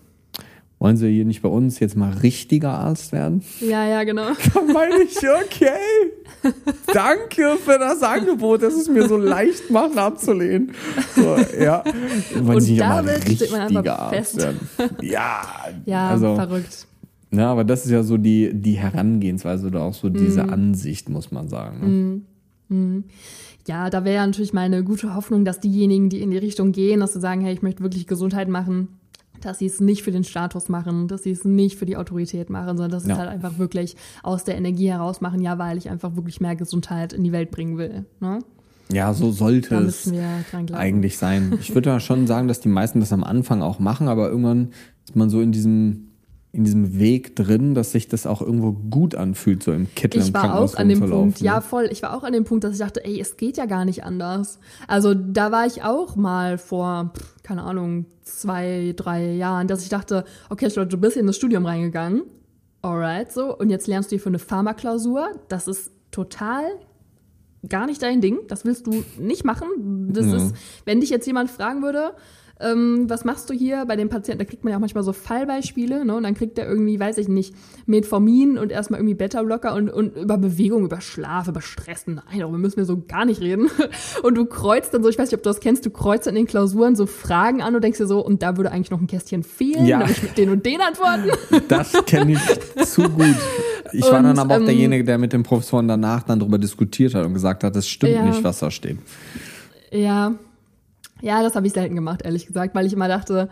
wollen 0.80 0.96
Sie 0.96 1.12
hier 1.12 1.26
nicht 1.26 1.42
bei 1.42 1.48
uns 1.50 1.78
jetzt 1.78 1.94
mal 1.94 2.10
richtiger 2.10 2.70
Arzt 2.70 3.12
werden? 3.12 3.44
Ja, 3.60 3.86
ja, 3.86 4.02
genau. 4.04 4.28
Dann 4.54 4.66
meine 4.72 5.02
ich, 5.02 5.18
okay, 5.18 6.52
danke 6.92 7.58
für 7.62 7.78
das 7.78 8.02
Angebot, 8.02 8.62
dass 8.62 8.74
es 8.74 8.88
mir 8.88 9.06
so 9.06 9.18
leicht 9.18 9.70
macht, 9.70 9.98
abzulehnen. 9.98 10.72
So, 11.14 11.36
ja. 11.60 11.84
Wollen 12.34 12.56
Und 12.56 12.60
Sie 12.62 12.74
hier 12.74 12.86
mal 12.86 13.06
richtiger 13.06 14.00
Arzt 14.00 14.38
werden? 14.38 14.58
Ja, 15.02 15.42
ja 15.84 16.08
also, 16.08 16.34
verrückt. 16.34 16.86
Ja, 17.30 17.52
aber 17.52 17.64
das 17.64 17.84
ist 17.84 17.90
ja 17.90 18.02
so 18.02 18.16
die, 18.16 18.50
die 18.54 18.78
Herangehensweise 18.78 19.66
oder 19.66 19.82
auch 19.82 19.94
so 19.94 20.08
diese 20.08 20.44
mm. 20.44 20.50
Ansicht, 20.50 21.10
muss 21.10 21.30
man 21.30 21.48
sagen. 21.48 22.24
Ne? 22.68 22.74
Mm. 22.74 22.96
Mm. 22.96 23.04
Ja, 23.68 23.90
da 23.90 24.04
wäre 24.04 24.26
natürlich 24.26 24.54
meine 24.54 24.82
gute 24.82 25.14
Hoffnung, 25.14 25.44
dass 25.44 25.60
diejenigen, 25.60 26.08
die 26.08 26.22
in 26.22 26.30
die 26.30 26.38
Richtung 26.38 26.72
gehen, 26.72 27.00
dass 27.00 27.12
sie 27.12 27.20
sagen, 27.20 27.42
hey, 27.42 27.52
ich 27.52 27.62
möchte 27.62 27.82
wirklich 27.82 28.06
Gesundheit 28.06 28.48
machen, 28.48 28.88
dass 29.44 29.58
sie 29.58 29.66
es 29.66 29.80
nicht 29.80 30.02
für 30.02 30.10
den 30.10 30.24
Status 30.24 30.68
machen, 30.68 31.08
dass 31.08 31.22
sie 31.22 31.30
es 31.30 31.44
nicht 31.44 31.78
für 31.78 31.86
die 31.86 31.96
Autorität 31.96 32.50
machen, 32.50 32.76
sondern 32.76 32.90
dass 32.90 33.04
sie 33.04 33.10
ja. 33.10 33.14
es 33.14 33.20
halt 33.20 33.30
einfach 33.30 33.58
wirklich 33.58 33.96
aus 34.22 34.44
der 34.44 34.56
Energie 34.56 34.90
heraus 34.90 35.20
machen, 35.20 35.40
ja, 35.40 35.58
weil 35.58 35.78
ich 35.78 35.90
einfach 35.90 36.16
wirklich 36.16 36.40
mehr 36.40 36.56
Gesundheit 36.56 37.12
in 37.12 37.24
die 37.24 37.32
Welt 37.32 37.50
bringen 37.50 37.78
will. 37.78 38.04
Ne? 38.20 38.40
Ja, 38.92 39.14
so 39.14 39.30
sollte 39.30 39.76
es 39.76 40.12
eigentlich 40.72 41.16
sein. 41.16 41.56
Ich 41.60 41.74
würde 41.74 41.90
ja 41.90 42.00
schon 42.00 42.26
sagen, 42.26 42.48
dass 42.48 42.60
die 42.60 42.68
meisten 42.68 43.00
das 43.00 43.12
am 43.12 43.22
Anfang 43.22 43.62
auch 43.62 43.78
machen, 43.78 44.08
aber 44.08 44.28
irgendwann 44.28 44.70
ist 45.04 45.14
man 45.14 45.30
so 45.30 45.40
in 45.40 45.52
diesem 45.52 46.09
in 46.52 46.64
diesem 46.64 46.98
Weg 46.98 47.36
drin, 47.36 47.74
dass 47.74 47.92
sich 47.92 48.08
das 48.08 48.26
auch 48.26 48.42
irgendwo 48.42 48.72
gut 48.72 49.14
anfühlt, 49.14 49.62
so 49.62 49.72
im 49.72 49.92
Kittel 49.94 50.20
Ich 50.20 50.34
war 50.34 50.58
auch 50.58 50.74
an 50.74 50.88
dem 50.88 50.98
Punkt, 51.00 51.40
ne? 51.40 51.46
ja 51.46 51.60
voll, 51.60 51.88
ich 51.92 52.02
war 52.02 52.16
auch 52.16 52.24
an 52.24 52.32
dem 52.32 52.44
Punkt, 52.44 52.64
dass 52.64 52.72
ich 52.72 52.80
dachte, 52.80 53.04
ey, 53.04 53.20
es 53.20 53.36
geht 53.36 53.56
ja 53.56 53.66
gar 53.66 53.84
nicht 53.84 54.02
anders. 54.02 54.58
Also 54.88 55.14
da 55.14 55.52
war 55.52 55.66
ich 55.66 55.84
auch 55.84 56.16
mal 56.16 56.58
vor, 56.58 57.12
keine 57.44 57.62
Ahnung, 57.62 58.06
zwei, 58.24 58.94
drei 58.96 59.32
Jahren, 59.34 59.68
dass 59.68 59.82
ich 59.82 59.90
dachte, 59.90 60.24
okay, 60.48 60.68
du 60.68 60.98
bist 60.98 61.16
in 61.16 61.26
das 61.26 61.36
Studium 61.36 61.66
reingegangen, 61.66 62.22
alright, 62.82 63.30
so, 63.30 63.56
und 63.56 63.70
jetzt 63.70 63.86
lernst 63.86 64.10
du 64.10 64.16
hier 64.16 64.22
für 64.22 64.30
eine 64.30 64.40
Pharmaklausur, 64.40 65.28
das 65.48 65.68
ist 65.68 65.92
total 66.10 66.64
gar 67.68 67.86
nicht 67.86 68.02
dein 68.02 68.20
Ding, 68.20 68.38
das 68.48 68.64
willst 68.64 68.86
du 68.86 69.04
nicht 69.18 69.44
machen. 69.44 69.68
Das 70.12 70.26
ja. 70.26 70.36
ist, 70.36 70.54
wenn 70.84 71.00
dich 71.00 71.10
jetzt 71.10 71.26
jemand 71.26 71.50
fragen 71.50 71.82
würde, 71.82 72.14
ähm, 72.60 73.08
was 73.08 73.24
machst 73.24 73.48
du 73.48 73.54
hier 73.54 73.84
bei 73.86 73.96
den 73.96 74.08
Patienten? 74.08 74.38
Da 74.38 74.44
kriegt 74.44 74.64
man 74.64 74.70
ja 74.70 74.76
auch 74.76 74.80
manchmal 74.80 75.04
so 75.04 75.12
Fallbeispiele, 75.12 76.04
ne? 76.04 76.14
Und 76.14 76.24
dann 76.24 76.34
kriegt 76.34 76.58
er 76.58 76.68
irgendwie, 76.68 77.00
weiß 77.00 77.18
ich 77.18 77.28
nicht, 77.28 77.54
Metformin 77.86 78.58
und 78.58 78.70
erstmal 78.70 79.00
irgendwie 79.00 79.14
Beta-Blocker 79.14 79.74
und, 79.74 79.90
und 79.90 80.16
über 80.16 80.36
Bewegung, 80.38 80.84
über 80.84 81.00
Schlaf, 81.00 81.48
über 81.48 81.62
Stress. 81.62 82.06
Nein, 82.06 82.22
darüber 82.38 82.58
müssen 82.58 82.76
wir 82.76 82.84
so 82.84 83.02
gar 83.06 83.24
nicht 83.24 83.40
reden. 83.40 83.68
Und 84.22 84.34
du 84.36 84.44
kreuzt 84.44 84.92
dann 84.92 85.02
so, 85.02 85.08
ich 85.08 85.18
weiß 85.18 85.30
nicht, 85.30 85.38
ob 85.38 85.42
du 85.42 85.48
das 85.48 85.60
kennst, 85.60 85.86
du 85.86 85.90
kreuzt 85.90 86.26
in 86.26 86.34
den 86.34 86.46
Klausuren 86.46 86.94
so 86.96 87.06
Fragen 87.06 87.62
an 87.62 87.74
und 87.74 87.82
denkst 87.82 87.98
dir 87.98 88.06
so, 88.06 88.24
und 88.24 88.42
da 88.42 88.56
würde 88.56 88.70
eigentlich 88.70 88.90
noch 88.90 89.00
ein 89.00 89.06
Kästchen 89.06 89.42
fehlen, 89.42 89.86
ja. 89.86 89.98
damit 89.98 90.16
ich 90.16 90.22
mit 90.22 90.38
den 90.38 90.50
und 90.50 90.64
den 90.66 90.80
antworten. 90.80 91.30
Das 91.68 91.92
kenne 92.06 92.32
ich 92.32 92.86
zu 92.86 93.02
gut. 93.02 93.36
Ich 93.92 94.04
und, 94.04 94.12
war 94.12 94.22
dann 94.22 94.38
aber 94.38 94.54
auch 94.54 94.58
ähm, 94.60 94.66
derjenige, 94.66 95.04
der 95.04 95.18
mit 95.18 95.32
den 95.32 95.42
Professoren 95.42 95.88
danach 95.88 96.22
dann 96.22 96.38
darüber 96.38 96.58
diskutiert 96.58 97.14
hat 97.14 97.24
und 97.24 97.34
gesagt 97.34 97.64
hat, 97.64 97.74
das 97.74 97.88
stimmt 97.88 98.14
ja. 98.14 98.24
nicht, 98.24 98.42
was 98.42 98.58
da 98.58 98.70
steht. 98.70 98.98
Ja, 99.92 100.34
ja, 101.22 101.42
das 101.42 101.54
habe 101.54 101.66
ich 101.66 101.72
selten 101.72 101.94
gemacht, 101.94 102.22
ehrlich 102.22 102.46
gesagt, 102.46 102.74
weil 102.74 102.86
ich 102.86 102.92
immer 102.92 103.08
dachte, 103.08 103.48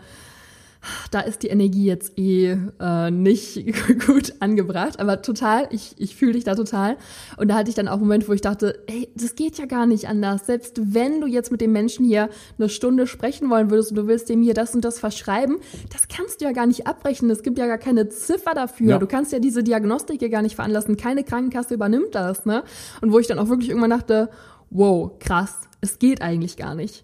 da 1.11 1.19
ist 1.19 1.43
die 1.43 1.47
Energie 1.47 1.85
jetzt 1.85 2.17
eh 2.17 2.57
äh, 2.79 3.11
nicht 3.11 3.65
gut 4.05 4.33
angebracht, 4.39 4.99
aber 4.99 5.21
total, 5.21 5.67
ich, 5.71 5.95
ich 5.97 6.15
fühle 6.15 6.33
dich 6.33 6.45
da 6.45 6.55
total. 6.55 6.97
Und 7.37 7.49
da 7.49 7.55
hatte 7.55 7.69
ich 7.69 7.75
dann 7.75 7.87
auch 7.87 7.93
einen 7.93 8.03
Moment, 8.03 8.29
wo 8.29 8.33
ich 8.33 8.41
dachte, 8.41 8.83
ey, 8.87 9.09
das 9.15 9.35
geht 9.35 9.57
ja 9.57 9.65
gar 9.65 9.85
nicht 9.85 10.07
anders. 10.07 10.45
Selbst 10.45 10.79
wenn 10.93 11.19
du 11.19 11.27
jetzt 11.27 11.51
mit 11.51 11.61
dem 11.61 11.73
Menschen 11.73 12.05
hier 12.05 12.29
eine 12.57 12.69
Stunde 12.69 13.07
sprechen 13.07 13.49
wollen 13.49 13.69
würdest 13.69 13.91
und 13.91 13.97
du 13.97 14.07
willst 14.07 14.29
dem 14.29 14.41
hier 14.41 14.53
das 14.53 14.73
und 14.73 14.85
das 14.85 14.99
verschreiben, 14.99 15.57
das 15.91 16.07
kannst 16.07 16.39
du 16.39 16.45
ja 16.45 16.53
gar 16.53 16.65
nicht 16.65 16.87
abbrechen. 16.87 17.29
Es 17.29 17.43
gibt 17.43 17.57
ja 17.57 17.67
gar 17.67 17.77
keine 17.77 18.07
Ziffer 18.09 18.53
dafür. 18.53 18.91
Ja. 18.91 18.99
Du 18.99 19.07
kannst 19.07 19.33
ja 19.33 19.39
diese 19.39 19.63
Diagnostik 19.63 20.21
ja 20.21 20.29
gar 20.29 20.41
nicht 20.41 20.55
veranlassen. 20.55 20.95
Keine 20.95 21.23
Krankenkasse 21.23 21.73
übernimmt 21.73 22.15
das, 22.15 22.45
ne? 22.45 22.63
Und 23.01 23.11
wo 23.11 23.19
ich 23.19 23.27
dann 23.27 23.39
auch 23.39 23.49
wirklich 23.49 23.69
irgendwann 23.69 23.89
dachte, 23.89 24.29
wow, 24.69 25.11
krass, 25.19 25.55
es 25.81 25.99
geht 25.99 26.21
eigentlich 26.21 26.55
gar 26.55 26.75
nicht. 26.75 27.03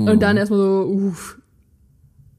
Mhm. 0.00 0.08
Und 0.08 0.22
dann 0.22 0.36
erstmal 0.36 0.60
so, 0.60 0.86
uff, 0.86 1.38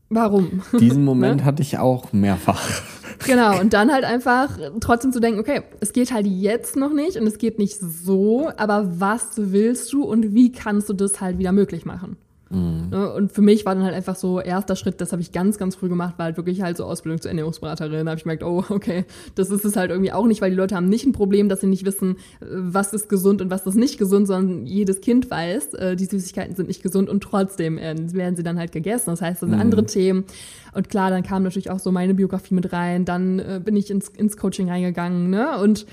warum? 0.10 0.62
Diesen 0.80 1.06
Moment 1.06 1.38
ne? 1.42 1.46
hatte 1.46 1.62
ich 1.62 1.78
auch 1.78 2.12
mehrfach. 2.14 2.82
Genau, 3.26 3.60
und 3.62 3.74
dann 3.74 3.92
halt 3.92 4.04
einfach 4.04 4.58
trotzdem 4.80 5.12
zu 5.12 5.20
denken, 5.20 5.40
okay, 5.40 5.62
es 5.80 5.94
geht 5.94 6.12
halt 6.12 6.28
jetzt 6.28 6.76
noch 6.76 6.94
nicht 6.94 7.18
und 7.18 7.28
es 7.28 7.38
geht 7.38 7.60
nicht 7.60 7.78
so, 7.80 8.52
aber 8.58 9.00
was 9.00 9.34
willst 9.36 9.92
du 9.94 10.04
und 10.04 10.34
wie 10.34 10.52
kannst 10.52 10.90
du 10.90 10.94
das 10.94 11.22
halt 11.22 11.38
wieder 11.38 11.52
möglich 11.52 11.86
machen? 11.86 12.18
Mhm. 12.52 12.90
Ne, 12.90 13.14
und 13.14 13.32
für 13.32 13.42
mich 13.42 13.66
war 13.66 13.76
dann 13.76 13.84
halt 13.84 13.96
einfach 13.96 14.16
so 14.16 14.40
erster 14.40 14.76
Schritt, 14.76 15.02
das 15.02 15.12
habe 15.12 15.22
ich 15.22 15.32
ganz, 15.32 15.58
ganz 15.58 15.76
früh 15.76 15.90
gemacht, 15.90 16.16
war 16.18 16.26
halt 16.26 16.38
wirklich 16.38 16.62
halt 16.62 16.78
so 16.78 16.86
Ausbildung 16.86 17.22
zur 17.22 17.32
Ernährungsberaterin. 17.32 18.06
Da 18.06 18.12
habe 18.12 18.18
ich 18.18 18.24
gemerkt, 18.24 18.44
oh, 18.44 18.64
okay, 18.70 19.06
das 19.36 19.50
ist 19.50 19.66
es 19.66 19.76
halt 19.76 19.92
irgendwie 19.92 20.12
auch 20.12 20.26
nicht, 20.26 20.42
weil 20.42 20.52
die 20.52 20.58
Leute 20.58 20.76
haben 20.76 20.90
nicht 20.90 21.06
ein 21.06 21.14
Problem, 21.14 21.50
dass 21.50 21.62
sie 21.62 21.68
nicht 21.68 21.86
wissen, 21.86 22.18
was 22.40 22.94
ist 22.94 23.10
gesund 23.10 23.42
und 23.42 23.50
was 23.50 23.66
ist 23.66 23.76
nicht 23.76 23.98
gesund, 23.98 24.28
sondern 24.28 24.66
jedes 24.66 25.02
Kind 25.02 25.30
weiß, 25.30 25.74
äh, 25.76 25.96
die 25.96 26.06
Süßigkeiten 26.06 26.56
sind 26.56 26.68
nicht 26.68 26.84
gesund 26.84 27.10
und 27.10 27.22
trotzdem 27.24 27.78
werden 27.78 28.36
sie 28.36 28.44
dann 28.44 28.58
halt 28.58 28.72
gegessen. 28.72 29.12
Das 29.12 29.22
heißt, 29.22 29.42
das 29.42 29.50
sind 29.50 29.56
mhm. 29.56 29.62
andere 29.62 29.86
Themen. 29.86 30.26
Und 30.74 30.90
klar, 30.90 31.10
dann 31.10 31.24
kam 31.24 31.44
natürlich 31.44 31.70
auch 31.70 31.80
so 31.80 31.92
meine 31.92 32.14
Biografie 32.14 32.54
mit 32.54 32.72
rein. 32.72 33.06
Dann 33.06 33.40
äh, 33.40 33.62
bin 33.64 33.76
ich 33.76 33.90
ins, 33.92 34.10
ins 34.10 34.38
Coaching 34.38 34.70
reingegangen, 34.70 35.30
ne? 35.30 35.58
Und 35.60 35.86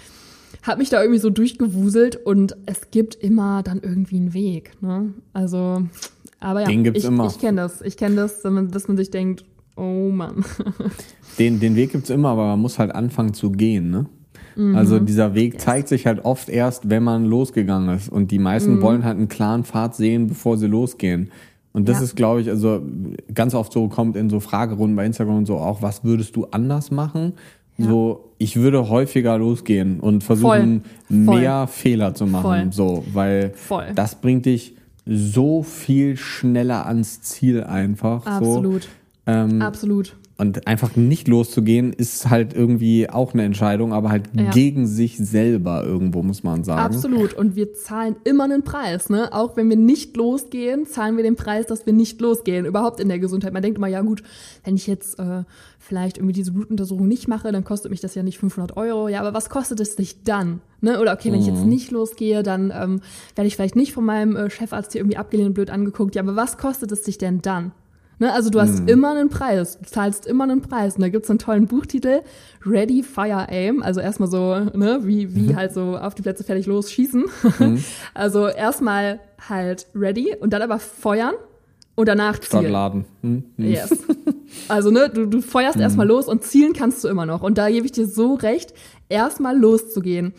habe 0.63 0.79
mich 0.79 0.91
da 0.91 1.01
irgendwie 1.01 1.21
so 1.21 1.31
durchgewuselt 1.31 2.17
und 2.17 2.57
es 2.67 2.91
gibt 2.91 3.15
immer 3.15 3.63
dann 3.63 3.81
irgendwie 3.83 4.17
einen 4.17 4.35
Weg. 4.35 4.73
Ne? 4.81 5.15
Also 5.33 5.87
aber 6.41 6.63
ja, 6.63 6.67
den 6.69 6.85
gibt's 6.85 7.01
ich, 7.01 7.09
immer. 7.09 7.27
ich 7.27 7.39
kenne 7.39 7.63
das. 7.63 7.83
Ich 7.83 7.97
kenne 7.97 8.17
das, 8.17 8.43
dass 8.43 8.89
man 8.89 8.97
sich 8.97 9.11
denkt, 9.11 9.45
oh 9.77 10.11
Mann. 10.11 10.45
den, 11.39 11.61
den 11.61 11.77
Weg 11.77 11.93
gibt's 11.93 12.11
immer, 12.11 12.31
aber 12.31 12.47
man 12.47 12.61
muss 12.61 12.79
halt 12.79 12.95
anfangen 12.95 13.35
zu 13.35 13.51
gehen, 13.51 13.91
ne? 13.91 14.07
Mhm. 14.57 14.75
Also 14.75 14.99
dieser 14.99 15.35
Weg 15.35 15.55
yes. 15.55 15.65
zeigt 15.65 15.89
sich 15.89 16.07
halt 16.07 16.25
oft 16.25 16.49
erst, 16.49 16.91
wenn 16.91 17.05
man 17.05 17.25
losgegangen 17.25 17.97
ist. 17.97 18.09
Und 18.09 18.31
die 18.31 18.41
meisten 18.41 18.77
mhm. 18.77 18.83
wollen 18.83 19.05
halt 19.05 19.17
einen 19.17 19.29
klaren 19.29 19.65
Pfad 19.65 19.95
sehen, 19.95 20.27
bevor 20.27 20.59
sie 20.59 20.67
losgehen. 20.67 21.31
Und 21.73 21.89
das 21.89 21.99
ja. 21.99 22.05
ist, 22.05 22.17
glaube 22.17 22.41
ich, 22.41 22.49
also 22.49 22.83
ganz 23.33 23.55
oft 23.55 23.73
so 23.73 23.89
kommt 23.89 24.17
in 24.17 24.31
so 24.31 24.41
Fragerunden 24.41 24.97
bei 24.97 25.07
Instagram 25.07 25.39
und 25.39 25.47
so 25.47 25.59
auch, 25.59 25.81
was 25.81 26.03
würdest 26.03 26.35
du 26.35 26.47
anders 26.47 26.91
machen? 26.91 27.35
Ja. 27.77 27.87
So, 27.87 28.33
ich 28.39 28.57
würde 28.57 28.89
häufiger 28.89 29.39
losgehen 29.39 30.01
und 30.01 30.25
versuchen, 30.25 30.83
Voll. 31.09 31.25
Voll. 31.25 31.41
mehr 31.41 31.67
Fehler 31.69 32.15
zu 32.15 32.27
machen. 32.27 32.73
Voll. 32.73 32.73
So, 32.73 33.05
weil 33.13 33.53
das 33.95 34.17
bringt 34.17 34.47
dich 34.47 34.75
so 35.09 35.63
viel 35.63 36.17
schneller 36.17 36.87
ans 36.87 37.23
Ziel 37.23 37.65
einfach. 37.65 38.27
Absolut. 38.27 38.83
So. 38.83 38.89
Ähm, 39.27 39.63
Absolut. 39.63 40.17
Und 40.41 40.69
einfach 40.69 40.95
nicht 40.95 41.27
loszugehen, 41.27 41.93
ist 41.93 42.31
halt 42.31 42.55
irgendwie 42.55 43.11
auch 43.11 43.35
eine 43.35 43.43
Entscheidung, 43.43 43.93
aber 43.93 44.11
halt 44.11 44.31
ja. 44.35 44.49
gegen 44.51 44.87
sich 44.87 45.19
selber 45.19 45.83
irgendwo, 45.83 46.23
muss 46.23 46.45
man 46.45 46.63
sagen. 46.63 46.95
Absolut. 46.95 47.35
Und 47.35 47.57
wir 47.57 47.75
zahlen 47.75 48.15
immer 48.23 48.45
einen 48.45 48.63
Preis, 48.63 49.11
ne? 49.11 49.33
Auch 49.33 49.57
wenn 49.57 49.69
wir 49.69 49.77
nicht 49.77 50.17
losgehen, 50.17 50.87
zahlen 50.87 51.17
wir 51.17 51.25
den 51.25 51.35
Preis, 51.35 51.67
dass 51.67 51.87
wir 51.87 51.93
nicht 51.93 52.21
losgehen. 52.21 52.67
Überhaupt 52.67 53.01
in 53.01 53.09
der 53.09 53.19
Gesundheit. 53.19 53.53
Man 53.53 53.63
denkt 53.63 53.79
immer, 53.79 53.89
ja 53.89 54.01
gut, 54.03 54.23
wenn 54.63 54.77
ich 54.77 54.87
jetzt 54.87 55.19
äh, 55.19 55.43
vielleicht 55.81 56.19
irgendwie 56.19 56.35
diese 56.35 56.53
Blutuntersuchung 56.53 57.09
nicht 57.09 57.27
mache, 57.27 57.51
dann 57.51 57.65
kostet 57.65 57.91
mich 57.91 58.01
das 58.01 58.15
ja 58.15 58.23
nicht 58.23 58.39
500 58.39 58.77
Euro. 58.77 59.09
Ja, 59.09 59.19
aber 59.19 59.35
was 59.35 59.51
kostet 59.51 59.81
es 59.81 59.97
dich 59.97 60.23
dann? 60.23 60.61
Ne? 60.81 61.01
Oder 61.01 61.15
okay, 61.15 61.33
wenn 61.33 61.41
ich 61.41 61.49
jetzt 61.49 61.65
mhm. 61.65 61.69
nicht 61.69 61.91
losgehe, 61.91 62.45
dann 62.45 62.73
ähm, 62.73 63.01
werde 63.35 63.49
ich 63.49 63.57
vielleicht 63.57 63.75
nicht 63.75 63.93
von 63.93 64.05
meinem 64.05 64.37
äh, 64.37 64.51
Chefarzt 64.51 64.93
hier 64.93 65.01
irgendwie 65.01 65.17
abgelehnt 65.17 65.49
und 65.49 65.55
blöd 65.55 65.71
angeguckt. 65.71 66.15
Ja, 66.15 66.23
aber 66.23 66.37
was 66.37 66.59
kostet 66.59 66.93
es 66.93 67.03
dich 67.03 67.19
denn 67.19 67.43
dann? 67.43 67.73
Ne, 68.21 68.33
also 68.33 68.51
du 68.51 68.61
hast 68.61 68.83
mhm. 68.83 68.89
immer 68.89 69.11
einen 69.13 69.29
Preis, 69.29 69.79
du 69.79 69.89
zahlst 69.89 70.27
immer 70.27 70.45
einen 70.45 70.61
Preis. 70.61 70.97
Und 70.97 71.03
da 71.03 71.09
gibt's 71.09 71.31
einen 71.31 71.39
tollen 71.39 71.67
Buchtitel, 71.67 72.23
Ready, 72.67 73.03
Fire, 73.03 73.47
Aim. 73.49 73.83
Also 73.83 74.01
erstmal 74.01 74.29
so, 74.29 74.55
ne, 74.75 75.01
wie, 75.03 75.35
wie 75.35 75.53
mhm. 75.53 75.57
halt 75.57 75.73
so 75.73 75.97
auf 75.97 76.15
die 76.15 76.23
Plätze 76.23 76.45
fertig 76.45 76.67
los 76.67 76.91
schießen. 76.91 77.25
Mhm. 77.59 77.85
Also 78.15 78.49
erstmal 78.49 79.21
halt 79.49 79.87
ready 79.95 80.35
und 80.41 80.53
dann 80.53 80.63
aber 80.63 80.79
feuern 80.79 81.35
und 81.95 82.09
danach 82.09 82.39
zielen. 82.39 82.63
Startladen. 82.63 83.05
Mhm. 83.23 83.45
Yes. 83.57 83.97
Also 84.69 84.91
ne, 84.91 85.11
du, 85.11 85.27
du 85.27 85.43
feuerst 85.43 85.77
mhm. 85.77 85.83
erstmal 85.83 86.07
los 86.07 86.27
und 86.27 86.43
zielen 86.43 86.73
kannst 86.73 87.05
du 87.05 87.09
immer 87.09 87.27
noch. 87.27 87.43
Und 87.43 87.59
da 87.59 87.69
gebe 87.69 87.87
ich 87.87 87.93
dir 87.93 88.09
so 88.09 88.35
recht, 88.35 88.73
erstmal 89.09 89.57
loszugehen 89.57 90.33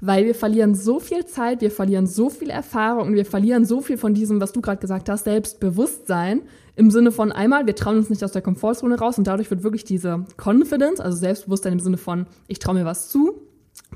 weil 0.00 0.26
wir 0.26 0.34
verlieren 0.34 0.74
so 0.74 1.00
viel 1.00 1.24
Zeit, 1.24 1.60
wir 1.60 1.70
verlieren 1.70 2.06
so 2.06 2.28
viel 2.28 2.50
Erfahrung 2.50 3.08
und 3.08 3.14
wir 3.14 3.24
verlieren 3.24 3.64
so 3.64 3.80
viel 3.80 3.96
von 3.96 4.14
diesem, 4.14 4.40
was 4.40 4.52
du 4.52 4.60
gerade 4.60 4.80
gesagt 4.80 5.08
hast, 5.08 5.24
Selbstbewusstsein, 5.24 6.42
im 6.76 6.90
Sinne 6.90 7.10
von 7.10 7.32
einmal, 7.32 7.66
wir 7.66 7.74
trauen 7.74 7.96
uns 7.96 8.10
nicht 8.10 8.22
aus 8.22 8.32
der 8.32 8.42
Komfortzone 8.42 8.98
raus 8.98 9.18
und 9.18 9.26
dadurch 9.26 9.50
wird 9.50 9.62
wirklich 9.62 9.84
diese 9.84 10.26
Confidence, 10.36 11.00
also 11.00 11.16
Selbstbewusstsein 11.16 11.72
im 11.72 11.80
Sinne 11.80 11.96
von, 11.96 12.26
ich 12.48 12.58
traue 12.58 12.74
mir 12.74 12.84
was 12.84 13.08
zu, 13.08 13.45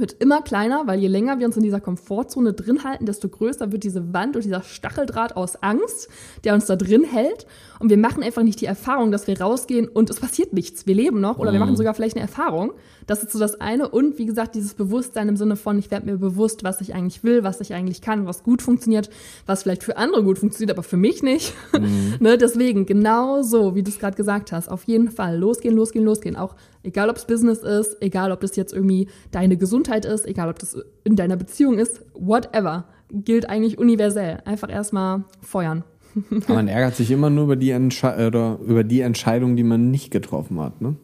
wird 0.00 0.16
immer 0.18 0.42
kleiner, 0.42 0.86
weil 0.86 0.98
je 0.98 1.08
länger 1.08 1.38
wir 1.38 1.46
uns 1.46 1.56
in 1.56 1.62
dieser 1.62 1.80
Komfortzone 1.80 2.52
drin 2.52 2.84
halten, 2.84 3.06
desto 3.06 3.28
größer 3.28 3.72
wird 3.72 3.84
diese 3.84 4.12
Wand 4.12 4.36
und 4.36 4.44
dieser 4.44 4.62
Stacheldraht 4.62 5.36
aus 5.36 5.62
Angst, 5.62 6.08
der 6.44 6.54
uns 6.54 6.66
da 6.66 6.76
drin 6.76 7.04
hält. 7.04 7.46
Und 7.78 7.90
wir 7.90 7.98
machen 7.98 8.22
einfach 8.22 8.42
nicht 8.42 8.60
die 8.60 8.66
Erfahrung, 8.66 9.10
dass 9.10 9.26
wir 9.26 9.40
rausgehen 9.40 9.88
und 9.88 10.10
es 10.10 10.20
passiert 10.20 10.52
nichts. 10.52 10.86
Wir 10.86 10.94
leben 10.94 11.20
noch 11.20 11.38
oder 11.38 11.50
mhm. 11.50 11.54
wir 11.54 11.60
machen 11.60 11.76
sogar 11.76 11.94
vielleicht 11.94 12.16
eine 12.16 12.22
Erfahrung. 12.22 12.72
Das 13.06 13.22
ist 13.22 13.32
so 13.32 13.38
das 13.38 13.60
eine. 13.60 13.88
Und 13.88 14.18
wie 14.18 14.26
gesagt, 14.26 14.54
dieses 14.54 14.74
Bewusstsein 14.74 15.28
im 15.28 15.36
Sinne 15.36 15.56
von, 15.56 15.78
ich 15.78 15.90
werde 15.90 16.06
mir 16.06 16.18
bewusst, 16.18 16.64
was 16.64 16.80
ich 16.80 16.94
eigentlich 16.94 17.24
will, 17.24 17.42
was 17.42 17.60
ich 17.60 17.74
eigentlich 17.74 18.02
kann, 18.02 18.26
was 18.26 18.42
gut 18.42 18.62
funktioniert, 18.62 19.10
was 19.46 19.62
vielleicht 19.62 19.82
für 19.82 19.96
andere 19.96 20.22
gut 20.22 20.38
funktioniert, 20.38 20.76
aber 20.76 20.82
für 20.82 20.96
mich 20.96 21.22
nicht. 21.22 21.54
Mhm. 21.72 22.16
ne, 22.20 22.38
deswegen, 22.38 22.86
genau 22.86 23.42
so, 23.42 23.74
wie 23.74 23.82
du 23.82 23.90
es 23.90 23.98
gerade 23.98 24.16
gesagt 24.16 24.52
hast, 24.52 24.68
auf 24.68 24.84
jeden 24.84 25.10
Fall 25.10 25.38
losgehen, 25.38 25.74
losgehen, 25.74 26.04
losgehen. 26.04 26.36
Auch 26.36 26.54
egal, 26.82 27.10
ob 27.10 27.16
es 27.16 27.24
Business 27.24 27.58
ist, 27.58 27.96
egal, 28.00 28.32
ob 28.32 28.40
das 28.40 28.56
jetzt 28.56 28.72
irgendwie 28.72 29.08
deine 29.30 29.56
Gesundheit 29.56 30.04
ist, 30.04 30.26
egal, 30.26 30.48
ob 30.48 30.58
das 30.58 30.76
in 31.04 31.16
deiner 31.16 31.36
Beziehung 31.36 31.78
ist, 31.78 32.04
whatever, 32.14 32.86
gilt 33.12 33.48
eigentlich 33.48 33.78
universell. 33.78 34.38
Einfach 34.44 34.70
erstmal 34.70 35.24
feuern. 35.40 35.84
Man 36.48 36.68
ärgert 36.68 36.96
sich 36.96 37.10
immer 37.10 37.30
nur 37.30 37.44
über 37.44 37.56
die, 37.56 37.70
Entsche 37.70 38.26
oder 38.26 38.58
über 38.66 38.84
die 38.84 39.00
Entscheidung, 39.00 39.56
die 39.56 39.62
man 39.62 39.90
nicht 39.90 40.10
getroffen 40.10 40.58
hat. 40.60 40.80
Ne? 40.80 40.96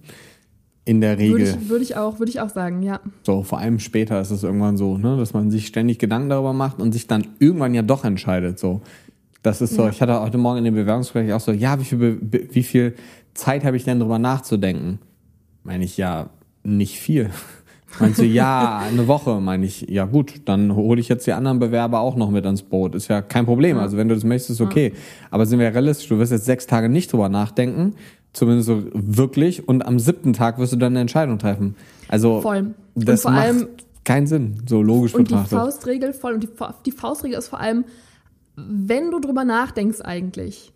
In 0.84 1.00
der 1.00 1.18
Regel. 1.18 1.38
Würde 1.38 1.44
ich, 1.44 1.68
würde 1.68 1.84
ich, 1.84 1.96
auch, 1.96 2.18
würde 2.18 2.30
ich 2.30 2.40
auch 2.40 2.48
sagen, 2.48 2.82
ja. 2.82 3.00
So, 3.24 3.42
vor 3.42 3.58
allem 3.58 3.78
später 3.78 4.20
ist 4.20 4.30
es 4.30 4.42
irgendwann 4.42 4.76
so, 4.76 4.98
ne, 4.98 5.16
dass 5.16 5.32
man 5.32 5.50
sich 5.50 5.66
ständig 5.66 5.98
Gedanken 5.98 6.28
darüber 6.28 6.52
macht 6.52 6.80
und 6.80 6.92
sich 6.92 7.06
dann 7.06 7.26
irgendwann 7.38 7.74
ja 7.74 7.82
doch 7.82 8.04
entscheidet. 8.04 8.58
So, 8.58 8.82
das 9.42 9.60
ist 9.60 9.74
so. 9.74 9.82
Ja. 9.82 9.90
Ich 9.90 10.00
hatte 10.00 10.20
heute 10.20 10.38
Morgen 10.38 10.58
in 10.58 10.64
dem 10.64 10.74
Bewerbungsgespräch 10.74 11.32
auch 11.32 11.40
so, 11.40 11.52
ja, 11.52 11.80
wie 11.80 11.84
viel, 11.84 12.20
wie 12.20 12.62
viel 12.62 12.94
Zeit 13.34 13.64
habe 13.64 13.76
ich 13.76 13.84
denn 13.84 13.98
darüber 13.98 14.18
nachzudenken? 14.18 15.00
Meine 15.66 15.84
ich 15.84 15.96
ja 15.96 16.30
nicht 16.62 16.98
viel. 16.98 17.30
Meinst 18.00 18.18
du, 18.18 18.24
ja, 18.24 18.78
eine 18.78 19.08
Woche, 19.08 19.40
meine 19.40 19.64
ich, 19.64 19.82
ja 19.88 20.04
gut, 20.04 20.42
dann 20.44 20.74
hole 20.74 21.00
ich 21.00 21.08
jetzt 21.08 21.26
die 21.26 21.32
anderen 21.32 21.58
Bewerber 21.58 22.00
auch 22.00 22.16
noch 22.16 22.30
mit 22.30 22.44
ans 22.44 22.62
Boot. 22.62 22.94
Ist 22.94 23.08
ja 23.08 23.22
kein 23.22 23.46
Problem. 23.46 23.78
Also 23.78 23.96
wenn 23.96 24.08
du 24.08 24.14
das 24.14 24.24
möchtest, 24.24 24.60
okay. 24.60 24.92
Aber 25.30 25.46
sind 25.46 25.60
wir 25.60 25.72
realistisch, 25.72 26.08
du 26.08 26.18
wirst 26.18 26.30
jetzt 26.30 26.44
sechs 26.44 26.66
Tage 26.66 26.90
nicht 26.90 27.12
drüber 27.12 27.28
nachdenken 27.28 27.94
Zumindest 28.36 28.66
so 28.66 28.82
wirklich. 28.92 29.66
Und 29.66 29.86
am 29.86 29.98
siebten 29.98 30.34
Tag 30.34 30.58
wirst 30.58 30.74
du 30.74 30.76
dann 30.76 30.92
eine 30.92 31.00
Entscheidung 31.00 31.38
treffen. 31.38 31.74
Also 32.06 32.42
voll. 32.42 32.74
das 32.94 33.24
macht 33.24 33.34
allem, 33.34 33.68
keinen 34.04 34.26
Sinn, 34.26 34.62
so 34.68 34.82
logisch 34.82 35.14
und 35.14 35.24
betrachtet. 35.24 35.52
Und 35.52 35.58
die 35.58 35.64
Faustregel 35.64 36.12
voll. 36.12 36.34
Und 36.34 36.42
die, 36.42 36.48
die 36.84 36.92
Faustregel 36.92 37.38
ist 37.38 37.48
vor 37.48 37.60
allem, 37.60 37.86
wenn 38.56 39.10
du 39.10 39.20
drüber 39.20 39.44
nachdenkst 39.44 40.02
eigentlich, 40.02 40.74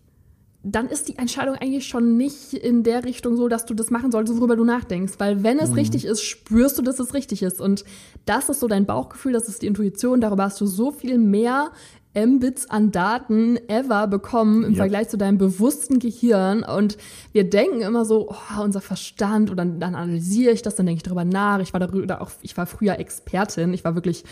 dann 0.63 0.87
ist 0.87 1.07
die 1.07 1.17
Entscheidung 1.17 1.55
eigentlich 1.55 1.87
schon 1.87 2.17
nicht 2.17 2.53
in 2.53 2.83
der 2.83 3.03
Richtung 3.03 3.35
so, 3.35 3.47
dass 3.47 3.65
du 3.65 3.73
das 3.73 3.89
machen 3.89 4.11
solltest, 4.11 4.37
worüber 4.37 4.55
du 4.55 4.63
nachdenkst. 4.63 5.13
Weil 5.17 5.43
wenn 5.43 5.57
es 5.57 5.69
mhm. 5.69 5.75
richtig 5.75 6.05
ist, 6.05 6.21
spürst 6.21 6.77
du, 6.77 6.83
dass 6.83 6.99
es 6.99 7.15
richtig 7.15 7.41
ist. 7.41 7.59
Und 7.59 7.83
das 8.25 8.47
ist 8.49 8.59
so 8.59 8.67
dein 8.67 8.85
Bauchgefühl, 8.85 9.33
das 9.33 9.49
ist 9.49 9.63
die 9.63 9.67
Intuition. 9.67 10.21
Darüber 10.21 10.43
hast 10.43 10.61
du 10.61 10.67
so 10.67 10.91
viel 10.91 11.17
mehr 11.17 11.71
Mbits 12.13 12.69
an 12.69 12.91
Daten 12.91 13.57
ever 13.69 14.07
bekommen 14.07 14.63
im 14.63 14.71
ja. 14.71 14.77
Vergleich 14.77 15.09
zu 15.09 15.17
deinem 15.17 15.37
bewussten 15.37 15.99
Gehirn. 15.99 16.63
Und 16.63 16.97
wir 17.31 17.49
denken 17.49 17.81
immer 17.81 18.03
so, 18.05 18.29
oh, 18.29 18.61
unser 18.63 18.81
Verstand, 18.81 19.49
und 19.49 19.57
dann, 19.57 19.79
dann 19.79 19.95
analysiere 19.95 20.51
ich 20.51 20.61
das, 20.61 20.75
dann 20.75 20.85
denke 20.85 20.97
ich 20.97 21.03
darüber 21.03 21.23
nach. 21.23 21.59
Ich 21.59 21.73
war 21.73 21.79
darüber 21.79 22.21
auch, 22.21 22.31
ich 22.41 22.57
war 22.57 22.65
früher 22.65 22.99
Expertin. 22.99 23.73
Ich 23.73 23.83
war 23.83 23.95
wirklich 23.95 24.25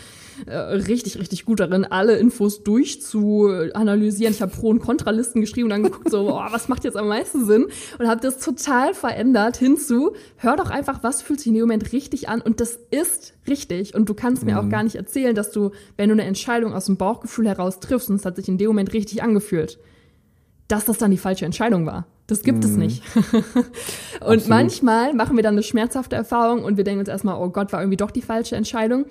äh, 0.46 0.54
richtig, 0.56 1.18
richtig 1.18 1.44
gut 1.44 1.60
darin, 1.60 1.84
alle 1.84 2.16
Infos 2.16 2.62
durchzuanalysieren. 2.64 4.34
Ich 4.34 4.42
habe 4.42 4.52
Pro- 4.52 4.68
und 4.68 4.80
Kontralisten 4.80 5.40
geschrieben 5.40 5.64
und 5.66 5.70
dann 5.70 5.82
geguckt, 5.84 6.10
so, 6.10 6.34
oh, 6.34 6.42
was 6.50 6.68
macht 6.68 6.84
jetzt 6.84 6.96
am 6.96 7.08
meisten 7.08 7.46
Sinn? 7.46 7.66
Und 7.98 8.08
habe 8.08 8.20
das 8.20 8.38
total 8.38 8.94
verändert 8.94 9.56
hinzu. 9.56 10.12
Hör 10.36 10.56
doch 10.56 10.70
einfach, 10.70 11.02
was 11.02 11.22
fühlt 11.22 11.40
sich 11.40 11.48
in 11.48 11.54
dem 11.54 11.62
Moment 11.62 11.92
richtig 11.92 12.28
an. 12.28 12.40
Und 12.40 12.60
das 12.60 12.78
ist 12.90 13.32
richtig. 13.50 13.94
Und 13.94 14.08
du 14.08 14.14
kannst 14.14 14.44
mir 14.44 14.52
mhm. 14.52 14.58
auch 14.58 14.68
gar 14.70 14.82
nicht 14.82 14.96
erzählen, 14.96 15.34
dass 15.34 15.50
du, 15.52 15.72
wenn 15.96 16.08
du 16.08 16.14
eine 16.14 16.24
Entscheidung 16.24 16.72
aus 16.72 16.86
dem 16.86 16.96
Bauchgefühl 16.96 17.46
heraus 17.46 17.80
triffst 17.80 18.08
und 18.08 18.16
es 18.16 18.24
hat 18.24 18.36
sich 18.36 18.48
in 18.48 18.56
dem 18.56 18.68
Moment 18.68 18.92
richtig 18.94 19.22
angefühlt, 19.22 19.78
dass 20.68 20.86
das 20.86 20.98
dann 20.98 21.10
die 21.10 21.18
falsche 21.18 21.44
Entscheidung 21.44 21.84
war. 21.84 22.06
Das 22.26 22.42
gibt 22.42 22.64
mhm. 22.64 22.70
es 22.70 22.76
nicht. 22.76 23.02
und 23.16 23.52
Absolut. 24.20 24.48
manchmal 24.48 25.14
machen 25.14 25.36
wir 25.36 25.42
dann 25.42 25.54
eine 25.54 25.64
schmerzhafte 25.64 26.16
Erfahrung 26.16 26.64
und 26.64 26.76
wir 26.76 26.84
denken 26.84 27.00
uns 27.00 27.08
erstmal, 27.08 27.42
oh 27.42 27.50
Gott, 27.50 27.72
war 27.72 27.80
irgendwie 27.80 27.96
doch 27.96 28.12
die 28.12 28.22
falsche 28.22 28.56
Entscheidung. 28.56 29.04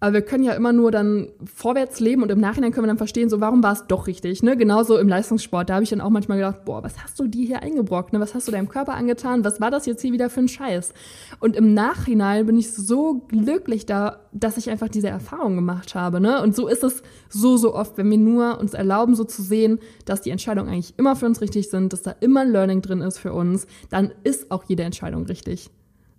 Aber 0.00 0.14
wir 0.14 0.22
können 0.22 0.42
ja 0.44 0.54
immer 0.54 0.72
nur 0.72 0.90
dann 0.90 1.28
vorwärts 1.44 2.00
leben 2.00 2.22
und 2.22 2.30
im 2.30 2.40
Nachhinein 2.40 2.72
können 2.72 2.84
wir 2.84 2.88
dann 2.88 2.96
verstehen, 2.96 3.28
so 3.28 3.40
warum 3.40 3.62
war 3.62 3.74
es 3.74 3.86
doch 3.86 4.06
richtig. 4.06 4.42
Ne? 4.42 4.56
Genauso 4.56 4.96
im 4.96 5.08
Leistungssport, 5.08 5.68
da 5.68 5.74
habe 5.74 5.84
ich 5.84 5.90
dann 5.90 6.00
auch 6.00 6.08
manchmal 6.08 6.38
gedacht, 6.38 6.64
boah, 6.64 6.82
was 6.82 6.98
hast 7.02 7.20
du 7.20 7.26
dir 7.26 7.46
hier 7.46 7.62
eingebrockt? 7.62 8.14
Ne? 8.14 8.20
Was 8.20 8.34
hast 8.34 8.48
du 8.48 8.52
deinem 8.52 8.70
Körper 8.70 8.94
angetan? 8.94 9.44
Was 9.44 9.60
war 9.60 9.70
das 9.70 9.84
jetzt 9.84 10.00
hier 10.00 10.12
wieder 10.12 10.30
für 10.30 10.40
ein 10.40 10.48
Scheiß? 10.48 10.94
Und 11.38 11.54
im 11.54 11.74
Nachhinein 11.74 12.46
bin 12.46 12.56
ich 12.56 12.72
so 12.72 13.26
glücklich 13.28 13.84
da, 13.84 14.20
dass 14.32 14.56
ich 14.56 14.70
einfach 14.70 14.88
diese 14.88 15.08
Erfahrung 15.08 15.54
gemacht 15.54 15.94
habe. 15.94 16.18
Ne? 16.18 16.40
Und 16.42 16.56
so 16.56 16.66
ist 16.66 16.82
es 16.82 17.02
so, 17.28 17.58
so 17.58 17.74
oft, 17.74 17.98
wenn 17.98 18.10
wir 18.10 18.18
nur 18.18 18.58
uns 18.58 18.72
erlauben, 18.72 19.14
so 19.14 19.24
zu 19.24 19.42
sehen, 19.42 19.80
dass 20.06 20.22
die 20.22 20.30
Entscheidungen 20.30 20.70
eigentlich 20.70 20.94
immer 20.96 21.14
für 21.14 21.26
uns 21.26 21.42
richtig 21.42 21.68
sind, 21.68 21.92
dass 21.92 22.00
da 22.00 22.14
immer 22.20 22.40
ein 22.40 22.52
Learning 22.52 22.80
drin 22.80 23.02
ist 23.02 23.18
für 23.18 23.34
uns, 23.34 23.66
dann 23.90 24.12
ist 24.24 24.50
auch 24.50 24.64
jede 24.66 24.82
Entscheidung 24.82 25.26
richtig. 25.26 25.68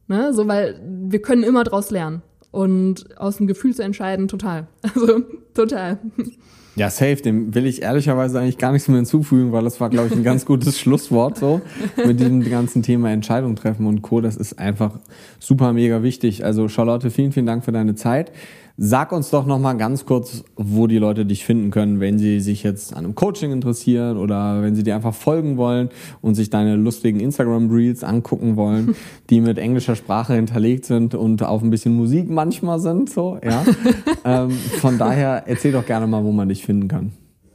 Ne? 0.08 0.34
So, 0.34 0.48
weil 0.48 0.80
wir 0.86 1.22
können 1.24 1.42
immer 1.42 1.64
draus 1.64 1.90
lernen. 1.90 2.22
Und 2.52 3.18
aus 3.18 3.38
dem 3.38 3.48
Gefühl 3.48 3.74
zu 3.74 3.84
entscheiden, 3.84 4.28
total. 4.28 4.68
Also, 4.94 5.24
total. 5.54 6.00
Ja, 6.76 6.90
safe, 6.90 7.18
dem 7.18 7.54
will 7.54 7.66
ich 7.66 7.82
ehrlicherweise 7.82 8.40
eigentlich 8.40 8.58
gar 8.58 8.72
nichts 8.72 8.88
mehr 8.88 8.96
hinzufügen, 8.98 9.52
weil 9.52 9.64
das 9.64 9.82
war, 9.82 9.90
glaube 9.90 10.08
ich, 10.08 10.14
ein 10.14 10.24
ganz 10.24 10.46
gutes 10.46 10.80
Schlusswort 10.80 11.38
so 11.38 11.62
mit 12.06 12.20
diesem 12.20 12.50
ganzen 12.50 12.82
Thema 12.82 13.12
Entscheidung 13.12 13.56
treffen 13.56 13.86
und 13.88 14.02
Co. 14.02 14.22
Das 14.22 14.38
ist 14.38 14.58
einfach 14.58 15.00
super 15.38 15.74
mega 15.74 16.02
wichtig. 16.02 16.46
Also 16.46 16.70
Charlotte, 16.70 17.10
vielen, 17.10 17.34
vielen 17.34 17.46
Dank 17.46 17.66
für 17.66 17.74
deine 17.74 17.96
Zeit. 17.96 18.32
Sag 18.78 19.12
uns 19.12 19.30
doch 19.30 19.46
noch 19.46 19.60
mal 19.60 19.74
ganz 19.74 20.06
kurz, 20.06 20.44
wo 20.56 20.88
die 20.88 20.98
Leute 20.98 21.26
dich 21.26 21.46
finden 21.46 21.72
können, 21.72 22.00
wenn 22.00 22.18
sie 22.18 22.40
sich 22.40 22.64
jetzt 22.64 22.94
an 22.94 23.06
einem 23.06 23.16
Coaching 23.16 23.52
interessieren 23.52 24.18
oder 24.18 24.62
wenn 24.62 24.76
sie 24.76 24.84
dir 24.84 24.96
einfach 24.96 25.14
folgen 25.14 25.58
wollen 25.58 25.90
und 26.22 26.36
sich 26.36 26.50
deine 26.50 26.76
lustigen 26.76 27.20
Instagram 27.20 27.70
Reels 27.70 28.04
angucken 28.04 28.56
wollen, 28.56 28.96
die 29.30 29.42
mit 29.42 29.58
englischer 29.58 29.96
Sprache 29.96 30.34
hinterlegt 30.34 30.86
sind 30.86 31.16
und 31.16 31.44
auf 31.44 31.62
ein 31.62 31.70
bisschen 31.70 31.96
Musik 31.96 32.30
manchmal 32.30 32.80
sind, 32.80 33.10
so, 33.10 33.38
ja. 33.44 33.64
ähm, 34.26 34.52
von 34.52 34.98
daher 34.98 35.44
erzähl 35.46 35.72
doch 35.72 35.86
gerne 35.86 36.08
mal, 36.08 36.24
wo 36.24 36.32
man 36.32 36.50
dich 36.50 36.66
finden 36.66 36.88
kann. 36.88 37.12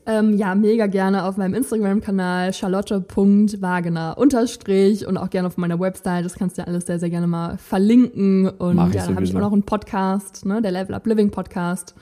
Ähm, 0.09 0.37
ja, 0.37 0.55
mega 0.55 0.87
gerne 0.87 1.25
auf 1.25 1.37
meinem 1.37 1.55
Instagram-Kanal 1.55 2.53
charlotte.wagener 2.53 4.17
unterstrich 4.17 5.05
und 5.05 5.17
auch 5.17 5.31
gerne 5.31 5.49
auf 5.49 5.57
meiner 5.57 5.81
Website. 5.81 6.25
Das 6.25 6.35
kannst 6.35 6.57
du 6.57 6.63
ja 6.63 6.69
alles 6.69 6.87
sehr, 6.87 7.01
sehr 7.01 7.11
gerne 7.11 7.27
mal 7.27 7.59
verlinken. 7.59 8.49
Und 8.49 8.77
ja, 8.77 9.07
da 9.07 9.15
habe 9.15 9.25
ich 9.25 9.35
auch 9.35 9.41
noch 9.41 9.53
einen 9.53 9.65
Podcast, 9.65 10.47
ne, 10.47 10.63
der 10.63 10.71
Level 10.71 10.95
Up 10.95 11.07
Living 11.07 11.33
Podcast. 11.33 11.97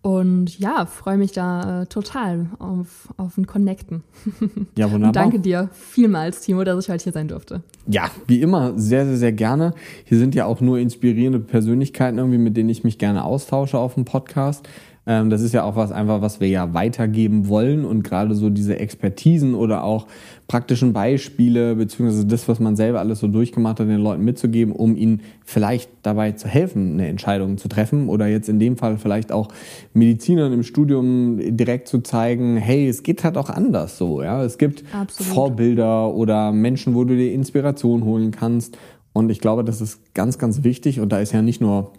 Und 0.00 0.58
ja, 0.58 0.86
freue 0.86 1.18
mich 1.18 1.32
da 1.32 1.82
äh, 1.82 1.86
total 1.86 2.46
auf, 2.60 3.08
auf 3.16 3.36
ein 3.36 3.46
Connecten. 3.46 4.02
Ja, 4.76 4.86
wunderbar. 4.86 5.08
Und 5.08 5.16
danke 5.16 5.40
dir 5.40 5.70
vielmals, 5.72 6.40
Timo, 6.40 6.62
dass 6.62 6.84
ich 6.84 6.90
heute 6.90 7.02
hier 7.02 7.12
sein 7.12 7.26
durfte. 7.26 7.62
Ja, 7.86 8.10
wie 8.28 8.40
immer, 8.40 8.78
sehr, 8.78 9.06
sehr, 9.06 9.16
sehr 9.16 9.32
gerne. 9.32 9.74
Hier 10.04 10.18
sind 10.18 10.36
ja 10.36 10.44
auch 10.44 10.60
nur 10.60 10.78
inspirierende 10.78 11.40
Persönlichkeiten 11.40 12.18
irgendwie, 12.18 12.38
mit 12.38 12.56
denen 12.56 12.68
ich 12.68 12.84
mich 12.84 12.98
gerne 12.98 13.24
austausche 13.24 13.78
auf 13.78 13.94
dem 13.94 14.04
Podcast. 14.04 14.68
Ähm, 15.08 15.30
das 15.30 15.40
ist 15.40 15.54
ja 15.54 15.64
auch 15.64 15.74
was 15.74 15.90
einfach, 15.90 16.20
was 16.20 16.38
wir 16.38 16.48
ja 16.48 16.74
weitergeben 16.74 17.48
wollen 17.48 17.86
und 17.86 18.04
gerade 18.04 18.34
so 18.34 18.50
diese 18.50 18.78
Expertisen 18.78 19.54
oder 19.54 19.82
auch 19.82 20.06
praktischen 20.48 20.92
Beispiele 20.92 21.74
beziehungsweise 21.76 22.26
das, 22.26 22.46
was 22.46 22.60
man 22.60 22.76
selber 22.76 23.00
alles 23.00 23.20
so 23.20 23.26
durchgemacht 23.26 23.80
hat, 23.80 23.88
den 23.88 24.00
Leuten 24.00 24.22
mitzugeben, 24.22 24.74
um 24.74 24.96
ihnen 24.96 25.22
vielleicht 25.46 25.90
dabei 26.02 26.32
zu 26.32 26.46
helfen, 26.46 26.92
eine 26.92 27.08
Entscheidung 27.08 27.56
zu 27.56 27.68
treffen 27.68 28.10
oder 28.10 28.26
jetzt 28.26 28.50
in 28.50 28.58
dem 28.58 28.76
Fall 28.76 28.98
vielleicht 28.98 29.32
auch 29.32 29.48
Medizinern 29.94 30.52
im 30.52 30.62
Studium 30.62 31.38
direkt 31.56 31.88
zu 31.88 32.00
zeigen, 32.00 32.58
hey, 32.58 32.86
es 32.86 33.02
geht 33.02 33.24
halt 33.24 33.38
auch 33.38 33.48
anders 33.48 33.96
so, 33.96 34.22
ja, 34.22 34.44
es 34.44 34.58
gibt 34.58 34.84
Absolut. 34.92 35.32
Vorbilder 35.32 36.12
oder 36.12 36.52
Menschen, 36.52 36.94
wo 36.94 37.04
du 37.04 37.16
dir 37.16 37.32
Inspiration 37.32 38.04
holen 38.04 38.30
kannst. 38.30 38.76
Und 39.14 39.30
ich 39.30 39.40
glaube, 39.40 39.64
das 39.64 39.80
ist 39.80 40.14
ganz, 40.14 40.38
ganz 40.38 40.64
wichtig. 40.64 41.00
Und 41.00 41.12
da 41.12 41.18
ist 41.18 41.32
ja 41.32 41.40
nicht 41.40 41.62
nur 41.62 41.92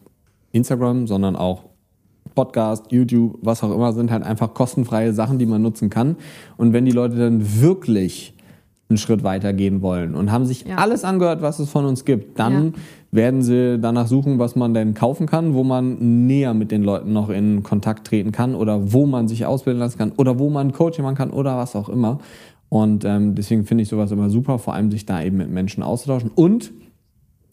Instagram, 0.52 1.08
sondern 1.08 1.36
auch 1.36 1.69
Podcast, 2.36 2.92
YouTube, 2.92 3.38
was 3.42 3.64
auch 3.64 3.74
immer, 3.74 3.94
sind 3.94 4.12
halt 4.12 4.24
einfach 4.24 4.54
kostenfreie 4.54 5.14
Sachen, 5.14 5.40
die 5.40 5.46
man 5.46 5.62
nutzen 5.62 5.90
kann. 5.90 6.16
Und 6.58 6.74
wenn 6.74 6.86
die 6.86 6.92
Leute 6.92 7.16
dann 7.18 7.62
wirklich 7.62 8.34
einen 8.90 8.98
Schritt 8.98 9.24
weitergehen 9.24 9.84
wollen 9.84 10.16
und 10.16 10.32
haben 10.32 10.46
sich 10.46 10.66
ja. 10.66 10.78
alles 10.78 11.04
angehört, 11.04 11.44
was 11.44 11.60
es 11.60 11.70
von 11.70 11.86
uns 11.86 12.06
gibt, 12.06 12.40
dann 12.40 12.66
ja. 12.66 12.72
werden 13.12 13.44
sie 13.44 13.78
danach 13.80 14.08
suchen, 14.08 14.40
was 14.40 14.56
man 14.56 14.74
denn 14.74 14.96
kaufen 14.96 15.28
kann, 15.28 15.54
wo 15.54 15.64
man 15.64 16.26
näher 16.26 16.56
mit 16.56 16.72
den 16.72 16.84
Leuten 16.84 17.14
noch 17.14 17.30
in 17.30 17.62
Kontakt 17.62 18.08
treten 18.08 18.32
kann 18.32 18.56
oder 18.56 18.92
wo 18.92 19.06
man 19.06 19.28
sich 19.28 19.46
ausbilden 19.46 19.80
lassen 19.80 20.00
kann 20.00 20.12
oder 20.18 20.40
wo 20.40 20.50
man 20.50 20.72
Coaching 20.72 21.04
machen 21.04 21.18
kann 21.18 21.30
oder 21.30 21.56
was 21.58 21.76
auch 21.76 21.88
immer. 21.88 22.18
Und 22.70 23.06
ähm, 23.06 23.36
deswegen 23.36 23.66
finde 23.66 23.84
ich 23.84 23.90
sowas 23.90 24.12
immer 24.12 24.30
super, 24.30 24.58
vor 24.58 24.74
allem 24.74 24.90
sich 24.90 25.06
da 25.06 25.22
eben 25.22 25.38
mit 25.38 25.52
Menschen 25.52 25.84
auszutauschen. 25.84 26.32
Und 26.34 26.72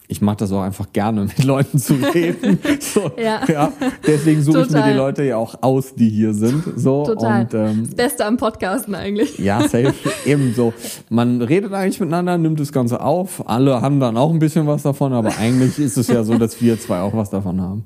ich 0.09 0.21
mache 0.21 0.37
das 0.37 0.51
auch 0.51 0.61
einfach 0.61 0.93
gerne, 0.93 1.25
mit 1.25 1.43
Leuten 1.43 1.79
zu 1.79 1.95
reden. 1.95 2.59
So, 2.79 3.11
ja. 3.21 3.41
ja. 3.47 3.73
Deswegen 4.05 4.41
suche 4.41 4.61
ich 4.61 4.69
mir 4.69 4.83
die 4.83 4.93
Leute 4.93 5.23
ja 5.23 5.37
auch 5.37 5.55
aus, 5.61 5.95
die 5.95 6.09
hier 6.09 6.33
sind. 6.33 6.63
So, 6.75 7.05
Total. 7.05 7.41
Und, 7.41 7.53
ähm, 7.53 7.83
das 7.85 7.95
Beste 7.95 8.25
am 8.25 8.37
Podcasten 8.37 8.95
eigentlich. 8.95 9.37
Ja, 9.39 9.61
safe. 9.61 9.93
Ebenso. 10.25 10.73
Man 11.09 11.41
redet 11.41 11.73
eigentlich 11.73 11.99
miteinander, 11.99 12.37
nimmt 12.37 12.59
das 12.59 12.71
Ganze 12.71 13.01
auf. 13.01 13.47
Alle 13.47 13.81
haben 13.81 13.99
dann 13.99 14.15
auch 14.15 14.31
ein 14.31 14.39
bisschen 14.39 14.67
was 14.67 14.83
davon, 14.83 15.13
aber 15.13 15.37
eigentlich 15.37 15.79
ist 15.79 15.97
es 15.97 16.07
ja 16.07 16.23
so, 16.23 16.37
dass 16.37 16.61
wir 16.61 16.79
zwei 16.79 17.01
auch 17.01 17.13
was 17.13 17.29
davon 17.29 17.59
haben. 17.61 17.85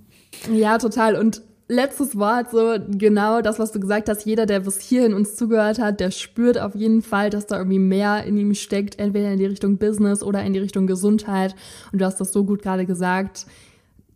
Ja, 0.53 0.77
total. 0.77 1.15
Und 1.15 1.41
letztes 1.71 2.17
Wort, 2.17 2.51
so 2.51 2.75
genau 2.89 3.41
das, 3.41 3.57
was 3.57 3.71
du 3.71 3.79
gesagt 3.79 4.09
hast. 4.09 4.25
Jeder, 4.25 4.45
der 4.45 4.59
bis 4.59 4.79
hierhin 4.81 5.13
uns 5.13 5.35
zugehört 5.35 5.79
hat, 5.79 6.01
der 6.01 6.11
spürt 6.11 6.59
auf 6.59 6.75
jeden 6.75 7.01
Fall, 7.01 7.29
dass 7.29 7.47
da 7.47 7.57
irgendwie 7.57 7.79
mehr 7.79 8.25
in 8.25 8.37
ihm 8.37 8.53
steckt, 8.53 8.99
entweder 8.99 9.31
in 9.31 9.39
die 9.39 9.45
Richtung 9.45 9.77
Business 9.77 10.21
oder 10.21 10.43
in 10.43 10.53
die 10.53 10.59
Richtung 10.59 10.85
Gesundheit. 10.85 11.55
Und 11.91 12.01
du 12.01 12.05
hast 12.05 12.19
das 12.19 12.33
so 12.33 12.43
gut 12.43 12.61
gerade 12.61 12.85
gesagt. 12.85 13.45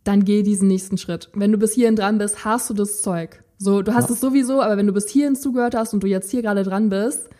Dann 0.04 0.24
geh 0.24 0.42
diesen 0.42 0.68
nächsten 0.68 0.98
Schritt. 0.98 1.30
Wenn 1.34 1.50
du 1.50 1.58
bis 1.58 1.72
hierhin 1.72 1.96
dran 1.96 2.18
bist, 2.18 2.44
hast 2.44 2.68
du 2.68 2.74
das 2.74 3.00
Zeug. 3.00 3.42
So, 3.58 3.80
du 3.80 3.94
hast 3.94 4.10
ja. 4.10 4.14
es 4.14 4.20
sowieso, 4.20 4.60
aber 4.60 4.76
wenn 4.76 4.86
du 4.86 4.92
bis 4.92 5.08
hierhin 5.08 5.34
zugehört 5.34 5.74
hast 5.74 5.94
und 5.94 6.02
du 6.02 6.06
jetzt 6.06 6.30
hier 6.30 6.42
gerade 6.42 6.62
dran 6.62 6.90
bist, 6.90 7.30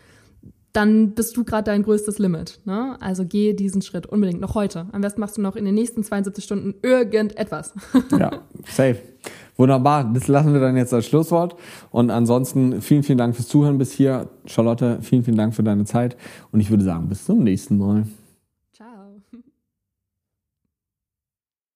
dann 0.73 1.15
bist 1.15 1.35
du 1.37 1.43
gerade 1.43 1.63
dein 1.63 1.83
größtes 1.83 2.19
Limit. 2.19 2.59
Ne? 2.65 2.97
Also 3.01 3.25
geh 3.25 3.53
diesen 3.53 3.81
Schritt 3.81 4.05
unbedingt 4.05 4.41
noch 4.41 4.53
heute. 4.53 4.87
Am 4.91 5.01
besten 5.01 5.21
machst 5.21 5.37
du 5.37 5.41
noch 5.41 5.55
in 5.55 5.65
den 5.65 5.75
nächsten 5.75 6.03
72 6.03 6.43
Stunden 6.43 6.75
irgendetwas. 6.81 7.73
Ja, 8.11 8.43
safe. 8.65 8.97
Wunderbar, 9.57 10.03
das 10.13 10.27
lassen 10.27 10.53
wir 10.53 10.61
dann 10.61 10.77
jetzt 10.77 10.93
als 10.93 11.07
Schlusswort. 11.07 11.55
Und 11.91 12.11
ansonsten 12.11 12.81
vielen, 12.81 13.03
vielen 13.03 13.17
Dank 13.17 13.35
fürs 13.35 13.47
Zuhören 13.47 13.77
bis 13.77 13.91
hier. 13.91 14.29
Charlotte, 14.45 14.99
vielen, 15.01 15.23
vielen 15.23 15.37
Dank 15.37 15.55
für 15.55 15.63
deine 15.63 15.85
Zeit. 15.85 16.15
Und 16.51 16.59
ich 16.59 16.69
würde 16.69 16.83
sagen, 16.83 17.09
bis 17.09 17.25
zum 17.25 17.43
nächsten 17.43 17.77
Mal. 17.77 18.05